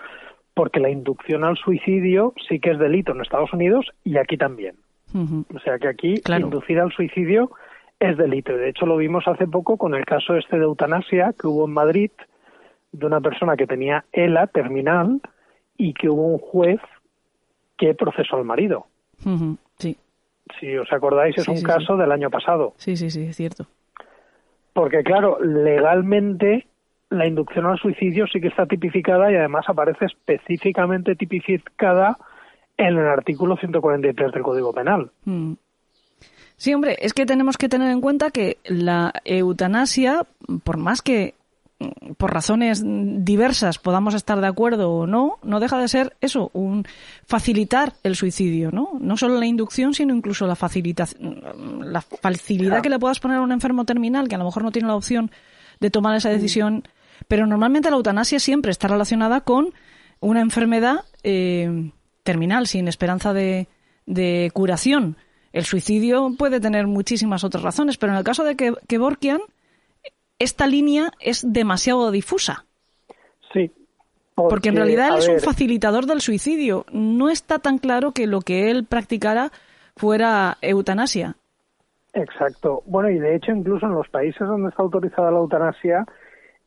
porque 0.54 0.80
la 0.80 0.90
inducción 0.90 1.44
al 1.44 1.56
suicidio 1.56 2.32
sí 2.48 2.60
que 2.60 2.70
es 2.70 2.78
delito 2.78 3.12
en 3.12 3.20
Estados 3.20 3.52
Unidos 3.52 3.90
y 4.04 4.18
aquí 4.18 4.36
también. 4.36 4.76
O 5.14 5.58
sea 5.60 5.78
que 5.78 5.88
aquí 5.88 6.20
inducir 6.26 6.80
al 6.80 6.92
suicidio 6.92 7.52
es 8.00 8.16
delito. 8.16 8.56
De 8.56 8.68
hecho, 8.68 8.84
lo 8.84 8.96
vimos 8.96 9.26
hace 9.28 9.46
poco 9.46 9.76
con 9.76 9.94
el 9.94 10.04
caso 10.04 10.36
este 10.36 10.58
de 10.58 10.64
eutanasia 10.64 11.34
que 11.38 11.46
hubo 11.46 11.66
en 11.66 11.72
Madrid 11.72 12.10
de 12.92 13.06
una 13.06 13.20
persona 13.20 13.56
que 13.56 13.66
tenía 13.66 14.04
ELA 14.12 14.48
terminal 14.48 15.20
y 15.76 15.94
que 15.94 16.08
hubo 16.08 16.26
un 16.26 16.38
juez 16.38 16.80
que 17.76 17.94
procesó 17.94 18.36
al 18.36 18.44
marido. 18.44 18.86
Sí. 19.78 19.96
Si 20.58 20.76
os 20.76 20.92
acordáis, 20.92 21.38
es 21.38 21.48
un 21.48 21.62
caso 21.62 21.96
del 21.96 22.12
año 22.12 22.30
pasado. 22.30 22.74
Sí, 22.76 22.96
sí, 22.96 23.10
sí, 23.10 23.26
es 23.26 23.36
cierto. 23.36 23.66
Porque 24.72 25.02
claro, 25.02 25.38
legalmente 25.40 26.66
la 27.10 27.26
inducción 27.26 27.66
al 27.66 27.78
suicidio 27.78 28.26
sí 28.26 28.40
que 28.40 28.48
está 28.48 28.66
tipificada 28.66 29.30
y 29.30 29.36
además 29.36 29.64
aparece 29.68 30.06
específicamente 30.06 31.14
tipificada 31.14 32.18
en 32.76 32.98
el 32.98 33.06
artículo 33.06 33.56
143 33.56 34.32
del 34.32 34.42
Código 34.42 34.72
Penal. 34.72 35.10
Mm. 35.24 35.52
Sí, 36.56 36.72
hombre, 36.72 36.96
es 37.00 37.12
que 37.12 37.26
tenemos 37.26 37.58
que 37.58 37.68
tener 37.68 37.90
en 37.90 38.00
cuenta 38.00 38.30
que 38.30 38.58
la 38.64 39.12
eutanasia, 39.24 40.26
por 40.62 40.76
más 40.76 41.02
que 41.02 41.34
mm, 41.80 42.12
por 42.16 42.32
razones 42.32 42.82
diversas 42.84 43.78
podamos 43.78 44.14
estar 44.14 44.40
de 44.40 44.46
acuerdo 44.46 44.90
o 44.92 45.06
no, 45.06 45.38
no 45.42 45.60
deja 45.60 45.78
de 45.78 45.88
ser 45.88 46.16
eso, 46.20 46.50
un 46.52 46.84
facilitar 47.26 47.94
el 48.02 48.14
suicidio, 48.14 48.70
¿no? 48.70 48.90
No 49.00 49.16
solo 49.16 49.38
la 49.38 49.46
inducción, 49.46 49.94
sino 49.94 50.14
incluso 50.14 50.46
la 50.46 50.56
facilitación, 50.56 51.42
la 51.92 52.00
facilidad 52.00 52.82
que 52.82 52.90
le 52.90 52.98
puedas 52.98 53.20
poner 53.20 53.38
a 53.38 53.42
un 53.42 53.52
enfermo 53.52 53.84
terminal 53.84 54.28
que 54.28 54.36
a 54.36 54.38
lo 54.38 54.44
mejor 54.44 54.62
no 54.62 54.70
tiene 54.70 54.88
la 54.88 54.96
opción 54.96 55.30
de 55.80 55.90
tomar 55.90 56.16
esa 56.16 56.30
decisión 56.30 56.84
pero 57.28 57.46
normalmente 57.46 57.90
la 57.90 57.96
eutanasia 57.96 58.38
siempre 58.38 58.70
está 58.70 58.88
relacionada 58.88 59.40
con 59.42 59.72
una 60.20 60.40
enfermedad 60.40 61.04
eh, 61.22 61.90
terminal, 62.24 62.66
sin 62.66 62.88
esperanza 62.88 63.32
de, 63.32 63.68
curación. 64.52 65.16
El 65.52 65.64
suicidio 65.64 66.30
puede 66.36 66.58
tener 66.58 66.88
muchísimas 66.88 67.44
otras 67.44 67.62
razones, 67.62 67.96
pero 67.96 68.12
en 68.12 68.18
el 68.18 68.24
caso 68.24 68.42
de 68.42 68.56
que, 68.56 68.74
Kevorkian, 68.88 69.40
esta 70.40 70.66
línea 70.66 71.12
es 71.20 71.44
demasiado 71.46 72.10
difusa. 72.10 72.64
Sí. 73.52 73.70
Porque, 74.34 74.70
en 74.70 74.76
realidad 74.76 75.10
él 75.10 75.18
es 75.18 75.28
un 75.28 75.38
facilitador 75.38 76.06
del 76.06 76.20
suicidio. 76.20 76.86
No 76.90 77.30
está 77.30 77.60
tan 77.60 77.78
claro 77.78 78.10
que 78.10 78.26
lo 78.26 78.40
que 78.40 78.70
él 78.72 78.84
practicara 78.84 79.52
fuera 79.96 80.58
eutanasia. 80.60 81.36
Exacto. 82.14 82.82
Bueno, 82.86 83.10
y 83.10 83.18
de 83.18 83.36
hecho 83.36 83.52
incluso 83.52 83.86
en 83.86 83.94
los 83.94 84.08
países 84.08 84.40
donde 84.40 84.70
está 84.70 84.82
autorizada 84.82 85.30
la 85.30 85.38
eutanasia, 85.38 86.04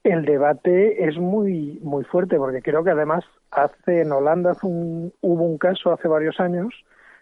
el 0.07 0.23
debate 0.23 1.05
es 1.05 1.17
muy 1.17 1.79
muy 1.83 2.05
fuerte 2.05 2.37
porque 2.37 2.61
creo 2.61 2.83
que 2.83 2.91
además 2.91 3.25
hace 3.51 4.01
en 4.01 4.11
Holanda 4.11 4.55
hubo 4.61 5.11
un 5.21 5.57
caso 5.57 5.91
hace 5.91 6.07
varios 6.07 6.39
años 6.39 6.73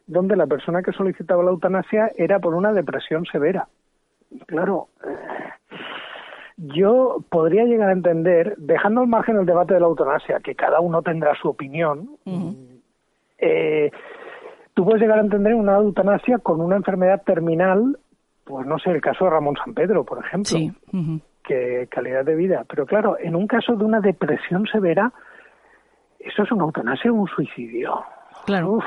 donde 0.05 0.36
la 0.36 0.45
persona 0.45 0.83
que 0.83 0.91
solicitaba 0.91 1.43
la 1.43 1.49
eutanasia 1.49 2.11
era 2.15 2.39
por 2.39 2.53
una 2.53 2.73
depresión 2.73 3.25
severa. 3.25 3.67
Claro, 4.45 4.89
yo 6.57 7.23
podría 7.29 7.63
llegar 7.63 7.89
a 7.89 7.93
entender, 7.93 8.55
dejando 8.57 9.01
al 9.01 9.07
margen 9.07 9.38
el 9.38 9.47
debate 9.47 9.73
de 9.73 9.79
la 9.79 9.88
eutanasia, 9.88 10.39
que 10.41 10.53
cada 10.53 10.79
uno 10.79 11.01
tendrá 11.01 11.33
su 11.41 11.49
opinión, 11.49 12.17
eh, 13.39 13.89
tú 14.75 14.86
puedes 14.86 15.01
llegar 15.01 15.17
a 15.17 15.23
entender 15.23 15.55
una 15.55 15.77
eutanasia 15.77 16.38
con 16.38 16.61
una 16.61 16.75
enfermedad 16.75 17.23
terminal, 17.23 17.97
pues 18.43 18.67
no 18.67 18.77
sé, 18.77 18.91
el 18.91 19.01
caso 19.01 19.25
de 19.25 19.31
Ramón 19.31 19.55
San 19.63 19.73
Pedro, 19.73 20.03
por 20.03 20.23
ejemplo. 20.23 20.55
Sí 20.55 20.71
que 21.48 21.88
calidad 21.89 22.26
de 22.26 22.36
vida. 22.36 22.66
Pero 22.68 22.86
claro, 22.86 23.18
en 23.20 23.36
un 23.36 23.48
caso 23.48 23.76
de 23.76 23.86
una 23.86 24.00
depresión 24.00 24.66
severa, 24.68 25.12
eso 26.20 26.43
es 26.43 26.52
una 26.52 26.64
eutanasia 26.66 27.12
o 27.12 27.16
un 27.16 27.28
suicidio. 27.28 28.04
Claro. 28.46 28.80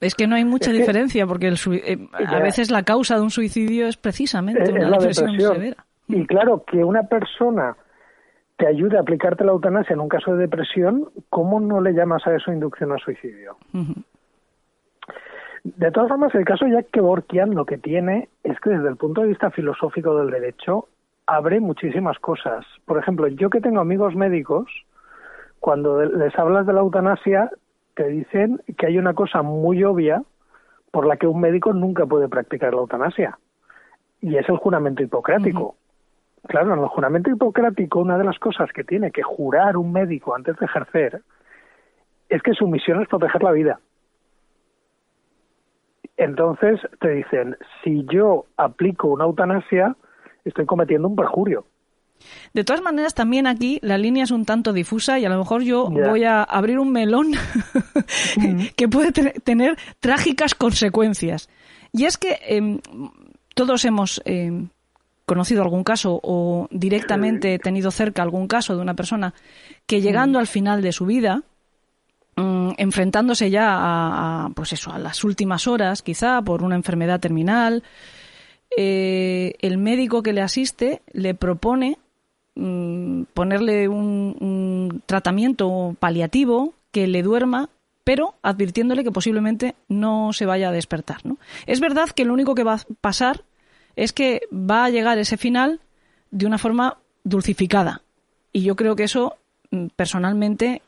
Es 0.00 0.14
que 0.14 0.26
no 0.26 0.34
hay 0.34 0.44
mucha 0.44 0.72
diferencia, 0.72 1.26
porque 1.26 1.48
el 1.48 1.58
eh, 1.72 2.08
a 2.26 2.40
veces 2.40 2.70
la 2.70 2.82
causa 2.82 3.16
de 3.16 3.22
un 3.22 3.30
suicidio 3.30 3.86
es 3.86 3.96
precisamente 3.96 4.72
una 4.72 4.96
depresión, 4.96 5.38
severa. 5.38 5.84
Y 6.08 6.26
claro, 6.26 6.64
que 6.64 6.82
una 6.82 7.02
persona 7.02 7.76
te 8.56 8.66
ayude 8.66 8.96
a 8.96 9.00
aplicarte 9.00 9.44
la 9.44 9.52
eutanasia 9.52 9.94
en 9.94 10.00
un 10.00 10.08
caso 10.08 10.32
de 10.32 10.42
depresión, 10.42 11.10
¿cómo 11.28 11.60
no 11.60 11.80
le 11.80 11.92
llamas 11.92 12.26
a 12.26 12.34
eso 12.34 12.52
inducción 12.52 12.92
a 12.92 12.98
suicidio? 12.98 13.56
De 15.64 15.90
todas 15.90 16.08
formas, 16.08 16.34
el 16.34 16.44
caso 16.44 16.66
Jack 16.66 16.90
Kevorkian 16.90 17.54
lo 17.54 17.66
que 17.66 17.78
tiene 17.78 18.28
es 18.42 18.58
que 18.60 18.70
desde 18.70 18.88
el 18.88 18.96
punto 18.96 19.20
de 19.20 19.28
vista 19.28 19.50
filosófico 19.50 20.16
del 20.16 20.30
derecho 20.30 20.88
abre 21.26 21.60
muchísimas 21.60 22.18
cosas. 22.18 22.64
Por 22.84 22.98
ejemplo, 22.98 23.28
yo 23.28 23.50
que 23.50 23.60
tengo 23.60 23.80
amigos 23.80 24.14
médicos, 24.14 24.70
cuando 25.60 26.02
les 26.02 26.36
hablas 26.38 26.66
de 26.66 26.72
la 26.72 26.80
eutanasia, 26.80 27.50
te 27.94 28.08
dicen 28.08 28.62
que 28.76 28.86
hay 28.86 28.98
una 28.98 29.14
cosa 29.14 29.42
muy 29.42 29.84
obvia 29.84 30.22
por 30.90 31.06
la 31.06 31.16
que 31.16 31.26
un 31.26 31.40
médico 31.40 31.72
nunca 31.72 32.06
puede 32.06 32.28
practicar 32.28 32.74
la 32.74 32.80
eutanasia, 32.80 33.38
y 34.20 34.36
es 34.36 34.48
el 34.48 34.56
juramento 34.56 35.02
hipocrático. 35.02 35.76
Claro, 36.48 36.74
en 36.74 36.80
el 36.80 36.88
juramento 36.88 37.30
hipocrático, 37.30 38.00
una 38.00 38.18
de 38.18 38.24
las 38.24 38.38
cosas 38.38 38.72
que 38.72 38.84
tiene 38.84 39.10
que 39.10 39.22
jurar 39.22 39.76
un 39.76 39.92
médico 39.92 40.34
antes 40.34 40.56
de 40.56 40.66
ejercer 40.66 41.22
es 42.28 42.42
que 42.42 42.54
su 42.54 42.66
misión 42.66 43.02
es 43.02 43.08
proteger 43.08 43.42
la 43.42 43.52
vida. 43.52 43.80
Entonces 46.16 46.80
te 47.00 47.10
dicen, 47.10 47.56
si 47.82 48.04
yo 48.06 48.46
aplico 48.56 49.08
una 49.08 49.24
eutanasia, 49.24 49.96
estoy 50.44 50.66
cometiendo 50.66 51.08
un 51.08 51.16
perjurio. 51.16 51.66
De 52.52 52.64
todas 52.64 52.82
maneras, 52.82 53.14
también 53.14 53.46
aquí 53.46 53.78
la 53.82 53.96
línea 53.96 54.24
es 54.24 54.30
un 54.30 54.44
tanto 54.44 54.72
difusa 54.72 55.18
y 55.18 55.24
a 55.24 55.28
lo 55.28 55.38
mejor 55.38 55.62
yo 55.62 55.88
voy 55.88 56.24
a 56.24 56.42
abrir 56.42 56.78
un 56.78 56.92
melón 56.92 57.32
que 58.76 58.88
puede 58.88 59.12
tener 59.12 59.78
trágicas 60.00 60.54
consecuencias. 60.54 61.48
Y 61.92 62.04
es 62.04 62.18
que 62.18 62.38
em, 62.42 62.80
todos 63.54 63.84
hemos 63.84 64.20
em, 64.24 64.68
conocido 65.26 65.62
algún 65.62 65.84
caso 65.84 66.20
o 66.22 66.68
directamente 66.70 67.58
tenido 67.58 67.90
cerca 67.90 68.22
algún 68.22 68.48
caso 68.48 68.74
de 68.74 68.82
una 68.82 68.94
persona 68.94 69.32
que 69.86 70.00
llegando 70.00 70.38
al 70.38 70.46
final 70.46 70.82
de 70.82 70.92
su 70.92 71.06
vida, 71.06 71.42
mm, 72.36 72.72
enfrentándose 72.78 73.50
ya 73.50 73.68
a, 73.70 74.50
pues 74.54 74.72
eso, 74.72 74.92
a 74.92 74.98
las 74.98 75.22
últimas 75.24 75.66
horas, 75.68 76.02
quizá 76.02 76.42
por 76.42 76.62
una 76.62 76.76
enfermedad 76.76 77.20
terminal, 77.20 77.82
eh, 78.76 79.54
el 79.60 79.78
médico 79.78 80.22
que 80.22 80.32
le 80.32 80.42
asiste 80.42 81.02
le 81.12 81.34
propone 81.34 81.98
mm, 82.54 83.22
ponerle 83.34 83.88
un, 83.88 85.02
tratamiento 85.06 85.96
paliativo 85.98 86.74
que 86.90 87.06
le 87.06 87.22
duerma 87.22 87.68
pero 88.02 88.34
advirtiéndole 88.42 89.04
que 89.04 89.12
posiblemente 89.12 89.74
no 89.88 90.32
se 90.32 90.46
vaya 90.46 90.70
a 90.70 90.72
despertar. 90.72 91.18
¿no? 91.24 91.38
Es 91.66 91.80
verdad 91.80 92.08
que 92.10 92.24
lo 92.24 92.32
único 92.32 92.54
que 92.54 92.64
va 92.64 92.74
a 92.74 92.84
pasar 93.00 93.44
es 93.94 94.12
que 94.12 94.42
va 94.52 94.84
a 94.84 94.90
llegar 94.90 95.18
ese 95.18 95.36
final 95.36 95.80
de 96.30 96.46
una 96.46 96.58
forma 96.58 96.98
dulcificada. 97.22 98.02
Y 98.52 98.62
yo 98.62 98.74
creo 98.74 98.96
que 98.96 99.04
eso, 99.04 99.36
mm, 99.70 99.88
personalmente, 99.94 100.82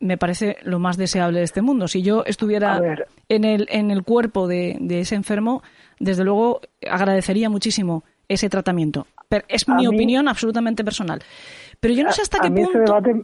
me 0.00 0.18
parece 0.18 0.58
lo 0.62 0.78
más 0.78 0.96
deseable 0.96 1.38
de 1.38 1.44
este 1.44 1.62
mundo. 1.62 1.88
Si 1.88 2.02
yo 2.02 2.24
estuviera 2.26 2.80
en 3.28 3.44
el, 3.44 3.66
en 3.70 3.90
el 3.90 4.02
cuerpo 4.02 4.46
de, 4.46 4.76
ese 4.90 5.14
enfermo, 5.14 5.62
desde 5.98 6.24
luego 6.24 6.60
agradecería 6.88 7.50
muchísimo 7.50 8.04
ese 8.28 8.48
tratamiento. 8.48 9.06
Pero 9.28 9.44
es 9.48 9.68
mi 9.68 9.86
opinión 9.86 10.28
absolutamente 10.28 10.84
personal. 10.84 11.20
Pero 11.80 11.94
yo 11.94 12.04
no 12.04 12.12
sé 12.12 12.22
hasta 12.22 12.40
qué 12.40 12.50
punto. 12.50 12.78
debate 12.78 13.14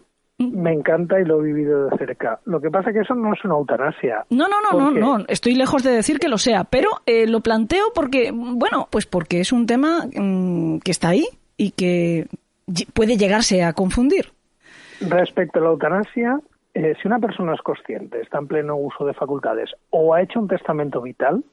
¿Mm? 0.41 0.59
me 0.59 0.73
encanta 0.73 1.21
y 1.21 1.25
lo 1.25 1.41
he 1.41 1.45
vivido 1.45 1.87
de 1.87 1.99
cerca. 1.99 2.41
Lo 2.47 2.61
que 2.61 2.71
pasa 2.71 2.91
es 2.91 2.97
que 2.97 3.03
eso 3.03 3.15
no 3.15 3.35
es 3.35 3.45
una 3.45 3.55
eutanasia. 3.55 4.25
No, 4.31 4.49
no, 4.49 4.57
no, 4.61 4.91
no, 4.91 5.19
no. 5.19 5.25
Estoy 5.29 5.55
lejos 5.55 5.83
de 5.83 5.91
decir 5.91 6.19
que 6.19 6.29
lo 6.29 6.39
sea, 6.39 6.65
pero 6.65 6.89
eh, 7.05 7.27
lo 7.27 7.41
planteo 7.41 7.93
porque, 7.95 8.33
bueno, 8.33 8.89
pues 8.91 9.05
porque 9.05 9.41
es 9.41 9.53
un 9.53 9.67
tema 9.67 10.07
mm, 10.07 10.79
que 10.79 10.91
está 10.91 11.11
ahí 11.11 11.27
y 11.59 11.73
que 11.73 12.27
puede 12.95 13.19
llegarse 13.19 13.63
a 13.63 13.75
confundir. 13.75 14.33
Respecto 15.01 15.59
a 15.59 15.63
la 15.63 15.69
eutanasia, 15.71 16.41
eh, 16.73 16.95
si 17.01 17.07
una 17.07 17.19
persona 17.19 17.55
es 17.55 17.61
consciente, 17.61 18.21
está 18.23 18.39
en 18.39 18.47
pleno 18.47 18.77
uso 18.77 19.05
de 19.05 19.13
facultades 19.13 19.71
o 19.91 20.15
ha 20.15 20.23
hecho 20.23 20.41
un 20.41 20.49
testamento 20.49 21.03
vital 21.03 21.45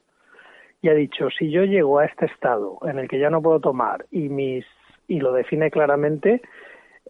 y 0.80 0.88
ha 0.88 0.94
dicho, 0.94 1.28
si 1.30 1.50
yo 1.50 1.64
llego 1.64 1.98
a 1.98 2.04
este 2.04 2.26
estado 2.26 2.78
en 2.82 2.98
el 2.98 3.08
que 3.08 3.18
ya 3.18 3.30
no 3.30 3.42
puedo 3.42 3.60
tomar 3.60 4.06
y, 4.10 4.28
mis, 4.28 4.64
y 5.08 5.20
lo 5.20 5.32
define 5.32 5.70
claramente, 5.70 6.40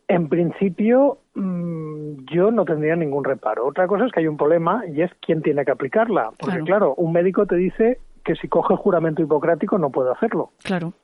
en 0.08 0.28
principio 0.28 1.18
mm, 1.34 2.24
yo 2.32 2.50
no 2.50 2.64
tendría 2.64 2.96
ningún 2.96 3.24
reparo. 3.24 3.66
Otra 3.66 3.86
cosa 3.86 4.06
es 4.06 4.12
que 4.12 4.20
hay 4.20 4.26
un 4.26 4.38
problema 4.38 4.84
y 4.86 5.02
es 5.02 5.10
quién 5.20 5.42
tiene 5.42 5.64
que 5.64 5.70
aplicarla. 5.70 6.30
Porque 6.38 6.60
claro, 6.60 6.94
un 6.94 7.12
médico 7.12 7.46
te 7.46 7.56
dice 7.56 7.98
que 8.24 8.34
si 8.36 8.48
coge 8.48 8.74
el 8.74 8.78
juramento 8.78 9.22
hipocrático 9.22 9.76
no 9.76 9.90
puede 9.90 10.12
hacerlo. 10.12 10.50
Claro. 10.62 10.94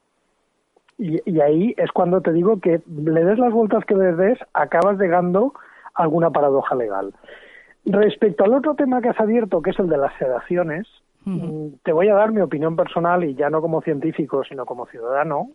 Y, 0.96 1.20
y, 1.28 1.40
ahí 1.40 1.74
es 1.76 1.90
cuando 1.90 2.20
te 2.20 2.32
digo 2.32 2.60
que 2.60 2.80
le 2.86 3.24
des 3.24 3.38
las 3.38 3.52
vueltas 3.52 3.84
que 3.84 3.96
le 3.96 4.12
des, 4.12 4.38
acabas 4.54 4.98
llegando 4.98 5.52
alguna 5.94 6.30
paradoja 6.30 6.76
legal. 6.76 7.12
Respecto 7.84 8.44
al 8.44 8.54
otro 8.54 8.74
tema 8.74 9.02
que 9.02 9.08
has 9.08 9.20
abierto, 9.20 9.60
que 9.60 9.70
es 9.70 9.78
el 9.78 9.88
de 9.88 9.98
las 9.98 10.16
sedaciones, 10.18 10.86
mm, 11.24 11.68
te 11.82 11.92
voy 11.92 12.08
a 12.08 12.14
dar 12.14 12.32
mi 12.32 12.40
opinión 12.40 12.76
personal 12.76 13.24
y 13.24 13.34
ya 13.34 13.50
no 13.50 13.60
como 13.60 13.82
científico, 13.82 14.44
sino 14.44 14.66
como 14.66 14.86
ciudadano, 14.86 15.50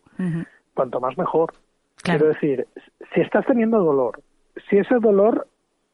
cuanto 0.74 1.00
más 1.00 1.18
mejor. 1.18 1.54
Quiero 2.02 2.28
decir, 2.28 2.68
si 3.14 3.22
estás 3.22 3.46
teniendo 3.46 3.80
dolor, 3.80 4.22
si 4.70 4.78
ese 4.78 4.96
dolor 4.96 5.48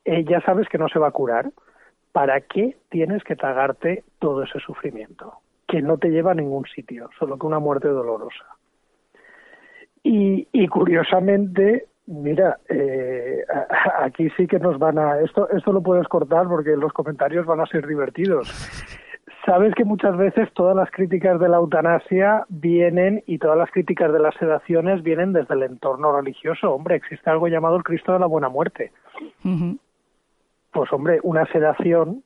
eh, 0.05 0.23
ya 0.23 0.39
sabes 0.41 0.67
que 0.69 0.77
no 0.77 0.87
se 0.87 0.99
va 0.99 1.07
a 1.07 1.11
curar, 1.11 1.51
¿para 2.11 2.41
qué 2.41 2.77
tienes 2.89 3.23
que 3.23 3.35
tragarte 3.35 4.03
todo 4.19 4.43
ese 4.43 4.59
sufrimiento? 4.59 5.33
Que 5.67 5.81
no 5.81 5.97
te 5.97 6.09
lleva 6.09 6.31
a 6.31 6.35
ningún 6.35 6.65
sitio, 6.65 7.09
solo 7.17 7.37
que 7.37 7.47
una 7.47 7.59
muerte 7.59 7.87
dolorosa. 7.87 8.45
Y, 10.03 10.47
y 10.51 10.67
curiosamente, 10.67 11.87
Mira, 12.07 12.59
eh, 12.69 13.43
aquí 13.99 14.29
sí 14.37 14.45
que 14.45 14.59
nos 14.59 14.77
van 14.77 14.99
a... 14.99 15.19
Esto, 15.21 15.49
esto 15.49 15.71
lo 15.71 15.81
puedes 15.81 16.07
cortar 16.07 16.47
porque 16.47 16.75
los 16.75 16.93
comentarios 16.93 17.45
van 17.45 17.61
a 17.61 17.65
ser 17.65 17.87
divertidos. 17.87 18.47
Sabes 19.45 19.75
que 19.75 19.85
muchas 19.85 20.17
veces 20.17 20.51
todas 20.53 20.75
las 20.75 20.89
críticas 20.89 21.39
de 21.39 21.47
la 21.47 21.57
eutanasia 21.57 22.45
vienen 22.49 23.23
y 23.27 23.37
todas 23.37 23.57
las 23.57 23.69
críticas 23.69 24.11
de 24.11 24.19
las 24.19 24.33
sedaciones 24.35 25.03
vienen 25.03 25.33
desde 25.33 25.53
el 25.53 25.61
entorno 25.61 26.15
religioso. 26.15 26.73
Hombre, 26.73 26.95
existe 26.95 27.29
algo 27.29 27.47
llamado 27.47 27.75
el 27.75 27.83
Cristo 27.83 28.13
de 28.13 28.19
la 28.19 28.25
Buena 28.25 28.49
Muerte. 28.49 28.91
Pues 30.71 30.91
hombre, 30.91 31.19
una 31.21 31.45
sedación, 31.51 32.23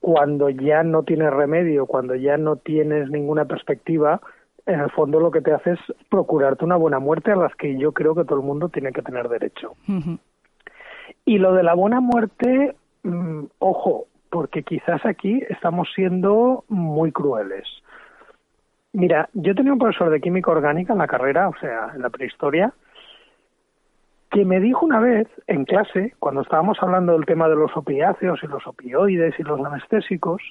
cuando 0.00 0.48
ya 0.48 0.82
no 0.82 1.02
tienes 1.02 1.30
remedio, 1.30 1.84
cuando 1.84 2.14
ya 2.14 2.38
no 2.38 2.56
tienes 2.56 3.10
ninguna 3.10 3.44
perspectiva, 3.44 4.20
en 4.64 4.80
el 4.80 4.90
fondo 4.90 5.20
lo 5.20 5.30
que 5.30 5.42
te 5.42 5.52
hace 5.52 5.72
es 5.72 5.80
procurarte 6.08 6.64
una 6.64 6.76
buena 6.76 6.98
muerte 6.98 7.30
a 7.30 7.36
las 7.36 7.54
que 7.56 7.78
yo 7.78 7.92
creo 7.92 8.14
que 8.14 8.24
todo 8.24 8.38
el 8.38 8.46
mundo 8.46 8.70
tiene 8.70 8.92
que 8.92 9.02
tener 9.02 9.28
derecho. 9.28 9.74
Y 11.26 11.38
lo 11.38 11.52
de 11.52 11.62
la 11.62 11.74
buena 11.74 12.00
muerte, 12.00 12.74
mm, 13.02 13.44
ojo, 13.58 14.06
porque 14.30 14.62
quizás 14.62 15.04
aquí 15.04 15.42
estamos 15.48 15.88
siendo 15.94 16.64
muy 16.68 17.12
crueles. 17.12 17.66
Mira, 18.92 19.28
yo 19.34 19.54
tenía 19.54 19.72
un 19.72 19.78
profesor 19.78 20.10
de 20.10 20.20
química 20.20 20.50
orgánica 20.50 20.92
en 20.92 20.98
la 20.98 21.06
carrera, 21.06 21.48
o 21.48 21.54
sea, 21.60 21.92
en 21.94 22.02
la 22.02 22.10
prehistoria, 22.10 22.72
que 24.30 24.44
me 24.44 24.60
dijo 24.60 24.84
una 24.84 25.00
vez 25.00 25.28
en 25.46 25.64
clase, 25.64 26.14
cuando 26.18 26.42
estábamos 26.42 26.78
hablando 26.80 27.12
del 27.12 27.24
tema 27.24 27.48
de 27.48 27.56
los 27.56 27.76
opiáceos 27.76 28.40
y 28.42 28.46
los 28.46 28.66
opioides 28.66 29.38
y 29.38 29.42
los 29.42 29.60
anestésicos, 29.64 30.42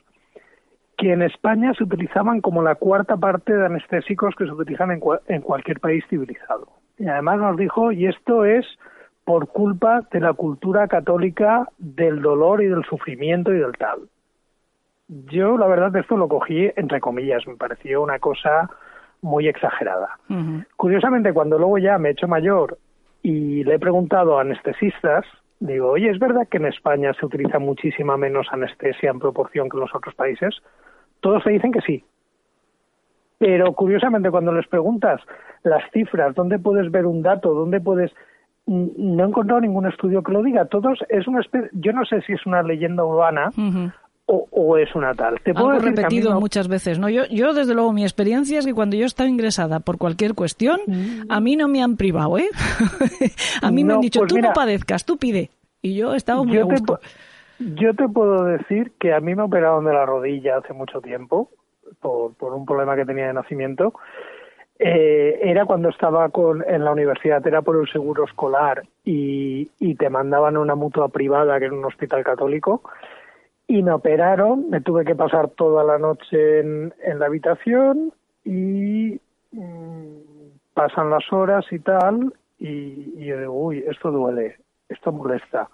que 0.97 1.13
en 1.13 1.21
España 1.21 1.73
se 1.75 1.83
utilizaban 1.83 2.41
como 2.41 2.63
la 2.63 2.75
cuarta 2.75 3.17
parte 3.17 3.53
de 3.55 3.65
anestésicos 3.65 4.35
que 4.35 4.45
se 4.45 4.51
utilizan 4.51 4.91
en, 4.91 5.01
en 5.27 5.41
cualquier 5.41 5.79
país 5.79 6.03
civilizado. 6.09 6.67
Y 6.97 7.07
además 7.07 7.37
nos 7.37 7.57
dijo, 7.57 7.91
y 7.91 8.07
esto 8.07 8.45
es 8.45 8.65
por 9.27 9.49
culpa 9.49 10.07
de 10.09 10.21
la 10.21 10.31
cultura 10.31 10.87
católica 10.87 11.67
del 11.77 12.21
dolor 12.21 12.63
y 12.63 12.67
del 12.67 12.85
sufrimiento 12.85 13.53
y 13.53 13.59
del 13.59 13.73
tal. 13.73 14.07
Yo, 15.09 15.57
la 15.57 15.67
verdad, 15.67 15.93
esto 15.97 16.15
lo 16.15 16.29
cogí 16.29 16.71
entre 16.77 17.01
comillas, 17.01 17.45
me 17.45 17.57
pareció 17.57 18.01
una 18.01 18.19
cosa 18.19 18.69
muy 19.21 19.49
exagerada. 19.49 20.17
Curiosamente, 20.77 21.33
cuando 21.33 21.57
luego 21.57 21.77
ya 21.77 21.97
me 21.97 22.07
he 22.07 22.11
hecho 22.13 22.29
mayor 22.29 22.77
y 23.21 23.65
le 23.65 23.75
he 23.75 23.79
preguntado 23.79 24.37
a 24.37 24.43
anestesistas, 24.43 25.25
digo, 25.59 25.89
oye, 25.89 26.09
¿es 26.09 26.19
verdad 26.19 26.47
que 26.49 26.55
en 26.55 26.67
España 26.67 27.11
se 27.19 27.25
utiliza 27.25 27.59
muchísima 27.59 28.15
menos 28.15 28.47
anestesia 28.51 29.09
en 29.11 29.19
proporción 29.19 29.67
que 29.67 29.75
en 29.75 29.81
los 29.81 29.93
otros 29.93 30.15
países? 30.15 30.55
Todos 31.19 31.43
te 31.43 31.49
dicen 31.49 31.73
que 31.73 31.81
sí. 31.81 32.05
Pero 33.39 33.73
curiosamente, 33.73 34.31
cuando 34.31 34.53
les 34.53 34.67
preguntas 34.67 35.19
las 35.63 35.83
cifras, 35.91 36.33
¿dónde 36.33 36.59
puedes 36.59 36.89
ver 36.91 37.05
un 37.05 37.21
dato? 37.21 37.53
¿Dónde 37.53 37.81
puedes 37.81 38.13
no 38.67 39.23
he 39.23 39.27
encontrado 39.27 39.61
ningún 39.61 39.87
estudio 39.87 40.21
que 40.21 40.31
lo 40.31 40.43
diga. 40.43 40.65
Todos 40.65 40.99
es 41.09 41.27
una 41.27 41.39
especie, 41.39 41.69
yo 41.73 41.93
no 41.93 42.05
sé 42.05 42.21
si 42.21 42.33
es 42.33 42.45
una 42.45 42.61
leyenda 42.61 43.03
urbana 43.03 43.49
o, 44.25 44.77
es 44.77 44.93
una 44.93 45.13
tal. 45.13 45.39
Te 45.41 45.53
puedo 45.53 45.69
Algo 45.69 45.85
repetido 45.85 46.37
muchas 46.39 46.67
veces, 46.67 46.99
¿no? 46.99 47.07
Yo, 47.09 47.25
yo 47.27 47.53
desde 47.53 47.73
luego 47.73 47.93
mi 47.93 48.03
experiencia 48.03 48.59
es 48.59 48.65
que 48.65 48.73
cuando 48.73 48.97
yo 48.97 49.05
estaba 49.05 49.29
ingresada 49.29 49.79
por 49.79 49.97
cualquier 49.97 50.33
cuestión, 50.33 50.81
mm. 50.85 51.31
a 51.31 51.39
mí 51.39 51.55
no 51.55 51.69
me 51.69 51.81
han 51.81 51.95
privado, 51.95 52.37
¿eh? 52.37 52.49
a 53.61 53.71
mí 53.71 53.85
me 53.85 53.93
han 53.93 54.01
dicho, 54.01 54.19
pues 54.19 54.33
tú 54.33 54.39
no 54.39 54.51
padezcas, 54.51 55.05
tú 55.05 55.17
pide. 55.17 55.49
Y 55.81 55.95
yo 55.95 56.13
he 56.13 56.17
estado 56.17 56.43
muy 56.43 56.57
a 56.57 56.63
gusto. 56.63 56.99
yo 57.59 57.93
te 57.93 58.09
puedo 58.09 58.43
decir 58.43 58.91
que 58.99 59.13
a 59.13 59.21
mí 59.21 59.33
me 59.33 59.43
operaron 59.43 59.85
de 59.85 59.93
la 59.93 60.05
rodilla 60.05 60.57
hace 60.57 60.73
mucho 60.73 60.99
tiempo 60.99 61.49
por, 62.01 62.33
por 62.35 62.53
un 62.53 62.65
problema 62.65 62.97
que 62.97 63.05
tenía 63.05 63.27
de 63.27 63.33
nacimiento 63.33 63.93
eh, 64.79 65.39
era 65.41 65.65
cuando 65.65 65.89
estaba 65.89 66.29
con, 66.29 66.63
en 66.67 66.83
la 66.83 66.91
universidad, 66.91 67.45
era 67.47 67.63
por 67.63 67.77
el 67.77 67.91
seguro 67.91 68.25
escolar 68.25 68.83
y, 69.03 69.65
te 69.95 70.09
mandaban 70.11 70.55
a 70.55 70.59
una 70.59 70.75
mutua 70.75 71.09
privada, 71.09 71.57
que 71.57 71.65
era 71.65 71.73
un 71.73 71.85
hospital 71.85 72.23
católico, 72.23 72.83
y 73.67 73.81
me 73.81 73.91
operaron, 73.91 74.69
me 74.69 74.81
tuve 74.81 75.03
que 75.05 75.15
pasar 75.15 75.49
toda 75.49 75.83
la 75.83 75.97
noche 75.97 76.59
en, 76.59 76.93
la 77.15 77.25
habitación 77.25 78.13
y 78.45 79.19
mm, 79.51 80.17
pasan 80.75 81.09
las 81.09 81.33
horas 81.33 81.65
y 81.71 81.79
tal, 81.79 82.31
y, 82.59 83.13
y, 83.17 83.25
yo 83.25 83.39
digo, 83.39 83.53
uy, 83.53 83.83
esto 83.87 84.11
duele, 84.11 84.57
esto 84.87 85.11
molesta, 85.11 85.67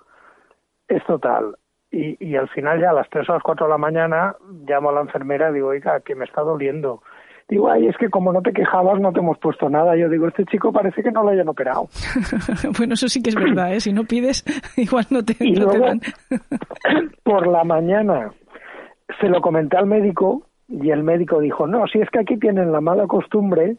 esto 0.88 1.20
tal. 1.20 1.58
Y, 1.92 2.16
y 2.26 2.38
al 2.38 2.48
final 2.50 2.80
ya 2.80 2.92
a 2.92 2.94
las 2.94 3.10
3 3.10 3.30
o 3.30 3.34
las 3.34 3.44
4 3.44 3.66
de 3.66 3.72
la 3.72 3.78
mañana 3.78 4.36
llamo 4.66 4.90
a 4.90 4.94
la 4.94 5.02
enfermera 5.02 5.50
y 5.50 5.56
digo, 5.56 5.68
oiga, 5.68 6.00
que 6.00 6.16
me 6.16 6.26
está 6.26 6.42
doliendo 6.42 7.04
Digo, 7.50 7.70
ay, 7.70 7.88
es 7.88 7.98
que 7.98 8.10
como 8.10 8.32
no 8.32 8.42
te 8.42 8.54
quejabas 8.54 9.00
no 9.00 9.12
te 9.12 9.20
hemos 9.20 9.38
puesto 9.38 9.70
nada. 9.70 9.96
Yo 9.98 10.10
digo, 10.10 10.28
este 10.28 10.46
chico 10.46 10.72
parece 10.72 11.04
que 11.04 11.12
no 11.12 11.24
lo 11.24 11.30
hayan 11.30 11.50
operado. 11.50 11.88
bueno, 12.78 12.94
eso 12.94 13.08
sí 13.08 13.22
que 13.22 13.30
es 13.30 13.36
verdad, 13.36 13.74
¿eh? 13.74 13.80
Si 13.80 13.92
no 13.92 14.06
pides, 14.06 14.44
igual 14.78 15.06
no 15.10 15.24
te, 15.24 15.36
y 15.40 15.54
dan. 15.56 16.02
por 17.24 17.48
la 17.48 17.64
mañana 17.64 18.32
se 19.20 19.28
lo 19.28 19.42
comenté 19.42 19.78
al 19.78 19.86
médico 19.86 20.44
y 20.70 20.90
el 20.90 21.04
médico 21.04 21.40
dijo, 21.40 21.68
no, 21.68 21.86
si 21.88 22.00
es 22.00 22.10
que 22.10 22.20
aquí 22.20 22.38
tienen 22.38 22.72
la 22.72 22.82
mala 22.82 23.06
costumbre 23.08 23.78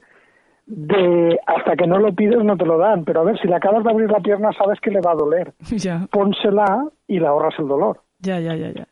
de 0.67 1.39
hasta 1.47 1.77
que 1.77 1.87
no 1.87 1.99
lo 1.99 2.15
pides 2.15 2.43
no 2.43 2.57
te 2.57 2.65
lo 2.65 2.79
dan, 2.79 3.05
pero 3.05 3.21
a 3.21 3.25
ver, 3.25 3.39
si 3.39 3.49
le 3.49 3.57
acabas 3.57 3.85
de 3.85 3.91
abrir 3.91 4.11
la 4.11 4.21
pierna 4.21 4.51
sabes 4.53 4.81
que 4.81 4.91
le 4.91 5.01
va 5.01 5.13
a 5.13 5.17
doler. 5.17 5.53
Ya. 5.61 6.07
Pónsela 6.11 6.87
y 7.07 7.19
le 7.19 7.27
ahorras 7.27 7.55
el 7.59 7.69
dolor. 7.69 8.01
Ya, 8.21 8.41
ya, 8.41 8.55
ya, 8.55 8.71
ya. 8.71 8.87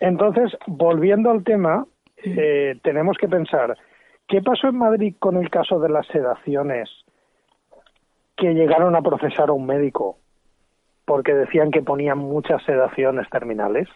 Entonces, 0.00 0.56
volviendo 0.66 1.30
al 1.30 1.44
tema, 1.44 1.86
eh, 2.24 2.78
tenemos 2.82 3.16
que 3.16 3.28
pensar, 3.28 3.76
¿qué 4.28 4.42
pasó 4.42 4.68
en 4.68 4.78
Madrid 4.78 5.14
con 5.18 5.36
el 5.36 5.50
caso 5.50 5.78
de 5.80 5.88
las 5.88 6.06
sedaciones 6.08 6.88
que 8.36 8.54
llegaron 8.54 8.96
a 8.96 9.02
procesar 9.02 9.50
a 9.50 9.52
un 9.52 9.66
médico 9.66 10.18
porque 11.04 11.34
decían 11.34 11.70
que 11.70 11.82
ponían 11.82 12.18
muchas 12.18 12.62
sedaciones 12.64 13.28
terminales, 13.30 13.88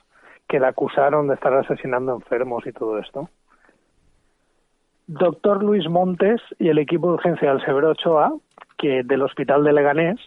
que 0.49 0.59
le 0.59 0.67
acusaron 0.67 1.29
de 1.29 1.35
estar 1.35 1.55
asesinando 1.55 2.15
enfermos 2.15 2.67
y 2.67 2.73
todo 2.73 2.99
esto? 2.99 3.29
Doctor 5.07 5.63
Luis 5.63 5.89
Montes 5.89 6.41
y 6.59 6.69
el 6.69 6.79
equipo 6.79 7.09
de 7.09 7.15
urgencia 7.15 7.51
del 7.51 7.65
Severo 7.65 7.91
Ochoa, 7.91 8.33
que 8.79 9.03
del 9.05 9.23
Hospital 9.23 9.63
de 9.63 9.73
Leganés, 9.73 10.21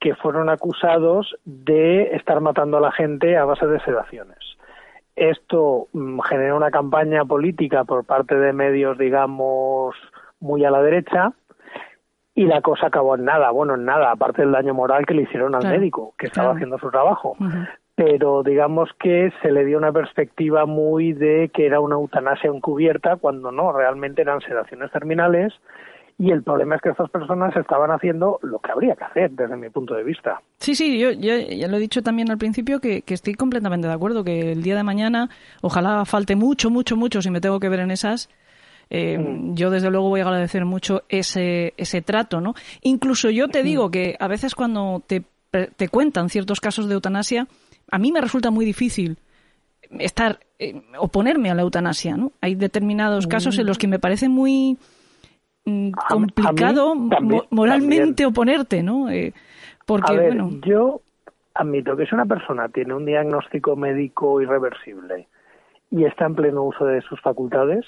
que 0.00 0.14
fueron 0.16 0.48
acusados 0.48 1.36
de 1.44 2.14
estar 2.14 2.40
matando 2.40 2.78
a 2.78 2.80
la 2.80 2.92
gente 2.92 3.36
a 3.36 3.44
base 3.44 3.66
de 3.66 3.80
sedaciones. 3.80 4.38
Esto 5.20 5.88
mm, 5.92 6.20
generó 6.20 6.56
una 6.56 6.70
campaña 6.70 7.26
política 7.26 7.84
por 7.84 8.06
parte 8.06 8.36
de 8.36 8.54
medios, 8.54 8.96
digamos, 8.96 9.94
muy 10.40 10.64
a 10.64 10.70
la 10.70 10.80
derecha, 10.80 11.34
y 12.34 12.46
la 12.46 12.62
cosa 12.62 12.86
acabó 12.86 13.16
en 13.16 13.26
nada, 13.26 13.50
bueno, 13.50 13.74
en 13.74 13.84
nada, 13.84 14.10
aparte 14.10 14.40
del 14.40 14.52
daño 14.52 14.72
moral 14.72 15.04
que 15.04 15.12
le 15.12 15.22
hicieron 15.22 15.54
al 15.54 15.68
médico, 15.68 16.14
que 16.16 16.28
estaba 16.28 16.52
haciendo 16.52 16.78
su 16.78 16.90
trabajo. 16.90 17.36
Pero 17.94 18.42
digamos 18.42 18.88
que 18.98 19.30
se 19.42 19.52
le 19.52 19.66
dio 19.66 19.76
una 19.76 19.92
perspectiva 19.92 20.64
muy 20.64 21.12
de 21.12 21.50
que 21.52 21.66
era 21.66 21.80
una 21.80 21.96
eutanasia 21.96 22.48
encubierta, 22.48 23.16
cuando 23.16 23.52
no, 23.52 23.74
realmente 23.74 24.22
eran 24.22 24.40
sedaciones 24.40 24.90
terminales 24.90 25.52
y 26.20 26.30
el 26.32 26.42
problema 26.42 26.76
es 26.76 26.82
que 26.82 26.90
estas 26.90 27.08
personas 27.08 27.56
estaban 27.56 27.90
haciendo 27.90 28.38
lo 28.42 28.58
que 28.58 28.70
habría 28.70 28.94
que 28.94 29.04
hacer 29.04 29.30
desde 29.30 29.56
mi 29.56 29.70
punto 29.70 29.94
de 29.94 30.04
vista. 30.04 30.42
Sí, 30.58 30.74
sí, 30.74 30.98
yo, 30.98 31.12
ya 31.12 31.66
lo 31.66 31.78
he 31.78 31.80
dicho 31.80 32.02
también 32.02 32.30
al 32.30 32.36
principio 32.36 32.78
que, 32.78 33.02
estoy 33.06 33.32
completamente 33.32 33.88
de 33.88 33.94
acuerdo, 33.94 34.22
que 34.22 34.52
el 34.52 34.62
día 34.62 34.76
de 34.76 34.82
mañana 34.82 35.30
ojalá 35.62 36.04
falte 36.04 36.36
mucho, 36.36 36.68
mucho, 36.68 36.94
mucho 36.94 37.22
si 37.22 37.30
me 37.30 37.40
tengo 37.40 37.58
que 37.58 37.70
ver 37.70 37.80
en 37.80 37.90
esas. 37.90 38.28
Eh, 38.90 39.16
mm. 39.16 39.54
Yo 39.54 39.70
desde 39.70 39.90
luego 39.90 40.10
voy 40.10 40.20
a 40.20 40.24
agradecer 40.24 40.66
mucho 40.66 41.04
ese, 41.08 41.72
ese 41.78 42.02
trato, 42.02 42.42
¿no? 42.42 42.52
Incluso 42.82 43.30
yo 43.30 43.48
te 43.48 43.62
digo 43.62 43.88
mm. 43.88 43.90
que 43.90 44.16
a 44.20 44.28
veces 44.28 44.54
cuando 44.54 45.02
te, 45.06 45.24
te 45.50 45.88
cuentan 45.88 46.28
ciertos 46.28 46.60
casos 46.60 46.86
de 46.86 46.96
eutanasia, 46.96 47.46
a 47.90 47.98
mí 47.98 48.12
me 48.12 48.20
resulta 48.20 48.50
muy 48.50 48.66
difícil 48.66 49.16
estar, 49.98 50.40
eh, 50.58 50.82
oponerme 50.98 51.50
a 51.50 51.54
la 51.54 51.62
eutanasia, 51.62 52.18
¿no? 52.18 52.32
Hay 52.42 52.56
determinados 52.56 53.26
casos 53.26 53.58
en 53.58 53.64
los 53.64 53.78
que 53.78 53.88
me 53.88 53.98
parece 53.98 54.28
muy 54.28 54.76
Mm, 55.70 55.90
complicado 56.08 56.94
moralmente 57.50 58.26
oponerte, 58.26 58.82
¿no? 58.82 59.08
Eh, 59.10 59.32
porque, 59.86 60.12
bueno... 60.14 60.50
yo 60.64 61.00
admito 61.54 61.96
que 61.96 62.06
si 62.06 62.14
una 62.14 62.26
persona 62.26 62.68
tiene 62.68 62.94
un 62.94 63.04
diagnóstico 63.04 63.76
médico 63.76 64.40
irreversible 64.40 65.28
y 65.90 66.04
está 66.04 66.26
en 66.26 66.34
pleno 66.34 66.62
uso 66.64 66.84
de 66.84 67.00
sus 67.02 67.20
facultades 67.20 67.84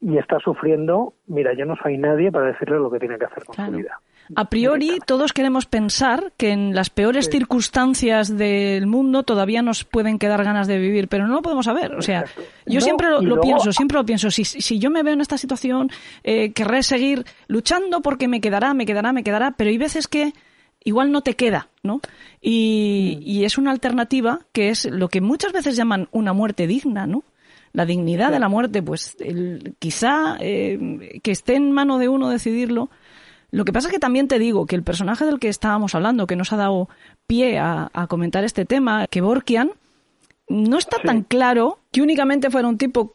y 0.00 0.18
está 0.18 0.38
sufriendo, 0.38 1.14
mira, 1.26 1.54
yo 1.54 1.64
no 1.64 1.76
soy 1.76 1.98
nadie 1.98 2.30
para 2.30 2.46
decirle 2.46 2.76
lo 2.76 2.90
que 2.90 2.98
tiene 2.98 3.18
que 3.18 3.24
hacer 3.24 3.44
con 3.44 3.56
su 3.56 3.72
vida. 3.72 4.00
A 4.34 4.48
priori, 4.48 4.98
todos 5.06 5.32
queremos 5.32 5.66
pensar 5.66 6.32
que 6.36 6.50
en 6.50 6.74
las 6.74 6.90
peores 6.90 7.28
circunstancias 7.30 8.36
del 8.36 8.86
mundo 8.86 9.22
todavía 9.22 9.62
nos 9.62 9.84
pueden 9.84 10.18
quedar 10.18 10.44
ganas 10.44 10.66
de 10.66 10.78
vivir, 10.78 11.08
pero 11.08 11.26
no 11.26 11.34
lo 11.34 11.42
podemos 11.42 11.66
saber. 11.66 11.94
O 11.94 12.02
sea, 12.02 12.24
yo 12.66 12.80
siempre 12.80 13.08
lo, 13.10 13.40
pienso, 13.40 13.72
siempre 13.72 13.98
lo 13.98 14.06
pienso. 14.06 14.30
Si, 14.30 14.44
si, 14.44 14.78
yo 14.78 14.90
me 14.90 15.02
veo 15.02 15.12
en 15.12 15.20
esta 15.20 15.36
situación, 15.36 15.90
eh, 16.22 16.52
querré 16.52 16.82
seguir 16.82 17.24
luchando 17.48 18.00
porque 18.00 18.28
me 18.28 18.40
quedará, 18.40 18.72
me 18.72 18.86
quedará, 18.86 19.12
me 19.12 19.24
quedará, 19.24 19.52
pero 19.52 19.70
hay 19.70 19.78
veces 19.78 20.08
que 20.08 20.32
igual 20.84 21.12
no 21.12 21.22
te 21.22 21.34
queda, 21.34 21.68
¿no? 21.82 22.00
Y, 22.40 23.18
mm. 23.18 23.22
y 23.22 23.44
es 23.44 23.58
una 23.58 23.70
alternativa 23.72 24.40
que 24.52 24.70
es 24.70 24.86
lo 24.86 25.08
que 25.08 25.20
muchas 25.20 25.52
veces 25.52 25.76
llaman 25.76 26.08
una 26.12 26.32
muerte 26.32 26.66
digna, 26.66 27.06
¿no? 27.06 27.24
La 27.72 27.86
dignidad 27.86 28.30
de 28.30 28.38
la 28.38 28.48
muerte, 28.48 28.82
pues 28.82 29.16
el, 29.18 29.74
quizá 29.80 30.36
eh, 30.38 31.18
que 31.24 31.32
esté 31.32 31.56
en 31.56 31.72
mano 31.72 31.98
de 31.98 32.08
uno 32.08 32.28
decidirlo, 32.28 32.88
lo 33.54 33.64
que 33.64 33.72
pasa 33.72 33.86
es 33.86 33.94
que 33.94 34.00
también 34.00 34.26
te 34.26 34.40
digo 34.40 34.66
que 34.66 34.74
el 34.74 34.82
personaje 34.82 35.24
del 35.24 35.38
que 35.38 35.48
estábamos 35.48 35.94
hablando, 35.94 36.26
que 36.26 36.34
nos 36.34 36.52
ha 36.52 36.56
dado 36.56 36.88
pie 37.28 37.60
a, 37.60 37.88
comentar 38.08 38.42
este 38.42 38.64
tema, 38.64 39.06
que 39.06 39.20
Borkian, 39.20 39.70
no 40.48 40.76
está 40.76 40.96
tan 40.98 41.22
claro 41.22 41.78
que 41.92 42.02
únicamente 42.02 42.50
fuera 42.50 42.66
un 42.66 42.78
tipo, 42.78 43.14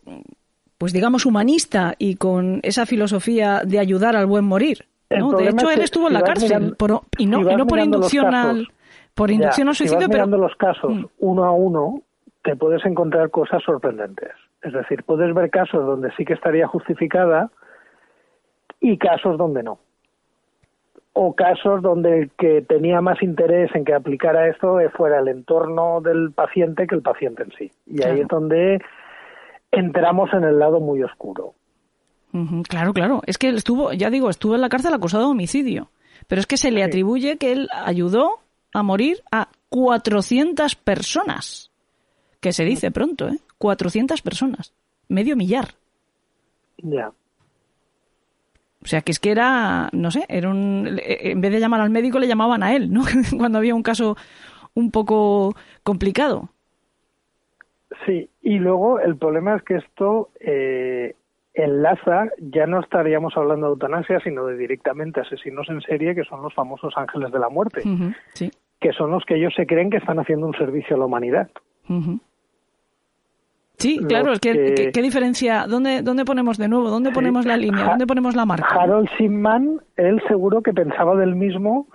pues 0.77 0.93
digamos, 0.93 1.25
humanista 1.25 1.93
y 1.97 2.15
con 2.15 2.61
esa 2.63 2.85
filosofía 2.85 3.63
de 3.65 3.79
ayudar 3.79 4.15
al 4.15 4.27
buen 4.27 4.45
morir. 4.45 4.85
¿no? 5.09 5.33
De 5.33 5.49
hecho, 5.49 5.71
él 5.71 5.81
estuvo 5.81 6.07
en 6.07 6.13
la 6.13 6.21
cárcel 6.21 6.73
y, 7.17 7.25
no, 7.25 7.41
no 7.41 7.67
por 7.67 7.79
inducción 7.79 8.33
al 8.33 8.67
por 9.13 9.31
inducción 9.31 9.67
al 9.67 9.75
suicidio, 9.75 10.07
pero 10.07 10.25
mirando 10.25 10.37
los 10.37 10.55
casos 10.55 10.89
mm. 10.89 11.05
uno 11.17 11.43
a 11.43 11.51
uno, 11.51 12.01
te 12.43 12.55
puedes 12.55 12.85
encontrar 12.85 13.29
cosas 13.29 13.61
sorprendentes. 13.63 14.31
Es 14.61 14.71
decir, 14.71 15.03
puedes 15.03 15.35
ver 15.35 15.49
casos 15.49 15.85
donde 15.85 16.11
sí 16.15 16.23
que 16.23 16.33
estaría 16.33 16.65
justificada 16.65 17.51
y 18.79 18.97
casos 18.97 19.37
donde 19.37 19.63
no. 19.63 19.79
O 21.21 21.33
casos 21.33 21.81
donde 21.81 22.17
el 22.17 22.31
que 22.31 22.61
tenía 22.61 23.01
más 23.01 23.21
interés 23.21 23.69
en 23.75 23.83
que 23.83 23.93
aplicara 23.93 24.47
esto 24.47 24.77
fuera 24.95 25.19
el 25.19 25.27
entorno 25.27 25.99
del 25.99 26.31
paciente 26.31 26.87
que 26.87 26.95
el 26.95 27.01
paciente 27.01 27.43
en 27.43 27.51
sí. 27.57 27.71
Y 27.87 28.01
ahí 28.03 28.21
es 28.21 28.27
donde 28.29 28.79
entramos 29.69 30.29
en 30.31 30.45
el 30.45 30.57
lado 30.57 30.79
muy 30.79 31.03
oscuro. 31.03 31.55
claro, 32.69 32.93
claro. 32.93 33.21
Es 33.25 33.37
que 33.37 33.49
él 33.49 33.57
estuvo, 33.57 33.91
ya 33.91 34.09
digo, 34.09 34.29
estuvo 34.29 34.55
en 34.55 34.61
la 34.61 34.69
cárcel 34.69 34.93
acusado 34.93 35.25
de 35.25 35.31
homicidio. 35.31 35.89
Pero 36.27 36.39
es 36.39 36.47
que 36.47 36.55
se 36.55 36.71
le 36.71 36.83
atribuye 36.83 37.37
que 37.37 37.51
él 37.51 37.67
ayudó 37.73 38.39
a 38.73 38.81
morir 38.81 39.17
a 39.29 39.49
400 39.67 40.75
personas. 40.75 41.69
Que 42.39 42.53
se 42.53 42.63
dice 42.63 42.91
pronto, 42.91 43.27
¿eh? 43.27 43.39
400 43.57 44.21
personas. 44.21 44.73
Medio 45.09 45.35
millar. 45.35 45.69
Ya. 46.77 47.11
O 48.81 48.87
sea, 48.87 49.01
que 49.01 49.11
es 49.11 49.19
que 49.19 49.31
era, 49.31 49.89
no 49.91 50.09
sé, 50.09 50.25
era 50.29 50.49
un, 50.49 50.99
en 51.03 51.41
vez 51.41 51.51
de 51.51 51.59
llamar 51.59 51.81
al 51.81 51.89
médico 51.89 52.17
le 52.17 52.27
llamaban 52.27 52.63
a 52.63 52.73
él, 52.75 52.91
¿no? 52.93 53.01
Cuando 53.37 53.57
había 53.57 53.75
un 53.75 53.83
caso 53.83 54.15
un 54.73 54.91
poco 54.91 55.55
complicado. 55.83 56.49
Sí, 58.05 58.29
y 58.41 58.59
luego 58.59 58.99
el 58.99 59.17
problema 59.17 59.55
es 59.55 59.63
que 59.63 59.75
esto 59.75 60.29
eh, 60.39 61.15
enlaza, 61.53 62.29
ya 62.39 62.65
no 62.67 62.79
estaríamos 62.79 63.35
hablando 63.35 63.67
de 63.67 63.73
eutanasia, 63.73 64.19
sino 64.21 64.45
de 64.45 64.57
directamente 64.57 65.21
asesinos 65.21 65.67
en 65.69 65.81
serie, 65.81 66.15
que 66.15 66.23
son 66.23 66.41
los 66.41 66.53
famosos 66.53 66.93
ángeles 66.95 67.31
de 67.31 67.39
la 67.39 67.49
muerte, 67.49 67.81
sí. 68.33 68.51
que 68.79 68.93
son 68.93 69.11
los 69.11 69.25
que 69.25 69.35
ellos 69.35 69.53
se 69.55 69.65
creen 69.65 69.89
que 69.89 69.97
están 69.97 70.19
haciendo 70.19 70.47
un 70.47 70.53
servicio 70.53 70.95
a 70.95 70.99
la 70.99 71.05
humanidad. 71.05 71.49
Sí, 73.79 73.97
claro, 74.07 74.33
es 74.33 74.39
que, 74.39 74.91
¿qué, 74.93 75.01
diferencia? 75.01 75.65
¿Dónde, 75.67 76.01
¿Dónde 76.01 76.25
ponemos 76.25 76.57
de 76.57 76.67
nuevo? 76.67 76.89
¿Dónde 76.89 77.11
ponemos 77.11 77.45
la 77.45 77.55
línea? 77.55 77.85
¿Dónde 77.85 78.05
ponemos 78.05 78.35
la 78.35 78.45
marca? 78.45 78.67
Harold 78.69 79.07
Shipman, 79.17 79.81
él 79.95 80.21
seguro 80.27 80.61
que 80.61 80.73
pensaba 80.73 81.15
del 81.15 81.35
mismo 81.35 81.87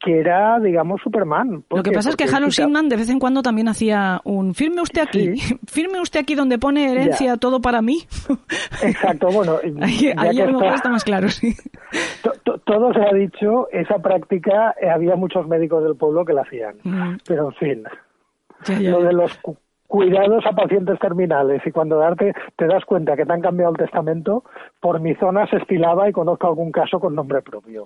que 0.00 0.18
era, 0.18 0.58
digamos, 0.60 1.00
Superman. 1.02 1.62
Lo 1.68 1.82
que 1.82 1.92
pasa 1.92 2.08
es 2.08 2.16
que 2.16 2.24
Harold 2.24 2.52
Shipman 2.52 2.88
de 2.88 2.96
vez 2.96 3.10
en 3.10 3.18
cuando 3.18 3.42
también 3.42 3.68
hacía 3.68 4.22
un 4.24 4.54
firme 4.54 4.80
usted 4.80 5.02
aquí, 5.02 5.34
firme 5.66 6.00
usted 6.00 6.20
aquí 6.20 6.34
donde 6.34 6.58
pone 6.58 6.90
herencia 6.90 7.36
todo 7.36 7.60
para 7.60 7.82
mí. 7.82 8.06
Exacto, 8.82 9.28
bueno. 9.28 9.58
ahí, 9.82 10.10
a 10.16 10.32
lo 10.46 10.58
mejor 10.58 10.74
está 10.74 10.88
más 10.88 11.04
claro, 11.04 11.28
sí. 11.28 11.54
Todo 12.64 12.92
se 12.92 13.00
ha 13.00 13.12
dicho, 13.12 13.68
esa 13.72 13.98
práctica, 13.98 14.74
eh, 14.80 14.88
había 14.88 15.16
muchos 15.16 15.46
médicos 15.48 15.82
del 15.82 15.96
pueblo 15.96 16.24
que 16.24 16.32
la 16.32 16.42
hacían. 16.42 16.76
Mm. 16.84 17.18
Pero 17.26 17.48
en 17.48 17.54
fin, 17.54 17.84
lo 18.88 19.02
de 19.02 19.12
los 19.12 19.38
cuidados 19.90 20.46
a 20.46 20.52
pacientes 20.52 21.00
terminales 21.00 21.60
y 21.66 21.72
cuando 21.72 21.98
darte, 21.98 22.32
te 22.56 22.66
das 22.68 22.84
cuenta 22.84 23.16
que 23.16 23.26
te 23.26 23.32
han 23.32 23.40
cambiado 23.40 23.72
el 23.72 23.76
testamento, 23.76 24.44
por 24.78 25.00
mi 25.00 25.16
zona 25.16 25.48
se 25.48 25.56
estilaba 25.56 26.08
y 26.08 26.12
conozco 26.12 26.46
algún 26.46 26.70
caso 26.70 27.00
con 27.00 27.16
nombre 27.16 27.42
propio. 27.42 27.84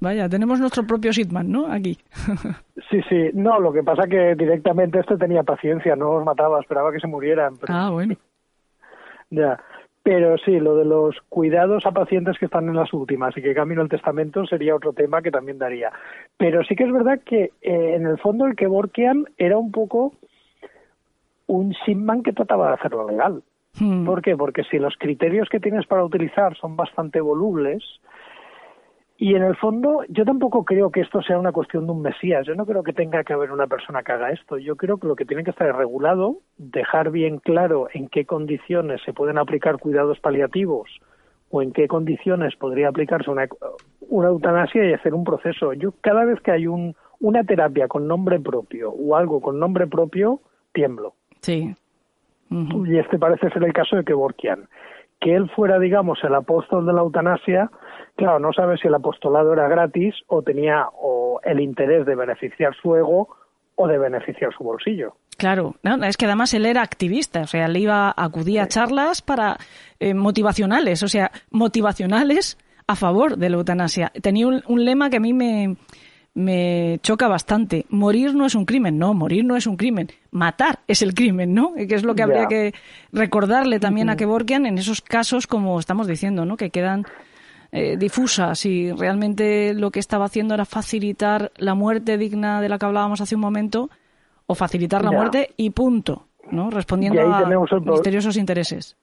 Vaya, 0.00 0.28
tenemos 0.28 0.60
nuestro 0.60 0.86
propio 0.86 1.14
Sitman, 1.14 1.50
¿no? 1.50 1.72
Aquí. 1.72 1.96
sí, 2.90 3.00
sí. 3.08 3.30
No, 3.32 3.58
lo 3.58 3.72
que 3.72 3.82
pasa 3.82 4.06
que 4.06 4.34
directamente 4.34 5.00
este 5.00 5.16
tenía 5.16 5.42
paciencia, 5.42 5.96
no 5.96 6.12
los 6.12 6.26
mataba, 6.26 6.60
esperaba 6.60 6.92
que 6.92 7.00
se 7.00 7.06
murieran. 7.06 7.54
Ah, 7.68 7.88
bueno. 7.90 8.14
ya. 9.30 9.58
Pero 10.02 10.36
sí, 10.36 10.60
lo 10.60 10.76
de 10.76 10.84
los 10.84 11.16
cuidados 11.30 11.86
a 11.86 11.90
pacientes 11.92 12.38
que 12.38 12.44
están 12.44 12.68
en 12.68 12.76
las 12.76 12.92
últimas 12.92 13.34
y 13.38 13.42
que 13.42 13.54
camino 13.54 13.80
el 13.80 13.88
testamento 13.88 14.44
sería 14.44 14.76
otro 14.76 14.92
tema 14.92 15.22
que 15.22 15.30
también 15.30 15.58
daría. 15.58 15.90
Pero 16.36 16.62
sí 16.64 16.76
que 16.76 16.84
es 16.84 16.92
verdad 16.92 17.18
que 17.24 17.44
eh, 17.62 17.94
en 17.96 18.06
el 18.06 18.18
fondo 18.18 18.44
el 18.44 18.54
que 18.54 18.66
Borkian 18.66 19.24
era 19.38 19.56
un 19.56 19.72
poco 19.72 20.12
un 21.46 21.70
Shipman 21.70 22.22
que 22.22 22.32
trataba 22.32 22.68
de 22.68 22.74
hacerlo 22.74 23.08
legal. 23.08 23.42
Hmm. 23.78 24.04
¿Por 24.04 24.22
qué? 24.22 24.36
Porque 24.36 24.64
si 24.64 24.78
los 24.78 24.96
criterios 24.98 25.48
que 25.48 25.60
tienes 25.60 25.86
para 25.86 26.04
utilizar 26.04 26.56
son 26.56 26.76
bastante 26.76 27.20
volubles, 27.20 27.82
y 29.18 29.34
en 29.34 29.42
el 29.42 29.56
fondo, 29.56 30.02
yo 30.08 30.26
tampoco 30.26 30.64
creo 30.64 30.90
que 30.90 31.00
esto 31.00 31.22
sea 31.22 31.38
una 31.38 31.52
cuestión 31.52 31.86
de 31.86 31.92
un 31.92 32.02
mesías. 32.02 32.46
Yo 32.46 32.54
no 32.54 32.66
creo 32.66 32.82
que 32.82 32.92
tenga 32.92 33.24
que 33.24 33.32
haber 33.32 33.50
una 33.50 33.66
persona 33.66 34.02
que 34.02 34.12
haga 34.12 34.30
esto. 34.30 34.58
Yo 34.58 34.76
creo 34.76 34.98
que 34.98 35.06
lo 35.06 35.16
que 35.16 35.24
tiene 35.24 35.42
que 35.42 35.50
estar 35.50 35.66
es 35.66 35.74
regulado, 35.74 36.40
dejar 36.58 37.10
bien 37.10 37.38
claro 37.38 37.88
en 37.94 38.08
qué 38.08 38.26
condiciones 38.26 39.00
se 39.06 39.14
pueden 39.14 39.38
aplicar 39.38 39.78
cuidados 39.78 40.20
paliativos 40.20 40.90
o 41.50 41.62
en 41.62 41.72
qué 41.72 41.88
condiciones 41.88 42.56
podría 42.56 42.88
aplicarse 42.88 43.30
una, 43.30 43.48
una 44.10 44.28
eutanasia 44.28 44.84
y 44.84 44.92
hacer 44.92 45.14
un 45.14 45.24
proceso. 45.24 45.72
Yo 45.72 45.92
cada 46.02 46.26
vez 46.26 46.38
que 46.42 46.50
hay 46.50 46.66
un, 46.66 46.94
una 47.18 47.42
terapia 47.42 47.88
con 47.88 48.06
nombre 48.06 48.38
propio 48.38 48.90
o 48.90 49.16
algo 49.16 49.40
con 49.40 49.58
nombre 49.58 49.86
propio, 49.86 50.40
tiemblo. 50.72 51.14
Sí. 51.40 51.74
Y 52.50 52.98
este 52.98 53.18
parece 53.18 53.50
ser 53.50 53.64
el 53.64 53.72
caso 53.72 53.96
de 53.96 54.04
Kevorkian. 54.04 54.68
Que 55.20 55.34
él 55.34 55.50
fuera, 55.50 55.78
digamos, 55.78 56.18
el 56.22 56.34
apóstol 56.34 56.86
de 56.86 56.92
la 56.92 57.00
eutanasia, 57.00 57.70
claro, 58.16 58.38
no 58.38 58.52
sabe 58.52 58.76
si 58.76 58.86
el 58.86 58.94
apostolado 58.94 59.52
era 59.52 59.66
gratis 59.68 60.14
o 60.26 60.42
tenía 60.42 60.86
o 60.92 61.40
el 61.42 61.60
interés 61.60 62.04
de 62.06 62.14
beneficiar 62.14 62.74
su 62.80 62.94
ego 62.94 63.28
o 63.76 63.88
de 63.88 63.98
beneficiar 63.98 64.52
su 64.56 64.64
bolsillo. 64.64 65.14
Claro, 65.38 65.74
es 66.02 66.16
que 66.16 66.26
además 66.26 66.54
él 66.54 66.64
era 66.64 66.82
activista, 66.82 67.42
o 67.42 67.46
sea, 67.46 67.68
le 67.68 67.80
iba 67.80 68.08
a 68.08 68.14
acudir 68.16 68.60
a 68.60 68.68
charlas 68.68 69.20
para 69.20 69.58
eh, 70.00 70.14
motivacionales, 70.14 71.02
o 71.02 71.08
sea, 71.08 71.30
motivacionales 71.50 72.58
a 72.86 72.96
favor 72.96 73.36
de 73.36 73.50
la 73.50 73.56
eutanasia. 73.56 74.12
Tenía 74.22 74.46
un 74.46 74.84
lema 74.84 75.10
que 75.10 75.16
a 75.16 75.20
mí 75.20 75.34
me, 75.34 75.76
me 76.36 77.00
choca 77.02 77.28
bastante. 77.28 77.86
Morir 77.88 78.34
no 78.34 78.44
es 78.44 78.54
un 78.54 78.66
crimen, 78.66 78.98
no, 78.98 79.14
morir 79.14 79.42
no 79.42 79.56
es 79.56 79.66
un 79.66 79.78
crimen. 79.78 80.10
Matar 80.30 80.80
es 80.86 81.00
el 81.00 81.14
crimen, 81.14 81.54
¿no? 81.54 81.72
Que 81.74 81.94
es 81.94 82.04
lo 82.04 82.14
que 82.14 82.22
habría 82.22 82.46
que 82.46 82.74
recordarle 83.10 83.80
también 83.80 84.10
a 84.10 84.16
Kevorkian 84.16 84.66
en 84.66 84.76
esos 84.76 85.00
casos, 85.00 85.46
como 85.46 85.80
estamos 85.80 86.06
diciendo, 86.06 86.44
¿no? 86.44 86.58
Que 86.58 86.68
quedan 86.68 87.06
eh, 87.72 87.96
difusas 87.96 88.66
y 88.66 88.92
realmente 88.92 89.72
lo 89.72 89.90
que 89.90 89.98
estaba 89.98 90.26
haciendo 90.26 90.52
era 90.52 90.66
facilitar 90.66 91.52
la 91.56 91.74
muerte 91.74 92.18
digna 92.18 92.60
de 92.60 92.68
la 92.68 92.78
que 92.78 92.84
hablábamos 92.84 93.22
hace 93.22 93.34
un 93.34 93.40
momento 93.40 93.88
o 94.44 94.54
facilitar 94.54 95.02
la 95.02 95.12
muerte 95.12 95.54
y 95.56 95.70
punto, 95.70 96.28
¿no? 96.50 96.68
Respondiendo 96.68 97.22
a 97.22 97.46
misteriosos 97.80 98.36
intereses 98.36 98.98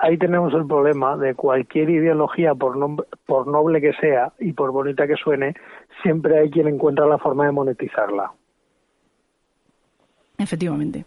ahí 0.00 0.16
tenemos 0.16 0.52
el 0.54 0.66
problema 0.66 1.16
de 1.16 1.34
cualquier 1.34 1.90
ideología, 1.90 2.54
por, 2.54 2.76
por 3.26 3.46
noble 3.46 3.80
que 3.80 3.92
sea 3.94 4.32
y 4.38 4.52
por 4.52 4.72
bonita 4.72 5.06
que 5.06 5.16
suene, 5.16 5.54
siempre 6.02 6.38
hay 6.38 6.50
quien 6.50 6.68
encuentra 6.68 7.06
la 7.06 7.18
forma 7.18 7.46
de 7.46 7.52
monetizarla. 7.52 8.32
Efectivamente. 10.38 11.04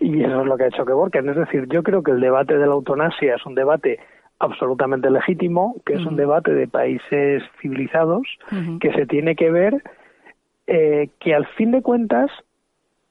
Y 0.00 0.22
eso 0.22 0.40
es 0.40 0.46
lo 0.46 0.56
que 0.56 0.64
ha 0.64 0.68
hecho 0.68 0.84
que 0.84 0.92
Borken. 0.92 1.28
Es 1.28 1.36
decir, 1.36 1.66
yo 1.68 1.82
creo 1.82 2.02
que 2.02 2.10
el 2.10 2.20
debate 2.20 2.56
de 2.56 2.66
la 2.66 2.72
eutanasia 2.72 3.34
es 3.34 3.44
un 3.44 3.54
debate 3.54 3.98
absolutamente 4.38 5.10
legítimo, 5.10 5.76
que 5.84 5.94
es 5.94 6.06
un 6.06 6.16
debate 6.16 6.52
de 6.52 6.66
países 6.66 7.42
civilizados, 7.60 8.26
que 8.80 8.92
se 8.92 9.04
tiene 9.06 9.36
que 9.36 9.50
ver 9.50 9.82
eh, 10.66 11.10
que 11.18 11.34
al 11.34 11.46
fin 11.48 11.72
de 11.72 11.82
cuentas 11.82 12.30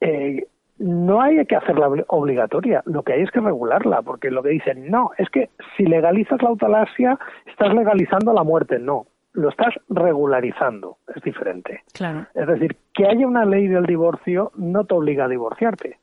eh, 0.00 0.46
no 0.80 1.20
hay 1.20 1.44
que 1.44 1.56
hacerla 1.56 1.88
obligatoria, 2.08 2.82
lo 2.86 3.02
que 3.02 3.12
hay 3.12 3.22
es 3.22 3.30
que 3.30 3.40
regularla, 3.40 4.00
porque 4.00 4.30
lo 4.30 4.42
que 4.42 4.48
dicen, 4.48 4.90
no, 4.90 5.10
es 5.18 5.28
que 5.28 5.50
si 5.76 5.84
legalizas 5.84 6.42
la 6.42 6.48
eutanasia, 6.48 7.18
estás 7.44 7.74
legalizando 7.74 8.32
la 8.32 8.42
muerte, 8.42 8.78
no, 8.78 9.06
lo 9.34 9.50
estás 9.50 9.74
regularizando, 9.90 10.96
es 11.14 11.22
diferente. 11.22 11.82
Claro. 11.92 12.26
Es 12.34 12.46
decir, 12.46 12.76
que 12.94 13.06
haya 13.06 13.26
una 13.26 13.44
ley 13.44 13.68
del 13.68 13.84
divorcio 13.84 14.52
no 14.56 14.84
te 14.84 14.94
obliga 14.94 15.26
a 15.26 15.28
divorciarte. 15.28 15.98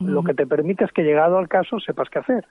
Lo 0.00 0.24
que 0.24 0.34
te 0.34 0.46
permite 0.46 0.84
es 0.84 0.92
que 0.92 1.02
llegado 1.02 1.38
al 1.38 1.48
caso 1.48 1.78
sepas 1.78 2.08
qué 2.08 2.18
hacer. 2.18 2.46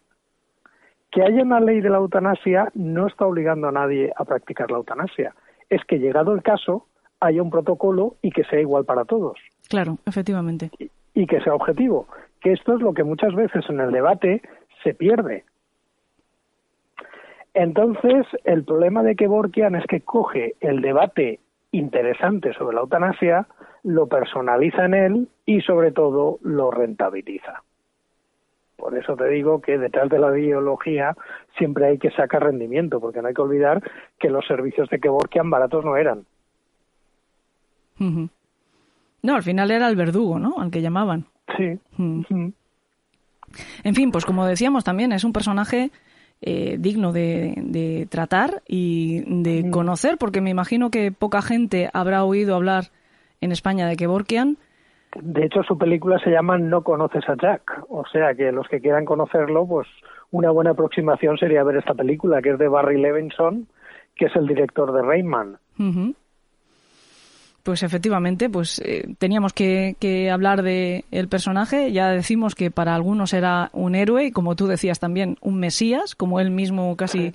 Que 1.11 1.23
haya 1.23 1.41
una 1.41 1.59
ley 1.59 1.81
de 1.81 1.89
la 1.89 1.97
eutanasia 1.97 2.71
no 2.75 3.07
está 3.07 3.25
obligando 3.25 3.67
a 3.67 3.71
nadie 3.71 4.13
a 4.15 4.23
practicar 4.23 4.69
la 4.69 4.77
eutanasia. 4.77 5.33
Es 5.67 5.83
que 5.85 5.97
llegado 5.97 6.33
el 6.33 6.43
caso 6.43 6.85
haya 7.19 7.41
un 7.41 7.49
protocolo 7.49 8.17
y 8.21 8.29
que 8.29 8.43
sea 8.43 8.61
igual 8.61 8.85
para 8.85 9.03
todos. 9.03 9.39
Claro, 9.67 9.97
efectivamente 10.05 10.69
y 10.77 10.91
que 11.13 11.41
sea 11.41 11.53
objetivo. 11.53 12.07
Que 12.41 12.53
esto 12.53 12.75
es 12.75 12.81
lo 12.81 12.93
que 12.93 13.03
muchas 13.03 13.35
veces 13.35 13.69
en 13.69 13.79
el 13.79 13.91
debate 13.91 14.41
se 14.83 14.93
pierde. 14.93 15.43
Entonces, 17.53 18.25
el 18.43 18.63
problema 18.63 19.03
de 19.03 19.15
Kevorkian 19.15 19.75
es 19.75 19.85
que 19.85 20.01
coge 20.01 20.55
el 20.61 20.81
debate 20.81 21.39
interesante 21.71 22.53
sobre 22.53 22.75
la 22.75 22.81
eutanasia, 22.81 23.47
lo 23.83 24.07
personaliza 24.07 24.85
en 24.85 24.93
él 24.93 25.27
y 25.45 25.61
sobre 25.61 25.91
todo 25.91 26.39
lo 26.41 26.71
rentabiliza. 26.71 27.63
Por 28.77 28.97
eso 28.97 29.15
te 29.17 29.27
digo 29.27 29.61
que 29.61 29.77
detrás 29.77 30.09
de 30.09 30.19
la 30.19 30.37
ideología 30.37 31.15
siempre 31.57 31.87
hay 31.87 31.97
que 31.97 32.11
sacar 32.11 32.43
rendimiento, 32.43 33.01
porque 33.01 33.21
no 33.21 33.27
hay 33.27 33.33
que 33.33 33.41
olvidar 33.41 33.83
que 34.17 34.29
los 34.29 34.47
servicios 34.47 34.89
de 34.89 34.99
Kevorkian 34.99 35.49
baratos 35.49 35.83
no 35.83 35.97
eran. 35.97 36.25
No, 39.21 39.35
al 39.35 39.43
final 39.43 39.71
era 39.71 39.87
el 39.89 39.95
verdugo, 39.95 40.39
¿no? 40.39 40.55
Al 40.59 40.71
que 40.71 40.81
llamaban. 40.81 41.25
Sí. 41.57 41.79
Mm. 41.97 42.49
En 43.83 43.95
fin, 43.95 44.11
pues 44.11 44.25
como 44.25 44.45
decíamos 44.45 44.83
también, 44.83 45.11
es 45.11 45.23
un 45.23 45.33
personaje 45.33 45.91
eh, 46.41 46.77
digno 46.79 47.11
de, 47.11 48.07
tratar 48.09 48.61
y 48.67 49.23
de 49.43 49.69
conocer, 49.71 50.17
porque 50.17 50.41
me 50.41 50.49
imagino 50.49 50.89
que 50.89 51.11
poca 51.11 51.41
gente 51.41 51.89
habrá 51.93 52.23
oído 52.23 52.55
hablar 52.55 52.85
en 53.41 53.51
España 53.51 53.87
de 53.87 53.97
Kevorkian. 53.97 54.57
De 55.15 55.45
hecho, 55.45 55.63
su 55.63 55.77
película 55.77 56.19
se 56.19 56.29
llama 56.29 56.57
No 56.57 56.83
conoces 56.83 57.27
a 57.27 57.35
Jack, 57.35 57.83
o 57.89 58.05
sea 58.05 58.35
que 58.35 58.51
los 58.51 58.67
que 58.67 58.79
quieran 58.79 59.05
conocerlo, 59.05 59.65
pues 59.67 59.87
una 60.31 60.51
buena 60.51 60.71
aproximación 60.71 61.37
sería 61.37 61.63
ver 61.63 61.77
esta 61.77 61.95
película, 61.95 62.41
que 62.41 62.51
es 62.51 62.59
de 62.59 62.67
Barry 62.67 63.01
Levinson, 63.01 63.67
que 64.15 64.25
es 64.25 64.35
el 64.35 64.47
director 64.47 64.93
de 64.93 65.01
Rayman. 65.01 65.57
Pues 67.69 67.83
efectivamente, 67.83 68.49
pues 68.49 68.81
eh, 68.83 69.13
teníamos 69.19 69.53
que, 69.53 70.29
hablar 70.33 70.63
de 70.63 71.05
el 71.11 71.27
personaje. 71.27 71.91
Ya 71.91 72.09
decimos 72.09 72.55
que 72.55 72.71
para 72.71 72.95
algunos 72.95 73.31
era 73.31 73.69
un 73.73 73.93
héroe 73.93 74.25
y, 74.25 74.31
como 74.31 74.55
tú 74.55 74.65
decías 74.65 74.97
también, 74.97 75.37
un 75.39 75.59
mesías, 75.59 76.15
como 76.15 76.39
él 76.39 76.49
mismo 76.49 76.97
casi 76.97 77.31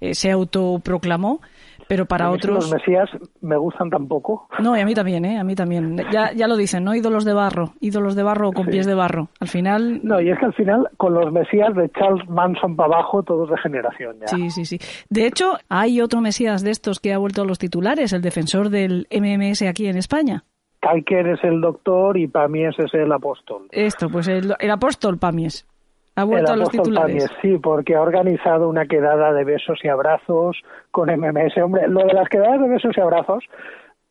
eh, 0.00 0.14
se 0.14 0.30
autoproclamó 0.30 1.40
pero 1.88 2.06
para 2.06 2.30
otros... 2.30 2.54
Los 2.54 2.72
Mesías 2.72 3.08
me 3.40 3.56
gustan 3.56 3.90
tampoco. 3.90 4.48
No, 4.58 4.76
y 4.76 4.80
a 4.80 4.84
mí 4.84 4.94
también, 4.94 5.24
¿eh? 5.24 5.38
A 5.38 5.44
mí 5.44 5.54
también. 5.54 5.96
Ya, 6.12 6.32
ya 6.32 6.48
lo 6.48 6.56
dicen, 6.56 6.84
¿no? 6.84 6.94
Ídolos 6.94 7.24
de 7.24 7.32
barro, 7.32 7.74
ídolos 7.80 8.14
de 8.14 8.22
barro 8.22 8.52
con 8.52 8.66
pies 8.66 8.86
de 8.86 8.94
barro. 8.94 9.28
Al 9.40 9.48
final... 9.48 10.00
No, 10.02 10.20
y 10.20 10.30
es 10.30 10.38
que 10.38 10.46
al 10.46 10.54
final, 10.54 10.88
con 10.96 11.14
los 11.14 11.32
Mesías 11.32 11.74
de 11.74 11.90
Charles 11.90 12.28
Manson 12.28 12.76
para 12.76 12.94
abajo, 12.94 13.22
todos 13.22 13.50
de 13.50 13.56
generación 13.58 14.16
ya. 14.20 14.28
Sí, 14.28 14.50
sí, 14.50 14.64
sí. 14.64 14.78
De 15.08 15.26
hecho, 15.26 15.54
hay 15.68 16.00
otro 16.00 16.20
Mesías 16.20 16.62
de 16.62 16.70
estos 16.70 17.00
que 17.00 17.12
ha 17.12 17.18
vuelto 17.18 17.42
a 17.42 17.44
los 17.46 17.58
titulares, 17.58 18.12
el 18.12 18.22
defensor 18.22 18.70
del 18.70 19.06
MMS 19.10 19.62
aquí 19.62 19.86
en 19.86 19.96
España. 19.96 20.44
Kalker 20.80 21.28
es 21.28 21.44
el 21.44 21.60
doctor 21.60 22.18
y 22.18 22.26
Pamies 22.26 22.76
es 22.78 22.92
el 22.94 23.12
apóstol. 23.12 23.68
Esto, 23.70 24.08
pues 24.08 24.26
el, 24.26 24.54
el 24.58 24.70
apóstol 24.70 25.16
Pamies. 25.16 25.64
Ha 26.14 26.24
vuelto 26.24 26.52
a 26.52 26.56
los 26.56 26.68
titulares. 26.68 27.30
sí, 27.40 27.58
porque 27.58 27.94
ha 27.94 28.02
organizado 28.02 28.68
una 28.68 28.86
quedada 28.86 29.32
de 29.32 29.44
besos 29.44 29.78
y 29.82 29.88
abrazos 29.88 30.62
con 30.90 31.08
MMS. 31.08 31.56
Hombre, 31.58 31.88
lo 31.88 32.04
de 32.04 32.12
las 32.12 32.28
quedadas 32.28 32.60
de 32.60 32.68
besos 32.68 32.96
y 32.96 33.00
abrazos 33.00 33.44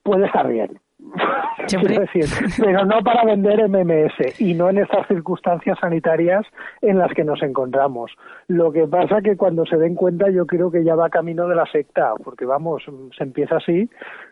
puede 0.03 0.25
estar 0.25 0.47
bien. 0.47 0.79
decir, 1.67 2.25
pero 2.59 2.85
no 2.85 3.01
para 3.01 3.25
vender 3.25 3.67
MMS 3.67 4.39
y 4.39 4.53
no 4.53 4.69
en 4.69 4.77
estas 4.79 5.07
circunstancias 5.07 5.77
sanitarias 5.79 6.45
en 6.81 6.97
las 6.97 7.11
que 7.13 7.23
nos 7.23 7.41
encontramos. 7.41 8.11
Lo 8.47 8.71
que 8.71 8.87
pasa 8.87 9.21
que 9.21 9.35
cuando 9.35 9.65
se 9.65 9.77
den 9.77 9.95
cuenta 9.95 10.29
yo 10.29 10.45
creo 10.45 10.71
que 10.71 10.83
ya 10.83 10.95
va 10.95 11.09
camino 11.09 11.47
de 11.47 11.55
la 11.55 11.65
secta, 11.65 12.13
porque 12.23 12.45
vamos, 12.45 12.83
se 13.17 13.23
empieza 13.23 13.57
así 13.57 13.89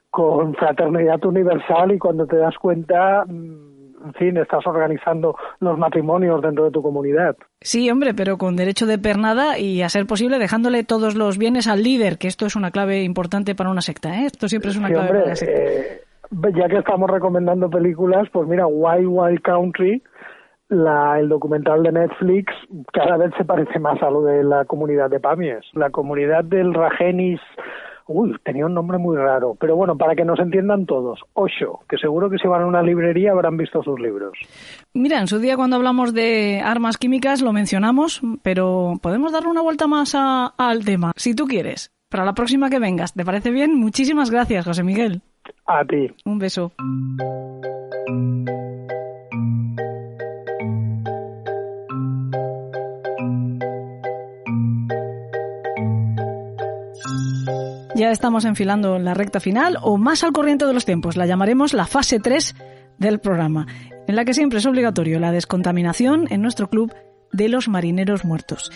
con 0.09 0.55
fraternidad 0.55 1.23
universal 1.25 1.91
y 1.91 1.99
cuando 1.99 2.25
te 2.25 2.37
das 2.37 2.57
cuenta 2.57 3.25
mm, 3.25 3.68
en 4.03 4.13
fin, 4.13 4.37
estás 4.37 4.65
organizando 4.65 5.35
los 5.59 5.77
matrimonios 5.77 6.41
dentro 6.41 6.65
de 6.65 6.71
tu 6.71 6.81
comunidad. 6.81 7.35
Sí, 7.61 7.89
hombre, 7.89 8.13
pero 8.13 8.37
con 8.37 8.55
derecho 8.55 8.85
de 8.85 8.97
pernada 8.97 9.59
y 9.59 9.81
a 9.81 9.89
ser 9.89 10.05
posible 10.05 10.39
dejándole 10.39 10.83
todos 10.83 11.15
los 11.15 11.37
bienes 11.37 11.67
al 11.67 11.83
líder, 11.83 12.17
que 12.17 12.27
esto 12.27 12.45
es 12.45 12.55
una 12.55 12.71
clave 12.71 13.03
importante 13.03 13.55
para 13.55 13.69
una 13.69 13.81
secta, 13.81 14.21
¿eh? 14.21 14.25
Esto 14.25 14.47
siempre 14.47 14.71
es 14.71 14.77
una 14.77 14.89
clave 14.89 15.07
para 15.07 15.23
una 15.25 15.35
secta. 15.35 15.61
Eh, 15.61 16.01
ya 16.55 16.67
que 16.67 16.77
estamos 16.77 17.09
recomendando 17.09 17.69
películas, 17.69 18.27
pues 18.31 18.47
mira, 18.47 18.67
Wild 18.67 19.07
Wild 19.07 19.41
Country, 19.41 20.03
la, 20.69 21.19
el 21.19 21.29
documental 21.29 21.83
de 21.83 21.91
Netflix, 21.91 22.53
cada 22.93 23.17
vez 23.17 23.31
se 23.37 23.45
parece 23.45 23.79
más 23.79 24.01
a 24.03 24.09
lo 24.09 24.21
de 24.21 24.43
la 24.43 24.65
comunidad 24.65 25.09
de 25.09 25.19
Pamies. 25.19 25.65
La 25.73 25.89
comunidad 25.89 26.43
del 26.43 26.73
Ragenis 26.73 27.41
Uy, 28.11 28.35
tenía 28.43 28.65
un 28.65 28.73
nombre 28.73 28.97
muy 28.97 29.15
raro, 29.15 29.55
pero 29.59 29.75
bueno, 29.75 29.95
para 29.95 30.15
que 30.15 30.25
nos 30.25 30.39
entiendan 30.39 30.87
todos, 30.87 31.19
Osho, 31.33 31.81
que 31.87 31.95
seguro 31.97 32.27
que 32.27 32.39
si 32.39 32.47
van 32.47 32.63
a 32.63 32.65
una 32.65 32.81
librería 32.81 33.33
habrán 33.33 33.55
visto 33.55 33.83
sus 33.83 33.99
libros. 33.99 34.33
Mira, 34.95 35.19
en 35.19 35.27
su 35.27 35.37
día 35.37 35.55
cuando 35.55 35.75
hablamos 35.75 36.15
de 36.15 36.59
armas 36.59 36.97
químicas 36.97 37.43
lo 37.43 37.53
mencionamos, 37.53 38.21
pero 38.41 38.93
podemos 39.03 39.31
darle 39.31 39.49
una 39.49 39.61
vuelta 39.61 39.85
más 39.85 40.15
al 40.15 40.83
tema, 40.83 41.11
si 41.17 41.35
tú 41.35 41.45
quieres. 41.45 41.91
Para 42.09 42.25
la 42.25 42.33
próxima 42.33 42.71
que 42.71 42.79
vengas, 42.79 43.13
¿te 43.13 43.23
parece 43.23 43.51
bien? 43.51 43.75
Muchísimas 43.75 44.31
gracias, 44.31 44.65
José 44.65 44.81
Miguel. 44.81 45.21
A 45.67 45.85
ti. 45.85 46.11
Un 46.25 46.39
beso. 46.39 46.71
Ya 57.99 58.11
estamos 58.11 58.45
enfilando 58.45 58.95
en 58.95 59.03
la 59.03 59.13
recta 59.13 59.41
final 59.41 59.77
o 59.81 59.97
más 59.97 60.23
al 60.23 60.31
corriente 60.31 60.63
de 60.63 60.73
los 60.73 60.85
tiempos. 60.85 61.17
La 61.17 61.25
llamaremos 61.25 61.73
la 61.73 61.85
fase 61.85 62.21
3 62.21 62.55
del 62.97 63.19
programa, 63.19 63.67
en 64.07 64.15
la 64.15 64.23
que 64.23 64.33
siempre 64.33 64.59
es 64.59 64.65
obligatorio 64.65 65.19
la 65.19 65.33
descontaminación 65.33 66.25
en 66.29 66.41
nuestro 66.41 66.69
club 66.69 66.95
de 67.33 67.49
los 67.49 67.67
marineros 67.67 68.23
muertos. 68.23 68.71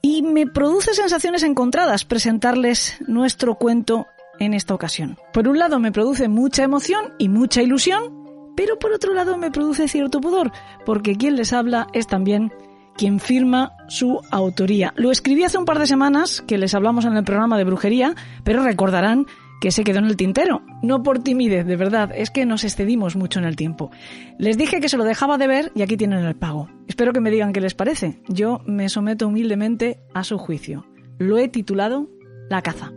Y 0.00 0.22
me 0.22 0.46
produce 0.46 0.94
sensaciones 0.94 1.42
encontradas 1.42 2.06
presentarles 2.06 2.96
nuestro 3.06 3.56
cuento 3.56 4.06
en 4.38 4.54
esta 4.54 4.72
ocasión. 4.72 5.18
Por 5.34 5.48
un 5.48 5.58
lado 5.58 5.78
me 5.78 5.92
produce 5.92 6.28
mucha 6.28 6.62
emoción 6.62 7.12
y 7.18 7.28
mucha 7.28 7.60
ilusión, 7.60 8.54
pero 8.56 8.78
por 8.78 8.90
otro 8.94 9.12
lado 9.12 9.36
me 9.36 9.50
produce 9.50 9.86
cierto 9.86 10.18
pudor, 10.18 10.50
porque 10.86 11.16
quien 11.16 11.36
les 11.36 11.52
habla 11.52 11.88
es 11.92 12.06
también 12.06 12.50
quien 12.96 13.20
firma 13.20 13.72
su 13.88 14.20
autoría. 14.30 14.92
Lo 14.96 15.10
escribí 15.10 15.44
hace 15.44 15.58
un 15.58 15.64
par 15.64 15.78
de 15.78 15.86
semanas, 15.86 16.42
que 16.46 16.58
les 16.58 16.74
hablamos 16.74 17.04
en 17.04 17.16
el 17.16 17.24
programa 17.24 17.58
de 17.58 17.64
brujería, 17.64 18.14
pero 18.44 18.62
recordarán 18.62 19.26
que 19.60 19.70
se 19.70 19.84
quedó 19.84 19.98
en 19.98 20.06
el 20.06 20.16
tintero. 20.16 20.62
No 20.82 21.02
por 21.02 21.20
timidez, 21.20 21.66
de 21.66 21.76
verdad, 21.76 22.10
es 22.14 22.30
que 22.30 22.46
nos 22.46 22.64
excedimos 22.64 23.16
mucho 23.16 23.38
en 23.38 23.46
el 23.46 23.56
tiempo. 23.56 23.90
Les 24.38 24.58
dije 24.58 24.80
que 24.80 24.88
se 24.88 24.96
lo 24.96 25.04
dejaba 25.04 25.38
de 25.38 25.46
ver 25.46 25.72
y 25.74 25.82
aquí 25.82 25.96
tienen 25.96 26.24
el 26.24 26.36
pago. 26.36 26.68
Espero 26.88 27.12
que 27.12 27.20
me 27.20 27.30
digan 27.30 27.52
qué 27.52 27.60
les 27.60 27.74
parece. 27.74 28.20
Yo 28.28 28.60
me 28.66 28.88
someto 28.88 29.26
humildemente 29.26 30.00
a 30.14 30.24
su 30.24 30.38
juicio. 30.38 30.86
Lo 31.18 31.38
he 31.38 31.48
titulado 31.48 32.08
La 32.50 32.62
caza. 32.62 32.92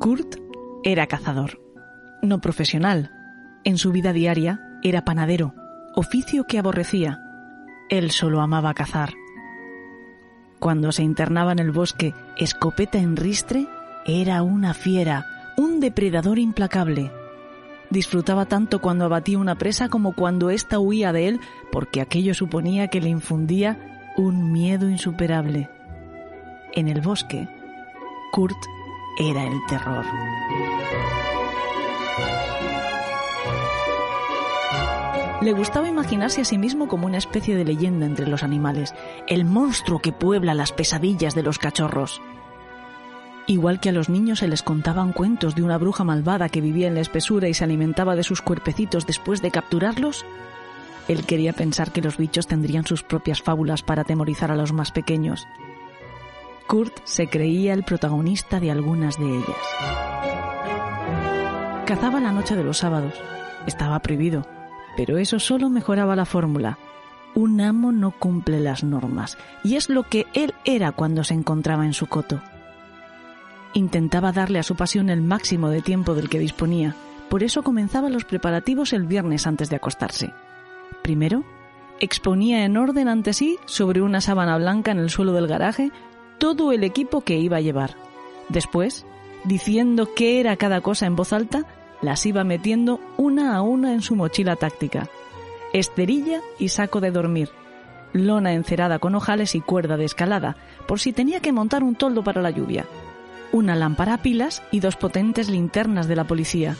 Kurt 0.00 0.36
era 0.84 1.08
cazador, 1.08 1.60
no 2.22 2.40
profesional. 2.40 3.10
En 3.64 3.78
su 3.78 3.90
vida 3.90 4.12
diaria 4.12 4.78
era 4.84 5.04
panadero, 5.04 5.54
oficio 5.96 6.44
que 6.44 6.58
aborrecía. 6.58 7.20
Él 7.90 8.12
solo 8.12 8.40
amaba 8.40 8.74
cazar. 8.74 9.14
Cuando 10.60 10.92
se 10.92 11.02
internaba 11.02 11.50
en 11.50 11.58
el 11.58 11.72
bosque, 11.72 12.14
escopeta 12.36 12.98
en 12.98 13.16
ristre, 13.16 13.66
era 14.06 14.42
una 14.42 14.72
fiera, 14.72 15.26
un 15.56 15.80
depredador 15.80 16.38
implacable. 16.38 17.10
Disfrutaba 17.90 18.46
tanto 18.46 18.80
cuando 18.80 19.04
abatía 19.04 19.38
una 19.38 19.58
presa 19.58 19.88
como 19.88 20.12
cuando 20.12 20.50
ésta 20.50 20.78
huía 20.78 21.12
de 21.12 21.26
él, 21.26 21.40
porque 21.72 22.00
aquello 22.00 22.34
suponía 22.34 22.86
que 22.86 23.00
le 23.00 23.08
infundía 23.08 24.12
un 24.16 24.52
miedo 24.52 24.88
insuperable. 24.88 25.68
En 26.72 26.86
el 26.86 27.00
bosque, 27.00 27.48
Kurt 28.30 28.58
era 29.18 29.44
el 29.44 29.60
terror. 29.66 30.04
Le 35.40 35.52
gustaba 35.52 35.88
imaginarse 35.88 36.40
a 36.40 36.44
sí 36.44 36.58
mismo 36.58 36.88
como 36.88 37.06
una 37.06 37.18
especie 37.18 37.56
de 37.56 37.64
leyenda 37.64 38.06
entre 38.06 38.26
los 38.26 38.42
animales, 38.42 38.94
el 39.28 39.44
monstruo 39.44 40.00
que 40.00 40.12
puebla 40.12 40.54
las 40.54 40.72
pesadillas 40.72 41.34
de 41.34 41.42
los 41.42 41.58
cachorros. 41.58 42.20
Igual 43.46 43.80
que 43.80 43.88
a 43.88 43.92
los 43.92 44.08
niños 44.08 44.40
se 44.40 44.48
les 44.48 44.62
contaban 44.62 45.12
cuentos 45.12 45.54
de 45.54 45.62
una 45.62 45.78
bruja 45.78 46.04
malvada 46.04 46.48
que 46.48 46.60
vivía 46.60 46.88
en 46.88 46.94
la 46.94 47.00
espesura 47.00 47.48
y 47.48 47.54
se 47.54 47.64
alimentaba 47.64 48.16
de 48.16 48.24
sus 48.24 48.42
cuerpecitos 48.42 49.06
después 49.06 49.40
de 49.40 49.50
capturarlos, 49.50 50.26
él 51.08 51.24
quería 51.24 51.54
pensar 51.54 51.90
que 51.90 52.02
los 52.02 52.18
bichos 52.18 52.46
tendrían 52.46 52.84
sus 52.84 53.02
propias 53.02 53.40
fábulas 53.40 53.82
para 53.82 54.02
atemorizar 54.02 54.50
a 54.52 54.56
los 54.56 54.74
más 54.74 54.92
pequeños. 54.92 55.48
Kurt 56.68 57.00
se 57.04 57.28
creía 57.28 57.72
el 57.72 57.82
protagonista 57.82 58.60
de 58.60 58.70
algunas 58.70 59.18
de 59.18 59.24
ellas. 59.24 59.56
Cazaba 61.86 62.20
la 62.20 62.30
noche 62.30 62.56
de 62.56 62.62
los 62.62 62.76
sábados. 62.76 63.14
Estaba 63.66 63.98
prohibido, 64.00 64.46
pero 64.94 65.16
eso 65.16 65.40
solo 65.40 65.70
mejoraba 65.70 66.14
la 66.14 66.26
fórmula. 66.26 66.76
Un 67.34 67.62
amo 67.62 67.90
no 67.90 68.10
cumple 68.10 68.60
las 68.60 68.84
normas, 68.84 69.38
y 69.64 69.76
es 69.76 69.88
lo 69.88 70.02
que 70.02 70.26
él 70.34 70.52
era 70.66 70.92
cuando 70.92 71.24
se 71.24 71.32
encontraba 71.32 71.86
en 71.86 71.94
su 71.94 72.06
coto. 72.06 72.42
Intentaba 73.72 74.32
darle 74.32 74.58
a 74.58 74.62
su 74.62 74.76
pasión 74.76 75.08
el 75.08 75.22
máximo 75.22 75.70
de 75.70 75.80
tiempo 75.80 76.14
del 76.14 76.28
que 76.28 76.38
disponía, 76.38 76.94
por 77.30 77.42
eso 77.42 77.62
comenzaba 77.62 78.10
los 78.10 78.26
preparativos 78.26 78.92
el 78.92 79.06
viernes 79.06 79.46
antes 79.46 79.70
de 79.70 79.76
acostarse. 79.76 80.34
Primero, 81.00 81.44
exponía 81.98 82.66
en 82.66 82.76
orden 82.76 83.08
ante 83.08 83.32
sí, 83.32 83.58
sobre 83.64 84.02
una 84.02 84.20
sábana 84.20 84.58
blanca 84.58 84.90
en 84.90 84.98
el 84.98 85.08
suelo 85.08 85.32
del 85.32 85.46
garaje, 85.46 85.92
todo 86.38 86.72
el 86.72 86.84
equipo 86.84 87.20
que 87.20 87.36
iba 87.38 87.58
a 87.58 87.60
llevar. 87.60 87.96
Después, 88.48 89.04
diciendo 89.44 90.14
qué 90.14 90.40
era 90.40 90.56
cada 90.56 90.80
cosa 90.80 91.06
en 91.06 91.16
voz 91.16 91.32
alta, 91.32 91.66
las 92.00 92.24
iba 92.26 92.44
metiendo 92.44 93.00
una 93.16 93.56
a 93.56 93.62
una 93.62 93.92
en 93.92 94.02
su 94.02 94.14
mochila 94.14 94.56
táctica. 94.56 95.08
Esterilla 95.72 96.40
y 96.58 96.68
saco 96.68 97.00
de 97.00 97.10
dormir. 97.10 97.50
Lona 98.12 98.54
encerada 98.54 98.98
con 98.98 99.14
ojales 99.14 99.54
y 99.54 99.60
cuerda 99.60 99.96
de 99.96 100.04
escalada, 100.04 100.56
por 100.86 101.00
si 101.00 101.12
tenía 101.12 101.40
que 101.40 101.52
montar 101.52 101.82
un 101.82 101.94
toldo 101.94 102.24
para 102.24 102.40
la 102.40 102.50
lluvia, 102.50 102.86
una 103.52 103.76
lámpara 103.76 104.14
a 104.14 104.22
pilas 104.22 104.62
y 104.70 104.80
dos 104.80 104.96
potentes 104.96 105.50
linternas 105.50 106.08
de 106.08 106.16
la 106.16 106.26
policía, 106.26 106.76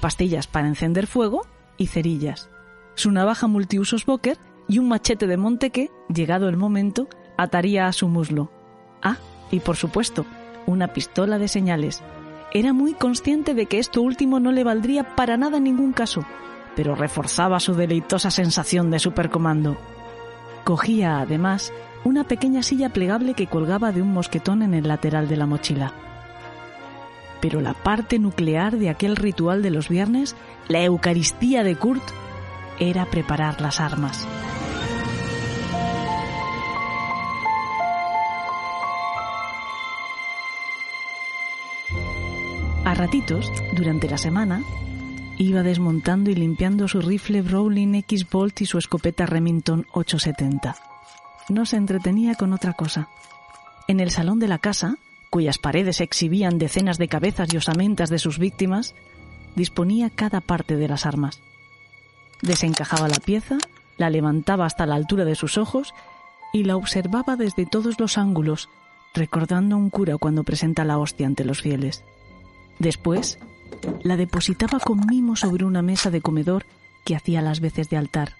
pastillas 0.00 0.46
para 0.46 0.68
encender 0.68 1.08
fuego 1.08 1.46
y 1.76 1.88
cerillas, 1.88 2.50
su 2.94 3.10
navaja 3.10 3.48
multiusos 3.48 4.06
Boker 4.06 4.38
y 4.68 4.78
un 4.78 4.88
machete 4.88 5.26
de 5.26 5.36
monte 5.36 5.70
que, 5.70 5.90
llegado 6.08 6.48
el 6.48 6.56
momento, 6.56 7.08
ataría 7.36 7.86
a 7.86 7.92
su 7.92 8.06
muslo. 8.06 8.59
Ah, 9.02 9.16
y 9.50 9.60
por 9.60 9.76
supuesto, 9.76 10.26
una 10.66 10.88
pistola 10.88 11.38
de 11.38 11.48
señales. 11.48 12.02
Era 12.52 12.72
muy 12.72 12.94
consciente 12.94 13.54
de 13.54 13.66
que 13.66 13.78
esto 13.78 14.02
último 14.02 14.40
no 14.40 14.52
le 14.52 14.64
valdría 14.64 15.14
para 15.16 15.36
nada 15.36 15.58
en 15.58 15.64
ningún 15.64 15.92
caso, 15.92 16.24
pero 16.74 16.94
reforzaba 16.94 17.60
su 17.60 17.74
deleitosa 17.74 18.30
sensación 18.30 18.90
de 18.90 18.98
supercomando. 18.98 19.76
Cogía, 20.64 21.20
además, 21.20 21.72
una 22.04 22.24
pequeña 22.24 22.62
silla 22.62 22.88
plegable 22.90 23.34
que 23.34 23.46
colgaba 23.46 23.92
de 23.92 24.02
un 24.02 24.12
mosquetón 24.12 24.62
en 24.62 24.74
el 24.74 24.88
lateral 24.88 25.28
de 25.28 25.36
la 25.36 25.46
mochila. 25.46 25.92
Pero 27.40 27.60
la 27.60 27.74
parte 27.74 28.18
nuclear 28.18 28.76
de 28.76 28.90
aquel 28.90 29.16
ritual 29.16 29.62
de 29.62 29.70
los 29.70 29.88
viernes, 29.88 30.36
la 30.68 30.82
Eucaristía 30.82 31.62
de 31.62 31.76
Kurt, 31.76 32.02
era 32.78 33.06
preparar 33.06 33.60
las 33.60 33.80
armas. 33.80 34.26
A 42.90 42.94
ratitos, 42.94 43.52
durante 43.72 44.10
la 44.10 44.18
semana, 44.18 44.64
iba 45.38 45.62
desmontando 45.62 46.28
y 46.28 46.34
limpiando 46.34 46.88
su 46.88 47.00
rifle 47.00 47.40
Browning 47.40 47.94
X-Bolt 47.94 48.62
y 48.62 48.66
su 48.66 48.78
escopeta 48.78 49.26
Remington 49.26 49.86
870. 49.92 50.74
No 51.50 51.66
se 51.66 51.76
entretenía 51.76 52.34
con 52.34 52.52
otra 52.52 52.72
cosa. 52.72 53.08
En 53.86 54.00
el 54.00 54.10
salón 54.10 54.40
de 54.40 54.48
la 54.48 54.58
casa, 54.58 54.96
cuyas 55.30 55.58
paredes 55.58 56.00
exhibían 56.00 56.58
decenas 56.58 56.98
de 56.98 57.06
cabezas 57.06 57.54
y 57.54 57.58
osamentas 57.58 58.10
de 58.10 58.18
sus 58.18 58.40
víctimas, 58.40 58.96
disponía 59.54 60.10
cada 60.10 60.40
parte 60.40 60.74
de 60.74 60.88
las 60.88 61.06
armas. 61.06 61.38
Desencajaba 62.42 63.06
la 63.06 63.20
pieza, 63.20 63.58
la 63.98 64.10
levantaba 64.10 64.66
hasta 64.66 64.84
la 64.84 64.96
altura 64.96 65.24
de 65.24 65.36
sus 65.36 65.58
ojos 65.58 65.94
y 66.52 66.64
la 66.64 66.74
observaba 66.74 67.36
desde 67.36 67.66
todos 67.66 68.00
los 68.00 68.18
ángulos, 68.18 68.68
recordando 69.14 69.76
a 69.76 69.78
un 69.78 69.90
cura 69.90 70.16
cuando 70.16 70.42
presenta 70.42 70.84
la 70.84 70.98
hostia 70.98 71.28
ante 71.28 71.44
los 71.44 71.62
fieles. 71.62 72.02
Después, 72.80 73.38
la 74.02 74.16
depositaba 74.16 74.80
con 74.80 75.06
mimo 75.06 75.36
sobre 75.36 75.64
una 75.64 75.82
mesa 75.82 76.10
de 76.10 76.22
comedor 76.22 76.64
que 77.04 77.14
hacía 77.14 77.42
las 77.42 77.60
veces 77.60 77.90
de 77.90 77.98
altar. 77.98 78.32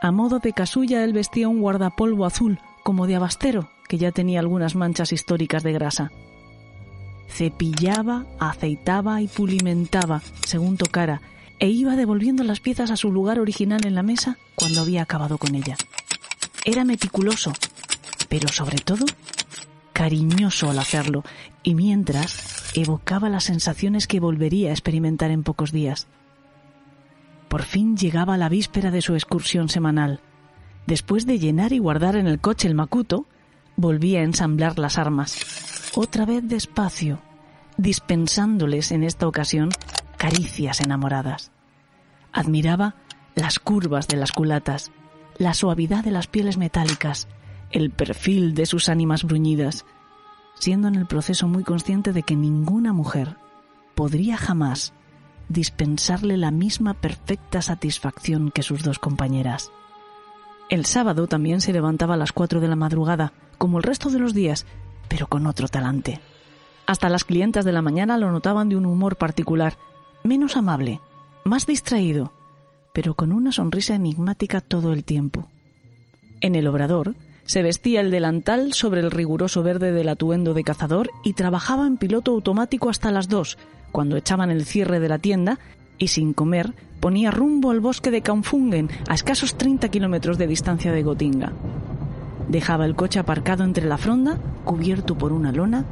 A 0.00 0.10
modo 0.10 0.40
de 0.40 0.52
casulla 0.52 1.04
él 1.04 1.12
vestía 1.12 1.48
un 1.48 1.60
guardapolvo 1.60 2.24
azul, 2.24 2.58
como 2.82 3.06
de 3.06 3.14
abastero, 3.14 3.70
que 3.88 3.98
ya 3.98 4.10
tenía 4.10 4.40
algunas 4.40 4.74
manchas 4.74 5.12
históricas 5.12 5.62
de 5.62 5.72
grasa. 5.72 6.10
Cepillaba, 7.28 8.24
aceitaba 8.40 9.20
y 9.20 9.28
pulimentaba, 9.28 10.22
según 10.46 10.78
tocara, 10.78 11.20
e 11.58 11.68
iba 11.68 11.94
devolviendo 11.94 12.44
las 12.44 12.60
piezas 12.60 12.90
a 12.90 12.96
su 12.96 13.12
lugar 13.12 13.38
original 13.38 13.86
en 13.86 13.94
la 13.94 14.02
mesa 14.02 14.38
cuando 14.54 14.80
había 14.80 15.02
acabado 15.02 15.36
con 15.36 15.54
ella. 15.54 15.76
Era 16.64 16.84
meticuloso, 16.84 17.52
pero 18.28 18.48
sobre 18.48 18.78
todo 18.78 19.04
cariñoso 19.92 20.70
al 20.70 20.78
hacerlo, 20.78 21.24
y 21.62 21.74
mientras 21.74 22.72
evocaba 22.74 23.28
las 23.28 23.44
sensaciones 23.44 24.06
que 24.06 24.20
volvería 24.20 24.70
a 24.70 24.72
experimentar 24.72 25.30
en 25.30 25.42
pocos 25.42 25.72
días. 25.72 26.06
Por 27.48 27.62
fin 27.62 27.96
llegaba 27.96 28.38
la 28.38 28.48
víspera 28.48 28.90
de 28.90 29.02
su 29.02 29.14
excursión 29.14 29.68
semanal. 29.68 30.20
Después 30.86 31.26
de 31.26 31.38
llenar 31.38 31.72
y 31.72 31.78
guardar 31.78 32.16
en 32.16 32.26
el 32.26 32.40
coche 32.40 32.66
el 32.66 32.74
macuto, 32.74 33.26
volvía 33.76 34.20
a 34.20 34.24
ensamblar 34.24 34.78
las 34.78 34.98
armas, 34.98 35.92
otra 35.94 36.24
vez 36.24 36.42
despacio, 36.48 37.20
dispensándoles 37.76 38.90
en 38.92 39.04
esta 39.04 39.28
ocasión 39.28 39.70
caricias 40.16 40.80
enamoradas. 40.80 41.50
Admiraba 42.32 42.94
las 43.34 43.58
curvas 43.58 44.08
de 44.08 44.16
las 44.16 44.32
culatas, 44.32 44.90
la 45.36 45.54
suavidad 45.54 46.04
de 46.04 46.10
las 46.10 46.26
pieles 46.26 46.56
metálicas, 46.56 47.28
el 47.72 47.90
perfil 47.90 48.54
de 48.54 48.66
sus 48.66 48.88
ánimas 48.88 49.24
bruñidas, 49.24 49.84
siendo 50.54 50.88
en 50.88 50.94
el 50.94 51.06
proceso 51.06 51.48
muy 51.48 51.64
consciente 51.64 52.12
de 52.12 52.22
que 52.22 52.36
ninguna 52.36 52.92
mujer 52.92 53.36
podría 53.94 54.36
jamás 54.36 54.92
dispensarle 55.48 56.36
la 56.36 56.50
misma 56.50 56.94
perfecta 56.94 57.62
satisfacción 57.62 58.50
que 58.50 58.62
sus 58.62 58.82
dos 58.82 58.98
compañeras. 58.98 59.70
El 60.68 60.86
sábado 60.86 61.26
también 61.26 61.60
se 61.60 61.72
levantaba 61.72 62.14
a 62.14 62.16
las 62.16 62.32
cuatro 62.32 62.60
de 62.60 62.68
la 62.68 62.76
madrugada, 62.76 63.32
como 63.58 63.78
el 63.78 63.84
resto 63.84 64.08
de 64.10 64.18
los 64.18 64.32
días, 64.32 64.66
pero 65.08 65.26
con 65.26 65.46
otro 65.46 65.68
talante. 65.68 66.20
Hasta 66.86 67.08
las 67.08 67.24
clientas 67.24 67.64
de 67.64 67.72
la 67.72 67.82
mañana 67.82 68.16
lo 68.16 68.32
notaban 68.32 68.68
de 68.68 68.76
un 68.76 68.86
humor 68.86 69.16
particular, 69.16 69.76
menos 70.24 70.56
amable, 70.56 71.00
más 71.44 71.66
distraído, 71.66 72.32
pero 72.92 73.14
con 73.14 73.32
una 73.32 73.52
sonrisa 73.52 73.94
enigmática 73.94 74.60
todo 74.60 74.92
el 74.92 75.04
tiempo. 75.04 75.48
En 76.40 76.54
el 76.54 76.66
obrador, 76.66 77.14
se 77.44 77.62
vestía 77.62 78.00
el 78.00 78.10
delantal 78.10 78.72
sobre 78.72 79.00
el 79.00 79.10
riguroso 79.10 79.62
verde 79.62 79.92
del 79.92 80.08
atuendo 80.08 80.54
de 80.54 80.64
cazador 80.64 81.10
y 81.24 81.32
trabajaba 81.32 81.86
en 81.86 81.96
piloto 81.96 82.32
automático 82.32 82.88
hasta 82.88 83.10
las 83.10 83.28
dos, 83.28 83.58
cuando 83.90 84.16
echaban 84.16 84.50
el 84.50 84.64
cierre 84.64 85.00
de 85.00 85.08
la 85.08 85.18
tienda 85.18 85.58
y 85.98 86.08
sin 86.08 86.32
comer 86.32 86.74
ponía 87.00 87.30
rumbo 87.30 87.70
al 87.70 87.80
bosque 87.80 88.10
de 88.10 88.22
Kaunfungen, 88.22 88.88
a 89.08 89.14
escasos 89.14 89.56
30 89.56 89.88
kilómetros 89.88 90.38
de 90.38 90.46
distancia 90.46 90.92
de 90.92 91.02
Gotinga. 91.02 91.52
Dejaba 92.48 92.86
el 92.86 92.94
coche 92.94 93.18
aparcado 93.18 93.64
entre 93.64 93.86
la 93.86 93.98
fronda, 93.98 94.38
cubierto 94.64 95.18
por 95.18 95.32
una 95.32 95.50
lona, 95.50 95.84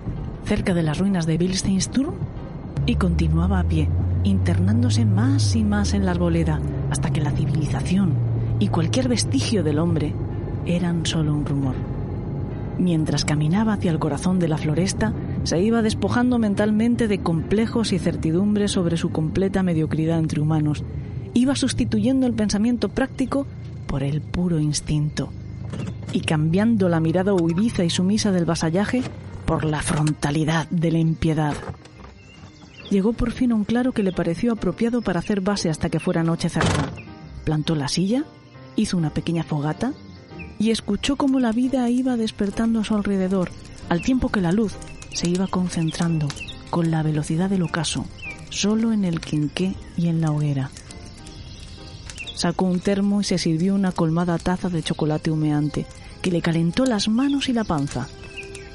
cerca 0.44 0.72
de 0.72 0.84
las 0.84 0.98
ruinas 0.98 1.26
de 1.26 1.36
Bilsteinsturm, 1.36 2.14
y 2.86 2.94
continuaba 2.94 3.58
a 3.58 3.64
pie, 3.64 3.88
internándose 4.22 5.04
más 5.04 5.56
y 5.56 5.64
más 5.64 5.94
en 5.94 6.04
la 6.04 6.12
arboleda, 6.12 6.60
hasta 6.90 7.10
que 7.10 7.20
la 7.20 7.32
civilización 7.32 8.14
y 8.60 8.68
cualquier 8.68 9.08
vestigio 9.08 9.64
del 9.64 9.78
hombre 9.78 10.14
eran 10.76 11.06
solo 11.06 11.34
un 11.34 11.44
rumor. 11.44 11.74
Mientras 12.78 13.24
caminaba 13.26 13.74
hacia 13.74 13.90
el 13.90 13.98
corazón 13.98 14.38
de 14.38 14.48
la 14.48 14.56
floresta, 14.56 15.12
se 15.44 15.60
iba 15.60 15.82
despojando 15.82 16.38
mentalmente 16.38 17.08
de 17.08 17.18
complejos 17.18 17.92
y 17.92 17.98
certidumbres 17.98 18.72
sobre 18.72 18.96
su 18.96 19.10
completa 19.10 19.62
mediocridad 19.62 20.18
entre 20.18 20.40
humanos. 20.40 20.82
Iba 21.34 21.56
sustituyendo 21.56 22.26
el 22.26 22.32
pensamiento 22.32 22.88
práctico 22.88 23.46
por 23.86 24.02
el 24.02 24.22
puro 24.22 24.58
instinto 24.58 25.30
y 26.12 26.20
cambiando 26.20 26.88
la 26.88 27.00
mirada 27.00 27.34
huidiza 27.34 27.84
y 27.84 27.90
sumisa 27.90 28.32
del 28.32 28.46
vasallaje 28.46 29.02
por 29.44 29.64
la 29.64 29.82
frontalidad 29.82 30.68
de 30.70 30.90
la 30.92 30.98
impiedad. 30.98 31.54
Llegó 32.90 33.12
por 33.12 33.30
fin 33.30 33.52
a 33.52 33.54
un 33.54 33.64
claro 33.64 33.92
que 33.92 34.02
le 34.02 34.12
pareció 34.12 34.52
apropiado 34.52 35.02
para 35.02 35.20
hacer 35.20 35.40
base 35.40 35.70
hasta 35.70 35.90
que 35.90 36.00
fuera 36.00 36.24
noche 36.24 36.48
cerrada. 36.48 36.92
Plantó 37.44 37.76
la 37.76 37.88
silla, 37.88 38.24
hizo 38.74 38.96
una 38.96 39.10
pequeña 39.10 39.44
fogata 39.44 39.92
y 40.60 40.70
escuchó 40.70 41.16
cómo 41.16 41.40
la 41.40 41.52
vida 41.52 41.88
iba 41.88 42.18
despertando 42.18 42.80
a 42.80 42.84
su 42.84 42.94
alrededor, 42.94 43.50
al 43.88 44.02
tiempo 44.02 44.28
que 44.28 44.42
la 44.42 44.52
luz 44.52 44.74
se 45.12 45.28
iba 45.28 45.46
concentrando 45.46 46.28
con 46.68 46.90
la 46.90 47.02
velocidad 47.02 47.48
del 47.48 47.62
ocaso, 47.62 48.04
solo 48.50 48.92
en 48.92 49.06
el 49.06 49.20
quinqué 49.20 49.74
y 49.96 50.08
en 50.08 50.20
la 50.20 50.30
hoguera. 50.30 50.70
Sacó 52.34 52.66
un 52.66 52.78
termo 52.78 53.22
y 53.22 53.24
se 53.24 53.38
sirvió 53.38 53.74
una 53.74 53.92
colmada 53.92 54.38
taza 54.38 54.68
de 54.68 54.82
chocolate 54.82 55.30
humeante, 55.30 55.86
que 56.20 56.30
le 56.30 56.42
calentó 56.42 56.84
las 56.84 57.08
manos 57.08 57.48
y 57.48 57.54
la 57.54 57.64
panza. 57.64 58.06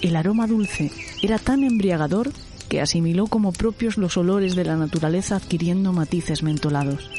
El 0.01 0.15
aroma 0.15 0.47
dulce 0.47 0.91
era 1.21 1.37
tan 1.37 1.63
embriagador 1.63 2.31
que 2.67 2.81
asimiló 2.81 3.27
como 3.27 3.53
propios 3.53 3.97
los 3.97 4.17
olores 4.17 4.55
de 4.55 4.65
la 4.65 4.75
naturaleza 4.75 5.35
adquiriendo 5.35 5.93
matices 5.93 6.41
mentolados. 6.41 7.09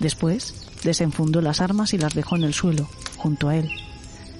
Después 0.00 0.68
desenfundó 0.84 1.40
las 1.40 1.62
armas 1.62 1.94
y 1.94 1.98
las 1.98 2.14
dejó 2.14 2.36
en 2.36 2.44
el 2.44 2.52
suelo, 2.52 2.88
junto 3.22 3.48
a 3.48 3.56
él. 3.56 3.70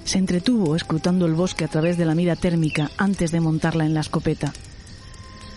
Se 0.03 0.17
entretuvo 0.17 0.75
escrutando 0.75 1.25
el 1.25 1.33
bosque 1.33 1.63
a 1.63 1.69
través 1.69 1.97
de 1.97 2.03
la 2.03 2.15
mira 2.15 2.35
térmica 2.35 2.91
antes 2.97 3.31
de 3.31 3.39
montarla 3.39 3.85
en 3.85 3.93
la 3.93 4.01
escopeta. 4.01 4.51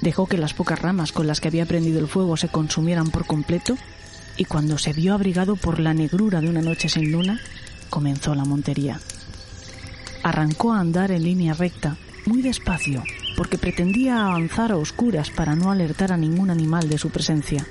Dejó 0.00 0.26
que 0.26 0.38
las 0.38 0.54
pocas 0.54 0.80
ramas 0.80 1.10
con 1.10 1.26
las 1.26 1.40
que 1.40 1.48
había 1.48 1.66
prendido 1.66 1.98
el 1.98 2.06
fuego 2.06 2.36
se 2.36 2.48
consumieran 2.48 3.10
por 3.10 3.26
completo 3.26 3.76
y 4.36 4.44
cuando 4.44 4.78
se 4.78 4.92
vio 4.92 5.14
abrigado 5.14 5.56
por 5.56 5.80
la 5.80 5.94
negrura 5.94 6.40
de 6.40 6.48
una 6.48 6.62
noche 6.62 6.88
sin 6.88 7.10
luna, 7.10 7.40
comenzó 7.90 8.34
la 8.36 8.44
montería. 8.44 9.00
Arrancó 10.22 10.72
a 10.72 10.80
andar 10.80 11.10
en 11.10 11.24
línea 11.24 11.54
recta, 11.54 11.96
muy 12.26 12.42
despacio, 12.42 13.02
porque 13.36 13.58
pretendía 13.58 14.24
avanzar 14.24 14.70
a 14.70 14.76
oscuras 14.76 15.30
para 15.30 15.56
no 15.56 15.72
alertar 15.72 16.12
a 16.12 16.16
ningún 16.16 16.50
animal 16.50 16.88
de 16.88 16.98
su 16.98 17.10
presencia. 17.10 17.66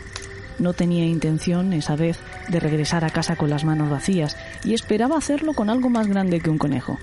No 0.60 0.74
tenía 0.74 1.06
intención 1.06 1.74
esa 1.74 1.96
vez 1.96 2.20
de 2.48 2.60
regresar 2.60 3.04
a 3.04 3.10
casa 3.10 3.36
con 3.36 3.50
las 3.50 3.66
manos 3.66 3.90
vacías 3.90 4.38
y 4.64 4.74
esperaba 4.74 5.18
hacerlo 5.18 5.54
con 5.54 5.70
algo 5.70 5.90
más 5.90 6.08
grande 6.08 6.40
que 6.40 6.50
un 6.50 6.58
conejo. 6.58 6.98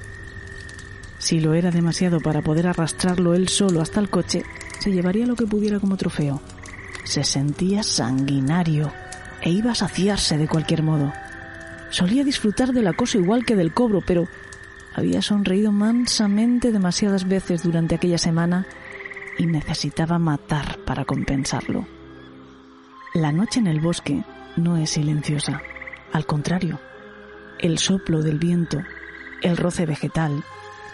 Si 1.18 1.38
lo 1.38 1.54
era 1.54 1.70
demasiado 1.70 2.20
para 2.20 2.42
poder 2.42 2.66
arrastrarlo 2.66 3.34
él 3.34 3.48
solo 3.48 3.80
hasta 3.80 4.00
el 4.00 4.10
coche, 4.10 4.42
se 4.80 4.90
llevaría 4.90 5.26
lo 5.26 5.36
que 5.36 5.46
pudiera 5.46 5.78
como 5.78 5.96
trofeo. 5.96 6.40
Se 7.04 7.22
sentía 7.24 7.82
sanguinario 7.82 8.92
e 9.40 9.50
iba 9.50 9.72
a 9.72 9.76
saciarse 9.76 10.38
de 10.38 10.48
cualquier 10.48 10.82
modo. 10.82 11.12
Solía 11.90 12.24
disfrutar 12.24 12.72
del 12.72 12.88
acoso 12.88 13.18
igual 13.18 13.44
que 13.44 13.54
del 13.54 13.72
cobro, 13.72 14.00
pero 14.04 14.26
había 14.94 15.22
sonreído 15.22 15.72
mansamente 15.72 16.72
demasiadas 16.72 17.28
veces 17.28 17.62
durante 17.62 17.94
aquella 17.94 18.18
semana 18.18 18.66
y 19.38 19.46
necesitaba 19.46 20.18
matar 20.18 20.78
para 20.84 21.04
compensarlo. 21.04 21.86
La 23.14 23.30
noche 23.30 23.60
en 23.60 23.66
el 23.66 23.80
bosque 23.80 24.24
no 24.56 24.78
es 24.78 24.90
silenciosa, 24.90 25.60
al 26.12 26.24
contrario, 26.24 26.80
el 27.58 27.78
soplo 27.78 28.22
del 28.22 28.38
viento, 28.38 28.82
el 29.42 29.58
roce 29.58 29.84
vegetal, 29.84 30.42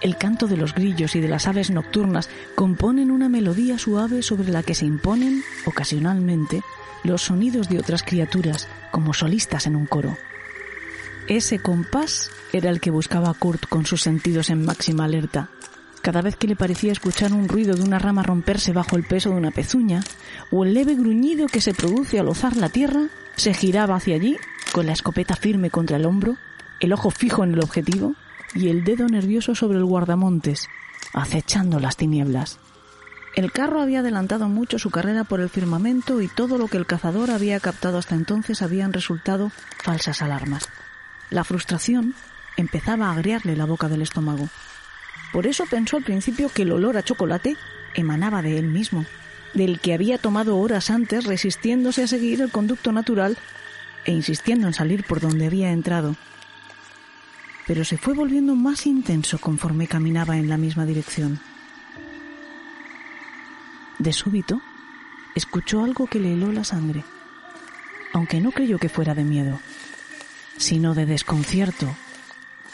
el 0.00 0.16
canto 0.16 0.48
de 0.48 0.56
los 0.56 0.74
grillos 0.74 1.14
y 1.14 1.20
de 1.20 1.28
las 1.28 1.46
aves 1.46 1.70
nocturnas 1.70 2.28
componen 2.56 3.12
una 3.12 3.28
melodía 3.28 3.78
suave 3.78 4.22
sobre 4.22 4.50
la 4.50 4.64
que 4.64 4.74
se 4.74 4.84
imponen, 4.84 5.44
ocasionalmente, 5.64 6.62
los 7.04 7.22
sonidos 7.22 7.68
de 7.68 7.78
otras 7.78 8.02
criaturas 8.02 8.68
como 8.90 9.14
solistas 9.14 9.66
en 9.66 9.76
un 9.76 9.86
coro. 9.86 10.16
Ese 11.28 11.60
compás 11.60 12.32
era 12.52 12.70
el 12.70 12.80
que 12.80 12.90
buscaba 12.90 13.32
Kurt 13.34 13.66
con 13.66 13.86
sus 13.86 14.02
sentidos 14.02 14.50
en 14.50 14.64
máxima 14.64 15.04
alerta. 15.04 15.50
Cada 16.08 16.22
vez 16.22 16.36
que 16.36 16.46
le 16.46 16.56
parecía 16.56 16.90
escuchar 16.90 17.34
un 17.34 17.48
ruido 17.48 17.76
de 17.76 17.82
una 17.82 17.98
rama 17.98 18.22
romperse 18.22 18.72
bajo 18.72 18.96
el 18.96 19.04
peso 19.04 19.28
de 19.28 19.36
una 19.36 19.50
pezuña, 19.50 20.02
o 20.50 20.64
el 20.64 20.72
leve 20.72 20.94
gruñido 20.94 21.48
que 21.48 21.60
se 21.60 21.74
produce 21.74 22.18
al 22.18 22.28
ozar 22.28 22.56
la 22.56 22.70
tierra, 22.70 23.08
se 23.36 23.52
giraba 23.52 23.96
hacia 23.96 24.14
allí, 24.14 24.38
con 24.72 24.86
la 24.86 24.94
escopeta 24.94 25.36
firme 25.36 25.68
contra 25.68 25.98
el 25.98 26.06
hombro, 26.06 26.38
el 26.80 26.94
ojo 26.94 27.10
fijo 27.10 27.44
en 27.44 27.52
el 27.52 27.62
objetivo 27.62 28.14
y 28.54 28.68
el 28.68 28.84
dedo 28.84 29.06
nervioso 29.06 29.54
sobre 29.54 29.76
el 29.76 29.84
guardamontes, 29.84 30.66
acechando 31.12 31.78
las 31.78 31.98
tinieblas. 31.98 32.58
El 33.36 33.52
carro 33.52 33.82
había 33.82 34.00
adelantado 34.00 34.48
mucho 34.48 34.78
su 34.78 34.88
carrera 34.88 35.24
por 35.24 35.40
el 35.40 35.50
firmamento 35.50 36.22
y 36.22 36.28
todo 36.28 36.56
lo 36.56 36.68
que 36.68 36.78
el 36.78 36.86
cazador 36.86 37.30
había 37.30 37.60
captado 37.60 37.98
hasta 37.98 38.14
entonces 38.14 38.62
habían 38.62 38.94
resultado 38.94 39.52
falsas 39.84 40.22
alarmas. 40.22 40.70
La 41.28 41.44
frustración 41.44 42.14
empezaba 42.56 43.08
a 43.08 43.12
agriarle 43.12 43.56
la 43.56 43.66
boca 43.66 43.90
del 43.90 44.00
estómago. 44.00 44.48
Por 45.32 45.46
eso 45.46 45.66
pensó 45.66 45.96
al 45.96 46.04
principio 46.04 46.48
que 46.48 46.62
el 46.62 46.72
olor 46.72 46.96
a 46.96 47.02
chocolate 47.02 47.56
emanaba 47.94 48.42
de 48.42 48.58
él 48.58 48.66
mismo, 48.66 49.04
del 49.54 49.80
que 49.80 49.94
había 49.94 50.18
tomado 50.18 50.58
horas 50.58 50.90
antes 50.90 51.24
resistiéndose 51.24 52.02
a 52.02 52.06
seguir 52.06 52.40
el 52.40 52.50
conducto 52.50 52.92
natural 52.92 53.36
e 54.04 54.12
insistiendo 54.12 54.66
en 54.66 54.74
salir 54.74 55.04
por 55.04 55.20
donde 55.20 55.46
había 55.46 55.70
entrado. 55.70 56.16
Pero 57.66 57.84
se 57.84 57.98
fue 57.98 58.14
volviendo 58.14 58.54
más 58.54 58.86
intenso 58.86 59.38
conforme 59.38 59.86
caminaba 59.86 60.38
en 60.38 60.48
la 60.48 60.56
misma 60.56 60.86
dirección. 60.86 61.40
De 63.98 64.12
súbito, 64.12 64.62
escuchó 65.34 65.84
algo 65.84 66.06
que 66.06 66.20
le 66.20 66.32
heló 66.32 66.52
la 66.52 66.64
sangre, 66.64 67.04
aunque 68.12 68.40
no 68.40 68.52
creyó 68.52 68.78
que 68.78 68.88
fuera 68.88 69.14
de 69.14 69.24
miedo 69.24 69.60
sino 70.58 70.94
de 70.94 71.06
desconcierto. 71.06 71.88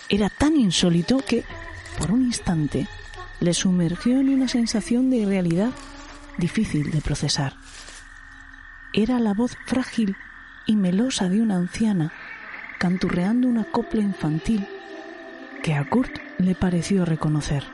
Era 0.08 0.28
tan 0.28 0.56
insólito 0.56 1.18
que, 1.18 1.44
por 1.98 2.10
un 2.10 2.22
instante, 2.22 2.88
le 3.40 3.54
sumergió 3.54 4.18
en 4.18 4.28
una 4.28 4.48
sensación 4.48 5.10
de 5.10 5.18
irrealidad 5.18 5.70
difícil 6.38 6.90
de 6.90 7.00
procesar. 7.00 7.54
Era 8.92 9.18
la 9.18 9.34
voz 9.34 9.56
frágil 9.66 10.16
y 10.66 10.76
melosa 10.76 11.28
de 11.28 11.42
una 11.42 11.56
anciana 11.56 12.12
canturreando 12.78 13.48
una 13.48 13.64
copla 13.64 14.02
infantil 14.02 14.66
que 15.62 15.74
a 15.74 15.88
Kurt 15.88 16.18
le 16.38 16.54
pareció 16.54 17.04
reconocer. 17.04 17.64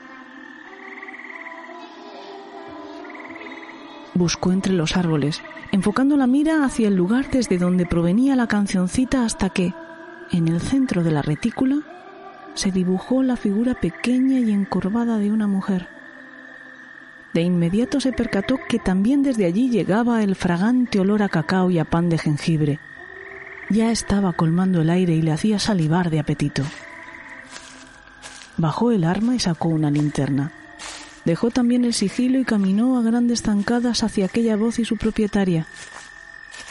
Buscó 4.14 4.52
entre 4.52 4.72
los 4.72 4.96
árboles, 4.96 5.42
enfocando 5.72 6.16
la 6.16 6.26
mira 6.26 6.64
hacia 6.64 6.88
el 6.88 6.94
lugar 6.94 7.30
desde 7.30 7.58
donde 7.58 7.86
provenía 7.86 8.36
la 8.36 8.46
cancioncita 8.46 9.24
hasta 9.24 9.50
que, 9.50 9.72
en 10.30 10.48
el 10.48 10.60
centro 10.60 11.02
de 11.02 11.10
la 11.10 11.22
retícula 11.22 11.99
se 12.54 12.70
dibujó 12.70 13.22
la 13.22 13.36
figura 13.36 13.74
pequeña 13.74 14.38
y 14.40 14.50
encorvada 14.50 15.18
de 15.18 15.30
una 15.30 15.46
mujer. 15.46 15.88
De 17.32 17.42
inmediato 17.42 18.00
se 18.00 18.12
percató 18.12 18.58
que 18.68 18.78
también 18.78 19.22
desde 19.22 19.46
allí 19.46 19.70
llegaba 19.70 20.22
el 20.22 20.34
fragante 20.34 20.98
olor 20.98 21.22
a 21.22 21.28
cacao 21.28 21.70
y 21.70 21.78
a 21.78 21.84
pan 21.84 22.08
de 22.08 22.18
jengibre. 22.18 22.80
Ya 23.68 23.92
estaba 23.92 24.32
colmando 24.32 24.82
el 24.82 24.90
aire 24.90 25.14
y 25.14 25.22
le 25.22 25.30
hacía 25.30 25.60
salivar 25.60 26.10
de 26.10 26.18
apetito. 26.18 26.64
Bajó 28.56 28.90
el 28.90 29.04
arma 29.04 29.36
y 29.36 29.38
sacó 29.38 29.68
una 29.68 29.92
linterna. 29.92 30.50
Dejó 31.24 31.50
también 31.50 31.84
el 31.84 31.94
sigilo 31.94 32.40
y 32.40 32.44
caminó 32.44 32.98
a 32.98 33.02
grandes 33.02 33.42
zancadas 33.42 34.02
hacia 34.02 34.24
aquella 34.24 34.56
voz 34.56 34.80
y 34.80 34.84
su 34.84 34.96
propietaria. 34.96 35.66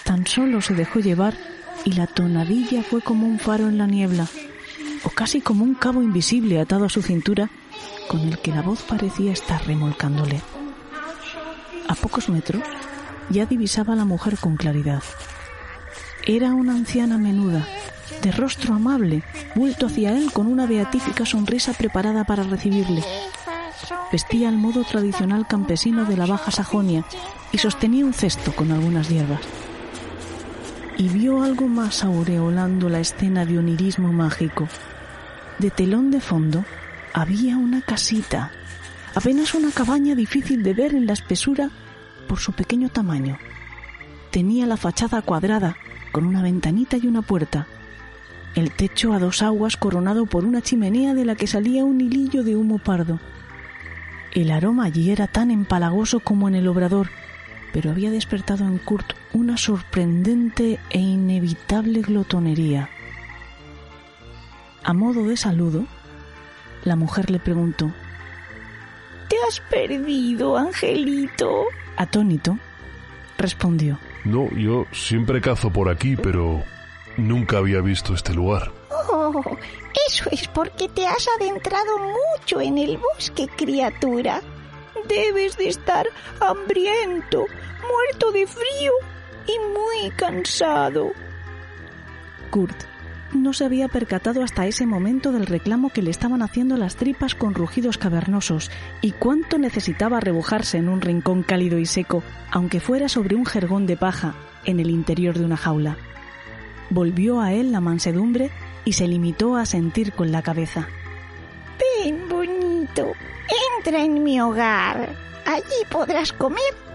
Tan 0.04 0.28
solo 0.28 0.62
se 0.62 0.74
dejó 0.74 1.00
llevar 1.00 1.36
y 1.86 1.94
la 1.94 2.08
tonadilla 2.08 2.84
fue 2.84 3.02
como 3.02 3.28
un 3.28 3.40
faro 3.40 3.70
en 3.70 3.78
la 3.78 3.88
niebla, 3.88 4.28
o 5.04 5.10
casi 5.10 5.42
como 5.42 5.64
un 5.64 5.76
cabo 5.76 6.02
invisible 6.02 6.60
atado 6.60 6.86
a 6.86 6.90
su 6.90 7.02
cintura 7.02 7.50
con 8.08 8.22
el 8.22 8.40
que 8.40 8.52
la 8.52 8.62
voz 8.62 8.82
parecía 8.84 9.32
estar 9.32 9.66
remolcándole. 9.66 10.42
A 11.88 11.96
pocos 11.96 12.30
metros 12.30 12.64
ya 13.30 13.46
divisaba 13.46 13.94
a 13.94 13.96
la 13.96 14.06
mujer 14.06 14.38
con 14.38 14.58
claridad. 14.58 15.04
Era 16.26 16.54
una 16.54 16.74
anciana 16.74 17.18
menuda, 17.18 17.68
de 18.22 18.32
rostro 18.32 18.74
amable, 18.74 19.24
vuelto 19.56 19.88
hacia 19.88 20.18
él 20.18 20.32
con 20.32 20.48
una 20.48 20.66
beatífica 20.66 21.26
sonrisa 21.26 21.74
preparada 21.74 22.24
para 22.24 22.44
recibirle. 22.44 23.04
Vestía 24.12 24.50
al 24.50 24.58
modo 24.58 24.84
tradicional 24.84 25.48
campesino 25.48 26.06
de 26.06 26.18
la 26.18 26.26
Baja 26.26 26.52
Sajonia 26.52 27.06
y 27.52 27.60
sostenía 27.60 28.06
un 28.06 28.14
cesto 28.14 28.54
con 28.54 28.72
algunas 28.72 29.10
hierbas 29.10 29.42
y 31.00 31.08
vio 31.08 31.42
algo 31.44 31.70
más 31.70 32.04
aureolando 32.04 32.90
la 32.90 33.00
escena 33.00 33.46
de 33.46 33.58
onirismo 33.58 34.12
mágico. 34.12 34.68
De 35.58 35.72
telón 35.72 36.12
de 36.12 36.20
fondo 36.20 36.66
había 37.14 37.56
una 37.56 37.82
casita, 37.82 38.52
apenas 39.16 39.54
una 39.54 39.72
cabaña 39.72 40.14
difícil 40.14 40.62
de 40.62 40.74
ver 40.74 40.94
en 40.94 41.06
la 41.06 41.14
espesura 41.14 41.70
por 42.28 42.40
su 42.40 42.52
pequeño 42.52 42.90
tamaño. 42.90 43.38
Tenía 44.30 44.68
la 44.68 44.76
fachada 44.76 45.22
cuadrada, 45.22 45.78
con 46.12 46.26
una 46.26 46.44
ventanita 46.44 46.98
y 46.98 47.08
una 47.08 47.22
puerta. 47.22 47.66
El 48.54 48.72
techo 48.72 49.14
a 49.14 49.20
dos 49.20 49.42
aguas 49.42 49.78
coronado 49.78 50.26
por 50.26 50.44
una 50.44 50.62
chimenea 50.62 51.14
de 51.14 51.24
la 51.24 51.36
que 51.36 51.48
salía 51.48 51.86
un 51.86 52.02
hilillo 52.02 52.44
de 52.44 52.58
humo 52.58 52.78
pardo. 52.78 53.22
El 54.34 54.52
aroma 54.52 54.84
allí 54.84 55.12
era 55.12 55.28
tan 55.28 55.50
empalagoso 55.50 56.20
como 56.20 56.50
en 56.50 56.56
el 56.56 56.68
obrador, 56.68 57.10
pero 57.74 57.92
había 57.92 58.12
despertado 58.12 58.66
en 58.66 58.78
Kurt 58.78 59.14
una 59.34 59.58
sorprendente 59.58 60.80
e 60.90 61.00
inevitable 61.00 62.02
glotonería. 62.02 62.90
A 64.84 64.94
modo 64.94 65.26
de 65.26 65.38
saludo, 65.38 65.86
la 66.84 66.96
mujer 66.96 67.30
le 67.30 67.40
preguntó 67.40 67.92
¿Te 69.30 69.36
has 69.48 69.60
perdido, 69.60 70.58
Angelito? 70.58 71.66
Atónito, 71.98 72.58
respondió. 73.38 74.00
No, 74.26 74.50
yo 74.52 74.86
siempre 74.92 75.40
cazo 75.40 75.72
por 75.72 75.90
aquí, 75.90 76.16
pero 76.16 76.64
nunca 77.18 77.58
había 77.58 77.82
visto 77.82 78.14
este 78.16 78.34
lugar. 78.34 78.72
Oh, 78.90 79.44
eso 80.08 80.30
es 80.32 80.48
porque 80.48 80.90
te 80.90 81.06
has 81.06 81.28
adentrado 81.40 82.00
mucho 82.00 82.60
en 82.60 82.80
el 82.80 82.98
bosque, 82.98 83.48
criatura. 83.56 84.42
Debes 85.08 85.58
de 85.58 85.70
estar 85.70 86.08
hambriento, 86.40 87.46
muerto 87.92 88.32
de 88.32 88.48
frío 88.48 88.92
y 89.48 89.58
muy 89.74 90.12
cansado. 90.12 91.12
Kurt 92.50 92.90
no 93.34 93.54
se 93.54 93.64
había 93.64 93.88
percatado 93.88 94.44
hasta 94.44 94.66
ese 94.66 94.88
momento 94.88 95.32
del 95.32 95.46
reclamo 95.46 95.90
que 95.90 96.02
le 96.02 96.10
estaban 96.10 96.42
haciendo 96.42 96.78
las 96.78 96.96
tripas 96.96 97.36
con 97.36 97.54
rugidos 97.54 97.98
cavernosos 97.98 98.72
y 99.02 99.12
cuánto 99.12 99.60
necesitaba 99.60 100.20
rebujarse 100.20 100.78
en 100.78 100.90
un 100.90 101.02
rincón 101.02 101.44
cálido 101.44 101.78
y 101.78 101.86
seco, 101.86 102.24
aunque 102.52 102.80
fuera 102.80 103.08
sobre 103.08 103.36
un 103.36 103.46
jergón 103.46 103.86
de 103.86 103.98
paja 103.98 104.34
en 104.66 104.80
el 104.80 104.90
interior 104.90 105.38
de 105.38 105.46
una 105.46 105.58
jaula. 105.58 105.98
Volvió 106.90 107.40
a 107.40 107.54
él 107.54 107.72
la 107.72 107.82
mansedumbre 107.82 108.50
y 108.84 108.94
se 108.94 109.08
limitó 109.08 109.56
a 109.56 109.68
sentir 109.68 110.14
con 110.14 110.32
la 110.32 110.42
cabeza. 110.42 110.88
Ven, 112.04 112.28
bonito, 112.28 113.14
entra 113.78 114.04
en 114.04 114.24
mi 114.24 114.42
hogar. 114.42 115.16
Allí 115.46 115.86
podrás 115.90 116.34
comer 116.34 116.89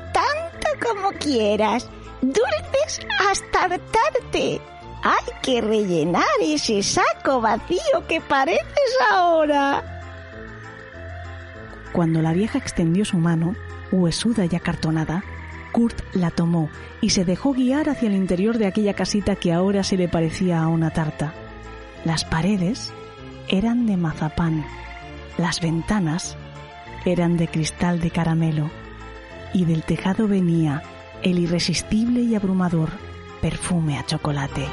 como 0.85 1.11
quieras 1.19 1.89
dulces 2.21 3.07
hasta 3.31 3.65
hartarte. 3.65 4.61
Hay 5.03 5.33
que 5.43 5.61
rellenar 5.61 6.25
ese 6.41 6.83
saco 6.83 7.41
vacío 7.41 8.07
que 8.09 8.21
pareces 8.21 8.97
ahora. 9.11 9.83
Cuando 11.93 12.23
la 12.23 12.33
vieja 12.33 12.59
extendió 12.59 13.05
su 13.05 13.19
mano, 13.19 13.55
huesuda 13.93 14.47
y 14.51 14.57
acartonada, 14.57 15.23
Kurt 15.73 16.01
la 16.15 16.31
tomó 16.31 16.71
y 17.01 17.11
se 17.11 17.25
dejó 17.25 17.53
guiar 17.53 17.89
hacia 17.89 18.09
el 18.09 18.15
interior 18.15 18.59
de 18.59 18.67
aquella 18.67 18.95
casita 18.95 19.37
que 19.37 19.53
ahora 19.53 19.83
se 19.83 19.97
le 19.97 20.09
parecía 20.09 20.63
a 20.63 20.69
una 20.69 20.91
tarta. 20.91 21.35
Las 22.05 22.25
paredes 22.25 22.93
eran 23.49 23.87
de 23.87 23.97
mazapán, 23.97 24.65
las 25.37 25.61
ventanas 25.61 26.37
eran 27.05 27.37
de 27.37 27.49
cristal 27.49 28.01
de 28.01 28.11
caramelo 28.11 28.71
y 29.55 29.65
del 29.65 29.85
tejado 29.85 30.29
venía 30.29 30.83
el 31.23 31.39
irresistible 31.39 32.21
y 32.21 32.35
abrumador 32.35 32.91
perfume 33.41 33.99
a 33.99 34.05
chocolate. 34.05 34.67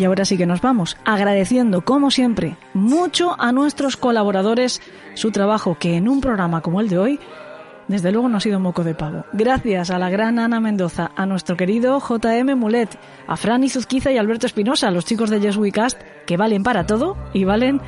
Y 0.00 0.04
ahora 0.04 0.24
sí 0.24 0.38
que 0.38 0.46
nos 0.46 0.62
vamos, 0.62 0.96
agradeciendo, 1.04 1.84
como 1.84 2.10
siempre, 2.10 2.56
mucho 2.72 3.36
a 3.38 3.52
nuestros 3.52 3.98
colaboradores 3.98 4.80
su 5.12 5.30
trabajo, 5.30 5.76
que 5.78 5.94
en 5.98 6.08
un 6.08 6.22
programa 6.22 6.62
como 6.62 6.80
el 6.80 6.88
de 6.88 6.96
hoy, 6.96 7.20
desde 7.86 8.10
luego 8.10 8.30
no 8.30 8.38
ha 8.38 8.40
sido 8.40 8.58
moco 8.60 8.82
de 8.82 8.94
pavo. 8.94 9.26
Gracias 9.34 9.90
a 9.90 9.98
la 9.98 10.08
gran 10.08 10.38
Ana 10.38 10.58
Mendoza, 10.58 11.10
a 11.16 11.26
nuestro 11.26 11.54
querido 11.54 12.00
JM 12.00 12.56
Mulet, 12.56 12.98
a 13.26 13.36
Fran 13.36 13.62
Izuzquiza 13.62 14.10
y 14.10 14.16
Alberto 14.16 14.46
Espinosa, 14.46 14.90
los 14.90 15.04
chicos 15.04 15.28
de 15.28 15.38
Yes 15.38 15.58
We 15.58 15.70
Cast, 15.70 16.00
que 16.26 16.38
valen 16.38 16.62
para 16.62 16.86
todo 16.86 17.18
y 17.34 17.44
valen 17.44 17.82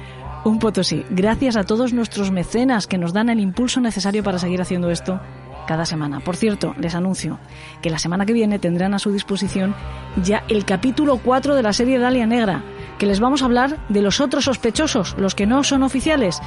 un 0.44 0.58
potosí. 0.58 1.06
Gracias 1.08 1.56
a 1.56 1.64
todos 1.64 1.94
nuestros 1.94 2.30
mecenas 2.30 2.86
que 2.86 2.98
nos 2.98 3.14
dan 3.14 3.30
el 3.30 3.40
impulso 3.40 3.80
necesario 3.80 4.22
para 4.22 4.38
seguir 4.38 4.60
haciendo 4.60 4.90
esto 4.90 5.18
cada 5.66 5.86
semana. 5.86 6.20
Por 6.20 6.36
cierto, 6.36 6.74
les 6.78 6.94
anuncio 6.94 7.38
que 7.80 7.90
la 7.90 7.98
semana 7.98 8.26
que 8.26 8.32
viene 8.32 8.58
tendrán 8.58 8.94
a 8.94 8.98
su 8.98 9.12
disposición 9.12 9.74
ya 10.22 10.44
el 10.48 10.64
capítulo 10.64 11.18
4 11.18 11.54
de 11.54 11.62
la 11.62 11.72
serie 11.72 11.98
Dalia 11.98 12.26
Negra, 12.26 12.62
que 12.98 13.06
les 13.06 13.20
vamos 13.20 13.42
a 13.42 13.46
hablar 13.46 13.78
de 13.88 14.02
los 14.02 14.20
otros 14.20 14.44
sospechosos, 14.44 15.14
los 15.18 15.34
que 15.34 15.46
no 15.46 15.64
son 15.64 15.82
oficiales. 15.82 16.40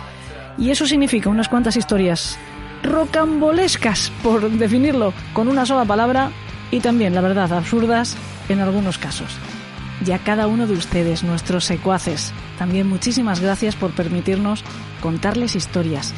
Y 0.58 0.70
eso 0.70 0.86
significa 0.86 1.30
unas 1.30 1.50
cuantas 1.50 1.76
historias 1.76 2.38
rocambolescas, 2.84 4.12
por 4.24 4.50
definirlo 4.50 5.14
con 5.34 5.48
una 5.48 5.66
sola 5.66 5.86
palabra, 5.86 6.32
y 6.72 6.80
también, 6.80 7.16
la 7.16 7.22
verdad, 7.22 7.52
absurdas 7.54 8.16
en 8.50 8.60
algunos 8.60 8.98
casos. 8.98 9.38
Y 10.06 10.12
a 10.12 10.20
cada 10.20 10.48
uno 10.48 10.68
de 10.68 10.74
ustedes, 10.74 11.24
nuestros 11.24 11.66
secuaces, 11.66 12.34
también 12.58 12.88
muchísimas 12.88 13.40
gracias 13.40 13.76
por 13.76 13.92
permitirnos 13.92 14.64
contarles 15.02 15.56
historias 15.56 16.14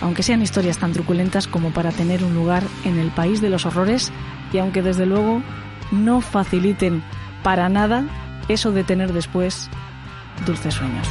aunque 0.00 0.22
sean 0.22 0.42
historias 0.42 0.78
tan 0.78 0.92
truculentas 0.92 1.46
como 1.46 1.70
para 1.70 1.90
tener 1.90 2.22
un 2.24 2.34
lugar 2.34 2.62
en 2.84 2.98
el 2.98 3.10
país 3.10 3.40
de 3.40 3.50
los 3.50 3.66
horrores 3.66 4.12
y 4.52 4.58
aunque 4.58 4.82
desde 4.82 5.06
luego 5.06 5.42
no 5.90 6.20
faciliten 6.20 7.02
para 7.42 7.68
nada 7.68 8.04
eso 8.48 8.72
de 8.72 8.84
tener 8.84 9.12
después 9.12 9.68
dulces 10.46 10.74
sueños. 10.74 11.08